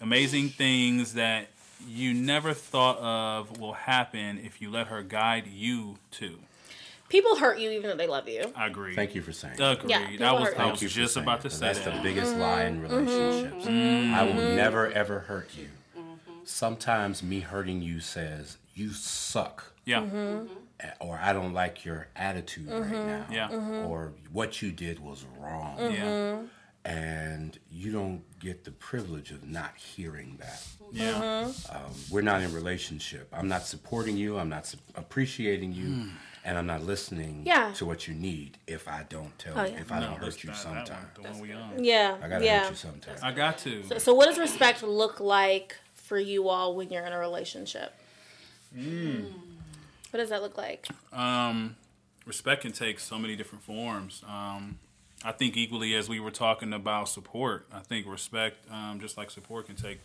Amazing 0.00 0.48
things 0.48 1.12
that 1.12 1.48
you 1.86 2.14
never 2.14 2.54
thought 2.54 2.98
of 2.98 3.60
will 3.60 3.74
happen 3.74 4.40
if 4.42 4.62
you 4.62 4.70
let 4.70 4.86
her 4.86 5.02
guide 5.02 5.46
you 5.46 5.98
to. 6.12 6.38
People 7.14 7.36
hurt 7.36 7.60
you 7.60 7.70
even 7.70 7.90
though 7.90 7.96
they 7.96 8.08
love 8.08 8.28
you. 8.28 8.52
I 8.56 8.66
agree. 8.66 8.96
Thank 8.96 9.14
you 9.14 9.22
for 9.22 9.30
saying. 9.30 9.60
Agreed. 9.60 9.88
Yeah, 10.18 10.30
I 10.30 10.32
was, 10.32 10.48
hurt 10.48 10.58
I 10.58 10.64
you. 10.64 10.70
was 10.72 10.80
Thank 10.80 10.82
you 10.82 10.88
for 10.88 10.94
just 10.96 11.14
saying 11.14 11.24
about 11.24 11.42
to 11.42 11.46
it, 11.46 11.50
'cause 11.50 11.58
say 11.60 11.66
that's 11.66 11.78
that. 11.84 11.94
the 11.94 12.02
biggest 12.02 12.32
Mm-hmm. 12.32 12.40
lie 12.40 12.64
in 12.64 12.80
mm-hmm. 12.82 12.92
relationships. 12.96 13.66
Mm-hmm. 13.66 14.14
I 14.14 14.22
will 14.24 14.34
never 14.34 14.90
ever 14.90 15.20
hurt 15.20 15.50
you. 15.56 15.68
Mm-hmm. 15.96 16.32
Sometimes 16.44 17.22
me 17.22 17.38
hurting 17.38 17.82
you 17.82 18.00
says 18.00 18.56
you 18.74 18.90
suck, 18.90 19.72
yeah. 19.84 20.00
Mm-hmm. 20.00 20.46
or 20.98 21.20
I 21.22 21.32
don't 21.32 21.52
like 21.52 21.84
your 21.84 22.08
attitude 22.16 22.68
right 22.68 22.90
now, 22.90 23.26
Yeah. 23.30 23.84
or 23.86 24.12
what 24.32 24.60
you 24.60 24.72
did 24.72 24.98
was 24.98 25.24
wrong, 25.38 25.78
Yeah. 25.92 26.38
And 26.84 27.58
you 27.70 27.90
don't 27.92 28.22
get 28.40 28.64
the 28.64 28.70
privilege 28.70 29.30
of 29.30 29.42
not 29.48 29.74
hearing 29.76 30.36
that. 30.40 30.62
Yeah. 30.92 31.12
Mm-hmm. 31.14 31.76
Um, 31.76 31.92
we're 32.10 32.20
not 32.20 32.42
in 32.42 32.52
relationship. 32.54 33.28
I'm 33.32 33.48
not 33.48 33.62
supporting 33.66 34.16
you. 34.16 34.38
I'm 34.38 34.48
not 34.50 34.66
su- 34.66 34.78
appreciating 34.94 35.72
you. 35.72 36.10
And 36.46 36.58
I'm 36.58 36.66
not 36.66 36.82
listening 36.82 37.44
Yeah. 37.46 37.72
to 37.76 37.86
what 37.86 38.06
you 38.06 38.12
need 38.14 38.58
if 38.66 38.86
I 38.86 39.04
don't 39.08 39.36
tell 39.38 39.58
Oh, 39.58 39.64
you, 39.64 39.72
yeah. 39.72 39.80
if 39.80 39.90
I 39.90 40.00
No, 40.00 40.08
don't 40.08 40.18
hurt 40.18 40.42
you 40.44 40.48
not 40.50 40.56
that 40.56 40.62
sometime. 40.62 41.08
one, 41.16 41.22
the 41.40 41.56
one 41.56 41.76
we. 41.78 41.88
Yeah. 41.88 42.18
I 42.22 42.28
gotta 42.28 42.44
yeah. 42.44 42.60
hurt 42.64 42.70
you 42.70 42.76
sometime. 42.76 43.16
I 43.22 43.32
got 43.32 43.56
to. 43.60 43.98
So, 43.98 44.12
what 44.12 44.26
does 44.26 44.38
respect 44.38 44.82
look 44.82 45.20
like 45.20 45.76
for 45.94 46.18
you 46.18 46.50
all 46.50 46.76
when 46.76 46.90
you're 46.90 47.06
in 47.06 47.14
a 47.14 47.18
relationship? 47.18 47.94
Mm. 48.76 49.32
What 50.10 50.18
does 50.20 50.28
that 50.28 50.42
look 50.42 50.58
like? 50.58 50.86
Um, 51.14 51.76
respect 52.26 52.60
can 52.60 52.72
take 52.72 53.00
so 53.00 53.18
many 53.18 53.36
different 53.36 53.64
forms. 53.64 54.22
Um, 54.28 54.78
I 55.24 55.32
think 55.32 55.56
equally 55.56 55.94
as 55.94 56.08
we 56.08 56.20
were 56.20 56.30
talking 56.30 56.72
about 56.72 57.08
support, 57.08 57.66
I 57.72 57.80
think 57.80 58.06
respect, 58.06 58.56
um, 58.70 59.00
just 59.00 59.16
like 59.16 59.30
support, 59.30 59.66
can 59.66 59.76
take 59.76 60.00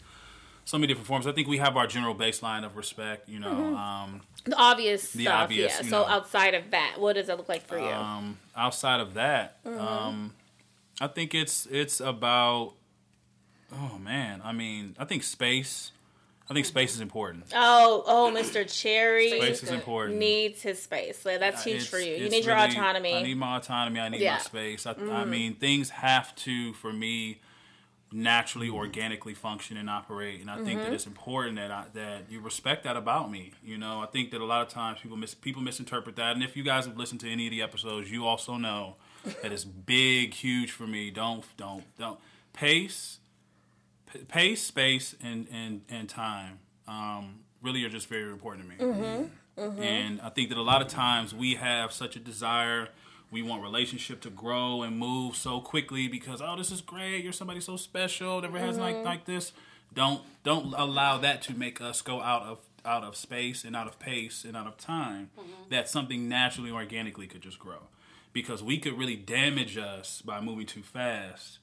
so 0.66 0.78
many 0.78 0.88
different 0.88 1.08
forms. 1.08 1.28
I 1.28 1.32
think 1.34 1.48
we 1.48 1.58
have 1.58 1.76
our 1.76 1.88
general 1.88 2.16
baseline 2.16 2.64
of 2.66 2.78
respect. 2.78 3.28
You 3.28 3.40
know, 3.40 3.50
Mm-hmm. 3.52 3.76
um, 3.76 4.22
The 4.46 4.56
obvious 4.56 5.12
The 5.12 5.24
stuff. 5.26 5.44
obvious, 5.44 5.74
yeah. 5.82 5.90
So 5.90 6.02
know. 6.02 6.06
outside 6.08 6.54
of 6.54 6.72
that, 6.72 6.96
what 7.00 7.14
does 7.14 7.28
that 7.28 7.38
look 7.38 7.50
like 7.50 7.68
for 7.68 7.78
you? 7.78 7.86
um, 7.86 8.38
outside 8.56 9.00
of 9.02 9.14
that, 9.16 9.64
Mm-hmm. 9.66 9.80
um, 9.80 10.34
I 11.02 11.08
think 11.08 11.34
it's 11.36 11.66
it's 11.68 12.00
about. 12.00 12.74
Oh 13.72 14.00
man, 14.00 14.42
I 14.44 14.52
mean, 14.52 14.96
I 14.98 15.06
think 15.06 15.24
space. 15.24 15.92
I 16.50 16.54
think 16.56 16.66
space 16.66 16.96
is 16.96 17.02
important. 17.02 17.46
oh, 17.54 18.04
oh, 18.08 18.34
Mr. 18.36 18.66
Cherry 18.68 19.30
Space 19.30 19.62
is 19.64 19.70
important. 19.70 20.18
needs 20.18 20.62
his 20.64 20.82
space. 20.82 21.20
So 21.22 21.38
that's 21.38 21.64
huge 21.64 21.76
It's- 21.76 21.88
for 21.90 22.00
you. 22.00 22.16
You 22.16 22.30
need 22.30 22.44
your 22.46 22.56
really- 22.56 22.70
autonomy. 22.72 23.14
I 23.16 23.22
need 23.22 23.38
my 23.38 23.58
autonomy. 23.58 24.00
I 24.00 24.10
need 24.10 24.22
Yeah. 24.22 24.34
my 24.34 24.40
space. 24.40 24.86
I, 24.88 24.94
I 25.12 25.26
mean, 25.26 25.56
things 25.56 25.92
have 25.92 26.34
to, 26.38 26.74
for 26.74 26.92
me, 26.92 27.40
naturally, 28.12 28.70
organically 28.70 29.36
function 29.36 29.78
and 29.78 29.88
operate. 29.90 30.42
And 30.42 30.50
I 30.50 30.56
think 30.56 30.70
Mm-hmm. 30.80 30.80
that 30.86 30.94
it's 30.94 31.06
important 31.06 31.58
that 31.58 31.70
I, 31.70 31.84
that 31.94 32.24
you 32.32 32.40
respect 32.40 32.84
that 32.86 32.98
about 32.98 33.30
me. 33.30 33.52
You 33.64 33.78
know, 33.78 34.02
I 34.02 34.08
think 34.08 34.32
that 34.32 34.42
a 34.42 34.46
lot 34.46 34.64
of 34.66 34.70
times 34.70 35.00
people 35.00 35.18
mis- 35.18 35.36
people 35.36 35.62
misinterpret 35.62 36.16
that. 36.16 36.34
And 36.34 36.44
if 36.44 36.58
you 36.58 36.64
guys 36.64 36.88
have 36.88 36.98
listened 36.98 37.20
to 37.22 37.30
any 37.30 37.46
of 37.46 37.52
the 37.52 37.62
episodes, 37.62 38.10
you 38.10 38.26
also 38.26 38.58
know 38.58 38.96
that 39.44 39.52
it's 39.52 39.66
big, 39.66 40.34
huge 40.34 40.72
for 40.72 40.88
me. 40.88 41.12
Don't 41.12 41.46
don't 41.58 41.84
don't 42.00 42.20
pace, 42.54 43.20
p- 44.12 44.20
pace, 44.20 44.62
space, 44.62 45.16
and 45.22 45.48
and 45.52 45.82
and 45.90 46.10
time. 46.10 46.60
Um, 46.88 47.40
really 47.62 47.84
are 47.84 47.90
just 47.90 48.08
very 48.08 48.32
important 48.32 48.70
to 48.70 48.86
me. 48.86 48.94
Mm-hmm. 48.94 49.82
And 49.82 50.22
I 50.22 50.30
think 50.30 50.50
that 50.50 50.58
a 50.58 50.62
lot 50.62 50.82
of 50.82 50.88
times 50.88 51.34
we 51.34 51.56
have 51.56 51.92
such 51.92 52.16
a 52.16 52.20
desire. 52.20 52.90
We 53.32 53.42
want 53.44 53.62
relationship 53.62 54.22
to 54.22 54.30
grow 54.30 54.82
and 54.82 54.98
move 54.98 55.36
so 55.36 55.60
quickly 55.60 56.08
because 56.08 56.42
oh 56.42 56.56
this 56.58 56.72
is 56.72 56.82
great 56.82 57.24
you're 57.24 57.32
somebody 57.32 57.60
so 57.60 57.78
special 57.78 58.42
never 58.42 58.58
has 58.58 58.80
like 58.80 59.04
like 59.06 59.26
this 59.26 59.52
don't 59.94 60.24
don't 60.44 60.74
allow 60.76 61.20
that 61.20 61.44
to 61.44 61.54
make 61.54 61.80
us 61.80 62.02
go 62.02 62.22
out 62.22 62.42
of 62.42 62.58
out 62.86 63.04
of 63.04 63.16
space 63.16 63.64
and 63.64 63.76
out 63.76 63.86
of 63.86 64.00
pace 64.00 64.44
and 64.44 64.58
out 64.58 64.66
of 64.66 64.78
time 64.78 65.30
that 65.70 65.88
something 65.88 66.28
naturally 66.28 66.72
organically 66.72 67.28
could 67.28 67.42
just 67.42 67.60
grow 67.60 67.84
because 68.34 68.64
we 68.64 68.80
could 68.80 68.98
really 68.98 69.16
damage 69.16 69.78
us 69.78 70.24
by 70.24 70.42
moving 70.42 70.66
too 70.66 70.82
fast 70.82 71.60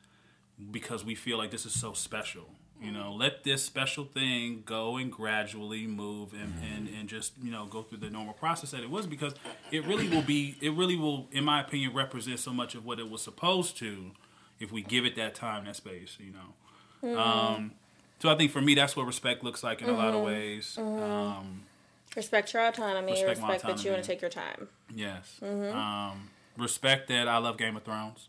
because 0.71 1.05
we 1.05 1.15
feel 1.15 1.39
like 1.39 1.51
this 1.51 1.67
is 1.67 1.79
so 1.79 1.93
special. 1.93 2.45
You 2.81 2.93
know, 2.93 3.15
let 3.15 3.43
this 3.43 3.65
special 3.65 4.05
thing 4.05 4.63
go 4.67 4.99
and 4.99 5.11
gradually 5.11 5.87
move 5.87 6.35
and, 6.35 6.53
and, 6.63 6.89
and 6.89 7.09
just, 7.09 7.33
you 7.43 7.51
know, 7.51 7.65
go 7.65 7.83
through 7.83 7.99
the 7.99 8.11
normal 8.11 8.35
process 8.35 8.73
that 8.73 8.83
it 8.83 8.91
was 8.91 9.07
because 9.07 9.35
it 9.71 9.87
really 9.87 10.09
will 10.09 10.23
be, 10.23 10.57
it 10.61 10.75
really 10.75 10.97
will, 10.97 11.27
in 11.33 11.45
my 11.45 11.63
opinion, 11.63 11.95
represent 11.95 12.39
so 12.39 12.53
much 12.53 12.75
of 12.75 12.85
what 12.85 12.99
it 12.99 13.09
was 13.09 13.23
supposed 13.23 13.79
to 13.79 14.11
if 14.61 14.73
we 14.73 14.83
give 14.83 15.07
it 15.07 15.17
that 15.17 15.35
time, 15.35 15.65
that 15.65 15.77
space, 15.77 16.19
you 16.21 16.33
know. 16.33 17.19
Um, 17.19 17.73
so 18.19 18.29
I 18.31 18.37
think 18.37 18.51
for 18.51 18.61
me, 18.61 18.75
that's 18.75 18.97
what 18.97 19.07
respect 19.07 19.43
looks 19.45 19.63
like 19.63 19.81
in 19.83 19.89
a 19.89 19.93
lot 19.93 20.15
of 20.15 20.23
ways. 20.23 20.77
Um, 20.79 21.63
respect 22.15 22.53
your 22.53 22.67
autonomy. 22.67 23.13
Respect 23.13 23.41
Respect, 23.41 23.65
my 23.65 23.73
that 23.73 23.85
you 23.85 23.91
want 23.93 24.03
to 24.03 24.09
take 24.09 24.21
your 24.21 24.31
time. 24.31 24.69
Yes. 24.95 25.39
Mm-hmm. 25.43 25.77
Um, 25.77 26.31
respect 26.57 27.09
that 27.09 27.29
I 27.29 27.39
love 27.39 27.59
Game 27.59 27.77
of 27.77 27.85
Thrones. 27.85 28.29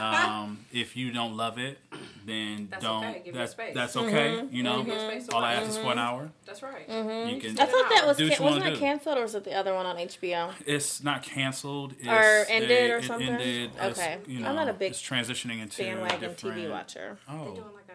Um, 0.00 0.58
if 0.72 0.96
you 0.96 1.10
don't 1.12 1.36
love 1.36 1.58
it, 1.58 1.78
then 2.26 2.68
That's 2.70 2.82
don't. 2.84 3.04
okay. 3.04 3.22
Give 3.24 3.34
it 3.34 3.38
that's 3.38 3.52
space. 3.52 3.74
that's 3.74 3.96
okay. 3.96 4.36
Mm-hmm. 4.36 4.54
You 4.54 4.62
know, 4.62 4.82
Give 4.82 4.94
it 4.94 5.00
space 5.10 5.26
to 5.28 5.34
all 5.34 5.42
I 5.44 5.54
watch. 5.54 5.62
ask 5.62 5.70
is 5.70 5.78
for 5.78 5.92
an 5.92 5.98
hour. 5.98 6.30
That's 6.46 6.62
right. 6.62 6.88
You 6.88 7.40
can. 7.40 7.58
I 7.58 7.64
thought 7.66 7.90
that 7.90 8.04
was 8.06 8.16
Do 8.16 8.28
can- 8.30 8.42
wasn't 8.44 8.64
that 8.64 8.76
canceled 8.78 9.18
or 9.18 9.22
was 9.22 9.34
it 9.34 9.44
the 9.44 9.54
other 9.54 9.74
one 9.74 9.86
on 9.86 9.96
HBO? 9.96 10.52
It's 10.66 11.02
not 11.02 11.22
canceled. 11.22 11.94
It's, 11.98 12.06
Or 12.08 12.46
ended 12.48 12.70
they- 12.70 12.90
or 12.92 12.96
it 12.98 13.04
something? 13.04 13.28
ended. 13.28 13.70
It's, 13.80 13.98
Okay. 13.98 14.18
you 14.26 14.40
know, 14.40 14.48
I'm 14.48 14.54
not 14.54 14.68
a 14.68 14.72
big 14.72 14.90
It's 14.92 15.02
transitioning 15.02 15.60
into 15.60 15.82
Bandwagon 15.82 16.20
different, 16.20 16.56
TV 16.58 16.70
watcher. 16.70 17.18
They're 17.28 17.36
Oh, 17.38 17.54
doing 17.54 17.66
like 17.74 17.88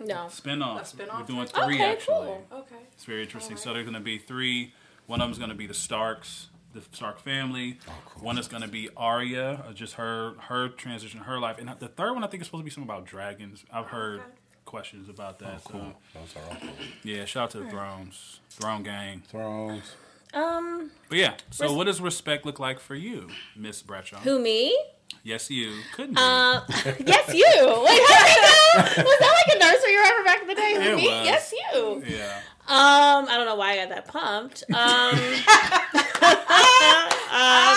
a 0.00 0.04
No. 0.04 0.14
spinoff. 0.26 0.86
Spin-off 0.86 1.20
We're 1.20 1.26
doing 1.26 1.46
three 1.46 1.74
Okay, 1.76 1.84
actually. 1.84 2.14
cool. 2.26 2.46
okay. 2.52 2.76
It's 2.92 3.04
very 3.04 3.22
interesting. 3.22 3.56
So 3.56 3.72
there's 3.72 3.84
going 3.84 3.94
to 3.94 4.00
be 4.00 4.18
three. 4.18 4.72
One 5.06 5.20
of 5.20 5.26
them's 5.28 5.38
going 5.38 5.50
to 5.50 5.54
be 5.56 5.66
the 5.66 5.74
Starks, 5.74 6.48
the 6.74 6.82
Stark 6.92 7.18
family. 7.20 7.78
One 8.20 8.36
is 8.38 8.48
going 8.48 8.62
to 8.62 8.68
be 8.68 8.88
Arya, 8.96 9.64
uh, 9.68 9.72
just 9.72 9.94
her 9.94 10.34
her 10.48 10.68
transition, 10.68 11.20
her 11.20 11.38
life, 11.38 11.58
and 11.58 11.68
the 11.78 11.88
third 11.88 12.12
one 12.12 12.24
I 12.24 12.26
think 12.26 12.40
is 12.42 12.46
supposed 12.48 12.62
to 12.62 12.64
be 12.64 12.70
something 12.70 12.88
about 12.90 13.06
dragons. 13.06 13.64
I've 13.72 13.86
heard 13.86 14.20
Okay. 14.20 14.28
questions 14.64 15.08
about 15.08 15.38
that. 15.38 15.62
Cool. 15.64 15.94
So 16.12 16.18
Those 16.20 16.36
are 16.36 16.50
all 16.50 16.56
cool. 16.60 16.70
yeah, 17.04 17.24
shout 17.24 17.44
out 17.44 17.50
to 17.52 17.58
the 17.60 17.70
Thrones, 17.70 18.40
Throne 18.50 18.82
Gang. 18.82 19.22
Thrones. 19.28 19.94
Um, 20.34 20.90
But 21.08 21.18
yeah, 21.18 21.34
so 21.50 21.66
Res- 21.66 21.72
what 21.76 21.84
does 21.84 22.00
respect 22.00 22.44
look 22.44 22.58
like 22.58 22.80
for 22.80 22.96
you, 22.96 23.28
Miss 23.54 23.82
Bradshaw? 23.82 24.18
who 24.18 24.38
me? 24.40 24.76
Yes, 25.22 25.48
you 25.50 25.72
couldn't. 25.94 26.14
be. 26.14 26.20
Uh, 26.20 26.60
yes, 27.06 27.32
you. 27.32 27.44
Wait, 27.44 28.02
how 28.08 28.24
did 28.24 28.92
it 28.92 28.96
go? 28.96 29.02
Was 29.04 29.18
that 29.20 29.44
like 29.46 29.56
a 29.56 29.58
nursery 29.60 29.96
rhyme 29.96 30.24
back 30.24 30.42
in 30.42 30.48
the 30.48 30.54
day? 30.54 30.74
Who 30.74 30.80
It 30.80 30.96
me? 30.96 31.06
was. 31.08 31.24
Yes, 31.24 31.52
you. 31.52 32.02
yeah. 32.06 32.40
Um, 32.66 33.28
I 33.28 33.34
don't 33.36 33.46
know 33.46 33.54
why 33.56 33.72
I 33.72 33.76
got 33.76 33.90
that 33.90 34.08
pumped. 34.08 34.64
Um, 34.72 35.18
um 36.34 37.76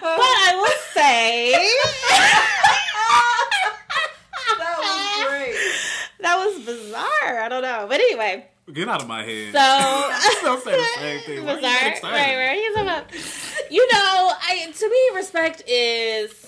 but 0.00 0.34
I 0.46 0.52
will 0.56 0.80
say 0.94 1.52
That 4.58 4.78
was 4.78 5.28
great. 5.28 5.56
that 6.20 6.36
was 6.36 6.64
bizarre. 6.64 7.40
I 7.42 7.48
don't 7.48 7.62
know, 7.62 7.86
but 7.88 8.00
anyway. 8.00 8.46
Get 8.72 8.88
out 8.88 9.02
of 9.02 9.08
my 9.08 9.22
head. 9.22 9.52
So 9.52 10.40
Don't 10.42 10.62
say 10.64 10.72
the 10.72 11.00
same 11.00 11.20
thing. 11.20 11.44
Why 11.44 11.56
bizarre, 11.56 11.70
so 11.72 11.78
right? 11.78 11.92
excited? 11.92 12.36
Right? 12.36 12.58
He's 12.58 12.76
about, 12.82 13.70
you 13.70 13.92
know, 13.92 14.32
I 14.40 14.72
to 14.72 14.90
me 14.90 15.16
respect 15.16 15.62
is, 15.68 16.46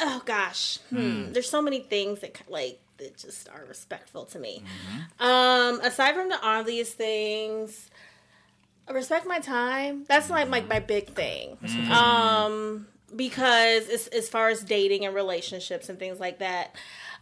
oh 0.00 0.22
gosh, 0.24 0.78
hmm. 0.90 1.32
there's 1.32 1.48
so 1.48 1.62
many 1.62 1.80
things 1.80 2.20
that 2.20 2.36
like 2.48 2.80
that 2.98 3.16
just 3.16 3.48
are 3.48 3.64
respectful 3.68 4.24
to 4.26 4.38
me. 4.38 4.62
Um, 5.18 5.80
aside 5.80 6.14
from 6.14 6.28
the 6.28 6.38
obvious 6.42 6.92
things, 6.92 7.90
respect 8.90 9.26
my 9.26 9.38
time. 9.38 10.04
That's 10.08 10.30
like 10.30 10.48
my 10.48 10.60
my 10.62 10.80
big 10.80 11.08
thing. 11.08 11.58
Um, 11.90 12.86
because 13.14 13.88
as, 13.88 14.08
as 14.08 14.28
far 14.28 14.48
as 14.48 14.62
dating 14.62 15.04
and 15.04 15.14
relationships 15.14 15.88
and 15.88 15.98
things 15.98 16.18
like 16.18 16.38
that, 16.38 16.74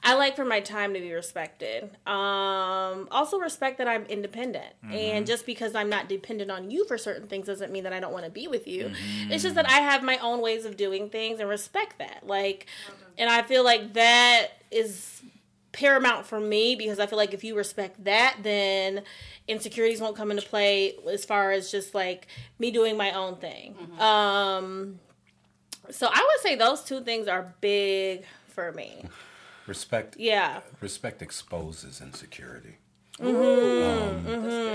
I 0.02 0.14
like 0.14 0.34
for 0.36 0.44
my 0.44 0.60
time 0.60 0.94
to 0.94 1.00
be 1.00 1.12
respected. 1.12 1.84
Um, 2.06 3.08
also 3.10 3.38
respect 3.38 3.78
that 3.78 3.88
I'm 3.88 4.04
independent, 4.04 4.72
and 4.90 5.26
just 5.26 5.44
because 5.46 5.74
I'm 5.74 5.88
not 5.90 6.08
dependent 6.08 6.50
on 6.50 6.70
you 6.70 6.86
for 6.86 6.96
certain 6.96 7.26
things 7.28 7.46
doesn't 7.46 7.70
mean 7.72 7.84
that 7.84 7.92
I 7.92 8.00
don't 8.00 8.12
want 8.12 8.24
to 8.24 8.30
be 8.30 8.46
with 8.48 8.66
you. 8.66 8.90
It's 9.28 9.42
just 9.42 9.56
that 9.56 9.68
I 9.68 9.80
have 9.80 10.02
my 10.02 10.16
own 10.18 10.40
ways 10.40 10.64
of 10.64 10.76
doing 10.76 11.10
things 11.10 11.40
and 11.40 11.48
respect 11.48 11.98
that. 11.98 12.26
Like, 12.26 12.66
and 13.18 13.28
I 13.28 13.42
feel 13.42 13.62
like 13.64 13.92
that 13.94 14.48
is 14.70 15.20
paramount 15.72 16.26
for 16.26 16.40
me 16.40 16.74
because 16.76 16.98
I 16.98 17.06
feel 17.06 17.16
like 17.18 17.32
if 17.34 17.44
you 17.44 17.56
respect 17.56 18.02
that, 18.04 18.38
then 18.42 19.02
insecurities 19.46 20.00
won't 20.00 20.16
come 20.16 20.30
into 20.30 20.42
play 20.42 20.94
as 21.10 21.24
far 21.24 21.52
as 21.52 21.70
just 21.70 21.94
like 21.94 22.26
me 22.58 22.70
doing 22.70 22.96
my 22.96 23.12
own 23.12 23.36
thing. 23.36 23.76
Um, 24.00 24.98
so 25.90 26.08
I 26.12 26.28
would 26.32 26.40
say 26.42 26.54
those 26.56 26.82
two 26.82 27.00
things 27.02 27.28
are 27.28 27.54
big 27.60 28.24
for 28.48 28.72
me. 28.72 29.04
Respect. 29.66 30.16
Yeah. 30.18 30.60
Respect 30.80 31.22
exposes 31.22 32.00
insecurity. 32.00 32.76
Um, 33.20 33.28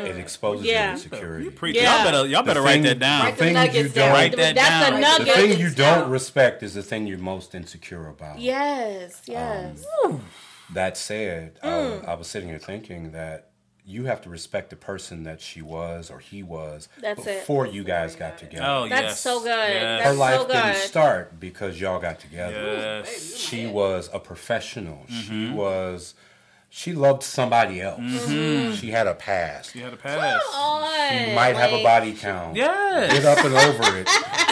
It 0.06 0.18
exposes 0.18 0.62
Mm-hmm. 0.62 0.70
Yeah. 0.70 0.84
your 0.86 0.93
insecurity. 0.93 1.50
Preach. 1.50 1.76
Yeah. 1.76 1.96
Y'all 1.96 2.12
better 2.12 2.28
y'all 2.28 2.43
The 2.43 2.48
better 2.48 2.62
write 2.62 2.84
that 2.84 3.00
down. 3.00 3.24
Write 3.26 3.32
The 3.32 3.38
thing 3.43 3.48
you 3.50 3.54
nuggets 3.54 3.93
don't 3.93 4.06
down. 4.06 4.14
Write 4.14 4.36
that 4.38 4.56
That's 4.56 4.89
down. 4.89 5.22
a 5.22 5.26
The 5.26 5.32
thing 5.32 5.60
you 5.60 5.70
don't 5.72 6.02
down. 6.02 6.10
respect 6.12 6.62
is 6.64 6.76
the 6.76 6.84
thing 6.84 7.08
you're 7.08 7.18
most 7.18 7.56
insecure 7.56 8.08
about. 8.08 8.39
Yes, 8.39 9.22
yes. 9.26 9.84
That 10.74 10.97
said, 10.97 11.59
I, 11.63 11.68
Mm. 11.68 11.99
was, 11.99 12.07
I 12.09 12.13
was 12.16 12.28
sitting 12.28 12.49
here 12.49 12.59
thinking 12.59 13.11
that 13.11 13.49
you 13.88 14.05
have 14.05 14.20
to 14.22 14.30
respect 14.30 14.72
the 14.72 14.76
person 14.76 15.24
that 15.26 15.39
she 15.39 15.61
was 15.61 16.09
or 16.09 16.18
he 16.18 16.41
was 16.41 16.89
That's 16.99 17.20
it. 17.28 17.41
before 17.41 17.68
you 17.68 17.84
guys 17.84 18.16
got 18.16 18.38
together. 18.39 18.66
Oh, 18.68 18.88
That's 18.89 19.01
yes. 19.03 19.20
so 19.20 19.39
good. 19.41 19.49
Yes. 19.49 20.01
Her 20.03 20.09
That's 20.09 20.18
life 20.18 20.41
so 20.41 20.47
didn't 20.47 20.76
start 20.78 21.39
because 21.39 21.80
y'all 21.80 21.99
got 21.99 22.20
together. 22.20 22.55
Yes. 23.03 23.36
She 23.36 23.68
was 23.68 24.09
a 24.11 24.20
professional. 24.20 25.05
She 25.07 25.30
Mm-hmm. 25.30 25.53
was. 25.53 26.16
She 26.68 26.91
loved 26.93 27.24
somebody 27.24 27.80
else. 27.80 28.01
Mm-hmm. 28.01 28.74
She 28.74 28.89
had 28.91 29.07
a 29.07 29.13
past. 29.13 29.72
She 29.72 29.80
had 29.80 29.93
a 29.93 29.97
pass. 29.97 30.41
On. 30.53 30.84
She 31.09 31.34
might 31.34 31.55
have 31.55 31.72
a 31.72 31.82
body 31.82 32.11
count. 32.11 32.57
Yes. 32.57 33.13
Get 33.13 33.24
up 33.24 33.45
and 33.45 33.53
over 33.55 33.97
it. 33.99 34.09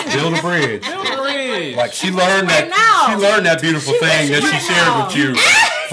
Build 0.13 0.37
a 0.37 0.41
bridge. 0.41 0.83
Build 0.83 1.07
a 1.07 1.17
bridge. 1.17 1.75
Like 1.75 1.91
she 1.91 2.11
learned 2.11 2.47
that 2.49 2.69
now. 2.69 3.07
she 3.09 3.21
learned 3.21 3.45
that 3.45 3.61
beautiful 3.61 3.93
thing 3.95 4.31
that 4.31 4.41
she 4.41 4.59
shared 4.59 5.03
with 5.03 5.15
you 5.17 5.33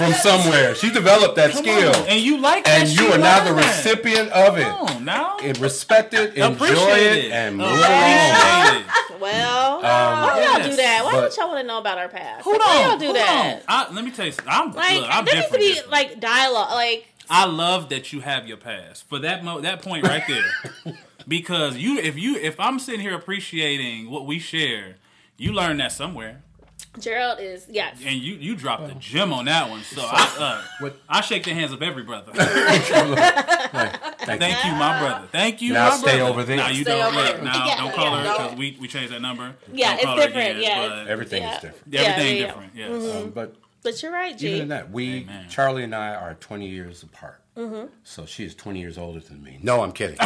from 0.03 0.13
somewhere. 0.13 0.75
She 0.75 0.89
developed 0.91 1.35
that 1.35 1.53
skill. 1.53 1.93
And 2.07 2.19
you 2.21 2.37
like 2.39 2.65
that 2.65 2.81
And 2.81 2.89
you 2.89 3.07
are 3.11 3.17
now 3.17 3.43
the 3.43 3.51
like 3.53 3.63
that. 3.65 3.85
recipient 3.85 4.29
of 4.31 4.57
it. 4.57 4.63
Come 4.63 4.87
on 4.87 5.05
now. 5.05 5.37
And 5.43 5.57
respect 5.59 6.13
it, 6.13 6.35
enjoy 6.35 6.53
Appreciate 6.53 7.25
it, 7.25 7.31
and 7.31 7.57
move 7.57 7.67
along. 7.67 7.81
Well, 9.19 9.75
Um, 9.77 9.81
why 9.83 10.33
do 10.35 10.41
y'all 10.45 10.57
yes. 10.59 10.69
do 10.69 10.75
that? 10.77 11.01
Why 11.03 11.11
But- 11.13 11.21
don't 11.21 11.37
y'all 11.37 11.47
want 11.49 11.61
to 11.61 11.67
know 11.67 11.77
about 11.79 11.97
our 11.97 12.09
past? 12.09 12.43
Hold 12.43 12.57
Like, 12.57 12.65
why 12.67 12.83
on. 12.83 12.89
y'all 12.89 12.99
do 12.99 13.13
that? 13.13 13.59
I, 13.67 13.91
let 13.93 14.03
me 14.05 14.11
tell 14.11 14.25
you 14.25 14.31
something. 14.31 14.51
I'm, 14.53 14.71
Like 14.73 14.99
look, 15.01 15.09
I'm 15.15 15.25
there 15.25 15.35
needs 15.35 15.47
to 15.51 15.57
be 15.57 15.67
different. 15.69 15.91
like 15.91 16.19
dialogue. 16.19 16.71
Like 16.71 17.07
I 17.29 17.45
love 17.45 17.89
that 17.89 18.11
you 18.13 18.19
have 18.21 18.47
your 18.47 18.57
past 18.57 19.07
for 19.07 19.19
that 19.19 19.43
mo- 19.43 19.61
that 19.61 19.81
point 19.81 20.05
right 20.07 20.23
there, 20.27 20.95
because 21.27 21.77
you 21.77 21.97
if 21.99 22.17
you 22.17 22.35
if 22.35 22.59
I'm 22.59 22.77
sitting 22.79 22.99
here 23.01 23.15
appreciating 23.15 24.09
what 24.09 24.25
we 24.25 24.37
share, 24.39 24.95
you 25.37 25.53
learn 25.53 25.77
that 25.77 25.91
somewhere, 25.91 26.41
Gerald 26.99 27.39
is 27.39 27.67
yes. 27.69 27.97
and 28.05 28.17
you 28.19 28.33
you 28.35 28.55
dropped 28.55 28.87
the 28.87 28.95
gem 28.95 29.31
on 29.31 29.45
that 29.45 29.69
one. 29.69 29.81
So 29.83 30.01
I 30.03 30.35
uh, 30.39 30.61
What- 30.83 30.97
I 31.07 31.21
shake 31.21 31.43
the 31.45 31.53
hands 31.53 31.71
of 31.71 31.81
every 31.81 32.03
brother. 32.03 32.31
Thank, 32.33 32.83
Thank 34.41 34.65
you, 34.65 34.71
my 34.73 34.99
brother. 34.99 35.27
Thank 35.31 35.61
you, 35.61 35.73
Now 35.73 35.89
my 35.91 35.97
stay 35.97 36.17
brother. 36.17 36.31
over 36.31 36.43
there. 36.43 36.57
Now 36.57 36.69
you 36.69 36.83
Stay 36.83 36.97
don't 36.97 37.15
over 37.15 37.23
look. 37.27 37.43
Now 37.43 37.65
Yeah, 37.65 37.77
don't 37.77 37.93
call 37.93 38.05
yeah, 38.11 38.17
her 38.17 38.23
because 38.45 38.57
we 38.57 38.77
we 38.79 38.87
changed 38.87 39.13
that 39.13 39.21
number. 39.21 39.55
Yeah, 39.73 39.89
Don't 39.91 39.95
it's 39.95 40.05
call 40.05 40.15
her 40.17 40.25
different, 40.27 40.59
again, 40.59 40.63
yeah. 40.63 40.87
but 40.89 41.07
Everything 41.07 41.43
Yeah. 41.43 41.55
is 41.55 41.61
different. 41.61 41.95
everything 41.95 42.35
yeah, 42.37 42.41
yeah. 42.41 42.47
different. 42.47 42.71
Yes. 42.75 42.89
Mm-hmm. 42.91 43.17
Um, 43.23 43.29
but 43.31 43.55
But 43.83 44.03
you're 44.03 44.11
right, 44.11 44.37
G. 44.37 44.47
even 44.49 44.61
in 44.63 44.67
that, 44.69 44.91
we 44.91 45.21
Amen. 45.21 45.45
Charlea 45.49 45.85
and 45.85 45.95
I 45.95 46.13
are 46.13 46.33
20 46.35 46.67
years 46.67 47.03
apart. 47.03 47.41
Mm-hmm. 47.57 47.87
So 48.03 48.25
she 48.25 48.43
is 48.45 48.53
20 48.55 48.79
years 48.79 48.97
older 48.97 49.19
than 49.21 49.41
me. 49.43 49.59
No, 49.63 49.81
I'm 49.81 49.91
kidding. 49.93 50.17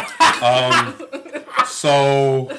um, 0.42 0.94
so 1.66 2.50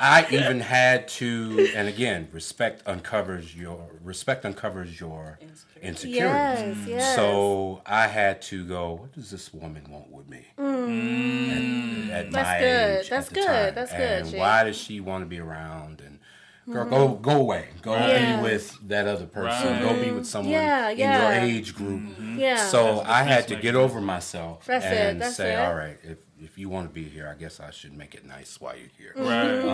I 0.00 0.26
even 0.30 0.60
had 0.60 1.06
to, 1.08 1.68
and 1.76 1.86
again, 1.88 2.28
respect 2.32 2.82
uncovers 2.86 3.54
your 3.54 3.88
respect 4.02 4.44
uncovers 4.44 4.98
your 5.00 5.38
insecurities. 5.80 6.16
Yes, 6.16 6.76
mm. 6.76 6.86
yes. 6.88 7.14
So 7.16 7.82
I 7.86 8.08
had 8.08 8.42
to 8.42 8.66
go. 8.66 8.94
What 8.94 9.12
does 9.12 9.30
this 9.30 9.52
woman 9.54 9.84
want 9.88 10.10
with 10.10 10.28
me? 10.28 10.44
Mm. 10.58 10.88
Mm. 10.88 12.08
At, 12.10 12.26
at 12.26 12.32
my 12.32 12.40
Mm. 12.40 12.42
That's 12.42 12.60
good. 12.60 12.98
age, 13.00 13.10
That's 13.10 13.26
at 13.28 13.34
the 13.34 13.40
good. 13.40 13.46
time. 13.46 13.74
That's 13.74 13.92
good, 13.92 14.00
And 14.22 14.30
Jake. 14.30 14.40
why 14.40 14.64
does 14.64 14.76
she 14.76 15.00
want 15.00 15.22
to 15.22 15.26
be 15.26 15.38
around? 15.38 16.00
And 16.00 16.18
girl, 16.72 16.84
go 16.84 17.08
mm-hmm. 17.08 17.22
go 17.22 17.36
away. 17.40 17.68
Go 17.82 17.94
Yeah. 17.94 18.36
be 18.36 18.42
with 18.42 18.76
that 18.88 19.06
other 19.06 19.26
person. 19.26 19.72
Right. 19.72 19.82
Go 19.82 20.02
be 20.02 20.10
with 20.10 20.26
someone 20.26 20.52
Yeah, 20.52 20.90
in 20.90 20.98
yeah. 20.98 21.38
your 21.38 21.44
age 21.48 21.74
group. 21.76 22.00
Mm-hmm. 22.00 22.38
yeah. 22.40 22.56
So 22.66 23.00
I 23.06 23.22
had 23.22 23.46
to 23.48 23.56
get 23.56 23.74
over 23.76 24.00
myself 24.00 24.64
That's 24.66 24.84
it, 24.84 24.88
and 24.92 25.20
that's 25.20 25.36
say, 25.36 25.52
it. 25.54 25.58
all 25.58 25.74
right, 25.74 25.98
if 26.02 26.18
if 26.42 26.58
you 26.58 26.68
want 26.68 26.88
to 26.88 26.94
be 26.94 27.04
here, 27.04 27.28
I 27.28 27.38
guess 27.38 27.60
I 27.60 27.70
should 27.70 27.96
make 27.96 28.14
it 28.14 28.24
nice 28.26 28.60
while 28.60 28.74
you're 28.76 28.88
here. 28.98 29.14
Mm-hmm. 29.16 29.66
Right. 29.68 29.72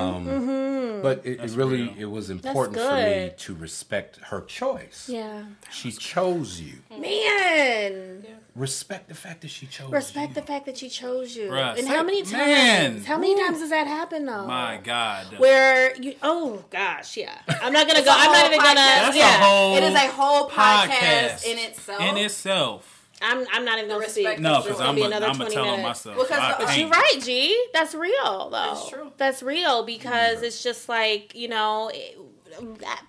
Um, 0.97 1.03
But 1.03 1.25
it, 1.25 1.41
it 1.41 1.51
really 1.53 1.83
real. 1.83 1.95
it 1.99 2.05
was 2.07 2.31
important 2.31 2.79
for 2.79 2.95
me 2.95 3.31
to 3.37 3.55
respect 3.55 4.19
her 4.31 4.41
choice. 4.43 5.09
yeah. 5.09 5.45
She 5.71 5.93
chose 5.93 6.61
you. 6.61 6.75
Man. 6.91 8.25
Respect 8.57 9.09
the 9.09 9.15
fact 9.15 9.43
that 9.43 9.51
she 9.51 9.67
chose 9.67 9.89
you. 9.89 9.95
Respect 9.95 10.29
you. 10.31 10.35
the 10.35 10.43
fact 10.43 10.67
that 10.67 10.77
she 10.77 10.89
chose 10.89 11.37
you. 11.37 11.49
Bruh, 11.49 11.79
and 11.79 11.87
how 11.87 12.03
many 12.03 12.23
times? 12.23 12.33
man. 12.33 13.05
How 13.05 13.17
many 13.17 13.37
times 13.37 13.61
does 13.61 13.71
that 13.71 13.87
happen 13.87 14.27
though? 14.27 14.47
My 14.47 14.81
God. 14.83 15.39
Where 15.39 15.95
you? 15.97 16.15
Oh 16.23 16.65
gosh, 16.69 17.17
yeah. 17.17 17.39
I'm 17.49 17.73
not 17.73 17.87
gonna 17.87 18.03
go. 18.05 18.11
I'm 18.13 18.33
not 18.33 18.47
even 18.47 18.59
gonna. 18.59 18.75
That's 18.75 19.15
a 19.15 19.19
yeah. 19.19 19.39
whole 19.41 19.77
It 19.77 19.85
is 19.85 19.95
a 19.95 20.09
whole 20.09 20.51
podcast, 20.51 20.89
podcast 20.89 21.47
in 21.47 21.59
itself. 21.59 22.01
in 22.03 22.17
itself. 22.17 22.98
I'm. 23.21 23.47
I'm 23.53 23.65
not 23.65 23.79
even 23.79 23.89
gonna 23.91 24.01
respect 24.01 24.27
speak. 24.35 24.39
No, 24.41 24.57
It's 24.59 24.65
because 24.67 24.79
gonna 24.79 24.91
I'm 24.91 24.95
be 24.95 25.03
a, 25.03 25.07
another 25.07 25.27
I'm 25.27 25.33
gonna 25.39 25.51
20 25.51 25.55
tell 25.55 25.65
on 25.65 25.77
minutes. 25.81 26.05
myself. 26.07 26.17
Because 26.29 26.39
I 26.39 26.53
the- 26.59 26.65
But 26.67 26.79
you're 26.79 26.89
right, 26.89 27.19
G. 27.23 27.65
That's 27.73 27.95
real 27.95 28.51
though. 28.51 28.73
It's 28.73 28.89
true. 28.91 29.13
That's 29.17 29.43
real 29.43 29.85
because 29.85 30.43
it's 30.43 30.63
just 30.63 30.89
like 30.89 31.35
you 31.35 31.49
know. 31.49 31.91
It, 31.93 32.17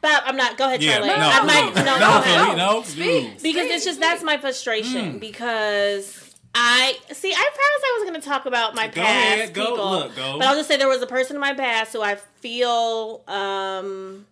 but 0.01 0.23
I'm 0.25 0.35
not. 0.35 0.57
Go 0.57 0.65
ahead, 0.67 0.83
Yeah, 0.83 0.99
Charlea. 0.99 1.07
no, 1.07 1.13
I 1.15 1.43
might, 1.45 1.73
please. 1.73 1.85
no, 1.85 1.93
no, 1.93 1.99
go 1.99 2.17
ahead. 2.19 2.47
please, 2.47 2.57
no, 2.57 2.81
Speak. 2.83 3.33
dude. 3.35 3.43
because 3.43 3.67
it's 3.69 3.85
just 3.85 3.99
that's 3.99 4.21
my 4.23 4.37
frustration 4.37 5.17
because 5.19 6.35
I 6.53 6.97
see. 7.11 7.31
I 7.31 7.35
promised 7.35 7.85
I 7.85 7.97
was 7.99 8.09
going 8.09 8.21
to 8.21 8.27
talk 8.27 8.45
about 8.45 8.75
my 8.75 8.87
Go 8.87 9.01
past 9.01 9.35
ahead, 9.39 9.53
go, 9.53 9.65
people, 9.71 9.89
look, 9.91 10.15
go. 10.15 10.37
but 10.39 10.47
I'll 10.47 10.55
just 10.55 10.67
say 10.67 10.77
there 10.77 10.87
was 10.89 11.01
a 11.01 11.07
person 11.07 11.35
in 11.35 11.39
my 11.39 11.53
past 11.53 11.93
who 11.93 12.01
I 12.01 12.15
feel 12.15 13.23
um, 13.27 14.25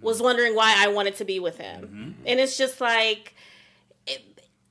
was 0.00 0.22
wondering 0.22 0.54
why 0.54 0.74
I 0.78 0.88
wanted 0.88 1.16
to 1.16 1.24
be 1.24 1.40
with 1.40 1.58
him, 1.58 1.82
Mm-hmm. 1.86 2.10
and 2.26 2.40
it's 2.40 2.56
just 2.56 2.80
like. 2.80 3.34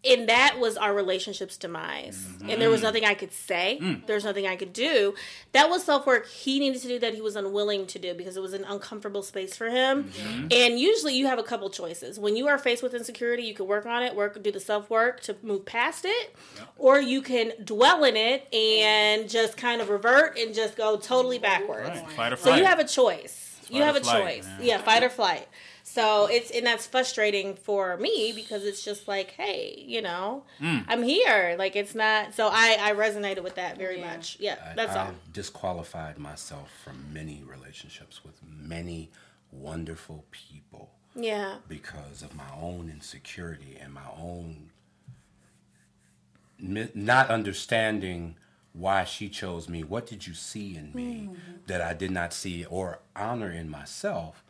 It, 0.03 0.19
and 0.19 0.29
that 0.29 0.59
was 0.59 0.77
our 0.77 0.93
relationship's 0.93 1.57
demise. 1.57 2.27
And 2.47 2.61
there 2.61 2.69
was 2.69 2.81
mm. 2.81 2.85
nothing 2.85 3.05
I 3.05 3.13
could 3.13 3.31
say. 3.31 3.79
Mm. 3.81 4.05
There's 4.07 4.23
nothing 4.23 4.47
I 4.47 4.55
could 4.55 4.73
do. 4.73 5.13
That 5.51 5.69
was 5.69 5.83
self 5.83 6.05
work 6.05 6.27
he 6.27 6.59
needed 6.59 6.81
to 6.81 6.87
do 6.87 6.99
that 6.99 7.13
he 7.13 7.21
was 7.21 7.35
unwilling 7.35 7.85
to 7.87 7.99
do 7.99 8.13
because 8.13 8.35
it 8.35 8.41
was 8.41 8.53
an 8.53 8.63
uncomfortable 8.63 9.21
space 9.21 9.55
for 9.55 9.69
him. 9.69 10.05
Mm-hmm. 10.05 10.47
And 10.51 10.79
usually 10.79 11.15
you 11.15 11.27
have 11.27 11.39
a 11.39 11.43
couple 11.43 11.69
choices. 11.69 12.19
When 12.19 12.35
you 12.35 12.47
are 12.47 12.57
faced 12.57 12.81
with 12.81 12.93
insecurity, 12.93 13.43
you 13.43 13.53
can 13.53 13.67
work 13.67 13.85
on 13.85 14.03
it, 14.03 14.15
work 14.15 14.41
do 14.41 14.51
the 14.51 14.59
self 14.59 14.89
work 14.89 15.21
to 15.21 15.35
move 15.43 15.65
past 15.65 16.05
it, 16.05 16.35
or 16.77 16.99
you 16.99 17.21
can 17.21 17.53
dwell 17.63 18.03
in 18.03 18.15
it 18.15 18.51
and 18.53 19.29
just 19.29 19.57
kind 19.57 19.81
of 19.81 19.89
revert 19.89 20.37
and 20.37 20.53
just 20.53 20.75
go 20.75 20.97
totally 20.97 21.37
backwards. 21.37 21.89
Right. 21.89 22.11
Fight 22.11 22.33
or 22.33 22.37
flight. 22.37 22.55
So 22.55 22.59
you 22.59 22.65
have 22.65 22.79
a 22.79 22.87
choice. 22.87 23.59
You 23.69 23.83
have 23.83 23.95
a 23.95 24.01
flight, 24.01 24.37
choice. 24.37 24.45
man. 24.45 24.59
Yeah, 24.61 24.77
fight 24.79 25.03
or 25.03 25.09
flight. 25.09 25.47
So 25.93 26.27
it's 26.27 26.51
and 26.51 26.65
that's 26.65 26.87
frustrating 26.87 27.53
for 27.55 27.97
me 27.97 28.31
because 28.33 28.63
it's 28.63 28.81
just 28.85 29.09
like, 29.09 29.31
hey, 29.31 29.83
you 29.85 30.01
know, 30.01 30.43
Mm. 30.61 30.85
I'm 30.87 31.03
here. 31.03 31.55
Like 31.59 31.75
it's 31.75 31.93
not. 31.93 32.33
So 32.33 32.47
I 32.51 32.77
I 32.79 32.93
resonated 32.93 33.43
with 33.43 33.55
that 33.55 33.77
very 33.77 33.99
much. 33.99 34.37
Yeah, 34.39 34.55
that's 34.75 34.95
I 34.95 35.07
all. 35.07 35.13
disqualified 35.33 36.17
myself 36.17 36.69
from 36.83 37.11
many 37.11 37.43
relationships 37.45 38.23
with 38.23 38.39
many 38.47 39.09
wonderful 39.51 40.23
people 40.31 40.91
Yeah, 41.13 41.57
because 41.67 42.21
of 42.21 42.33
my 42.35 42.49
own 42.61 42.89
insecurity 42.89 43.77
and 43.81 43.93
my 43.93 44.09
own 44.17 44.69
not 46.59 47.29
understanding 47.29 48.35
why 48.73 49.03
she 49.03 49.27
chose 49.27 49.67
me. 49.67 49.83
What 49.83 50.05
did 50.07 50.25
you 50.27 50.33
see 50.33 50.77
in 50.77 50.93
me 50.93 51.27
Mm. 51.31 51.37
that 51.67 51.81
I 51.81 51.93
did 51.93 52.11
not 52.11 52.31
see 52.33 52.63
or 52.65 52.99
honor 53.15 53.51
in 53.51 53.67
myself? 53.69 54.43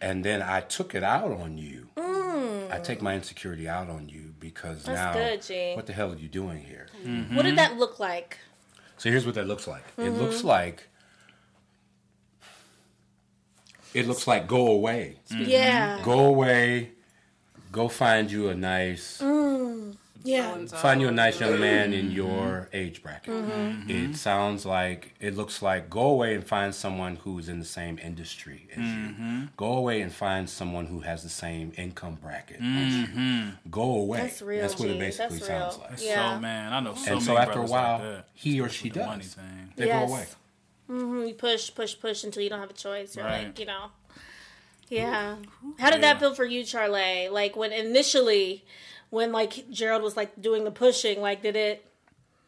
And 0.00 0.24
then 0.24 0.42
I 0.42 0.60
took 0.60 0.94
it 0.94 1.02
out 1.02 1.30
on 1.32 1.56
you. 1.58 1.88
I 1.96 2.78
take 2.82 3.00
my 3.00 3.14
insecurity 3.14 3.68
out 3.68 3.88
on 3.88 4.08
you 4.08 4.34
because 4.40 4.82
Mm. 4.82 4.86
That's 4.86 5.48
now, 5.50 5.56
good, 5.56 5.76
what 5.76 5.86
the 5.86 5.92
hell 5.92 6.12
are 6.12 6.16
you 6.16 6.28
doing 6.28 6.62
here? 6.64 6.88
What 7.32 7.44
did 7.44 7.56
that 7.56 7.76
look 7.78 7.98
like? 8.00 8.38
So 8.98 9.10
here's 9.10 9.24
what 9.26 9.34
that 9.36 9.46
looks 9.46 9.66
like. 9.66 9.84
It 9.96 10.02
Mm-hmm. 10.02 10.20
looks 10.20 10.44
like 10.44 10.88
it 13.92 14.06
looks 14.08 14.26
like 14.26 14.46
go 14.48 14.66
away. 14.68 15.20
Yeah. 15.30 16.00
Go 16.04 16.24
away. 16.26 16.90
Go 17.70 17.88
find 17.88 18.30
you 18.30 18.48
a 18.48 18.54
nice 18.54 19.20
Mm. 19.20 19.96
Yeah. 20.22 20.52
so-and-so. 20.52 20.76
Find 20.78 21.00
you 21.02 21.08
a 21.08 21.10
nice 21.10 21.38
young 21.40 21.60
man 21.60 21.92
in 21.92 22.10
your 22.10 22.68
age 22.72 23.02
bracket. 23.02 23.34
Mm-hmm. 23.34 23.50
Mm-hmm. 23.50 23.90
It 24.12 24.16
sounds 24.16 24.64
like 24.64 25.14
it 25.20 25.36
looks 25.36 25.60
like 25.60 25.90
go 25.90 26.02
away 26.02 26.34
and 26.34 26.42
find 26.46 26.74
someone 26.74 27.16
who's 27.16 27.48
in 27.48 27.58
the 27.58 27.64
same 27.66 27.98
industry 27.98 28.68
as 28.72 28.78
you. 28.78 28.84
Mm-hmm. 28.84 29.42
Go 29.56 29.72
away 29.76 30.00
and 30.00 30.10
find 30.12 30.48
someone 30.48 30.86
who 30.86 31.00
has 31.00 31.22
the 31.22 31.28
same 31.28 31.72
income 31.76 32.16
bracket 32.22 32.60
as 32.62 32.94
you. 32.94 33.52
Go 33.70 33.82
away. 33.96 34.20
That's 34.20 34.40
real, 34.40 34.62
That's 34.62 34.78
what 34.78 34.88
it 34.88 34.98
basically 34.98 35.38
That's 35.38 35.46
sounds 35.48 35.76
real. 35.76 35.86
like. 35.90 36.00
Yeah. 36.02 36.34
So 36.36 36.40
man, 36.40 36.72
I 36.72 36.80
know 36.80 36.94
so 36.94 37.00
And 37.06 37.14
many 37.16 37.20
so 37.26 37.36
after 37.36 37.58
a 37.58 37.66
while, 37.66 37.98
like 38.14 38.24
he 38.32 38.60
or 38.60 38.68
she 38.70 38.88
With 38.88 38.94
the 38.94 39.06
money 39.06 39.22
does. 39.24 39.34
thing. 39.34 39.72
They 39.76 39.86
Yes. 39.86 40.08
go 40.08 40.14
away. 40.14 40.26
Mhm, 40.90 41.28
You 41.28 41.34
push, 41.34 41.74
push, 41.74 41.98
push 42.00 42.24
until 42.24 42.42
you 42.42 42.48
don't 42.50 42.60
have 42.60 42.70
a 42.70 42.74
choice. 42.74 43.16
You're 43.16 43.24
Right. 43.26 43.46
like, 43.46 43.58
you 43.58 43.66
know. 43.66 43.90
Yeah. 44.88 45.36
How 45.78 45.90
did 45.90 46.02
that 46.02 46.20
feel 46.20 46.34
for 46.34 46.44
you, 46.44 46.62
Charlea? 46.62 47.30
Like 47.30 47.56
when 47.56 47.72
initially, 47.72 48.64
when 49.14 49.30
like 49.30 49.70
Gerald 49.70 50.02
was 50.02 50.16
like 50.16 50.42
doing 50.42 50.64
the 50.64 50.72
pushing, 50.72 51.20
like 51.22 51.40
did 51.40 51.54
it? 51.54 51.86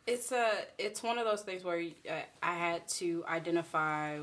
It's 0.05 0.33
a 0.33 0.51
it's 0.79 1.01
one 1.03 1.17
of 1.19 1.25
those 1.25 1.43
things 1.43 1.63
where 1.65 1.81
uh, 2.11 2.13
I 2.43 2.55
had 2.55 2.87
to 3.01 3.25
identify 3.29 4.19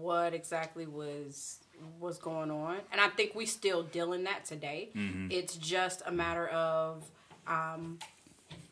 what 0.00 0.34
exactly 0.34 0.86
was 0.86 1.58
was 1.98 2.18
going 2.18 2.50
on, 2.50 2.76
and 2.92 3.00
I 3.00 3.08
think 3.08 3.34
we 3.34 3.46
still 3.46 3.82
deal 3.82 4.12
in 4.12 4.24
that 4.24 4.44
today. 4.44 4.90
It's 5.30 5.56
just 5.56 6.02
a 6.06 6.12
matter 6.12 6.48
of 6.48 7.02
um, 7.46 7.98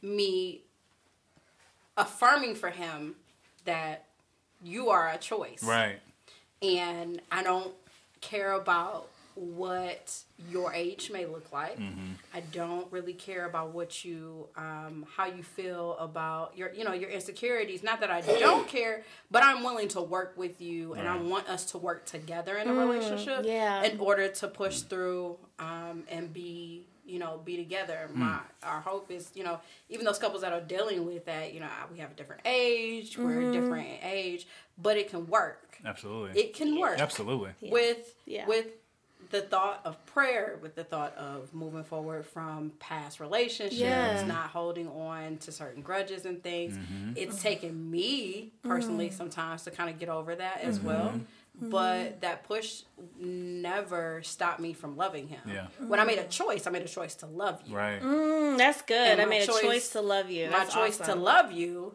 me 0.02 0.60
affirming 1.97 2.55
for 2.55 2.70
him 2.70 3.14
that 3.64 4.05
you 4.62 4.90
are 4.90 5.09
a 5.09 5.19
choice, 5.19 5.62
Right. 5.62 5.98
and 6.62 7.20
I 7.31 7.43
don't 7.43 7.73
care 8.20 8.52
about 8.52 9.09
what 9.35 10.15
your 10.51 10.73
age 10.73 11.11
may 11.11 11.27
look 11.27 11.53
like. 11.53 11.79
I 12.35 12.41
don't 12.53 12.91
really 12.93 13.13
care 13.15 13.47
about 13.47 13.73
what 13.73 14.05
you, 14.05 14.49
um, 14.57 15.07
how 15.17 15.27
you 15.27 15.43
feel 15.43 15.97
about 15.99 16.57
your, 16.57 16.73
you 16.73 16.85
know, 16.85 16.93
your 16.93 17.11
insecurities. 17.11 17.83
Not 17.83 18.01
that 18.01 18.11
I 18.11 18.21
don't 18.21 18.67
care, 18.77 19.05
but 19.31 19.43
I'm 19.43 19.63
willing 19.63 19.89
to 19.89 20.01
work 20.03 20.35
with 20.37 20.61
you, 20.61 20.95
and 20.95 21.09
I 21.09 21.17
want 21.17 21.49
us 21.49 21.65
to 21.73 21.79
work 21.79 22.05
together 22.07 22.57
in 22.57 22.69
a 22.69 22.75
relationship, 22.75 23.45
yeah. 23.45 23.83
in 23.85 23.99
order 24.01 24.29
to 24.29 24.49
push 24.49 24.81
through 24.81 25.39
um, 25.59 26.05
and 26.11 26.33
be. 26.33 26.87
You 27.05 27.19
know, 27.19 27.43
be 27.45 27.57
together. 27.57 28.09
My 28.15 28.39
our 28.63 28.81
hope 28.81 29.11
is, 29.11 29.33
you 29.35 29.43
know, 29.43 29.59
even 29.91 30.07
those 30.07 30.21
couples 30.21 30.43
that 30.43 30.53
are 30.53 30.61
dealing 30.61 31.05
with 31.05 31.27
that, 31.27 31.53
you 31.53 31.59
know, 31.59 31.69
we 31.93 31.99
have 31.99 32.13
a 32.13 32.15
different 32.15 32.43
age, 32.45 33.19
we're 33.19 33.51
a 33.51 33.53
different 33.53 33.89
age, 34.05 34.47
but 34.79 34.97
it 34.97 35.11
can 35.11 35.27
work. 35.27 35.79
Absolutely. 35.85 36.41
It 36.41 36.55
can 36.55 36.79
work 36.79 37.01
Absolutely. 37.01 37.51
with 37.61 38.15
Yeah. 38.25 38.47
with 38.47 38.67
the 39.33 39.41
thought 39.41 39.81
of 39.85 40.05
prayer, 40.07 40.59
with 40.63 40.75
the 40.77 40.85
thought 40.85 41.17
of 41.17 41.53
moving 41.53 41.83
forward 41.83 42.25
from 42.25 42.71
past 42.79 43.19
relationships, 43.19 43.75
Yeah. 43.75 44.25
not 44.27 44.51
holding 44.51 44.89
on 44.89 45.39
to 45.39 45.51
certain 45.51 45.83
grudges 45.83 46.25
and 46.25 46.43
things. 46.43 46.77
Mm-hmm. 46.77 47.15
It's 47.17 47.43
taken 47.43 47.91
me 47.91 48.53
personally 48.63 49.09
mm. 49.09 49.13
sometimes 49.13 49.63
to 49.63 49.71
kind 49.71 49.91
of 49.91 49.99
get 49.99 50.09
over 50.09 50.35
that 50.37 50.61
as 50.61 50.79
mm-hmm. 50.79 50.87
well. 50.87 51.09
Mm-hmm. 51.09 51.71
But 51.71 52.21
that 52.23 52.45
push 52.45 52.83
never 53.19 54.23
stopped 54.23 54.61
me 54.61 54.73
from 54.73 54.97
loving 54.97 55.29
him. 55.29 55.41
Yeah. 55.47 55.67
When 55.87 56.01
I 56.01 56.05
made 56.05 56.19
a 56.19 56.25
choice, 56.25 56.67
I 56.67 56.71
made 56.71 56.83
a 56.83 56.89
choice 56.89 57.15
to 57.17 57.27
love 57.27 57.61
you. 57.67 57.77
Right. 57.77 58.01
Mm, 58.01 58.57
that's 58.59 58.83
good. 58.83 58.97
And 58.97 59.21
I 59.21 59.25
my 59.25 59.31
made 59.31 59.43
a 59.43 59.47
choice- 59.47 59.61
choice 59.61 59.89
to 59.91 60.01
love 60.01 60.31
you. 60.31 60.47
my 60.47 60.59
That's 60.59 60.75
choice 60.75 60.99
to 60.99 61.15
love 61.15 61.53
you. 61.53 61.95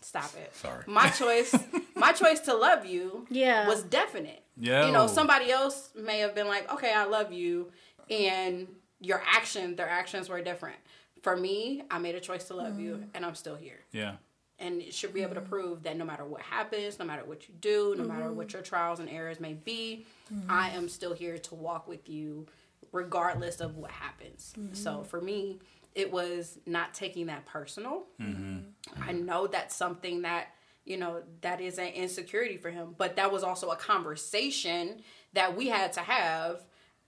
Stop 0.00 0.34
it. 0.36 0.54
Sorry. 0.56 0.84
My 0.86 1.08
choice. 1.10 1.54
my 1.94 2.12
choice 2.22 2.40
to 2.40 2.54
love 2.54 2.86
you. 2.86 3.26
Yeah. 3.30 3.68
Was 3.68 3.82
definite. 3.82 4.42
Yeah. 4.58 4.86
You 4.86 4.92
know, 4.92 5.06
somebody 5.06 5.50
else 5.50 5.90
may 5.94 6.18
have 6.20 6.34
been 6.34 6.48
like, 6.48 6.72
"Okay, 6.72 6.92
I 6.92 7.04
love 7.04 7.32
you," 7.32 7.70
and 8.10 8.68
your 9.00 9.22
action, 9.26 9.76
their 9.76 9.88
actions 9.88 10.28
were 10.28 10.40
different. 10.40 10.76
For 11.22 11.36
me, 11.36 11.82
I 11.90 11.98
made 11.98 12.14
a 12.14 12.20
choice 12.20 12.44
to 12.44 12.54
love 12.54 12.78
you, 12.78 12.96
mm. 12.96 13.06
and 13.14 13.24
I'm 13.24 13.34
still 13.34 13.56
here. 13.56 13.80
Yeah. 13.92 14.16
And 14.60 14.80
it 14.80 14.92
should 14.92 15.14
be 15.14 15.22
able 15.22 15.34
to 15.34 15.40
mm. 15.40 15.48
prove 15.48 15.82
that 15.84 15.96
no 15.96 16.04
matter 16.04 16.24
what 16.24 16.40
happens, 16.40 16.98
no 16.98 17.04
matter 17.04 17.24
what 17.24 17.48
you 17.48 17.54
do, 17.60 17.94
no 17.96 18.04
matter 18.04 18.24
mm-hmm. 18.24 18.36
what 18.36 18.52
your 18.52 18.62
trials 18.62 18.98
and 18.98 19.08
errors 19.08 19.38
may 19.38 19.54
be, 19.54 20.06
mm-hmm. 20.32 20.50
I 20.50 20.70
am 20.70 20.88
still 20.88 21.14
here 21.14 21.38
to 21.38 21.54
walk 21.54 21.86
with 21.86 22.08
you, 22.08 22.46
regardless 22.92 23.60
of 23.60 23.76
what 23.76 23.90
happens. 23.90 24.54
Mm-hmm. 24.58 24.74
So 24.74 25.04
for 25.04 25.20
me, 25.20 25.60
it 25.94 26.12
was 26.12 26.58
not 26.66 26.94
taking 26.94 27.26
that 27.26 27.46
personal. 27.46 28.04
I 29.00 29.12
know 29.12 29.46
that's 29.46 29.74
something 29.74 30.22
that 30.22 30.48
you 30.88 30.96
know 30.96 31.22
that 31.42 31.60
is 31.60 31.78
an 31.78 31.88
insecurity 31.88 32.56
for 32.56 32.70
him, 32.70 32.94
but 32.96 33.16
that 33.16 33.30
was 33.30 33.42
also 33.42 33.70
a 33.70 33.76
conversation 33.76 35.02
that 35.34 35.56
we 35.56 35.68
had 35.68 35.92
to 35.94 36.00
have. 36.00 36.64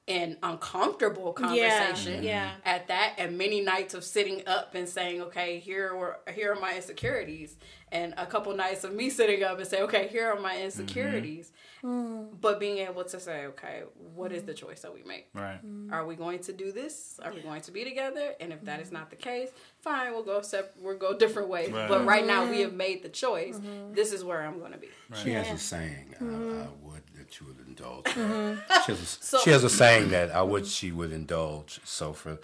An 0.08 0.38
uncomfortable 0.42 1.32
conversation 1.32 2.24
yeah. 2.24 2.54
at 2.64 2.88
that, 2.88 3.14
and 3.18 3.38
many 3.38 3.60
nights 3.60 3.94
of 3.94 4.02
sitting 4.02 4.42
up 4.44 4.74
and 4.74 4.88
saying, 4.88 5.20
"Okay, 5.20 5.60
here 5.60 5.94
were 5.94 6.18
here 6.34 6.52
are 6.52 6.58
my 6.58 6.74
insecurities," 6.74 7.56
and 7.92 8.14
a 8.16 8.26
couple 8.26 8.52
nights 8.56 8.82
of 8.82 8.92
me 8.92 9.08
sitting 9.08 9.44
up 9.44 9.58
and 9.58 9.68
say, 9.68 9.82
"Okay, 9.82 10.08
here 10.08 10.32
are 10.32 10.40
my 10.40 10.54
mm-hmm. 10.54 10.64
insecurities," 10.64 11.52
Mm. 11.82 12.40
but 12.40 12.60
being 12.60 12.78
able 12.78 13.04
to 13.04 13.18
say, 13.18 13.46
"Okay, 13.46 13.82
what 14.14 14.32
is 14.32 14.42
the 14.42 14.52
mm. 14.52 14.56
choice 14.56 14.80
that 14.80 14.92
we 14.92 15.02
make? 15.02 15.28
Right. 15.32 15.64
Mm. 15.64 15.90
Are 15.92 16.04
we 16.04 16.14
going 16.14 16.40
to 16.40 16.52
do 16.52 16.72
this? 16.72 17.18
Are 17.22 17.32
we 17.32 17.40
going 17.40 17.62
to 17.62 17.70
be 17.72 17.84
together? 17.84 18.34
And 18.38 18.52
if 18.52 18.64
that 18.64 18.80
is 18.80 18.92
not 18.92 19.08
the 19.08 19.16
case, 19.16 19.48
fine, 19.78 20.12
we'll 20.12 20.22
go 20.22 20.42
sep- 20.42 20.74
we'll 20.78 20.98
go 20.98 21.16
different 21.16 21.48
ways. 21.48 21.70
Right. 21.70 21.88
But 21.88 22.04
right 22.04 22.26
now, 22.26 22.50
we 22.50 22.60
have 22.60 22.74
made 22.74 23.02
the 23.02 23.08
choice. 23.08 23.56
Mm-hmm. 23.56 23.94
This 23.94 24.12
is 24.12 24.22
where 24.22 24.42
I'm 24.42 24.58
going 24.58 24.72
to 24.72 24.78
be. 24.78 24.88
She 25.14 25.30
has 25.30 25.50
a 25.50 25.58
saying, 25.58 26.14
uh, 26.20 26.24
I 26.24 26.28
mm-hmm. 26.28 26.86
would 26.86 27.02
that 27.16 27.40
you 27.40 27.46
would 27.46 27.66
indulge. 27.66 28.04
Mm-hmm. 28.04 28.60
She, 28.84 28.92
has 28.92 29.00
a, 29.02 29.06
So- 29.06 29.38
she 29.38 29.50
has 29.50 29.64
a 29.64 29.70
saying 29.70 30.10
that 30.10 30.30
I 30.30 30.42
would 30.42 30.66
she 30.66 30.92
would 30.92 31.12
indulge. 31.12 31.80
So 31.84 32.12
for, 32.12 32.38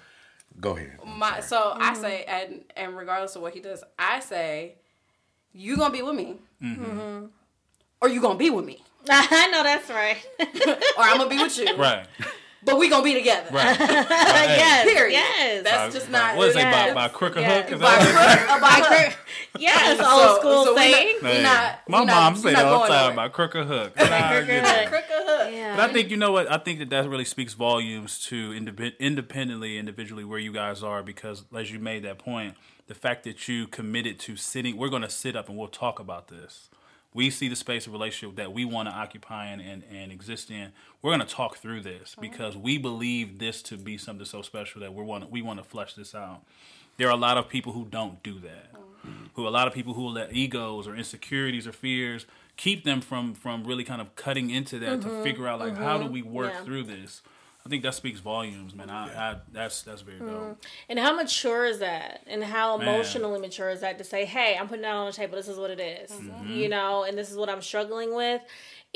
go 0.61 0.77
ahead. 0.77 0.99
I'm 1.05 1.19
My 1.19 1.41
sorry. 1.41 1.43
so 1.43 1.73
I 1.81 1.95
say, 1.95 2.25
and 2.25 2.65
and 2.77 2.97
regardless 2.97 3.37
of 3.37 3.43
what 3.43 3.55
he 3.55 3.61
does, 3.61 3.83
I 3.99 4.21
say, 4.21 4.77
you 5.53 5.77
gonna 5.77 5.93
be 5.93 6.03
with 6.03 6.15
me, 6.15 6.37
or 8.01 8.09
you 8.09 8.21
gonna 8.21 8.39
be 8.39 8.51
with 8.51 8.65
me, 8.65 8.83
Uh-huh, 9.09 9.27
I 9.31 9.47
know 9.51 9.63
that's 9.63 9.89
right. 9.91 10.17
or 10.99 11.03
I'm 11.05 11.19
gonna 11.19 11.31
be 11.31 11.39
with 11.39 11.57
you. 11.59 11.77
Right. 11.77 12.07
But 12.65 12.79
we 12.81 12.89
gonna 12.89 13.05
be 13.05 13.15
together. 13.15 13.49
Right. 13.53 13.79
yes. 13.79 14.85
Period. 14.85 15.13
Yes. 15.13 15.63
That's 15.63 15.95
just 15.95 16.11
not. 16.11 16.37
What 16.37 16.49
is 16.49 16.57
it 16.57 16.61
Yes. 16.61 16.95
by, 16.95 17.07
by 17.07 17.09
crook 17.15 17.37
or 17.37 17.41
Yeah. 17.41 17.63
hook? 17.63 17.73
Is 17.73 17.81
By 17.81 17.95
that 17.97 18.47
crook, 18.49 18.61
by 18.61 18.81
crook. 18.81 19.19
yes. 19.61 19.99
So- 19.99 20.05
Old 20.31 20.41
school 20.41 20.65
so 20.65 20.75
we 20.75 20.81
saying. 20.81 21.17
not- 21.23 21.31
we 21.37 21.43
not- 21.43 21.89
my 21.89 22.01
we 22.01 22.07
not- 22.07 22.15
mom 22.33 22.37
said 22.37 22.53
not 22.55 22.65
all 22.65 22.73
the 22.73 22.79
going 22.79 22.91
time 22.91 23.01
nowhere. 23.03 23.13
about 23.13 23.33
crook 23.35 23.55
or 23.55 23.65
hook. 23.65 23.93
I 23.97 24.05
Crook 24.07 24.43
or 24.43 24.47
get 24.47 24.67
hook. 24.67 24.89
Crook 24.89 25.05
or 25.11 25.25
hook. 25.45 25.53
Yeah. 25.55 25.77
But 25.77 25.91
I 25.91 25.93
think 25.93 26.11
you 26.11 26.17
know 26.17 26.33
what 26.33 26.51
I 26.51 26.59
think 26.59 26.81
that 26.81 26.91
that 26.91 27.09
really 27.09 27.25
speaks 27.25 27.55
volumes 27.55 28.19
to 28.27 28.51
indep- 28.51 28.99
independently, 28.99 29.79
individually 29.79 30.25
where 30.25 30.41
you 30.41 30.53
guys 30.53 30.83
are 30.83 31.05
because 31.05 31.45
as 31.57 31.71
you 31.71 31.79
made 31.79 32.03
that 32.03 32.19
point, 32.19 32.57
the 32.89 32.95
fact 32.95 33.23
that 33.25 33.47
you 33.47 33.69
committed 33.69 34.19
to 34.21 34.37
sitting, 34.37 34.77
we're 34.77 34.89
going 34.89 35.03
to 35.03 35.11
sit 35.11 35.37
up 35.37 35.49
and 35.49 35.57
we'll 35.57 35.69
talk 35.69 36.01
about 36.01 36.27
this. 36.29 36.69
We 37.17 37.31
see 37.31 37.49
the 37.49 37.57
space 37.57 37.87
of 37.87 37.95
relationship 37.95 38.37
that 38.37 38.53
we 38.53 38.67
want 38.67 38.91
to 38.91 38.95
occupy 38.95 39.47
and, 39.47 39.61
and, 39.63 39.83
and 39.91 40.13
exist 40.13 40.51
in. 40.51 40.73
We're 41.01 41.11
going 41.17 41.27
to 41.27 41.35
talk 41.35 41.57
through 41.57 41.81
this 41.81 42.13
uh-huh. 42.13 42.21
because 42.21 42.57
we 42.57 42.77
believe 42.77 43.39
this 43.39 43.63
to 43.63 43.79
be 43.79 43.97
something 43.97 44.27
so 44.27 44.43
special 44.43 44.83
that 44.83 44.93
we 44.93 45.03
want 45.03 45.25
to, 45.25 45.31
we 45.31 45.41
want 45.41 45.59
to 45.59 45.65
flesh 45.65 45.95
this 45.95 46.15
out. 46.15 46.43
There 46.99 47.09
are 47.09 47.13
a 47.13 47.17
lot 47.17 47.39
of 47.39 47.49
people 47.49 47.73
who 47.73 47.87
don't 47.87 48.23
do 48.23 48.39
that. 48.41 48.71
Uh-huh. 48.75 49.09
Who 49.35 49.49
a 49.49 49.51
lot 49.51 49.67
of 49.67 49.73
people 49.73 49.95
who 49.95 50.07
let 50.09 50.35
egos 50.35 50.87
or 50.87 50.95
insecurities 50.95 51.67
or 51.67 51.73
fears 51.73 52.27
keep 52.57 52.85
them 52.85 53.01
from 53.01 53.35
from 53.35 53.65
really 53.65 53.85
kind 53.85 54.01
of 54.01 54.15
cutting 54.17 54.51
into 54.51 54.79
that 54.81 55.03
to 55.03 55.09
mm-hmm. 55.09 55.23
figure 55.23 55.47
out 55.47 55.61
like 55.61 55.77
how 55.77 55.99
do 55.99 56.05
mm-hmm. 56.05 56.13
we 56.13 56.23
work 56.23 56.53
Yeah. 56.53 56.65
through 56.65 56.85
this. 56.85 57.23
I 57.67 57.69
think 57.69 57.83
that 57.83 57.95
speaks 57.95 58.21
volumes, 58.21 58.77
man. 58.77 58.89
I, 58.91 59.33
I 59.33 59.37
that's 59.53 59.83
that's 59.83 60.03
very 60.03 60.21
dope. 60.21 60.63
And 60.89 61.01
how 61.01 61.17
mature 61.17 61.67
is 61.67 61.81
that? 61.81 62.23
And 62.29 62.45
how 62.45 62.77
Man. 62.77 62.87
emotionally 62.87 63.41
mature 63.41 63.71
is 63.71 63.81
that 63.81 63.99
to 63.99 64.05
say, 64.05 64.25
hey, 64.25 64.57
I'm 64.57 64.69
putting 64.69 64.83
that 64.83 64.95
on 64.95 65.07
the 65.07 65.13
table. 65.13 65.35
This 65.35 65.49
is 65.49 65.59
what 65.59 65.73
it 65.73 65.81
is. 65.81 66.13
Mm-hmm. 66.13 66.53
You 66.53 66.69
know, 66.69 67.03
and 67.03 67.19
this 67.19 67.29
is 67.29 67.37
what 67.37 67.49
I'm 67.49 67.61
struggling 67.61 68.15
with. 68.15 68.41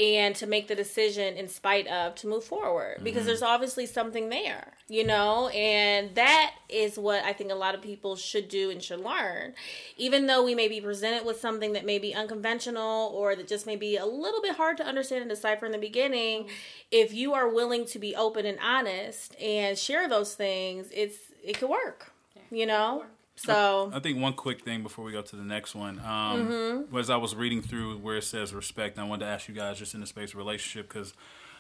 And 0.01 0.35
to 0.37 0.47
make 0.47 0.67
the 0.69 0.75
decision 0.75 1.37
in 1.37 1.47
spite 1.49 1.87
of 1.89 2.15
to 2.17 2.27
move 2.27 2.43
forward 2.45 2.95
Mm-hmm. 2.95 3.05
because 3.05 3.27
there's 3.27 3.43
obviously 3.43 3.85
something 3.85 4.31
there, 4.31 4.73
you 4.89 5.05
know, 5.05 5.49
and 5.49 6.15
that 6.15 6.55
is 6.69 6.99
what 6.99 7.23
I 7.25 7.33
think 7.35 7.51
a 7.51 7.55
lot 7.55 7.75
of 7.75 7.83
people 7.83 8.17
should 8.17 8.49
do 8.49 8.71
and 8.71 8.83
should 8.83 9.01
learn. 9.01 9.55
Even 9.99 10.27
though 10.27 10.43
we 10.43 10.55
may 10.55 10.69
be 10.69 10.81
presented 10.81 11.27
with 11.27 11.39
something 11.41 11.73
that 11.75 11.85
may 11.85 11.99
be 11.99 12.15
unconventional 12.15 13.13
or 13.15 13.37
that 13.37 13.47
just 13.47 13.67
may 13.67 13.77
be 13.77 13.97
a 13.97 14.07
little 14.07 14.41
bit 14.41 14.57
hard 14.57 14.77
to 14.79 14.85
understand 14.85 15.21
and 15.23 15.31
decipher 15.31 15.67
in 15.67 15.73
the 15.73 15.79
beginning, 15.79 16.49
if 16.91 17.13
you 17.13 17.35
are 17.35 17.49
willing 17.49 17.85
to 17.87 17.99
be 17.99 18.17
open 18.17 18.47
and 18.47 18.59
honest 18.61 19.39
and 19.41 19.77
share 19.79 20.09
those 20.09 20.35
things, 20.35 20.87
it's 20.93 21.19
it 21.45 21.59
could 21.59 21.71
work, 21.71 22.13
you 22.51 22.67
know. 22.67 23.05
So 23.47 23.91
I 23.95 24.01
think 24.01 24.21
one 24.21 24.35
quick 24.35 24.63
thing 24.65 24.83
before 24.83 25.05
we 25.05 25.13
go 25.13 25.23
to 25.23 25.37
the 25.37 25.43
next 25.43 25.75
one 25.75 25.97
Mm-hmm. 25.99 26.53
um, 26.79 26.87
was 26.91 27.09
I 27.11 27.17
was 27.17 27.35
reading 27.35 27.63
through 27.63 27.99
where 27.99 28.17
it 28.17 28.25
says 28.25 28.53
respect. 28.53 28.99
I 28.99 29.05
wanted 29.05 29.25
to 29.25 29.31
ask 29.31 29.49
you 29.49 29.55
guys 29.55 29.79
just 29.79 29.95
in 29.95 30.01
the 30.01 30.07
space 30.07 30.31
of 30.31 30.37
relationship 30.37 30.89
because 30.89 31.15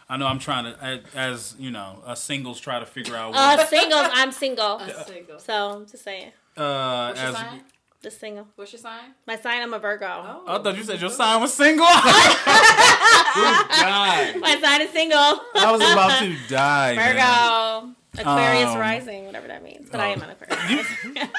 I 0.09 0.17
know 0.17 0.27
I'm 0.27 0.39
trying 0.41 0.65
to, 0.65 0.85
as, 0.85 1.01
as 1.15 1.55
you 1.59 1.71
know, 1.71 2.03
us 2.05 2.23
singles 2.23 2.61
try 2.61 2.79
to 2.81 2.87
figure 2.87 3.17
out. 3.17 3.31
What, 3.33 3.61
uh, 3.61 3.67
singles, 3.67 4.09
I'm 4.13 4.33
single, 4.33 4.79
A 4.79 5.05
single. 5.05 5.39
so 5.39 5.71
I'm 5.71 5.87
just 5.87 6.03
saying, 6.05 6.33
uh, 6.57 7.09
What's 7.09 7.21
your 7.21 7.29
as 7.31 7.35
sign? 7.37 7.61
just 8.03 8.19
single. 8.21 8.49
What's 8.57 8.73
your 8.73 8.81
sign? 8.81 9.15
My 9.27 9.37
sign, 9.37 9.63
I'm 9.63 9.73
a 9.73 9.79
Virgo. 9.79 10.07
Oh. 10.07 10.45
I 10.49 10.63
thought 10.63 10.77
you 10.77 10.83
said 10.85 11.01
your 11.01 11.11
sign 11.11 11.41
was 11.41 11.53
single. 11.55 11.87
Who 11.87 13.43
died? 13.43 14.37
My 14.41 14.59
sign 14.61 14.81
is 14.83 14.91
single. 14.91 15.19
I 15.55 15.71
was 15.71 15.81
about 15.81 16.19
to 16.21 16.37
die. 16.49 16.95
man. 16.97 17.97
Aquarius 18.19 18.71
Um, 18.71 18.79
rising, 18.79 19.27
whatever 19.27 19.47
that 19.49 19.63
means. 19.63 19.89
But 19.91 20.01
I 20.01 20.09
am 20.09 20.23
an 20.23 20.31
Aquarius. 20.31 20.87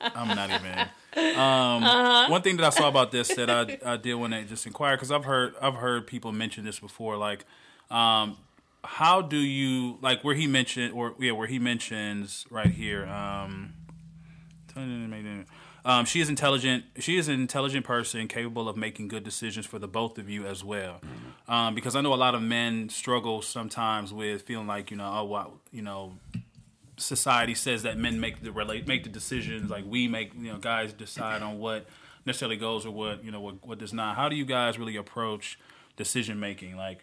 I'm 0.14 0.28
not 0.28 0.50
even. 0.50 0.78
Um, 1.38 1.82
Uh-huh. 1.84 2.28
One 2.30 2.42
thing 2.42 2.56
that 2.58 2.66
I 2.66 2.70
saw 2.70 2.88
about 2.88 3.10
this 3.10 3.28
that 3.34 3.48
I, 3.50 3.78
I 3.92 3.96
did 3.96 4.14
want 4.14 4.32
to 4.34 4.44
just 4.44 4.66
inquire 4.66 4.96
because 4.96 5.10
I've 5.10 5.24
heard 5.24 5.54
I've 5.60 5.74
heard 5.76 6.06
people 6.06 6.32
mention 6.32 6.64
this 6.64 6.78
before. 6.78 7.16
Like, 7.16 7.44
um, 7.90 8.36
how 8.84 9.22
do 9.22 9.36
you 9.38 9.98
like 10.02 10.22
where 10.24 10.34
he 10.34 10.46
mentioned 10.46 10.92
or 10.92 11.14
yeah 11.18 11.32
where 11.32 11.46
he 11.46 11.58
mentions 11.58 12.46
right 12.50 12.70
here. 12.70 13.06
Um, 13.06 13.74
um, 15.84 16.04
she 16.04 16.20
is 16.20 16.28
intelligent. 16.28 16.84
She 16.98 17.16
is 17.16 17.28
an 17.28 17.34
intelligent 17.34 17.84
person, 17.84 18.28
capable 18.28 18.68
of 18.68 18.76
making 18.76 19.08
good 19.08 19.24
decisions 19.24 19.66
for 19.66 19.78
the 19.78 19.88
both 19.88 20.18
of 20.18 20.28
you 20.28 20.46
as 20.46 20.62
well. 20.62 21.00
Um, 21.48 21.74
because 21.74 21.96
I 21.96 22.00
know 22.00 22.14
a 22.14 22.16
lot 22.16 22.34
of 22.34 22.42
men 22.42 22.88
struggle 22.88 23.42
sometimes 23.42 24.12
with 24.12 24.42
feeling 24.42 24.66
like 24.66 24.90
you 24.90 24.96
know, 24.96 25.10
oh, 25.12 25.24
wow, 25.24 25.52
you 25.72 25.82
know, 25.82 26.14
society 26.96 27.54
says 27.54 27.82
that 27.82 27.98
men 27.98 28.20
make 28.20 28.42
the 28.42 28.52
relate 28.52 28.86
make 28.86 29.02
the 29.02 29.10
decisions 29.10 29.70
like 29.70 29.84
we 29.86 30.06
make 30.06 30.32
you 30.34 30.52
know 30.52 30.58
guys 30.58 30.92
decide 30.92 31.42
on 31.42 31.58
what 31.58 31.86
necessarily 32.26 32.56
goes 32.56 32.86
or 32.86 32.90
what 32.92 33.24
you 33.24 33.30
know 33.30 33.40
what, 33.40 33.66
what 33.66 33.78
does 33.78 33.92
not 33.92 34.14
how 34.14 34.28
do 34.28 34.36
you 34.36 34.44
guys 34.44 34.78
really 34.78 34.96
approach 34.96 35.58
decision 35.96 36.38
making 36.38 36.76
like 36.76 36.98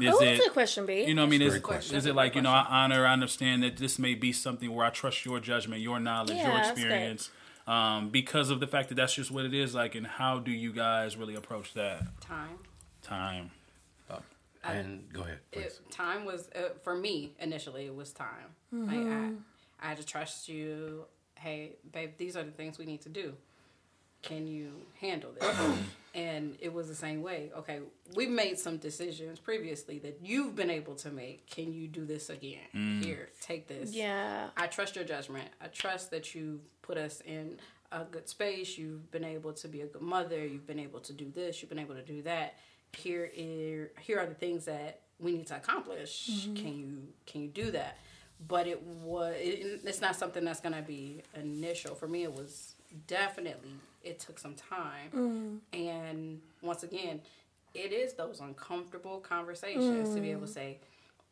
is 0.00 0.14
Oh, 0.14 0.22
it 0.22 0.46
a 0.46 0.50
question, 0.50 0.84
B. 0.84 1.04
you 1.04 1.14
know 1.14 1.22
what 1.22 1.28
I 1.28 1.30
mean 1.30 1.42
is, 1.42 1.58
question. 1.60 1.96
is 1.96 2.04
it 2.04 2.14
like 2.14 2.34
you 2.34 2.42
know 2.42 2.50
I 2.50 2.66
honor 2.68 3.06
I 3.06 3.12
understand 3.12 3.62
that 3.62 3.78
this 3.78 3.98
may 3.98 4.14
be 4.14 4.32
something 4.32 4.70
where 4.74 4.84
I 4.84 4.90
trust 4.90 5.24
your 5.24 5.40
judgment 5.40 5.80
your 5.80 5.98
knowledge 5.98 6.36
Yeah, 6.36 6.48
your 6.48 6.56
that's 6.56 6.70
experience 6.72 7.30
um, 7.66 8.10
because 8.10 8.50
of 8.50 8.60
the 8.60 8.66
fact 8.66 8.88
that 8.88 8.96
that's 8.96 9.14
just 9.14 9.30
what 9.30 9.44
it 9.44 9.54
is 9.54 9.74
like 9.74 9.94
and 9.94 10.06
how 10.06 10.38
do 10.38 10.50
you 10.50 10.72
guys 10.72 11.16
really 11.16 11.34
approach 11.34 11.74
that 11.74 12.20
Time. 12.20 12.58
time 13.02 13.50
And 14.64 15.12
go 15.12 15.22
ahead, 15.22 15.38
please. 15.50 15.64
It, 15.64 15.90
time 15.90 16.24
was 16.24 16.48
uh, 16.54 16.68
for 16.82 16.94
me 16.94 17.32
initially. 17.40 17.86
It 17.86 17.94
was 17.94 18.12
time. 18.12 18.28
Like 18.70 19.06
I, 19.06 19.30
I 19.84 19.88
had 19.88 19.96
to 19.98 20.06
trust 20.06 20.48
you. 20.48 21.04
Hey, 21.34 21.72
babe, 21.90 22.12
these 22.16 22.36
are 22.36 22.44
the 22.44 22.52
things 22.52 22.78
we 22.78 22.84
need 22.84 23.00
to 23.02 23.08
do. 23.08 23.32
Can 24.22 24.46
you 24.46 24.70
handle 25.00 25.32
this? 25.32 25.56
and 26.14 26.56
it 26.60 26.72
was 26.72 26.86
the 26.86 26.94
same 26.94 27.22
way. 27.22 27.50
Okay, 27.58 27.80
we've 28.14 28.30
made 28.30 28.56
some 28.56 28.76
decisions 28.76 29.40
previously 29.40 29.98
that 29.98 30.20
you've 30.22 30.54
been 30.54 30.70
able 30.70 30.94
to 30.96 31.10
make. 31.10 31.50
Can 31.50 31.72
you 31.72 31.88
do 31.88 32.04
this 32.04 32.30
again? 32.30 33.00
Here, 33.02 33.30
take 33.40 33.66
this. 33.66 33.92
Yeah. 33.92 34.50
I 34.56 34.68
trust 34.68 34.94
your 34.94 35.04
judgment. 35.04 35.48
I 35.60 35.66
trust 35.66 36.12
that 36.12 36.36
you've 36.36 36.60
put 36.82 36.98
us 36.98 37.20
in 37.24 37.58
a 37.90 38.04
good 38.04 38.28
space. 38.28 38.76
You've 38.76 39.10
been 39.10 39.24
able 39.24 39.52
to 39.54 39.68
be 39.68 39.82
a 39.82 39.86
good 39.86 40.02
mother. 40.02 40.44
You've 40.44 40.66
been 40.66 40.80
able 40.80 41.00
to 41.00 41.12
do 41.12 41.30
this. 41.30 41.62
You've 41.62 41.68
been 41.68 41.78
able 41.78 41.94
to 41.94 42.02
do 42.02 42.22
that. 42.22 42.54
Here 42.96 43.30
is 43.34 43.88
here 44.00 44.18
are 44.18 44.26
the 44.26 44.34
things 44.34 44.66
that 44.66 45.00
we 45.18 45.32
need 45.32 45.46
to 45.46 45.56
accomplish. 45.56 46.28
Mm-hmm. 46.30 46.54
Can 46.54 46.78
you 46.78 46.98
can 47.26 47.42
you 47.42 47.48
do 47.48 47.70
that? 47.70 47.98
But 48.46 48.66
it 48.66 48.82
was 48.82 49.34
it, 49.38 49.80
it's 49.84 50.00
not 50.00 50.16
something 50.16 50.44
that's 50.44 50.60
gonna 50.60 50.82
be 50.82 51.22
initial 51.34 51.94
for 51.94 52.08
me. 52.08 52.24
It 52.24 52.32
was 52.32 52.74
definitely 53.06 53.74
it 54.02 54.18
took 54.18 54.38
some 54.38 54.54
time, 54.54 55.10
mm-hmm. 55.14 55.56
and 55.72 56.40
once 56.60 56.82
again, 56.82 57.20
it 57.72 57.92
is 57.92 58.14
those 58.14 58.40
uncomfortable 58.40 59.20
conversations 59.20 60.14
to 60.14 60.20
be 60.20 60.30
able 60.30 60.40
to 60.42 60.46
mm-hmm. 60.46 60.54
say, 60.54 60.78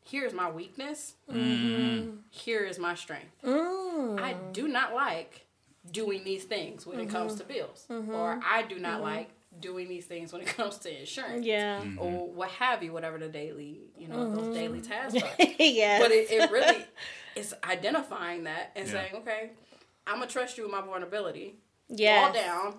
"Here's 0.05 0.33
my 0.33 0.51
weakness." 0.51 1.15
Mm-hmm. 1.31 2.17
here 2.31 2.65
is 2.65 2.79
my 2.79 2.95
strength. 2.95 3.31
Mm. 3.45 4.21
I 4.21 4.35
do 4.53 4.69
not 4.69 4.95
like 4.95 5.47
doing 5.91 6.25
these 6.25 6.45
things 6.45 6.87
when 6.87 6.99
it 6.99 7.09
mm-hmm. 7.09 7.17
comes 7.17 7.35
to 7.37 7.45
bills, 7.45 7.87
mm-hmm. 7.91 8.15
or 8.15 8.41
I 8.45 8.63
do 8.63 8.79
not 8.79 9.03
like 9.03 9.31
doing 9.59 9.89
these 9.89 10.05
things 10.05 10.33
when 10.33 10.43
it 10.43 10.49
comes 10.57 10.79
to 10.79 11.01
insurance, 11.01 11.45
Yeah. 11.45 11.83
or 11.99 12.29
what 12.29 12.51
have 12.51 12.83
you, 12.83 12.93
whatever 12.93 13.19
the 13.19 13.29
daily, 13.29 13.81
you 13.99 14.09
know, 14.09 14.35
those 14.35 14.55
daily 14.55 14.81
tasks 14.81 15.21
are. 15.23 15.29
yes. 15.59 16.01
but 16.01 16.11
it, 16.13 16.31
it 16.31 16.51
really 16.51 16.85
is 17.37 17.55
identifying 17.65 18.45
that 18.45 18.73
and 18.77 18.87
Yeah. 18.87 18.93
saying, 18.93 19.15
okay, 19.17 19.51
I'm 20.07 20.19
gonna 20.19 20.31
trust 20.31 20.57
you 20.59 20.65
with 20.65 20.73
my 20.73 20.81
vulnerability. 20.81 21.57
Yeah, 21.89 22.27
All 22.27 22.33
down. 22.33 22.75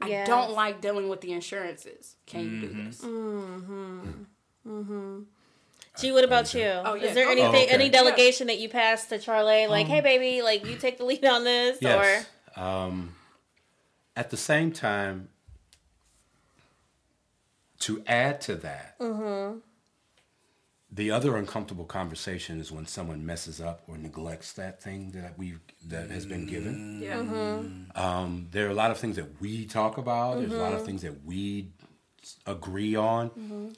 I 0.00 0.08
Yes. 0.08 0.26
don't 0.28 0.52
like 0.52 0.80
dealing 0.80 1.08
with 1.08 1.20
the 1.20 1.32
insurances. 1.32 2.16
Can 2.26 2.44
you 2.44 2.60
do 2.60 2.84
this? 2.84 3.02
G, 5.98 6.12
what 6.12 6.24
about 6.24 6.52
you? 6.54 6.62
Oh, 6.66 6.94
yeah. 6.94 7.06
Is 7.08 7.14
there 7.14 7.26
Oh, 7.28 7.32
anything, 7.32 7.64
okay. 7.64 7.68
any 7.68 7.88
delegation 7.88 8.48
that 8.48 8.58
you 8.58 8.68
passed 8.68 9.08
to 9.08 9.18
Charlea? 9.18 9.68
Like, 9.68 9.86
Um, 9.86 9.92
hey, 9.92 10.00
baby, 10.00 10.42
like 10.42 10.66
you 10.66 10.76
take 10.76 10.98
the 10.98 11.04
lead 11.04 11.24
on 11.24 11.44
this, 11.44 11.78
Yes. 11.80 12.26
Um, 12.54 13.14
at 14.14 14.30
the 14.30 14.36
same 14.36 14.72
time, 14.72 15.28
to 17.80 18.02
add 18.06 18.40
to 18.42 18.54
that, 18.56 18.96
the 20.90 21.10
other 21.10 21.36
uncomfortable 21.36 21.84
conversation 21.84 22.58
is 22.58 22.72
when 22.72 22.86
someone 22.86 23.26
messes 23.26 23.60
up 23.60 23.82
or 23.86 23.98
neglects 23.98 24.52
that 24.54 24.82
thing 24.82 25.10
that 25.10 25.36
we 25.36 25.54
that 25.86 26.10
has 26.10 26.24
been 26.24 26.46
given. 26.46 27.00
Yeah. 27.02 27.18
Um, 27.94 28.48
there 28.50 28.66
are 28.66 28.70
a 28.70 28.74
lot 28.74 28.90
of 28.90 28.98
things 28.98 29.16
that 29.16 29.38
we 29.40 29.66
talk 29.66 29.98
about. 29.98 30.38
There's 30.38 30.52
a 30.52 30.56
lot 30.56 30.72
of 30.72 30.84
things 30.86 31.02
that 31.02 31.24
we 31.24 31.68
agree 32.46 32.96
on. 32.96 33.74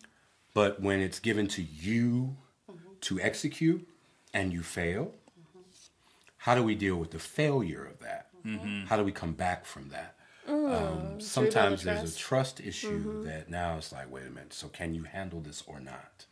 But 0.59 0.81
when 0.81 0.99
it's 0.99 1.21
given 1.21 1.47
to 1.49 1.63
you 1.63 2.37
to 3.03 3.21
execute 3.21 3.89
and 4.35 4.53
you 4.53 4.65
fail, 4.65 5.13
how 6.39 6.57
do 6.57 6.65
we 6.65 6.75
deal 6.75 6.97
with 6.97 7.13
the 7.13 7.21
failure 7.21 7.85
of 7.85 8.01
that? 8.01 8.31
How 8.89 8.97
do 8.97 9.05
we 9.05 9.13
come 9.13 9.35
back 9.35 9.65
from 9.65 9.91
that? 9.91 10.17
Mm, 10.49 10.75
um, 10.75 11.21
sometimes 11.21 11.85
there's 11.85 12.13
a 12.13 12.19
trust 12.19 12.59
issue 12.59 12.99
mm-hmm. 12.99 13.23
that 13.23 13.49
now 13.49 13.77
it's 13.77 13.93
like, 13.93 14.11
wait 14.11 14.27
a 14.27 14.31
minute, 14.31 14.53
so 14.53 14.67
can 14.67 14.97
you 14.97 15.05
handle 15.05 15.39
this 15.39 15.63
or 15.65 15.79
not? 15.79 16.27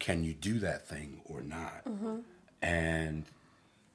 Can 0.00 0.22
you 0.22 0.34
do 0.34 0.58
that 0.58 0.86
thing 0.86 1.22
or 1.24 1.40
not? 1.40 1.86
Mm-hmm. 1.86 2.16
And 2.60 3.24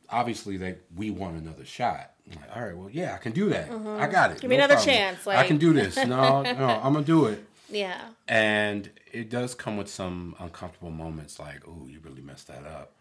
obviously, 0.10 0.58
like 0.58 0.82
we 0.96 1.12
want 1.12 1.40
another 1.40 1.66
shot. 1.66 2.14
I'm 2.32 2.42
like, 2.42 2.56
all 2.56 2.64
right, 2.64 2.76
well, 2.76 2.90
yeah, 2.90 3.14
I 3.14 3.20
can 3.20 3.32
do 3.32 3.50
that. 3.50 3.70
I 3.70 3.74
mm-hmm. 3.74 4.12
got 4.12 4.32
it. 4.32 4.42
Give 4.42 4.50
me 4.50 4.56
another 4.56 4.78
chance, 4.78 5.28
I 5.28 5.46
can 5.46 5.58
do 5.60 5.72
this. 5.72 5.98
No, 5.98 6.42
no, 6.42 6.42
I'm 6.84 6.94
gonna 6.94 7.06
do 7.06 7.28
it. 7.28 7.46
Yeah. 7.72 8.02
And 8.28 8.90
it 9.12 9.30
does 9.30 9.56
come 9.56 9.78
with 9.78 9.90
some 9.90 10.36
uncomfortable 10.40 10.92
moments, 10.92 11.40
like, 11.40 11.62
"Oh, 11.68 11.88
you 11.88 12.00
really 12.04 12.22
messed 12.22 12.48
that 12.48 12.66
up. 12.66 12.94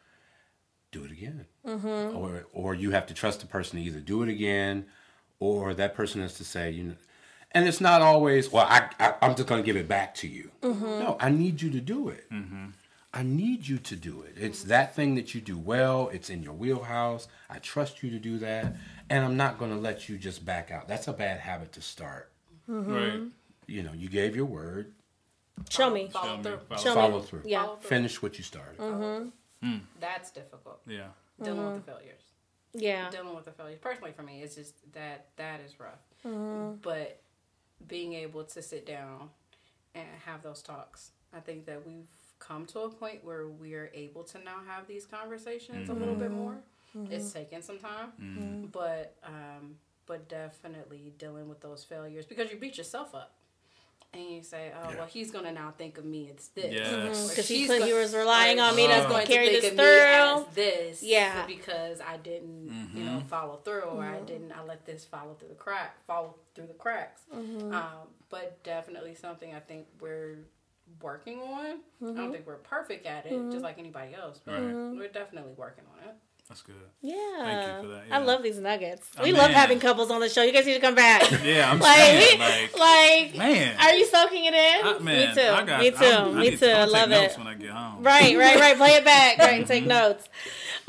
Do 0.93 1.05
it 1.05 1.11
again." 1.11 1.47
Mm-hmm. 1.67 2.17
Or, 2.17 2.47
or 2.53 2.75
you 2.75 2.93
have 2.93 3.07
to 3.07 3.15
trust 3.15 3.41
the 3.41 3.47
person 3.47 3.79
to 3.79 3.85
either 3.85 4.01
do 4.01 4.23
it 4.23 4.29
again, 4.29 4.87
or 5.39 5.75
that 5.75 5.95
person 5.95 6.21
has 6.21 6.35
to 6.35 6.45
say, 6.45 6.71
you 6.71 6.85
know. 6.85 6.95
And 7.53 7.67
it's 7.67 7.81
not 7.81 8.01
always, 8.01 8.53
well, 8.53 8.67
I, 8.69 8.89
I 9.01 9.15
I'm 9.23 9.35
just 9.35 9.49
gonna 9.49 9.63
give 9.63 9.77
it 9.77 9.89
back 9.89 10.15
to 10.17 10.29
you. 10.29 10.53
Mm-hmm. 10.63 10.85
No, 10.85 11.17
I 11.19 11.31
need 11.31 11.61
you 11.61 11.71
to 11.71 11.81
do 11.81 12.09
it. 12.09 12.27
I 13.13 13.25
need 13.25 13.67
you 13.67 13.79
to 13.79 13.97
do 13.97 14.23
it. 14.23 14.37
It's 14.37 14.63
that 14.65 14.95
thing 14.95 15.17
that 15.17 15.35
you 15.35 15.41
do 15.41 15.59
well. 15.59 16.09
It's 16.13 16.31
in 16.31 16.45
your 16.45 16.53
wheelhouse. 16.53 17.27
I 17.49 17.59
trust 17.59 18.05
you 18.05 18.11
to 18.11 18.21
do 18.21 18.39
that, 18.39 18.77
and 19.09 19.25
I'm 19.25 19.37
not 19.37 19.59
gonna 19.59 19.79
let 19.79 20.09
you 20.09 20.17
just 20.17 20.45
back 20.45 20.71
out. 20.71 20.87
That's 20.87 21.09
a 21.09 21.13
bad 21.13 21.41
habit 21.41 21.73
to 21.73 21.83
start. 21.83 22.31
Mm-hmm. 22.69 22.95
right 22.95 23.21
You 23.71 23.85
know, 23.85 23.93
you 23.93 24.09
gave 24.09 24.35
your 24.35 24.47
word. 24.47 24.93
Show 25.69 25.91
me. 25.91 26.09
Follow 26.09 26.27
Show 26.27 26.37
me, 26.37 26.43
through. 26.43 26.59
follow 26.69 26.83
Show 26.83 26.95
Follow 26.95 27.21
me. 27.21 27.27
through. 27.27 27.43
Yeah. 27.45 27.63
Follow 27.63 27.77
through. 27.77 27.89
Finish 27.89 28.23
what 28.23 28.39
you 28.39 28.45
started. 28.45 28.79
Mm-hmm. 28.79 29.29
Hmm. 29.67 29.79
That's 30.01 30.31
difficult. 30.31 30.81
yeah 30.87 31.09
Dealing 31.43 31.59
with 31.59 31.67
mm-hmm. 31.69 31.77
the 31.77 31.93
failures. 31.93 32.23
Yeah. 32.73 33.11
Dealing 33.11 33.35
with 33.35 33.45
the 33.45 33.53
failures. 33.53 33.79
Personally, 33.81 34.13
for 34.13 34.23
me, 34.23 34.43
it's 34.43 34.57
just 34.57 34.75
that 34.93 35.29
that 35.37 35.61
is 35.61 35.79
rough. 35.79 36.01
Mm-hmm. 36.27 36.77
But 36.83 37.21
being 37.87 38.15
able 38.15 38.45
to 38.45 38.63
sit 38.63 38.87
down 38.87 39.31
and 39.95 40.07
have 40.27 40.43
those 40.43 40.63
talks, 40.63 41.13
I 41.33 41.41
think 41.41 41.67
that 41.67 41.87
we've 41.87 42.09
come 42.39 42.67
to 42.67 42.81
a 42.81 42.91
point 42.91 43.25
where 43.25 43.47
we 43.49 43.75
are 43.75 43.91
able 43.95 44.25
to 44.25 44.39
now 44.39 44.57
have 44.67 44.87
these 44.87 45.07
conversations 45.07 45.89
a 45.89 45.95
little 45.95 46.15
bit 46.15 46.31
mm-hmm. 46.31 46.37
more. 46.37 46.57
It's 47.09 47.33
taken 47.33 47.63
some 47.63 47.79
time, 47.79 48.69
but 48.73 49.15
um, 49.23 49.77
but 50.07 50.29
definitely 50.29 51.13
dealing 51.19 51.49
with 51.49 51.61
those 51.61 51.85
failures 51.85 52.27
because 52.27 52.51
you 52.51 52.57
beat 52.57 52.77
yourself 52.77 53.15
up. 53.15 53.35
And 54.12 54.24
you 54.24 54.43
say, 54.43 54.73
oh, 54.74 54.93
well, 54.99 55.07
he's 55.07 55.31
going 55.31 55.45
to 55.45 55.53
now 55.53 55.73
think 55.77 55.97
of 55.97 56.05
me 56.05 56.31
as 56.37 56.49
this. 56.49 56.73
Yes. 56.73 57.28
Because 57.31 57.45
mm-hmm. 57.47 57.55
he, 57.55 57.61
she's 57.61 57.69
put- 57.69 57.82
he 57.85 57.93
was 57.93 58.12
relying 58.15 58.59
or 58.59 58.65
on 58.65 58.77
me 58.77 58.87
she's 58.87 59.03
to 59.03 59.09
going 59.09 59.27
carry 59.27 59.49
think 59.51 59.62
this 59.62 59.70
of 59.70 59.78
me 59.78 59.85
as 59.85 60.45
through. 60.45 60.55
this 60.55 61.03
Yeah. 61.03 61.47
because 61.47 62.01
I 62.01 62.16
didn't 62.16 62.91
you 62.95 63.05
know 63.05 63.19
mm-hmm. 63.19 63.28
follow 63.28 63.57
through 63.65 63.82
or 63.82 64.05
I 64.05 64.16
mm-hmm. 64.16 64.27
didn't 64.27 64.53
I 64.53 64.65
let 64.65 64.85
this 64.85 65.05
follow 65.05 65.35
through 65.35 65.51
the 65.51 65.55
crack 65.55 66.05
fall 66.07 66.39
through 66.57 66.66
the 66.66 66.74
cracks. 66.74 67.23
Um, 67.32 68.09
but 68.31 68.62
definitely 68.65 69.15
something 69.15 69.55
I 69.55 69.61
think 69.61 69.87
we're 70.01 70.39
working 71.01 71.39
on. 71.41 71.78
I 72.03 72.20
don't 72.20 72.32
think 72.32 72.47
we're 72.49 72.57
perfect 72.57 73.07
at 73.07 73.27
it 73.27 73.51
just 73.53 73.62
like 73.62 73.78
anybody 73.78 74.15
else 74.15 74.41
but 74.45 74.55
Right. 74.55 74.74
we're 74.74 75.09
definitely 75.09 75.53
working 75.57 75.85
on 75.93 76.09
it 76.09 76.16
that's 76.51 76.63
good 76.63 76.75
Yeah. 77.01 77.15
Thank 77.39 77.85
you 77.85 77.89
for 77.89 77.95
that, 77.95 78.03
I 78.11 78.19
love 78.19 78.43
these 78.43 78.59
nuggets. 78.59 79.09
Oh, 79.17 79.23
we 79.23 79.33
love 79.33 79.53
having 79.53 79.79
couples 79.81 80.11
on 80.11 80.21
the 80.21 80.29
show. 80.29 80.43
You 80.43 80.53
guys 80.53 80.67
need 80.67 80.75
to 80.75 80.81
come 80.81 80.95
back. 80.97 81.23
yeah 81.45 81.71
i'm 81.71 81.79
like, 81.89 81.97
saying 81.97 82.39
like 82.41 82.79
like, 82.79 83.37
man 83.39 83.77
are 83.81 83.95
you 83.95 84.05
soaking 84.07 84.45
it 84.47 84.55
in? 84.55 84.87
I, 84.87 84.99
man, 84.99 85.29
me 85.29 85.35
too. 85.35 85.49
I 85.49 85.65
got, 85.65 85.81
me 85.81 85.91
too. 85.93 85.97
I'm, 86.05 86.37
me 86.39 86.51
too. 86.51 86.57
to, 86.59 86.73
I 86.79 86.85
love 86.85 87.09
take 87.09 87.11
notes 87.11 87.35
it. 87.35 87.39
when 87.39 87.47
I 87.47 87.55
get 87.55 87.71
home. 87.71 88.03
Right, 88.03 88.37
right, 88.37 88.59
right. 88.61 88.77
Play 88.77 88.91
it 88.95 89.05
back, 89.05 89.39
right, 89.39 89.53
and 89.55 89.63
Mm-hmm. 89.65 89.69
take 89.73 89.87
notes. 89.87 90.29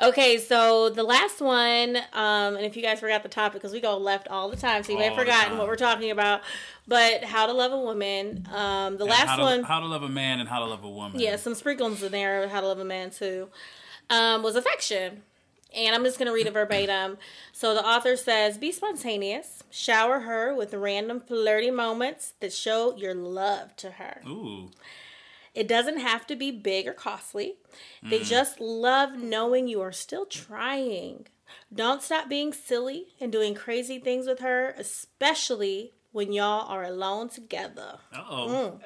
Okay, 0.01 0.39
so 0.39 0.89
the 0.89 1.03
last 1.03 1.41
one, 1.41 1.95
um, 2.13 2.55
and 2.55 2.65
if 2.65 2.75
you 2.75 2.81
guys 2.81 2.99
forgot 2.99 3.21
the 3.21 3.29
topic, 3.29 3.61
because 3.61 3.71
we 3.71 3.79
go 3.79 3.95
left 3.97 4.27
all 4.29 4.49
the 4.49 4.57
time, 4.57 4.81
so 4.83 4.91
you 4.91 4.97
may 4.97 5.05
have 5.05 5.15
forgotten 5.15 5.57
what 5.59 5.67
we're 5.67 5.75
talking 5.75 6.09
about. 6.09 6.41
But 6.87 7.23
how 7.23 7.45
to 7.45 7.53
love 7.53 7.71
a 7.71 7.79
woman. 7.79 8.47
Um, 8.51 8.97
the 8.97 9.03
And 9.03 9.11
last 9.11 9.27
how 9.27 9.35
to, 9.37 9.41
one, 9.43 9.63
how 9.63 9.79
to 9.79 9.85
love 9.85 10.01
a 10.01 10.09
man 10.09 10.39
and 10.39 10.49
how 10.49 10.59
to 10.59 10.65
love 10.65 10.83
a 10.83 10.89
woman. 10.89 11.19
yeah, 11.21 11.35
some 11.35 11.53
sprinkles 11.53 12.01
in 12.01 12.11
there. 12.11 12.47
How 12.47 12.61
to 12.61 12.67
love 12.67 12.79
a 12.79 12.85
man 12.85 13.11
too. 13.11 13.49
um, 14.09 14.41
was 14.41 14.55
affection. 14.55 15.21
And 15.75 15.95
I'm 15.95 16.03
just 16.03 16.17
going 16.17 16.27
to 16.27 16.33
read 16.33 16.47
it 16.47 16.53
verbatim. 16.53 17.17
So 17.53 17.73
the 17.73 17.85
author 17.85 18.15
says 18.15 18.57
Be 18.57 18.71
spontaneous, 18.71 19.63
shower 19.69 20.21
her 20.21 20.53
with 20.53 20.73
random 20.73 21.19
flirty 21.19 21.71
moments 21.71 22.33
that 22.39 22.53
show 22.53 22.95
your 22.97 23.15
love 23.15 23.75
to 23.77 23.91
her. 23.91 24.21
Ooh. 24.27 24.69
It 25.53 25.67
doesn't 25.67 25.99
have 25.99 26.25
to 26.27 26.35
be 26.35 26.51
big 26.51 26.87
or 26.87 26.93
costly. 26.93 27.55
They 28.01 28.19
mm. 28.19 28.25
just 28.25 28.61
love 28.61 29.15
knowing 29.17 29.67
you 29.67 29.81
are 29.81 29.91
still 29.91 30.25
trying. 30.25 31.27
Don't 31.73 32.01
stop 32.01 32.29
being 32.29 32.53
silly 32.53 33.07
and 33.19 33.31
doing 33.31 33.53
crazy 33.53 33.99
things 33.99 34.27
with 34.27 34.39
her, 34.39 34.73
especially 34.77 35.91
when 36.11 36.33
y'all 36.33 36.67
are 36.67 36.83
alone 36.83 37.29
together. 37.29 37.97
Uh 38.13 38.23
oh. 38.29 38.79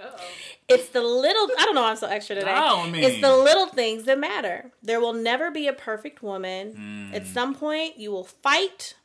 It's 0.67 0.89
the 0.89 1.01
little, 1.01 1.49
I 1.57 1.65
don't 1.65 1.75
know, 1.75 1.85
I'm 1.85 1.95
so 1.95 2.07
extra 2.07 2.35
today. 2.35 2.53
No, 2.53 2.81
I 2.83 2.89
mean- 2.89 3.03
It's 3.03 3.21
the 3.21 3.35
little 3.35 3.67
things 3.67 4.03
that 4.03 4.19
matter. 4.19 4.71
There 4.83 4.99
will 4.99 5.13
never 5.13 5.49
be 5.51 5.67
a 5.67 5.73
perfect 5.73 6.21
woman. 6.21 7.11
At 7.13 7.23
mm. 7.23 7.33
some 7.33 7.55
point, 7.55 7.97
you 7.97 8.11
will 8.11 8.25
fight. 8.25 8.95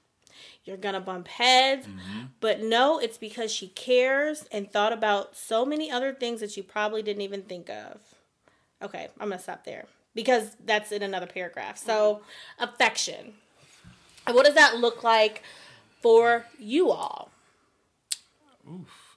You're 0.64 0.76
going 0.76 0.94
to 0.94 1.00
bump 1.00 1.28
heads. 1.28 1.86
Mm-hmm. 1.86 2.20
But 2.40 2.62
no, 2.62 2.98
it's 2.98 3.16
because 3.16 3.50
she 3.50 3.68
cares 3.68 4.44
and 4.52 4.70
thought 4.70 4.92
about 4.92 5.36
so 5.36 5.64
many 5.64 5.90
other 5.90 6.12
things 6.12 6.40
that 6.40 6.56
you 6.56 6.62
probably 6.62 7.02
didn't 7.02 7.22
even 7.22 7.42
think 7.42 7.70
of. 7.70 8.00
Okay, 8.82 9.08
I'm 9.18 9.28
going 9.28 9.38
to 9.38 9.42
stop 9.42 9.64
there 9.64 9.86
because 10.14 10.56
that's 10.64 10.92
in 10.92 11.02
another 11.02 11.26
paragraph. 11.26 11.78
So, 11.78 12.16
mm-hmm. 12.16 12.64
affection. 12.64 13.32
What 14.26 14.44
does 14.44 14.54
that 14.54 14.76
look 14.76 15.02
like 15.02 15.42
for 16.02 16.44
you 16.58 16.90
all? 16.90 17.30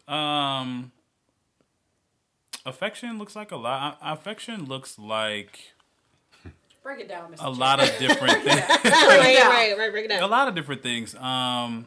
Um, 0.07 0.91
affection 2.65 3.17
looks 3.17 3.35
like 3.35 3.51
a 3.51 3.55
lot. 3.57 3.97
Affection 4.01 4.65
looks 4.65 4.97
like 4.99 5.73
Break 6.81 6.99
it 6.99 7.07
down, 7.07 7.31
Mr. 7.31 7.45
a 7.45 7.49
lot 7.49 7.81
of 7.81 7.87
different 7.99 8.43
things. 8.43 8.59
right, 8.59 8.83
right, 8.83 9.75
right, 9.77 9.91
break 9.91 10.05
it 10.05 10.09
down. 10.09 10.21
a 10.23 10.27
lot 10.27 10.49
of 10.49 10.55
different 10.55 10.83
things. 10.83 11.15
Um, 11.15 11.85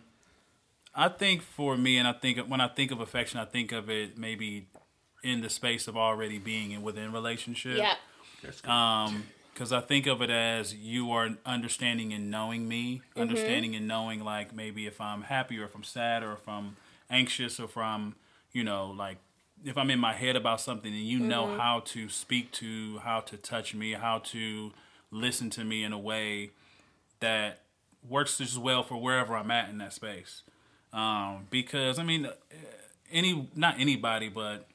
I 0.95 1.09
think 1.09 1.43
for 1.43 1.77
me, 1.77 1.99
and 1.99 2.09
I 2.09 2.13
think 2.15 2.39
when 2.49 2.63
I 2.63 2.69
think 2.69 2.91
of 2.93 3.01
affection, 3.01 3.39
I 3.39 3.45
think 3.45 3.73
of 3.73 3.91
it 3.91 4.17
maybe 4.17 4.69
in 5.23 5.43
the 5.43 5.51
space 5.51 5.87
of 5.87 5.99
already 5.99 6.39
being 6.39 6.73
and 6.73 6.83
within 6.83 7.13
relationship. 7.13 7.77
Yeah. 7.77 7.95
Um, 8.65 9.25
because 9.53 9.73
I 9.73 9.81
think 9.81 10.07
of 10.07 10.21
it 10.23 10.31
as 10.31 10.75
you 10.75 11.11
are 11.13 11.31
understanding 11.45 12.13
and 12.13 12.31
knowing 12.31 12.67
me, 12.69 13.03
Mm-hmm. 13.11 13.21
understanding 13.21 13.75
and 13.77 13.87
knowing 13.89 14.23
like 14.25 14.55
maybe 14.55 14.87
if 14.87 15.01
I'm 15.01 15.23
happy 15.23 15.59
or 15.59 15.65
if 15.65 15.75
I'm 15.75 15.85
sad 15.85 16.23
or 16.23 16.33
if 16.35 16.47
I'm 16.49 16.77
anxious 17.11 17.59
or 17.61 17.65
if 17.65 17.77
I'm, 17.77 18.15
you 18.53 18.65
know, 18.65 18.89
like 18.97 19.19
if 19.65 19.77
I'm 19.79 19.91
in 19.91 19.99
my 19.99 20.13
head 20.13 20.37
about 20.37 20.61
something 20.61 20.93
and 20.93 21.03
you 21.03 21.19
know 21.19 21.47
Mm-hmm. 21.47 21.59
how 21.59 21.81
to 21.87 22.09
speak 22.09 22.53
to, 22.53 22.99
how 22.99 23.21
to 23.21 23.37
touch 23.37 23.75
me, 23.75 23.93
how 23.93 24.19
to 24.19 24.73
listen 25.11 25.51
to 25.51 25.65
me 25.65 25.83
in 25.83 25.93
a 25.93 25.99
way 25.99 26.51
that 27.21 27.61
works 28.09 28.41
as 28.41 28.59
well 28.59 28.83
for 28.83 29.01
wherever 29.01 29.37
I'm 29.37 29.51
at 29.51 29.69
in 29.69 29.79
that 29.79 29.93
space. 29.93 30.43
Um, 30.93 31.47
because 31.51 31.99
I 31.99 32.03
mean, 32.05 32.29
any 33.11 33.49
not 33.55 33.77
anybody, 33.79 34.29
but 34.29 34.69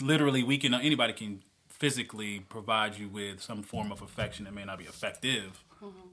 literally 0.00 0.42
we 0.42 0.58
can 0.58 0.74
anybody 0.74 1.12
can 1.12 1.42
physically 1.68 2.40
provide 2.48 2.96
you 2.96 3.08
with 3.08 3.42
some 3.42 3.62
form 3.62 3.90
of 3.90 4.02
affection 4.02 4.44
that 4.44 4.54
may 4.54 4.64
not 4.64 4.78
be 4.78 4.84
effective. 4.84 5.64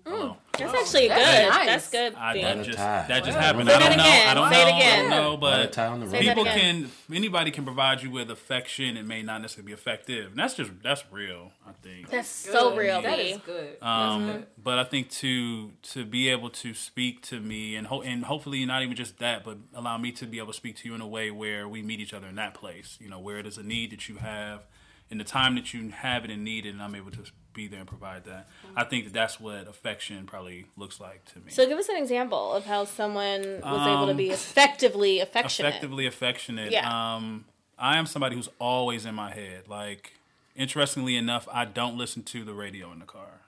Hello. 0.06 0.38
That's 0.58 0.74
actually 0.74 1.08
That's 1.10 1.22
good. 1.44 1.50
nice. 1.50 1.66
That's 1.68 1.90
good. 1.92 2.16
I, 2.16 2.42
that 2.42 2.66
just 2.66 2.78
that 2.80 3.24
just 3.24 3.38
Wow. 3.38 3.42
happened. 3.44 3.70
Say 3.70 3.76
I 3.76 3.80
don't 3.80 3.98
know. 3.98 4.04
again. 4.04 4.28
I 4.28 4.34
don't 4.34 4.50
Say 4.50 4.64
know. 4.64 4.68
it 4.68 4.74
I 4.74 4.96
don't 5.02 5.10
know, 5.12 5.38
but 5.38 5.72
tie 5.74 5.86
on 5.88 6.00
the 6.00 6.08
Say 6.10 6.18
road. 6.18 6.26
that 6.26 6.36
people 6.38 6.46
can 6.46 6.92
anybody 7.14 7.52
can 7.52 7.64
provide 7.66 8.02
you 8.02 8.10
with 8.10 8.32
affection. 8.32 8.98
It 8.98 9.06
may 9.06 9.22
not 9.22 9.42
necessarily 9.42 9.68
be 9.68 9.74
effective. 9.74 10.32
And 10.32 10.40
that's 10.40 10.56
just 10.56 10.72
that's 10.82 11.04
real. 11.12 11.52
I 11.68 11.72
think. 11.84 12.10
That's 12.10 12.28
so 12.28 12.72
Good. 12.72 12.80
real, 12.80 13.02
That 13.04 13.18
B. 13.18 13.22
is 13.24 13.38
good. 13.46 13.78
Um, 13.82 14.26
That's 14.28 14.38
good. 14.40 14.48
but 14.64 14.80
I 14.80 14.84
think 14.86 15.12
to 15.12 15.72
to 15.94 16.04
be 16.06 16.30
able 16.30 16.50
to 16.50 16.74
speak 16.74 17.22
to 17.28 17.40
me 17.40 17.76
and 17.76 17.86
ho- 17.88 18.02
and 18.02 18.26
hopefully 18.26 18.66
not 18.66 18.82
even 18.82 18.96
just 18.96 19.20
that, 19.20 19.44
but 19.46 19.58
allow 19.76 19.98
me 20.00 20.12
to 20.14 20.26
be 20.26 20.40
able 20.40 20.48
to 20.48 20.58
speak 20.58 20.78
to 20.78 20.90
you 20.90 20.96
in 20.96 21.02
a 21.02 21.08
way 21.08 21.30
where 21.30 21.68
we 21.70 21.84
meet 21.84 22.00
each 22.00 22.14
other 22.14 22.28
in 22.28 22.36
that 22.36 22.56
place. 22.56 22.98
You 23.00 23.10
know, 23.10 23.20
where 23.20 23.38
it 23.38 23.46
is 23.46 23.58
a 23.60 23.64
need 23.64 23.92
that 23.92 24.10
you 24.10 24.18
have, 24.18 24.66
and 25.12 25.20
the 25.20 25.24
time 25.24 25.54
that 25.56 25.74
you 25.76 25.90
have 25.92 26.26
it 26.26 26.32
and 26.32 26.44
need 26.44 26.66
it, 26.66 26.70
and 26.70 26.82
I'm 26.82 26.96
able 26.96 27.12
to 27.12 27.24
be 27.54 27.68
there 27.68 27.80
and 27.80 27.88
provide 27.88 28.26
that. 28.26 28.48
I 28.76 28.84
think 28.84 29.06
that 29.06 29.14
that's 29.14 29.40
what 29.40 29.68
affection 29.68 30.26
probably 30.26 30.66
looks 30.78 31.00
like 31.00 31.26
to 31.34 31.40
me. 31.40 31.52
So 31.52 31.68
give 31.68 31.78
us 31.78 31.90
an 31.90 31.98
example 31.98 32.54
of 32.54 32.66
how 32.66 32.86
someone 32.86 33.42
was 33.62 33.88
able 33.88 34.06
to 34.06 34.12
Um, 34.12 34.18
be 34.18 34.30
effectively 34.30 35.20
affectionate. 35.20 35.70
effectively 35.70 36.06
affectionate. 36.06 36.72
Yeah. 36.72 37.16
Um, 37.16 37.46
I 37.78 37.98
am 37.98 38.06
somebody 38.06 38.36
who's 38.36 38.50
always 38.60 39.06
in 39.06 39.16
my 39.16 39.32
head. 39.34 39.68
Like, 39.68 40.14
interestingly 40.56 41.16
enough, 41.16 41.48
I 41.52 41.66
don't 41.66 41.98
listen 41.98 42.24
to 42.24 42.44
the 42.44 42.54
radio 42.54 42.92
in 42.92 43.00
the 43.00 43.06
car. 43.06 43.42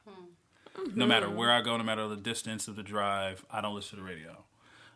No 0.96 1.06
matter 1.06 1.30
where 1.30 1.52
I 1.52 1.62
go, 1.62 1.78
no 1.78 1.84
matter 1.84 2.08
the 2.08 2.16
distance 2.16 2.68
of 2.68 2.76
the 2.76 2.82
drive, 2.84 3.46
I 3.52 3.62
don't 3.62 3.76
listen 3.76 3.98
to 4.00 4.04
the 4.04 4.10
radio. 4.10 4.44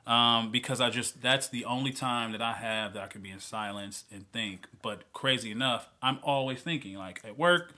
Um, 0.08 0.52
because 0.52 0.82
I 0.82 0.90
just 0.90 1.22
that's 1.22 1.48
the 1.48 1.66
only 1.66 1.92
time 1.92 2.32
that 2.32 2.42
I 2.42 2.54
have 2.54 2.94
that 2.94 3.04
I 3.04 3.08
can 3.08 3.22
be 3.22 3.30
in 3.32 3.40
silence 3.40 4.04
and 4.12 4.32
think. 4.32 4.68
But 4.82 5.12
crazy 5.14 5.52
enough, 5.52 5.90
I'm 6.02 6.20
always 6.24 6.62
thinking. 6.62 6.96
Like 6.96 7.22
at 7.24 7.38
work, 7.38 7.74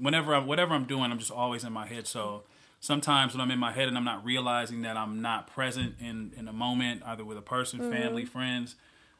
whenever 0.00 0.34
I'm 0.34 0.46
whatever 0.46 0.74
I'm 0.74 0.84
doing, 0.84 1.10
I'm 1.10 1.18
just 1.18 1.30
always 1.30 1.64
in 1.64 1.72
my 1.72 1.86
head. 1.86 2.06
So 2.06 2.44
sometimes 2.80 3.34
when 3.34 3.40
I'm 3.40 3.50
in 3.50 3.58
my 3.58 3.72
head 3.72 3.88
and 3.88 3.96
I'm 3.96 4.04
not 4.04 4.24
realizing 4.24 4.82
that 4.82 4.96
I'm 4.96 5.20
not 5.20 5.46
present 5.52 5.96
in 6.00 6.32
in 6.36 6.48
a 6.48 6.52
moment, 6.52 7.02
either 7.04 7.24
with 7.24 7.38
a 7.38 7.42
person, 7.42 7.80
family, 7.90 8.24
friends, 8.24 8.76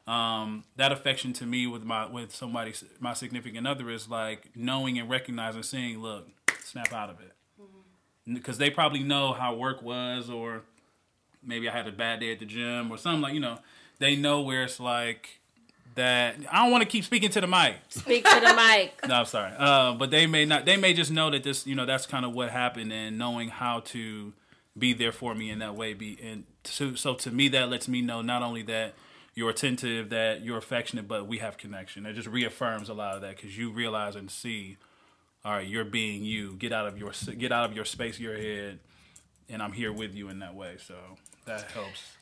um, 0.07 0.63
that 0.75 0.91
affection 0.91 1.33
to 1.33 1.45
me 1.45 1.67
with 1.67 1.83
my 1.83 2.05
with 2.07 2.33
somebody 2.33 2.73
my 2.99 3.13
significant 3.13 3.67
other 3.67 3.89
is 3.89 4.09
like 4.09 4.49
knowing 4.55 4.97
and 4.97 5.09
recognizing, 5.09 5.63
seeing, 5.63 6.01
"Look, 6.01 6.27
snap 6.63 6.91
out 6.93 7.09
of 7.09 7.19
it," 7.19 7.33
because 8.33 8.57
they 8.57 8.69
probably 8.69 9.03
know 9.03 9.33
how 9.33 9.55
work 9.55 9.81
was, 9.81 10.29
or 10.29 10.63
maybe 11.43 11.69
I 11.69 11.71
had 11.71 11.87
a 11.87 11.91
bad 11.91 12.19
day 12.21 12.31
at 12.31 12.39
the 12.39 12.45
gym, 12.45 12.91
or 12.91 12.97
something 12.97 13.21
like 13.21 13.33
you 13.33 13.39
know. 13.39 13.59
They 13.99 14.15
know 14.15 14.41
where 14.41 14.63
it's 14.63 14.79
like 14.79 15.38
that. 15.95 16.35
I 16.51 16.63
don't 16.63 16.71
want 16.71 16.83
to 16.83 16.89
keep 16.89 17.03
speaking 17.03 17.29
to 17.31 17.41
the 17.41 17.47
mic. 17.47 17.75
Speak 17.89 18.23
to 18.25 18.39
the 18.39 18.53
mic. 18.53 18.93
No, 19.07 19.15
I'm 19.15 19.25
sorry. 19.25 19.53
Uh, 19.57 19.93
but 19.93 20.11
they 20.11 20.27
may 20.27 20.45
not. 20.45 20.65
They 20.65 20.77
may 20.77 20.93
just 20.93 21.11
know 21.11 21.29
that 21.29 21.43
this, 21.43 21.65
you 21.65 21.75
know, 21.75 21.85
that's 21.85 22.05
kind 22.05 22.25
of 22.25 22.33
what 22.33 22.49
happened, 22.49 22.91
and 22.93 23.17
knowing 23.17 23.49
how 23.49 23.81
to 23.81 24.33
be 24.77 24.93
there 24.93 25.11
for 25.11 25.35
me 25.35 25.49
in 25.49 25.59
that 25.59 25.75
way. 25.75 25.93
Be 25.93 26.17
and 26.23 26.45
so, 26.63 26.95
so 26.95 27.15
to 27.15 27.31
me, 27.31 27.47
that 27.49 27.69
lets 27.69 27.87
me 27.87 28.01
know 28.01 28.21
not 28.21 28.41
only 28.41 28.61
that 28.63 28.93
you're 29.35 29.49
attentive, 29.49 30.09
that 30.09 30.43
you're 30.43 30.57
affectionate, 30.57 31.07
but 31.07 31.27
we 31.27 31.37
have 31.37 31.57
connection. 31.57 32.05
It 32.05 32.13
just 32.13 32.27
reaffirms 32.27 32.89
a 32.89 32.93
lot 32.93 33.15
of 33.15 33.21
that 33.21 33.35
because 33.37 33.57
you 33.57 33.71
realize 33.71 34.15
and 34.15 34.29
see, 34.29 34.77
all 35.45 35.53
right, 35.53 35.67
you're 35.67 35.85
being 35.85 36.23
you. 36.23 36.53
Get 36.53 36.71
out 36.73 36.87
of 36.87 36.97
your 36.97 37.11
get 37.37 37.51
out 37.51 37.69
of 37.69 37.75
your 37.75 37.85
space, 37.85 38.19
your 38.19 38.37
head, 38.37 38.79
and 39.47 39.61
I'm 39.61 39.71
here 39.71 39.91
with 39.91 40.13
you 40.13 40.29
in 40.29 40.39
that 40.39 40.55
way. 40.55 40.75
So 40.77 40.95
that 41.45 41.71
helps. 41.71 42.17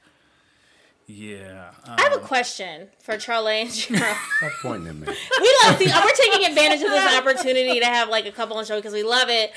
Yeah. 1.10 1.72
Um, 1.86 1.96
I 1.98 2.02
have 2.02 2.14
a 2.14 2.20
question 2.20 2.90
for 3.02 3.16
Charlea 3.16 3.62
and 3.62 3.70
Cheryl. 3.72 4.16
Stop 4.38 4.52
pointing 4.62 4.90
at 4.90 4.96
me. 4.96 5.08
we 5.08 5.58
love 5.64 5.78
see, 5.78 5.86
we're 5.88 6.12
taking 6.32 6.46
advantage 6.48 6.82
of 6.82 6.90
this 6.90 7.18
opportunity 7.18 7.80
to 7.80 7.86
have 7.86 8.10
like 8.10 8.26
a 8.26 8.32
couple 8.32 8.58
on 8.58 8.66
show 8.66 8.76
because 8.76 8.94
we 8.94 9.04
love 9.04 9.30
it. 9.30 9.52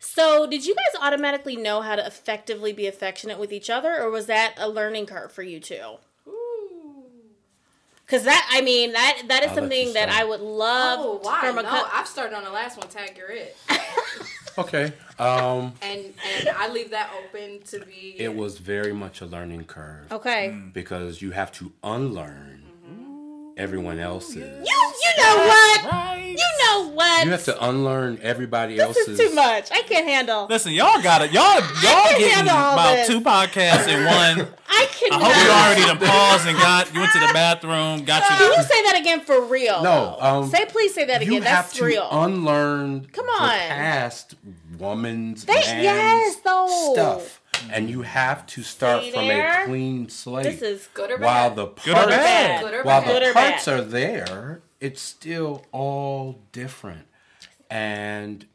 So, 0.00 0.46
did 0.46 0.64
you 0.64 0.74
guys 0.74 1.02
automatically 1.02 1.56
know 1.56 1.80
how 1.82 1.96
to 1.96 2.06
effectively 2.06 2.72
be 2.72 2.86
affectionate 2.86 3.38
with 3.38 3.52
each 3.52 3.68
other, 3.70 3.94
or 4.00 4.10
was 4.10 4.26
that 4.26 4.54
a 4.58 4.68
learning 4.68 5.06
curve 5.06 5.32
for 5.32 5.42
you 5.42 5.58
too? 5.60 5.96
Ooh. 6.26 7.04
Because 8.04 8.24
that, 8.24 8.48
I 8.52 8.60
mean, 8.60 8.92
that 8.92 9.22
that 9.28 9.42
is 9.42 9.50
I'll 9.50 9.54
something 9.56 9.92
that. 9.94 10.08
I 10.10 10.24
would 10.24 10.40
love 10.40 10.98
Oh, 11.02 11.18
why? 11.22 11.40
from 11.40 11.58
a 11.58 11.62
no, 11.62 11.68
cou- 11.70 11.88
I've 11.92 12.06
started 12.06 12.36
on 12.36 12.44
the 12.44 12.50
last 12.52 12.78
one. 12.78 12.88
Tag 12.88 13.16
you're 13.16 13.30
it, 13.30 13.56
Okay. 14.58 14.92
Um, 15.18 15.72
and 15.82 16.12
and 16.38 16.48
I 16.56 16.68
leave 16.68 16.90
that 16.90 17.10
open 17.24 17.60
to 17.66 17.80
be. 17.80 18.14
it 18.18 18.34
was 18.34 18.58
very 18.58 18.92
much 18.92 19.20
a 19.20 19.26
learning 19.26 19.64
curve 19.64 20.10
Okay, 20.12 20.48
Mm. 20.52 20.72
because 20.72 21.20
you 21.22 21.30
have 21.32 21.50
to 21.52 21.72
unlearn 21.82 22.62
everyone 23.56 23.98
else's. 23.98 24.36
you 24.36 24.42
you 25.04 25.22
know 25.22 25.36
what? 25.36 25.90
right. 25.92 26.34
You 26.36 26.64
know 26.66 26.88
what? 26.90 27.24
You 27.24 27.30
have 27.30 27.44
to 27.44 27.64
unlearn 27.66 28.18
everybody 28.22 28.76
this 28.76 28.84
else's. 28.84 29.18
is 29.18 29.28
too 29.30 29.34
much. 29.34 29.70
I 29.72 29.82
can't 29.82 30.06
handle. 30.06 30.46
Listen, 30.50 30.72
y'all 30.72 31.00
got 31.02 31.22
it. 31.22 31.32
Y'all, 31.32 31.60
y'all 31.82 32.18
getting 32.18 32.42
about 32.44 32.94
this. 32.96 33.06
two 33.06 33.20
podcasts 33.22 33.88
in 33.88 34.04
one. 34.04 34.48
I 35.16 35.24
hope 35.24 35.44
you 35.44 35.50
already 35.50 35.98
done 36.00 36.08
paused 36.10 36.46
and 36.46 36.56
got 36.58 36.92
you 36.94 37.00
went 37.00 37.12
to 37.12 37.18
the 37.20 37.32
bathroom, 37.32 38.04
got 38.04 38.22
you. 38.28 38.36
Can 38.36 38.52
you 38.58 38.62
say 38.62 38.82
that 38.84 38.96
again 39.00 39.20
for 39.20 39.42
real? 39.42 39.82
No, 39.82 40.16
um, 40.20 40.50
say 40.50 40.64
please 40.66 40.94
say 40.94 41.04
that 41.06 41.22
You 41.24 41.32
again. 41.38 41.42
have 41.42 41.64
That's 41.66 41.76
to 41.78 41.84
real. 41.84 42.08
unlearn 42.10 43.06
Come 43.12 43.26
the 43.26 43.32
on. 43.32 43.48
past 43.50 44.34
woman's 44.78 45.44
They- 45.44 45.54
man's 45.54 45.82
yes, 45.82 46.36
though. 46.44 46.92
stuff, 46.92 47.40
and 47.72 47.88
you 47.90 48.02
have 48.02 48.46
to 48.46 48.62
start 48.62 49.02
See 49.04 49.10
from 49.12 49.26
there? 49.28 49.62
a 49.62 49.66
clean 49.66 50.08
slate. 50.08 50.44
this 50.44 50.62
is 50.62 50.88
good 50.94 51.10
or 51.10 51.18
bad. 51.18 51.24
while 51.24 51.48
bad. 51.50 51.56
the 51.56 51.66
Good 51.82 51.90
or 51.92 51.94
parts, 51.94 52.08
bad? 52.16 52.62
Good 52.62 52.74
or 52.74 52.82
while 52.84 53.00
bad. 53.02 53.22
The 53.22 53.32
parts 53.32 53.68
are 53.68 53.80
there, 53.82 54.60
it's 54.80 55.00
still 55.00 55.64
all 55.72 56.40
different, 56.52 57.06
and 57.70 58.46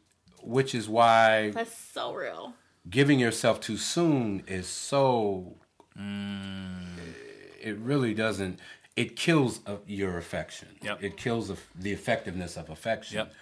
which 0.42 0.74
is 0.74 0.88
why 0.88 1.50
that's 1.50 1.76
so 1.76 2.12
real. 2.14 2.54
giving 2.88 3.18
yourself 3.18 3.60
too 3.60 3.76
soon 3.76 4.42
is 4.46 4.66
so. 4.68 5.56
It 5.96 7.76
really 7.78 8.14
doesn't. 8.14 8.58
It 8.96 9.16
kills 9.16 9.60
uh, 9.66 9.76
your 9.86 10.18
affection. 10.18 10.68
Yep. 10.82 11.02
It 11.02 11.16
kills 11.16 11.48
the, 11.48 11.56
the 11.78 11.92
effectiveness 11.92 12.56
of 12.56 12.68
affection. 12.70 13.18
Yep. 13.18 13.32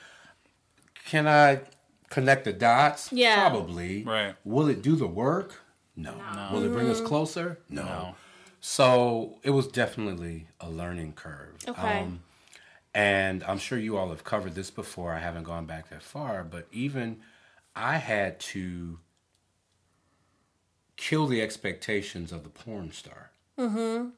Can 1.07 1.27
I 1.27 1.61
connect 2.09 2.45
the 2.45 2.53
dots? 2.53 3.13
Yeah. 3.13 3.49
Probably. 3.49 4.05
Right. 4.05 4.35
Will 4.45 4.69
it 4.69 4.83
do 4.83 4.95
the 4.95 5.07
work? 5.09 5.61
No. 5.97 6.15
Will 6.53 6.63
it 6.65 6.73
bring 6.73 6.89
us 6.89 7.01
closer? 7.01 7.59
No. 7.69 7.83
No. 7.83 8.15
So 8.61 9.39
it 9.43 9.51
was 9.51 9.67
definitely 9.67 10.47
a 10.61 10.71
learning 10.71 11.15
curve. 11.15 11.57
Um, 11.67 11.75
Okay. 11.75 12.09
and 12.95 13.43
I'm 13.45 13.59
sure 13.59 13.79
you 13.79 13.97
all 13.97 14.11
have 14.11 14.23
covered 14.23 14.55
this 14.55 14.71
before. 14.71 15.13
I 15.15 15.19
haven't 15.19 15.45
gone 15.45 15.67
back 15.67 15.89
that 15.91 16.03
far, 16.03 16.45
but 16.45 16.69
even 16.71 17.21
I 17.75 17.97
had 17.97 18.39
to 18.41 18.99
kill 21.01 21.27
the 21.27 21.41
expectations 21.41 22.31
of 22.31 22.43
the 22.45 22.51
porn 22.51 22.93
star. 22.93 23.31
Mm, 23.59 23.71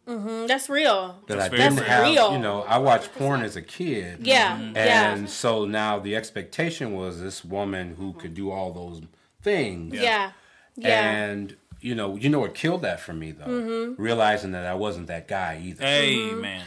hmm. 0.07 0.13
Mm 0.13 0.23
hmm. 0.23 0.47
that's 0.47 0.69
real. 0.69 1.17
That 1.27 1.39
That's 1.39 1.53
I 1.55 1.57
didn't 1.57 1.77
real. 1.77 1.85
have, 1.85 2.05
Real. 2.05 2.33
you 2.33 2.39
know, 2.39 2.63
I 2.63 2.79
watched 2.79 3.13
porn 3.15 3.43
as 3.43 3.57
a 3.57 3.63
kid. 3.63 4.25
Yeah, 4.27 4.57
And 4.57 4.77
yeah, 4.77 5.27
so 5.27 5.65
now 5.65 5.99
the 5.99 6.15
expectation 6.15 6.95
was 6.95 7.21
this 7.21 7.45
woman 7.45 7.95
who 7.97 8.13
could 8.13 8.35
do 8.35 8.51
all 8.51 8.73
those 8.73 9.01
things. 9.43 9.95
yeah, 9.95 10.33
yeah. 10.77 11.11
And 11.13 11.57
you 11.83 11.95
know, 11.95 12.17
you 12.17 12.29
know 12.31 12.39
what 12.41 12.55
killed 12.55 12.83
that 12.83 13.01
for 13.01 13.13
me 13.13 13.33
though, 13.33 13.45
Mm-hmm. 13.45 14.01
realizing 14.03 14.53
that 14.53 14.65
I 14.67 14.75
wasn't 14.75 15.09
that 15.09 15.27
guy 15.29 15.61
either. 15.63 15.85
Hey 15.85 16.33
man, 16.33 16.63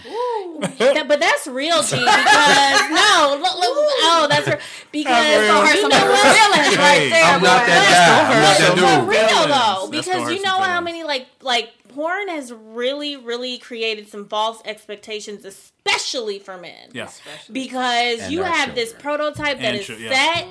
That- 0.78 1.08
but 1.08 1.20
that's 1.20 1.48
real, 1.48 1.82
G. 1.84 1.96
Because 1.96 2.00
no, 2.92 3.40
look, 3.42 3.56
look, 3.56 3.76
oh, 4.08 4.28
that's 4.30 4.48
real. 4.48 4.60
Because 4.92 5.26
Hurt 5.26 5.76
you 5.76 5.90
know 5.90 5.98
of 5.98 6.10
what? 6.10 6.36
feelings 6.36 6.78
right 6.78 7.10
there. 7.12 7.24
I'm 7.26 7.42
not 7.42 7.66
that 7.66 7.84
guy. 7.92 8.24
I'm 8.32 8.42
not 8.44 8.58
that 8.60 8.76
dude. 8.76 9.04
For 9.04 9.10
real 9.10 9.44
though, 9.52 9.90
because 9.92 10.32
you 10.32 10.42
know 10.42 10.56
some 10.56 10.64
how 10.64 10.80
feelings. 10.80 10.86
many 10.86 10.94
like 11.18 11.28
like 11.42 11.70
porn 11.90 12.28
has 12.30 12.52
really 12.54 13.16
really 13.18 13.58
created 13.58 14.10
some 14.10 14.28
false 14.28 14.62
expectations, 14.66 15.46
especially 15.46 16.40
for 16.40 16.58
men. 16.58 16.90
yeah, 16.94 17.10
because 17.52 18.22
And 18.22 18.34
you 18.34 18.42
our 18.44 18.50
have 18.50 18.76
this 18.76 18.94
prototype 18.94 19.58
that 19.60 19.66
And 19.66 19.78
is 19.78 19.86
chil- 19.86 20.00
yeah. 20.00 20.14
set 20.14 20.48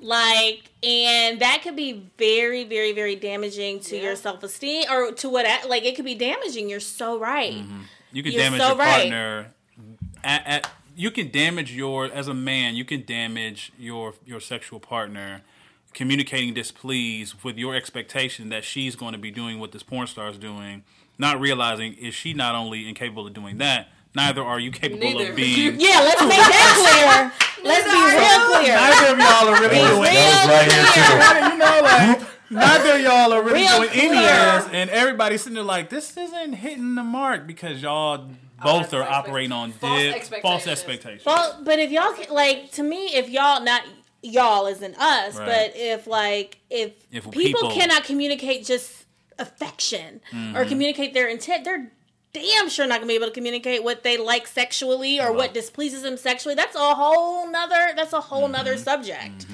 like 0.00 0.70
and 0.82 1.40
that 1.40 1.60
could 1.62 1.76
be 1.76 2.10
very 2.18 2.64
very 2.64 2.92
very 2.92 3.16
damaging 3.16 3.80
to 3.80 3.96
Yeah. 3.96 4.02
your 4.02 4.16
self-esteem 4.16 4.84
or 4.90 5.12
to 5.12 5.28
what 5.28 5.46
like 5.68 5.84
it 5.84 5.96
could 5.96 6.04
be 6.04 6.14
damaging 6.14 6.68
you're 6.68 6.80
so 6.80 7.18
right 7.18 7.54
Mm-hmm. 7.54 7.80
you 8.12 8.22
can 8.22 8.32
You're 8.32 8.42
damage 8.42 8.60
so 8.60 8.68
your 8.68 8.76
right. 8.76 8.98
partner. 9.10 9.52
At, 10.24 10.46
at 10.46 10.70
you 10.96 11.10
can 11.10 11.30
damage 11.30 11.72
your 11.72 12.04
as 12.06 12.28
a 12.28 12.34
man. 12.34 12.74
You 12.76 12.84
can 12.84 13.04
damage 13.06 13.72
your 13.78 14.14
your 14.26 14.40
sexual 14.40 14.80
partner. 14.80 15.42
Communicating 15.92 16.54
displeased 16.54 17.34
with 17.42 17.56
your 17.58 17.74
expectation 17.74 18.48
that 18.50 18.62
she's 18.64 18.94
going 18.94 19.12
to 19.12 19.18
be 19.18 19.30
doing 19.30 19.58
what 19.58 19.72
this 19.72 19.82
porn 19.82 20.06
star 20.06 20.28
is 20.28 20.38
doing, 20.38 20.82
not 21.18 21.40
realizing 21.40 21.94
is 21.94 22.14
she 22.14 22.32
not 22.32 22.54
only 22.54 22.88
incapable 22.88 23.26
of 23.26 23.34
doing 23.34 23.58
that, 23.58 23.88
neither 24.14 24.40
are 24.42 24.60
you 24.60 24.70
capable 24.70 25.02
Neither. 25.02 25.30
of 25.30 25.36
being. 25.36 25.74
yeah 25.80 26.00
let's 26.00 26.20
make 26.22 26.30
that 26.30 27.32
clear 27.52 27.68
let's 27.68 27.84
be 27.84 28.00
real 28.16 28.40
clear 28.50 28.76
Neither 28.76 29.12
of 29.12 29.18
y'all 29.18 29.48
are 29.48 29.60
really 29.60 29.68
Be 29.68 29.86
doing 29.88 30.00
real 30.00 30.48
right 30.48 30.72
here, 30.72 30.84
clear. 30.86 31.50
you 31.50 31.58
know, 31.58 31.80
like 31.82 32.28
neither 32.50 32.94
of 32.94 33.00
y'all 33.00 33.32
are 33.32 33.42
really 33.42 33.60
Real 33.60 33.76
doing 33.82 33.90
any 33.92 34.16
of 34.18 34.64
this, 34.64 34.68
and 34.72 34.90
everybody's 34.90 35.40
sitting 35.42 35.54
there 35.54 35.62
like, 35.64 35.90
this 35.90 36.16
isn't 36.16 36.52
hitting 36.54 36.94
the 36.94 37.02
mark 37.04 37.46
because 37.46 37.82
y'all 37.82 38.28
oh, 38.30 38.34
both 38.80 38.94
are 38.94 39.02
operating 39.02 39.52
on 39.52 39.72
false 39.72 40.00
dip, 40.00 40.14
expectations. 40.14 40.42
false 40.42 40.66
expectations. 40.66 41.26
well 41.26 41.60
but 41.64 41.78
if 41.80 41.90
y'all 41.90 42.12
can- 42.12 42.32
like 42.34 42.70
to 42.72 42.82
me 42.84 43.06
if 43.14 43.28
y'all 43.28 43.60
not 43.62 43.82
y'all 44.22 44.66
isn't 44.66 44.96
us 44.98 45.36
Right. 45.36 45.46
but 45.46 45.72
if 45.76 46.06
like 46.06 46.58
if, 46.70 46.92
If 47.10 47.24
people, 47.24 47.32
people- 47.32 47.60
Mm-hmm. 47.70 47.78
cannot 47.80 48.04
communicate 48.04 48.64
just 48.66 49.04
affection 49.38 50.20
or 50.54 50.64
communicate 50.66 51.14
their 51.14 51.26
intent 51.28 51.64
they're 51.64 51.90
damn 52.32 52.68
sure 52.68 52.86
not 52.86 52.96
gonna 53.00 53.06
be 53.08 53.14
able 53.14 53.26
to 53.26 53.32
communicate 53.32 53.82
what 53.82 54.02
they 54.02 54.16
like 54.18 54.46
sexually 54.46 55.18
or 55.20 55.32
what 55.32 55.54
displeases 55.54 56.02
them 56.02 56.16
sexually 56.16 56.54
that's 56.54 56.76
a 56.76 56.94
whole 56.94 57.50
nother 57.50 57.92
that's 57.96 58.12
a 58.12 58.20
whole 58.20 58.46
nother 58.48 58.74
Mm-hmm. 58.74 58.82
subject 58.82 59.46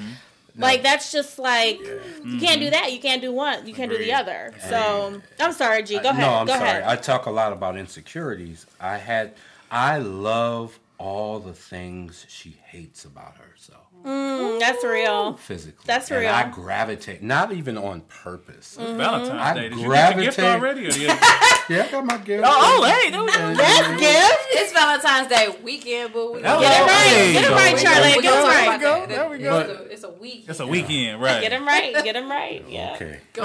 like 0.58 0.82
that's 0.82 1.12
just 1.12 1.38
like 1.38 1.78
you 2.24 2.38
can't 2.40 2.60
do 2.60 2.70
that 2.70 2.92
you 2.92 2.98
can't 2.98 3.22
do 3.22 3.30
one 3.32 3.66
you 3.66 3.72
can't 3.74 3.90
do 3.90 3.96
the 3.98 4.08
Mm-hmm. 4.08 4.28
Agreed. 4.28 4.48
other 4.48 4.54
so 4.68 5.22
i'm 5.38 5.52
sorry 5.52 5.82
g 5.84 5.98
go 6.00 6.08
ahead 6.10 6.20
No, 6.22 6.34
I'm 6.34 6.46
go 6.46 6.54
sorry. 6.54 6.68
ahead 6.68 6.82
I 6.82 6.96
talk 6.96 7.26
a 7.26 7.30
lot 7.30 7.52
about 7.52 7.76
insecurities. 7.76 8.66
I 8.80 8.96
had, 8.96 9.34
I 9.70 9.98
love 9.98 10.78
all 10.98 11.38
the 11.40 11.52
things 11.52 12.24
she 12.28 12.56
hates 12.64 13.04
about 13.04 13.34
herself 13.36 13.85
Mm, 14.06 14.60
that's 14.60 14.84
real 14.84 15.32
physically. 15.34 15.82
That's 15.84 16.08
and 16.12 16.20
real. 16.20 16.30
I 16.32 16.48
gravitate, 16.48 17.22
not 17.24 17.50
even 17.52 17.76
on 17.76 18.02
purpose. 18.02 18.76
Valentine's 18.76 19.30
I 19.32 19.54
Day. 19.54 19.68
Did 19.70 19.78
you 19.80 19.90
get 19.90 20.14
your 20.16 20.24
gift 20.24 20.38
already? 20.38 20.86
Or 20.86 20.90
you... 20.92 21.08
Yeah, 21.68 21.82
I 21.82 21.90
got 21.90 22.06
my 22.06 22.18
gift. 22.18 22.44
oh, 22.46 22.84
hey, 22.84 23.10
there 23.10 23.20
we 23.22 23.26
go. 23.26 23.54
that's 23.54 23.88
gift 24.00 24.46
It's 24.52 24.72
Valentine's 24.72 25.26
Day 25.26 25.48
weekend, 25.64 26.12
but 26.12 26.32
we 26.34 26.40
That 26.42 26.60
get 26.60 26.80
it 26.80 26.84
right 26.84 27.16
Hey. 27.16 27.32
get 27.32 27.44
it 27.44 27.50
right 27.50 27.74
Charlea 27.74 27.82
get 27.82 28.16
it 28.18 28.22
gonna 28.22 28.42
talk 28.42 28.54
right 28.54 28.80
about 28.80 28.80
that. 28.80 29.08
There 29.08 29.28
we 29.28 29.38
go. 29.38 29.58
a- 29.58 29.92
It's 29.92 30.04
a 30.04 30.10
week. 30.10 30.44
It's 30.46 30.60
a 30.60 30.66
weekend, 30.66 31.20
right? 31.20 31.40
get 31.42 31.50
him 31.52 31.66
right 31.66 31.92
get 32.04 32.14
him 32.14 32.30
right 32.30 32.64
yeah 32.68 32.92
Okay. 32.94 33.18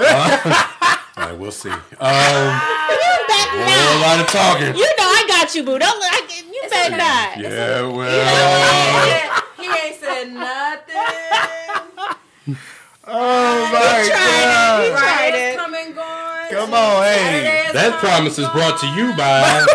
All 1.14 1.24
right, 1.26 1.36
we'll 1.38 1.50
see. 1.50 1.68
Um, 1.68 1.78
a 2.00 3.98
lot 4.00 4.20
of 4.20 4.26
talking. 4.28 4.68
You 4.76 4.84
know 4.84 5.04
I 5.04 5.24
got 5.28 5.54
you, 5.54 5.62
boo. 5.64 5.78
Don't 5.78 6.02
I, 6.02 6.22
you 6.52 6.62
better 6.70 6.96
not. 6.96 7.38
Yeah, 7.38 7.86
well. 7.88 9.38
He 9.72 9.88
ain't 9.88 10.00
said 10.00 10.32
nothing. 10.32 12.16
Oh 13.04 13.66
my 13.72 14.02
he 14.04 14.10
tried 14.14 14.78
it. 14.78 14.86
You 14.86 14.90
tried 14.94 15.02
Friday's 15.02 15.54
it. 15.54 15.56
coming, 15.58 15.92
gone. 15.92 16.48
Come 16.50 16.70
on, 16.72 17.02
hey. 17.02 17.66
That 17.74 17.98
coming, 17.98 17.98
promise 17.98 18.38
is 18.38 18.46
brought 18.54 18.78
to 18.78 18.86
you 18.94 19.10
by. 19.18 19.66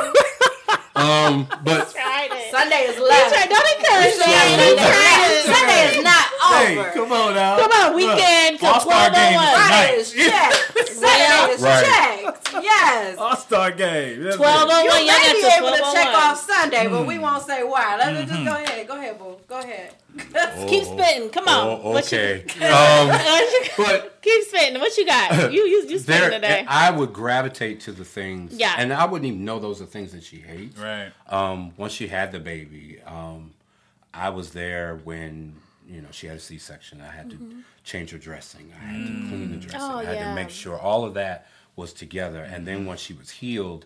Um, 0.95 1.45
but 1.61 1.91
Tried 1.91 2.31
it. 2.31 2.49
Sunday 2.55 2.87
is 2.89 2.95
You 2.97 3.05
left. 3.05 3.35
don't 3.35 3.69
encourage 3.77 4.15
Sunday 4.17 4.33
that. 4.33 4.57
is 4.57 4.71
You 4.71 4.79
tried 4.81 5.27
left. 5.27 5.29
it. 5.29 5.43
Sunday 5.53 5.81
is 5.93 5.99
not 6.07 6.16
Hey, 6.57 6.77
over. 6.77 6.91
come 6.91 7.11
on 7.11 7.35
now. 7.35 7.57
Come 7.59 7.71
on, 7.71 7.95
weekend. 7.95 8.59
All 8.63 8.79
Star 8.79 9.09
game 9.11 9.33
is 9.33 9.37
1201. 9.37 9.53
tonight. 9.53 9.67
Friday 9.67 9.93
is. 9.97 10.97
Saturday 10.97 11.53
is 11.53 11.61
Right. 11.61 11.85
checked. 11.85 12.53
Yes. 12.63 13.17
All 13.17 13.35
Star 13.37 13.71
game. 13.71 14.23
That's 14.23 14.35
it. 14.35 14.39
1201. 14.39 14.83
You 14.85 14.89
Y'all 14.89 15.19
may 15.19 15.41
got 15.41 15.59
be 15.59 15.65
able 15.65 15.77
to 15.77 15.93
check 15.93 16.07
off 16.07 16.45
Sunday, 16.45 16.87
but 16.87 17.05
we 17.05 17.19
won't 17.19 17.43
say 17.45 17.63
why. 17.63 17.95
Let 17.97 18.13
me 18.13 18.25
just 18.25 18.43
go 18.45 18.51
ahead. 18.55 18.87
Go 18.87 18.95
ahead, 18.97 19.19
boo. 19.19 19.37
Go 19.47 19.59
ahead. 19.59 19.93
Keep 20.67 20.83
spitting. 20.85 21.29
Come 21.29 21.47
on. 21.47 21.79
oh, 21.83 21.91
What 21.91 22.11
you- 22.11 22.17
okay. 22.17 22.43
Um, 22.67 23.07
but 23.77 24.17
Keep 24.21 24.43
spitting. 24.47 24.79
What 24.79 24.97
you 24.97 25.05
got? 25.05 25.53
You 25.53 25.61
you 25.65 25.87
you 25.87 25.99
spitting 25.99 26.05
there, 26.29 26.31
today. 26.31 26.65
I 26.67 26.89
would 26.91 27.13
gravitate 27.13 27.81
to 27.81 27.91
the 27.91 28.03
things. 28.05 28.53
Yeah. 28.53 28.73
And 28.77 28.91
I 28.93 29.05
wouldn't 29.05 29.27
even 29.31 29.45
know 29.45 29.59
those 29.59 29.81
are 29.81 29.85
things 29.85 30.11
that 30.13 30.23
she 30.23 30.37
hates. 30.37 30.77
Right. 30.79 31.11
Um, 31.29 31.73
once 31.77 31.93
she 31.93 32.07
had 32.07 32.31
the 32.31 32.39
baby, 32.39 32.99
um, 33.05 33.53
I 34.13 34.29
was 34.29 34.51
there 34.51 34.95
when 35.03 35.55
you 35.87 36.01
know 36.01 36.09
she 36.11 36.27
had 36.27 36.37
a 36.37 36.39
C-section. 36.39 37.01
I 37.01 37.11
had 37.11 37.29
to 37.31 37.37
change 37.83 38.11
her 38.11 38.17
dressing. 38.17 38.71
I 38.79 38.85
had 38.85 39.07
to 39.07 39.13
clean 39.29 39.51
the 39.51 39.57
dressing. 39.57 39.79
Mm-hmm. 39.79 39.95
Oh, 39.95 39.99
I 39.99 40.03
had 40.05 40.15
yeah. 40.17 40.29
to 40.29 40.35
make 40.35 40.49
sure 40.49 40.77
all 40.77 41.05
of 41.05 41.13
that 41.15 41.47
was 41.75 41.93
together. 41.93 42.41
And 42.43 42.67
then 42.67 42.85
once 42.85 42.99
she 42.99 43.13
was 43.13 43.29
healed, 43.29 43.85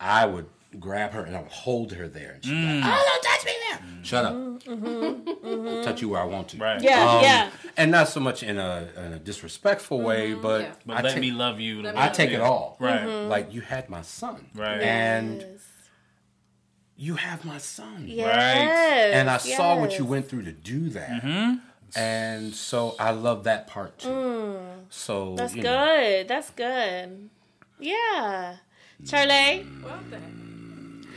I 0.00 0.26
would 0.26 0.46
grab 0.80 1.12
her 1.12 1.22
and 1.22 1.36
I 1.36 1.42
would 1.42 1.50
hold 1.52 1.92
her 1.92 2.08
there. 2.08 2.32
And 2.32 2.44
she'd 2.44 2.50
be 2.50 2.80
like, 2.80 2.84
"Oh, 2.86 3.20
don't 3.22 3.22
touch 3.30 3.44
me 3.44 3.52
there! 3.68 3.80
Shut 4.02 4.24
up! 4.24 4.34
Mm-hmm. 4.34 5.68
I'll 5.68 5.84
touch 5.84 6.00
you 6.00 6.08
where 6.08 6.20
I 6.20 6.24
want 6.24 6.48
to." 6.48 6.56
Right. 6.58 6.80
yeah, 6.82 7.10
Um, 7.10 7.22
yeah. 7.22 7.50
And 7.76 7.90
not 7.90 8.08
so 8.08 8.20
much 8.20 8.42
in 8.42 8.58
a, 8.58 8.88
in 8.96 9.12
a 9.12 9.18
disrespectful 9.18 10.00
way, 10.00 10.34
but 10.34 10.60
Yeah. 10.62 10.72
But 10.86 10.96
I 10.96 11.02
let 11.02 11.12
take, 11.14 11.20
me 11.20 11.30
love 11.32 11.60
you. 11.60 11.82
Let 11.82 11.96
I 11.96 12.08
take 12.08 12.30
you. 12.30 12.36
it 12.36 12.40
all. 12.42 12.76
Right. 12.80 13.04
Like 13.06 13.52
you 13.52 13.60
had 13.60 13.88
my 13.90 14.02
son, 14.02 14.46
Right. 14.54 14.80
And 14.80 15.40
Yes. 15.42 15.61
You 17.02 17.16
have 17.16 17.44
my 17.44 17.58
son, 17.58 18.04
Yes. 18.06 19.12
and 19.12 19.28
I 19.28 19.36
saw 19.38 19.74
what 19.76 19.98
you 19.98 20.04
went 20.04 20.28
through 20.28 20.42
to 20.44 20.52
do 20.52 20.88
that. 20.90 21.10
Mm-hmm. 21.24 21.54
And 21.98 22.54
so 22.54 22.94
I 23.00 23.10
love 23.10 23.42
that 23.44 23.66
part 23.66 23.98
too. 23.98 24.56
So 24.88 25.32
Mm. 25.32 25.36
That's 25.36 25.54
you 25.56 25.62
good. 25.62 26.28
know, 26.28 26.34
That's 26.34 26.50
good. 26.50 27.28
Yeah. 27.80 28.56
Charlea. 29.04 29.66
Well. 29.82 29.98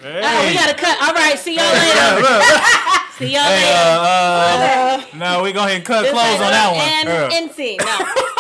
Hey. 0.02 0.22
Oh, 0.24 0.48
we 0.48 0.54
gotta 0.56 0.74
cut. 0.74 0.98
All 1.04 1.14
right. 1.14 1.38
See 1.38 1.56
y'all 1.56 1.72
later. 1.72 1.86
Yeah, 1.96 2.16
look. 2.20 2.44
See 3.20 3.32
y'all 3.34 3.44
Hey, 3.44 3.62
later. 3.64 3.78
uh, 3.78 5.04
uh, 5.14 5.18
no, 5.18 5.44
we 5.44 5.54
go 5.54 5.60
ahead 5.60 5.76
and 5.78 5.86
cut 5.86 6.02
This 6.02 6.12
close 6.12 6.42
on 6.42 6.52
that 6.52 6.72
one. 6.74 6.82
And 6.82 7.10
Uh, 7.10 7.54
NC. 7.54 7.78
No. 7.80 7.86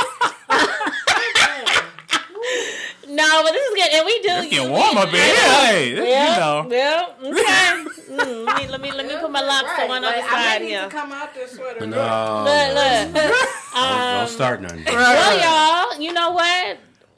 no, 3.30 3.44
but 3.44 3.52
this 3.52 3.66
is 3.68 3.76
good. 3.76 3.94
And 3.94 4.06
we 4.06 4.20
do. 4.20 4.30
It's 4.30 4.48
getting 4.50 4.72
warm 4.72 4.98
up 4.98 5.08
in 5.10 5.16
here. 5.16 5.36
Hey, 5.66 5.94
this- 5.96 6.08
Yeah. 6.10 6.34
you 6.34 6.40
know. 6.40 6.76
Yeah. 6.76 7.30
Okay. 7.32 7.92
Mm, 8.06 8.46
let 8.46 8.62
me 8.62 8.68
let 8.68 8.82
me 8.82 8.92
let 8.92 9.08
me 9.08 9.16
put 9.20 9.32
my 9.32 9.42
lobster 9.42 9.68
Right. 9.82 9.90
one 9.90 10.06
on 10.06 10.12
Like, 10.14 10.24
the 10.24 10.30
side 10.30 10.62
here. 10.62 10.84
to 10.84 10.90
come 10.90 11.12
out 11.12 11.34
this 11.34 11.52
sweater. 11.54 11.86
no, 11.88 12.44
Look, 12.46 12.76
look. 12.76 13.14
don't, 13.74 13.76
Um, 13.84 14.18
don't 14.20 14.30
start 14.30 14.62
nothing. 14.62 14.86
well, 14.86 15.90
y'all, 15.92 16.00
you 16.02 16.14
know 16.14 16.30
what? 16.32 16.78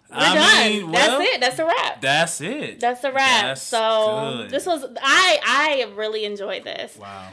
We're 0.09 0.15
I 0.17 0.34
done. 0.34 0.71
mean, 0.71 0.91
well, 0.91 1.19
That's 1.19 1.29
it. 1.35 1.41
That's 1.41 1.59
a 1.59 1.65
wrap. 1.65 2.01
That's 2.01 2.41
it. 2.41 2.79
That's 2.79 3.03
a 3.03 3.11
wrap. 3.11 3.41
That's 3.43 3.61
so 3.61 4.38
good. 4.38 4.49
this 4.49 4.65
was 4.65 4.85
I 5.03 5.39
I 5.45 5.93
really 5.93 6.23
enjoyed 6.23 6.63
this. 6.63 6.95
wow. 6.95 7.27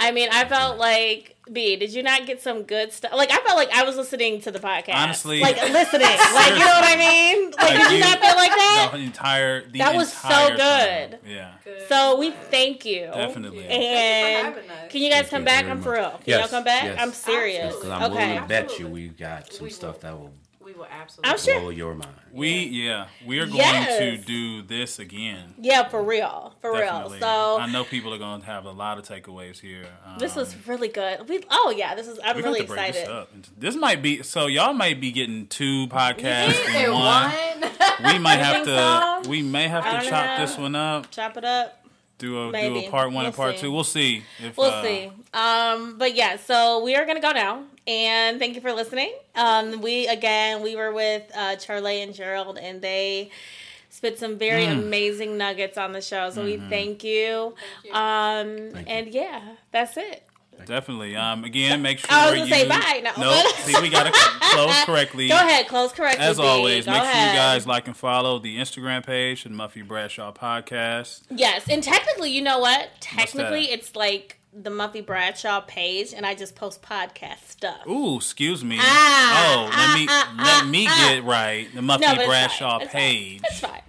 I 0.00 0.10
mean, 0.12 0.28
I 0.32 0.44
felt 0.46 0.78
like 0.78 1.36
B. 1.52 1.76
Did 1.76 1.92
you 1.92 2.02
not 2.02 2.26
get 2.26 2.40
some 2.40 2.62
good 2.62 2.92
stuff? 2.92 3.12
Like 3.14 3.30
I 3.32 3.38
felt 3.38 3.56
like 3.56 3.70
I 3.74 3.82
was 3.84 3.96
listening 3.96 4.40
to 4.42 4.50
the 4.50 4.58
podcast. 4.60 4.94
Honestly- 4.94 5.40
like 5.40 5.56
listening. 5.56 6.06
like 6.06 6.52
you 6.52 6.58
know 6.60 6.66
what 6.66 6.84
I 6.84 6.96
mean? 6.98 7.50
Like, 7.50 7.70
did 7.76 7.90
you 7.90 7.96
you- 7.98 8.04
not 8.04 8.18
feel 8.20 8.36
like 8.36 8.50
that? 8.50 8.90
The 8.92 8.98
entire 8.98 9.68
the 9.68 9.78
That 9.80 9.94
was 9.94 10.12
so 10.12 10.48
good. 10.50 10.58
time. 10.58 11.14
Yeah, 11.26 11.52
Good. 11.64 11.88
So 11.88 12.18
we 12.18 12.30
thank 12.30 12.84
you. 12.84 13.06
definitely. 13.12 13.66
And 13.66 14.54
having 14.54 14.70
us. 14.70 14.90
can 14.92 15.02
you 15.02 15.10
guys 15.10 15.18
Thank 15.22 15.30
come 15.30 15.42
you 15.42 15.46
back? 15.46 15.64
I'm 15.66 15.82
for 15.82 15.92
real. 15.92 16.10
Can 16.10 16.20
Yes, 16.26 16.40
y'all 16.40 16.48
come 16.48 16.64
back? 16.64 16.84
yes. 16.84 16.98
I'm 17.00 17.12
serious. 17.12 17.64
Absolutely. 17.74 17.88
Because 17.90 18.02
I'm 18.02 18.12
Okay. 18.12 18.26
willing 18.28 18.42
to 18.42 18.48
bet 18.48 18.78
you 18.78 18.86
we 18.88 19.08
got 19.08 19.52
some 19.52 19.64
We 19.64 19.70
stuff 19.70 20.00
that 20.00 20.12
will 20.18 20.32
we 20.72 20.78
will 20.78 20.86
absolutely. 20.90 21.30
I'm 21.30 21.38
sure. 21.38 21.60
blow 21.60 21.70
your 21.70 21.94
mind. 21.94 22.14
We 22.32 22.64
yeah, 22.66 23.08
we 23.26 23.38
are 23.40 23.46
going 23.46 23.56
Yes. 23.58 23.98
to 23.98 24.16
do 24.18 24.62
this 24.62 24.98
again. 24.98 25.54
Yeah, 25.60 25.88
for 25.88 26.02
real, 26.02 26.54
for 26.60 26.72
Definitely. 26.74 27.18
real. 27.18 27.20
So 27.20 27.58
I 27.58 27.66
know 27.66 27.84
people 27.84 28.14
are 28.14 28.18
going 28.18 28.40
to 28.40 28.46
have 28.46 28.64
a 28.64 28.70
lot 28.70 28.98
of 28.98 29.06
takeaways 29.06 29.58
here. 29.58 29.86
Um, 30.06 30.18
this 30.18 30.36
was 30.36 30.54
really 30.66 30.88
good. 30.88 31.28
We 31.28 31.42
oh 31.50 31.74
yeah, 31.76 31.94
this 31.94 32.06
is. 32.06 32.18
I'm 32.22 32.36
we 32.36 32.42
really 32.42 32.60
have 32.60 32.68
to 32.68 32.74
break 32.74 32.88
excited. 32.90 33.08
This, 33.08 33.08
up. 33.08 33.32
This 33.58 33.74
might 33.76 34.02
be 34.02 34.22
so 34.22 34.46
y'all 34.46 34.72
might 34.72 35.00
be 35.00 35.10
getting 35.12 35.46
two 35.46 35.86
podcasts 35.88 36.64
in 36.84 36.92
one. 36.92 37.30
one. 37.30 38.12
We 38.12 38.18
might 38.18 38.38
have 38.38 38.64
to. 38.64 39.22
so? 39.24 39.30
We 39.30 39.42
may 39.42 39.68
have 39.68 39.84
to 39.84 40.08
chop 40.08 40.38
know. 40.38 40.46
this 40.46 40.56
one 40.56 40.74
up. 40.74 41.10
Chop 41.10 41.36
it 41.36 41.44
up. 41.44 41.76
Do 42.18 42.50
a 42.50 42.52
do 42.52 42.76
a 42.76 42.90
part 42.90 43.12
one 43.12 43.24
and 43.24 43.34
We'll 43.34 43.44
part 43.44 43.56
see. 43.56 43.62
two. 43.62 43.72
We'll 43.72 43.82
see. 43.82 44.22
If, 44.44 44.56
We'll 44.56 44.70
uh, 44.70 44.82
see. 44.82 45.10
Um, 45.32 45.96
but 45.96 46.14
yeah, 46.14 46.36
so 46.36 46.82
we 46.84 46.94
are 46.94 47.06
gonna 47.06 47.20
go 47.20 47.32
now, 47.32 47.64
and 47.90 48.38
thank 48.38 48.54
you 48.54 48.60
for 48.60 48.72
listening. 48.72 49.12
Um, 49.34 49.80
we 49.82 50.06
again, 50.06 50.62
we 50.62 50.76
were 50.76 50.92
with 50.92 51.24
uh, 51.34 51.56
Charlea 51.56 52.02
and 52.04 52.14
Gerald, 52.14 52.56
and 52.58 52.80
they 52.80 53.30
spit 53.90 54.18
some 54.18 54.38
very 54.38 54.64
Mm. 54.66 54.78
amazing 54.84 55.36
nuggets 55.36 55.76
on 55.76 55.92
the 55.92 56.00
show. 56.00 56.30
So 56.30 56.42
Mm-hmm. 56.44 56.62
we 56.64 56.70
thank 56.70 57.02
you. 57.04 57.54
you. 57.84 57.92
Um, 57.92 58.70
Thank 58.72 58.88
you. 58.88 58.94
and 58.94 59.08
yeah, 59.08 59.40
that's 59.72 59.96
it. 59.96 60.22
Definitely. 60.66 61.16
Um, 61.16 61.44
again, 61.44 61.80
make 61.80 61.98
sure 62.00 62.08
I 62.10 62.26
was 62.30 62.34
gonna 62.38 62.44
you. 62.44 62.54
say 62.54 62.68
bye. 62.68 63.00
No. 63.02 63.30
Nope. 63.32 63.46
See, 63.64 63.80
we 63.80 63.88
gotta 63.88 64.12
close 64.12 64.74
correctly. 64.84 65.28
Go 65.28 65.34
ahead, 65.36 65.66
close 65.68 65.90
correctly. 65.90 66.22
As 66.24 66.38
always, 66.38 66.84
Go 66.84 66.92
make 66.92 67.02
sure 67.02 67.10
you 67.12 67.32
guys 67.32 67.66
like 67.66 67.86
and 67.86 67.96
follow 67.96 68.38
the 68.38 68.58
Instagram 68.58 69.04
page, 69.04 69.44
the 69.44 69.48
Muffy 69.50 69.86
Bradshaw 69.86 70.32
Podcast. 70.32 71.22
Yes, 71.30 71.64
and 71.68 71.82
technically, 71.82 72.30
you 72.30 72.42
know 72.42 72.58
what? 72.58 72.90
Technically, 73.00 73.70
it's 73.72 73.96
like 73.96 74.36
the 74.52 74.70
Muffy 74.70 75.04
Bradshaw 75.04 75.60
page, 75.60 76.12
and 76.14 76.26
I 76.26 76.34
just 76.34 76.56
post 76.56 76.82
podcast 76.82 77.48
stuff. 77.48 77.86
Ooh, 77.86 78.16
excuse 78.16 78.64
me. 78.64 78.78
Ah, 78.80 79.54
oh, 79.54 79.62
let 79.76 79.98
me 79.98 80.06
ah, 80.08 80.34
ah, 80.38 80.42
let 80.44 80.62
ah, 80.64 80.66
me 80.68 80.86
ah. 80.88 81.08
get 81.08 81.24
right. 81.24 81.68
The 81.74 81.80
Muffy 81.80 82.00
No, 82.00 82.08
but 82.14 82.18
it's 82.18 82.26
Bradshaw 82.26 82.78
fine. 82.78 82.82
It's 82.82 82.92
fine. 82.92 83.00
page. 83.00 83.40
It's 83.44 83.60
fine. 83.60 83.82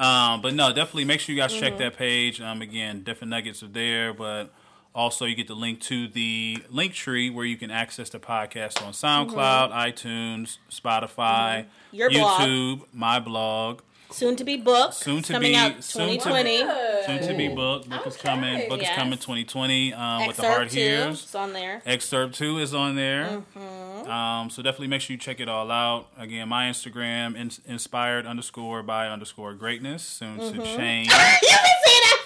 Um, 0.00 0.40
but 0.42 0.54
no, 0.54 0.68
definitely 0.72 1.04
make 1.04 1.20
sure 1.20 1.34
you 1.34 1.40
guys 1.40 1.52
Mm-hmm. 1.52 1.60
check 1.60 1.78
that 1.78 1.96
page. 1.96 2.40
Um, 2.40 2.62
again, 2.62 3.02
different 3.02 3.30
nuggets 3.30 3.62
are 3.62 3.68
there, 3.68 4.12
but 4.12 4.52
also 4.94 5.24
you 5.26 5.34
get 5.36 5.46
the 5.46 5.54
link 5.54 5.80
to 5.82 6.08
the 6.08 6.58
link 6.70 6.94
tree 6.94 7.30
where 7.30 7.44
you 7.44 7.56
can 7.56 7.70
access 7.70 8.08
the 8.10 8.18
podcast 8.18 8.84
on 8.84 8.92
SoundCloud, 8.92 9.70
iTunes, 9.72 10.58
Spotify, 10.70 11.66
Mm-hmm. 11.66 11.96
Your 11.96 12.10
blog. 12.10 12.40
YouTube, 12.40 12.82
my 12.92 13.20
blog. 13.20 13.80
Soon 14.12 14.36
to 14.36 14.44
be 14.44 14.56
book. 14.56 14.92
Soon 14.92 15.22
to 15.22 15.32
coming 15.32 15.52
be- 15.52 15.56
out 15.58 15.82
soon 15.82 16.08
to- 16.08 16.16
2020. 16.18 16.58
Soon 17.06 17.28
to 17.28 17.34
be 17.36 17.48
book. 17.48 17.88
Book 17.88 18.06
is 18.06 18.16
coming. 18.16 18.68
Book 18.68 18.80
Yes. 18.80 18.90
is 18.90 18.96
coming 18.96 19.18
2020 19.18 19.94
um, 19.94 20.26
with 20.26 20.36
the 20.36 20.42
hard 20.42 20.62
Excerpt 20.62 20.72
two. 20.72 20.78
hears. 20.80 21.22
It's 21.24 21.34
on 21.34 21.52
there. 21.52 21.82
Excerpt 21.86 22.34
two 22.34 22.58
is 22.58 22.74
on 22.74 22.94
there. 22.96 23.24
Mm-hmm. 23.56 24.10
Um, 24.10 24.50
so 24.50 24.62
definitely 24.62 24.88
make 24.88 25.00
sure 25.00 25.14
you 25.14 25.18
check 25.18 25.40
it 25.40 25.48
all 25.48 25.70
out. 25.70 26.08
Again, 26.18 26.48
my 26.48 26.66
Instagram 26.68 27.36
in, 27.36 27.50
inspired 27.66 28.26
underscore 28.26 28.82
by 28.82 29.08
underscore 29.08 29.54
greatness 29.54 30.02
soon 30.02 30.38
Mm-hmm. 30.38 30.58
to 30.60 30.76
change. 30.76 31.08
you 31.12 31.14
can 31.14 31.38
say 31.38 31.98
that 32.00 32.18
for 32.20 32.21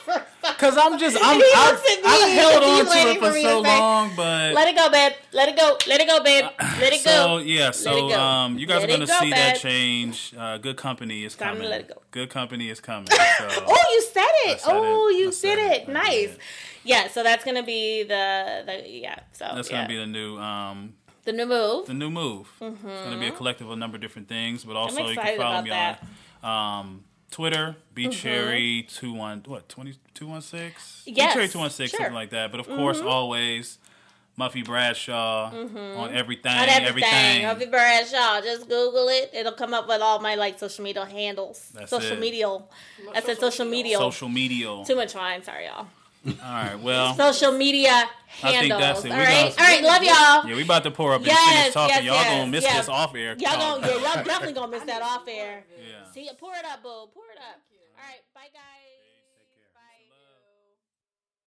Cause 0.59 0.77
I'm 0.79 0.99
just 0.99 1.17
I'm 1.21 1.41
I, 1.41 1.71
looks 1.71 1.91
at 1.93 2.03
me. 2.03 2.09
I 2.09 2.29
held 2.29 2.63
on 2.63 2.85
to 2.87 3.11
it 3.11 3.19
for 3.19 3.33
for 3.33 3.41
so 3.41 3.61
long, 3.61 4.13
but 4.17 4.53
Let 4.55 4.69
it 4.69 4.77
go, 4.77 4.91
babe. 4.91 5.13
Let 5.33 5.49
it 5.49 5.57
go. 5.57 5.77
Let 5.87 6.01
it 6.01 6.07
go, 6.09 6.23
babe. 6.23 6.45
Let 6.81 6.93
it 6.93 7.01
so 7.01 7.11
go. 7.11 7.39
yeah, 7.39 7.71
so 7.73 8.11
um, 8.13 8.59
you 8.59 8.67
guys 8.67 8.81
Let 8.81 8.91
are 8.91 8.93
gonna 8.93 9.07
go, 9.07 9.21
see 9.21 9.31
that 9.31 9.59
change. 9.59 10.35
Uh, 10.37 10.59
good 10.59 10.77
company 10.77 11.25
is 11.25 11.35
Time 11.35 11.55
to 11.55 11.55
coming. 11.57 11.71
let 11.71 11.81
it 11.83 11.89
go. 11.89 12.03
Good 12.11 12.31
company 12.31 12.71
is 12.71 12.81
coming. 12.81 13.09
So 13.39 13.49
Oh, 13.67 13.87
you 13.93 14.03
said 14.03 14.23
it. 14.51 14.61
said 14.61 14.73
oh, 14.75 15.09
it. 15.09 15.17
you 15.19 15.33
said 15.33 15.57
did 15.57 15.73
it. 15.73 15.83
it. 15.83 15.93
Nice. 15.93 16.31
did. 16.31 16.39
Yeah, 16.85 17.09
so 17.09 17.23
that's 17.23 17.45
gonna 17.45 17.63
be 17.65 18.03
the 18.05 18.63
the 18.65 18.89
yeah. 18.89 19.19
So 19.33 19.51
that's 19.55 19.71
yeah. 19.71 19.77
gonna 19.79 19.89
be 19.89 19.97
the 19.97 20.07
new 20.07 20.39
um 20.39 20.95
the 21.25 21.33
new 21.33 21.47
move. 21.47 21.87
the 21.87 21.95
new 21.95 22.11
move. 22.11 22.49
It's 22.61 22.83
gonna 22.83 23.19
be 23.19 23.27
a 23.27 23.33
collective 23.33 23.67
of 23.67 23.73
a 23.73 23.77
number 23.77 23.97
of 23.97 24.01
different 24.03 24.29
things, 24.29 24.65
but 24.65 24.77
also 24.77 25.01
you 25.09 25.17
Mm-hmm. 25.17 25.27
can 25.27 25.37
follow 25.39 25.63
me 25.63 25.71
that. 25.71 26.01
Mm-hmm. 26.01 26.47
on 26.47 26.81
um, 26.87 27.05
Twitter, 27.31 27.77
B 27.95 28.09
Cherry 28.09 28.87
two 28.89 29.13
one 29.13 29.43
what 29.47 29.69
twenty 29.69 29.95
two 30.15 30.27
one 30.29 30.41
six. 30.43 31.03
Yes, 31.07 31.35
Cherry 31.35 31.49
two 31.49 31.59
one 31.59 31.71
six 31.71 31.91
sure. 31.91 31.99
Mm-hmm. 31.99 32.05
something 32.05 32.15
like 32.15 32.31
that. 32.31 32.51
But 32.51 32.61
of 32.61 32.67
course, 32.67 33.01
always 33.01 33.79
Muffy 34.39 34.65
Bradshaw 34.65 35.51
on 35.51 36.15
everything, 36.15 36.53
On 36.53 36.69
everything. 36.69 36.85
everything. 36.85 37.43
Muffy 37.45 37.71
Bradshaw. 37.71 38.41
Just 38.43 38.69
Google 38.69 39.09
it. 39.09 39.31
It'll 39.35 39.53
come 39.53 39.75
up 39.75 39.89
with 39.89 40.01
all 40.01 40.21
my 40.21 40.35
like 40.35 40.59
social 40.59 40.85
media 40.85 41.05
handles. 41.05 41.71
That's 41.75 41.91
social 41.91 42.17
media. 42.17 42.47
I 43.15 43.21
said 43.23 43.39
social 43.39 43.67
media. 43.67 43.99
Social 43.99 44.29
media. 44.29 44.83
Too 44.87 44.97
much 44.97 45.15
wine. 45.15 45.43
Sorry, 45.43 45.65
y'all. 45.67 45.87
All 46.27 46.33
right, 46.43 46.75
well, 46.81 47.15
Social 47.15 47.53
media 47.53 47.91
I 47.93 48.51
think 48.51 48.55
handles. 48.73 48.81
that's 48.81 49.05
it. 49.05 49.13
All 49.13 49.17
We 49.19 49.23
right. 49.25 49.55
gonna- 49.57 49.69
All 49.69 49.75
right. 49.77 49.85
Love 49.85 50.03
y'all. 50.03 50.51
yeah, 50.51 50.57
we 50.57 50.65
about 50.65 50.83
to 50.83 50.91
pour 50.91 51.13
up 51.13 51.19
and 51.19 51.27
Yes, 51.29 51.57
finish 51.61 51.73
talking. 51.75 51.95
yes, 51.95 52.05
y'all 52.05 52.15
yes, 52.17 52.31
gonna 52.31 52.47
miss 52.51 52.63
yes. 52.65 52.77
this 52.79 52.89
off 52.89 53.15
air. 53.15 53.37
Y'all 53.39 53.57
gonna 53.81 53.87
yeah, 53.87 53.93
y'all 53.95 54.25
definitely 54.25 54.53
gonna 54.61 54.73
miss 54.73 54.83
that 54.85 55.03
off 55.03 55.23
air. 55.29 55.63
Yeah. 55.79 55.85
See, 56.17 56.31
pour 56.41 56.55
it 56.55 56.65
up, 56.65 56.83
boo. 56.83 57.13
Pour 57.13 57.25
it 57.31 57.39
up. 57.39 57.66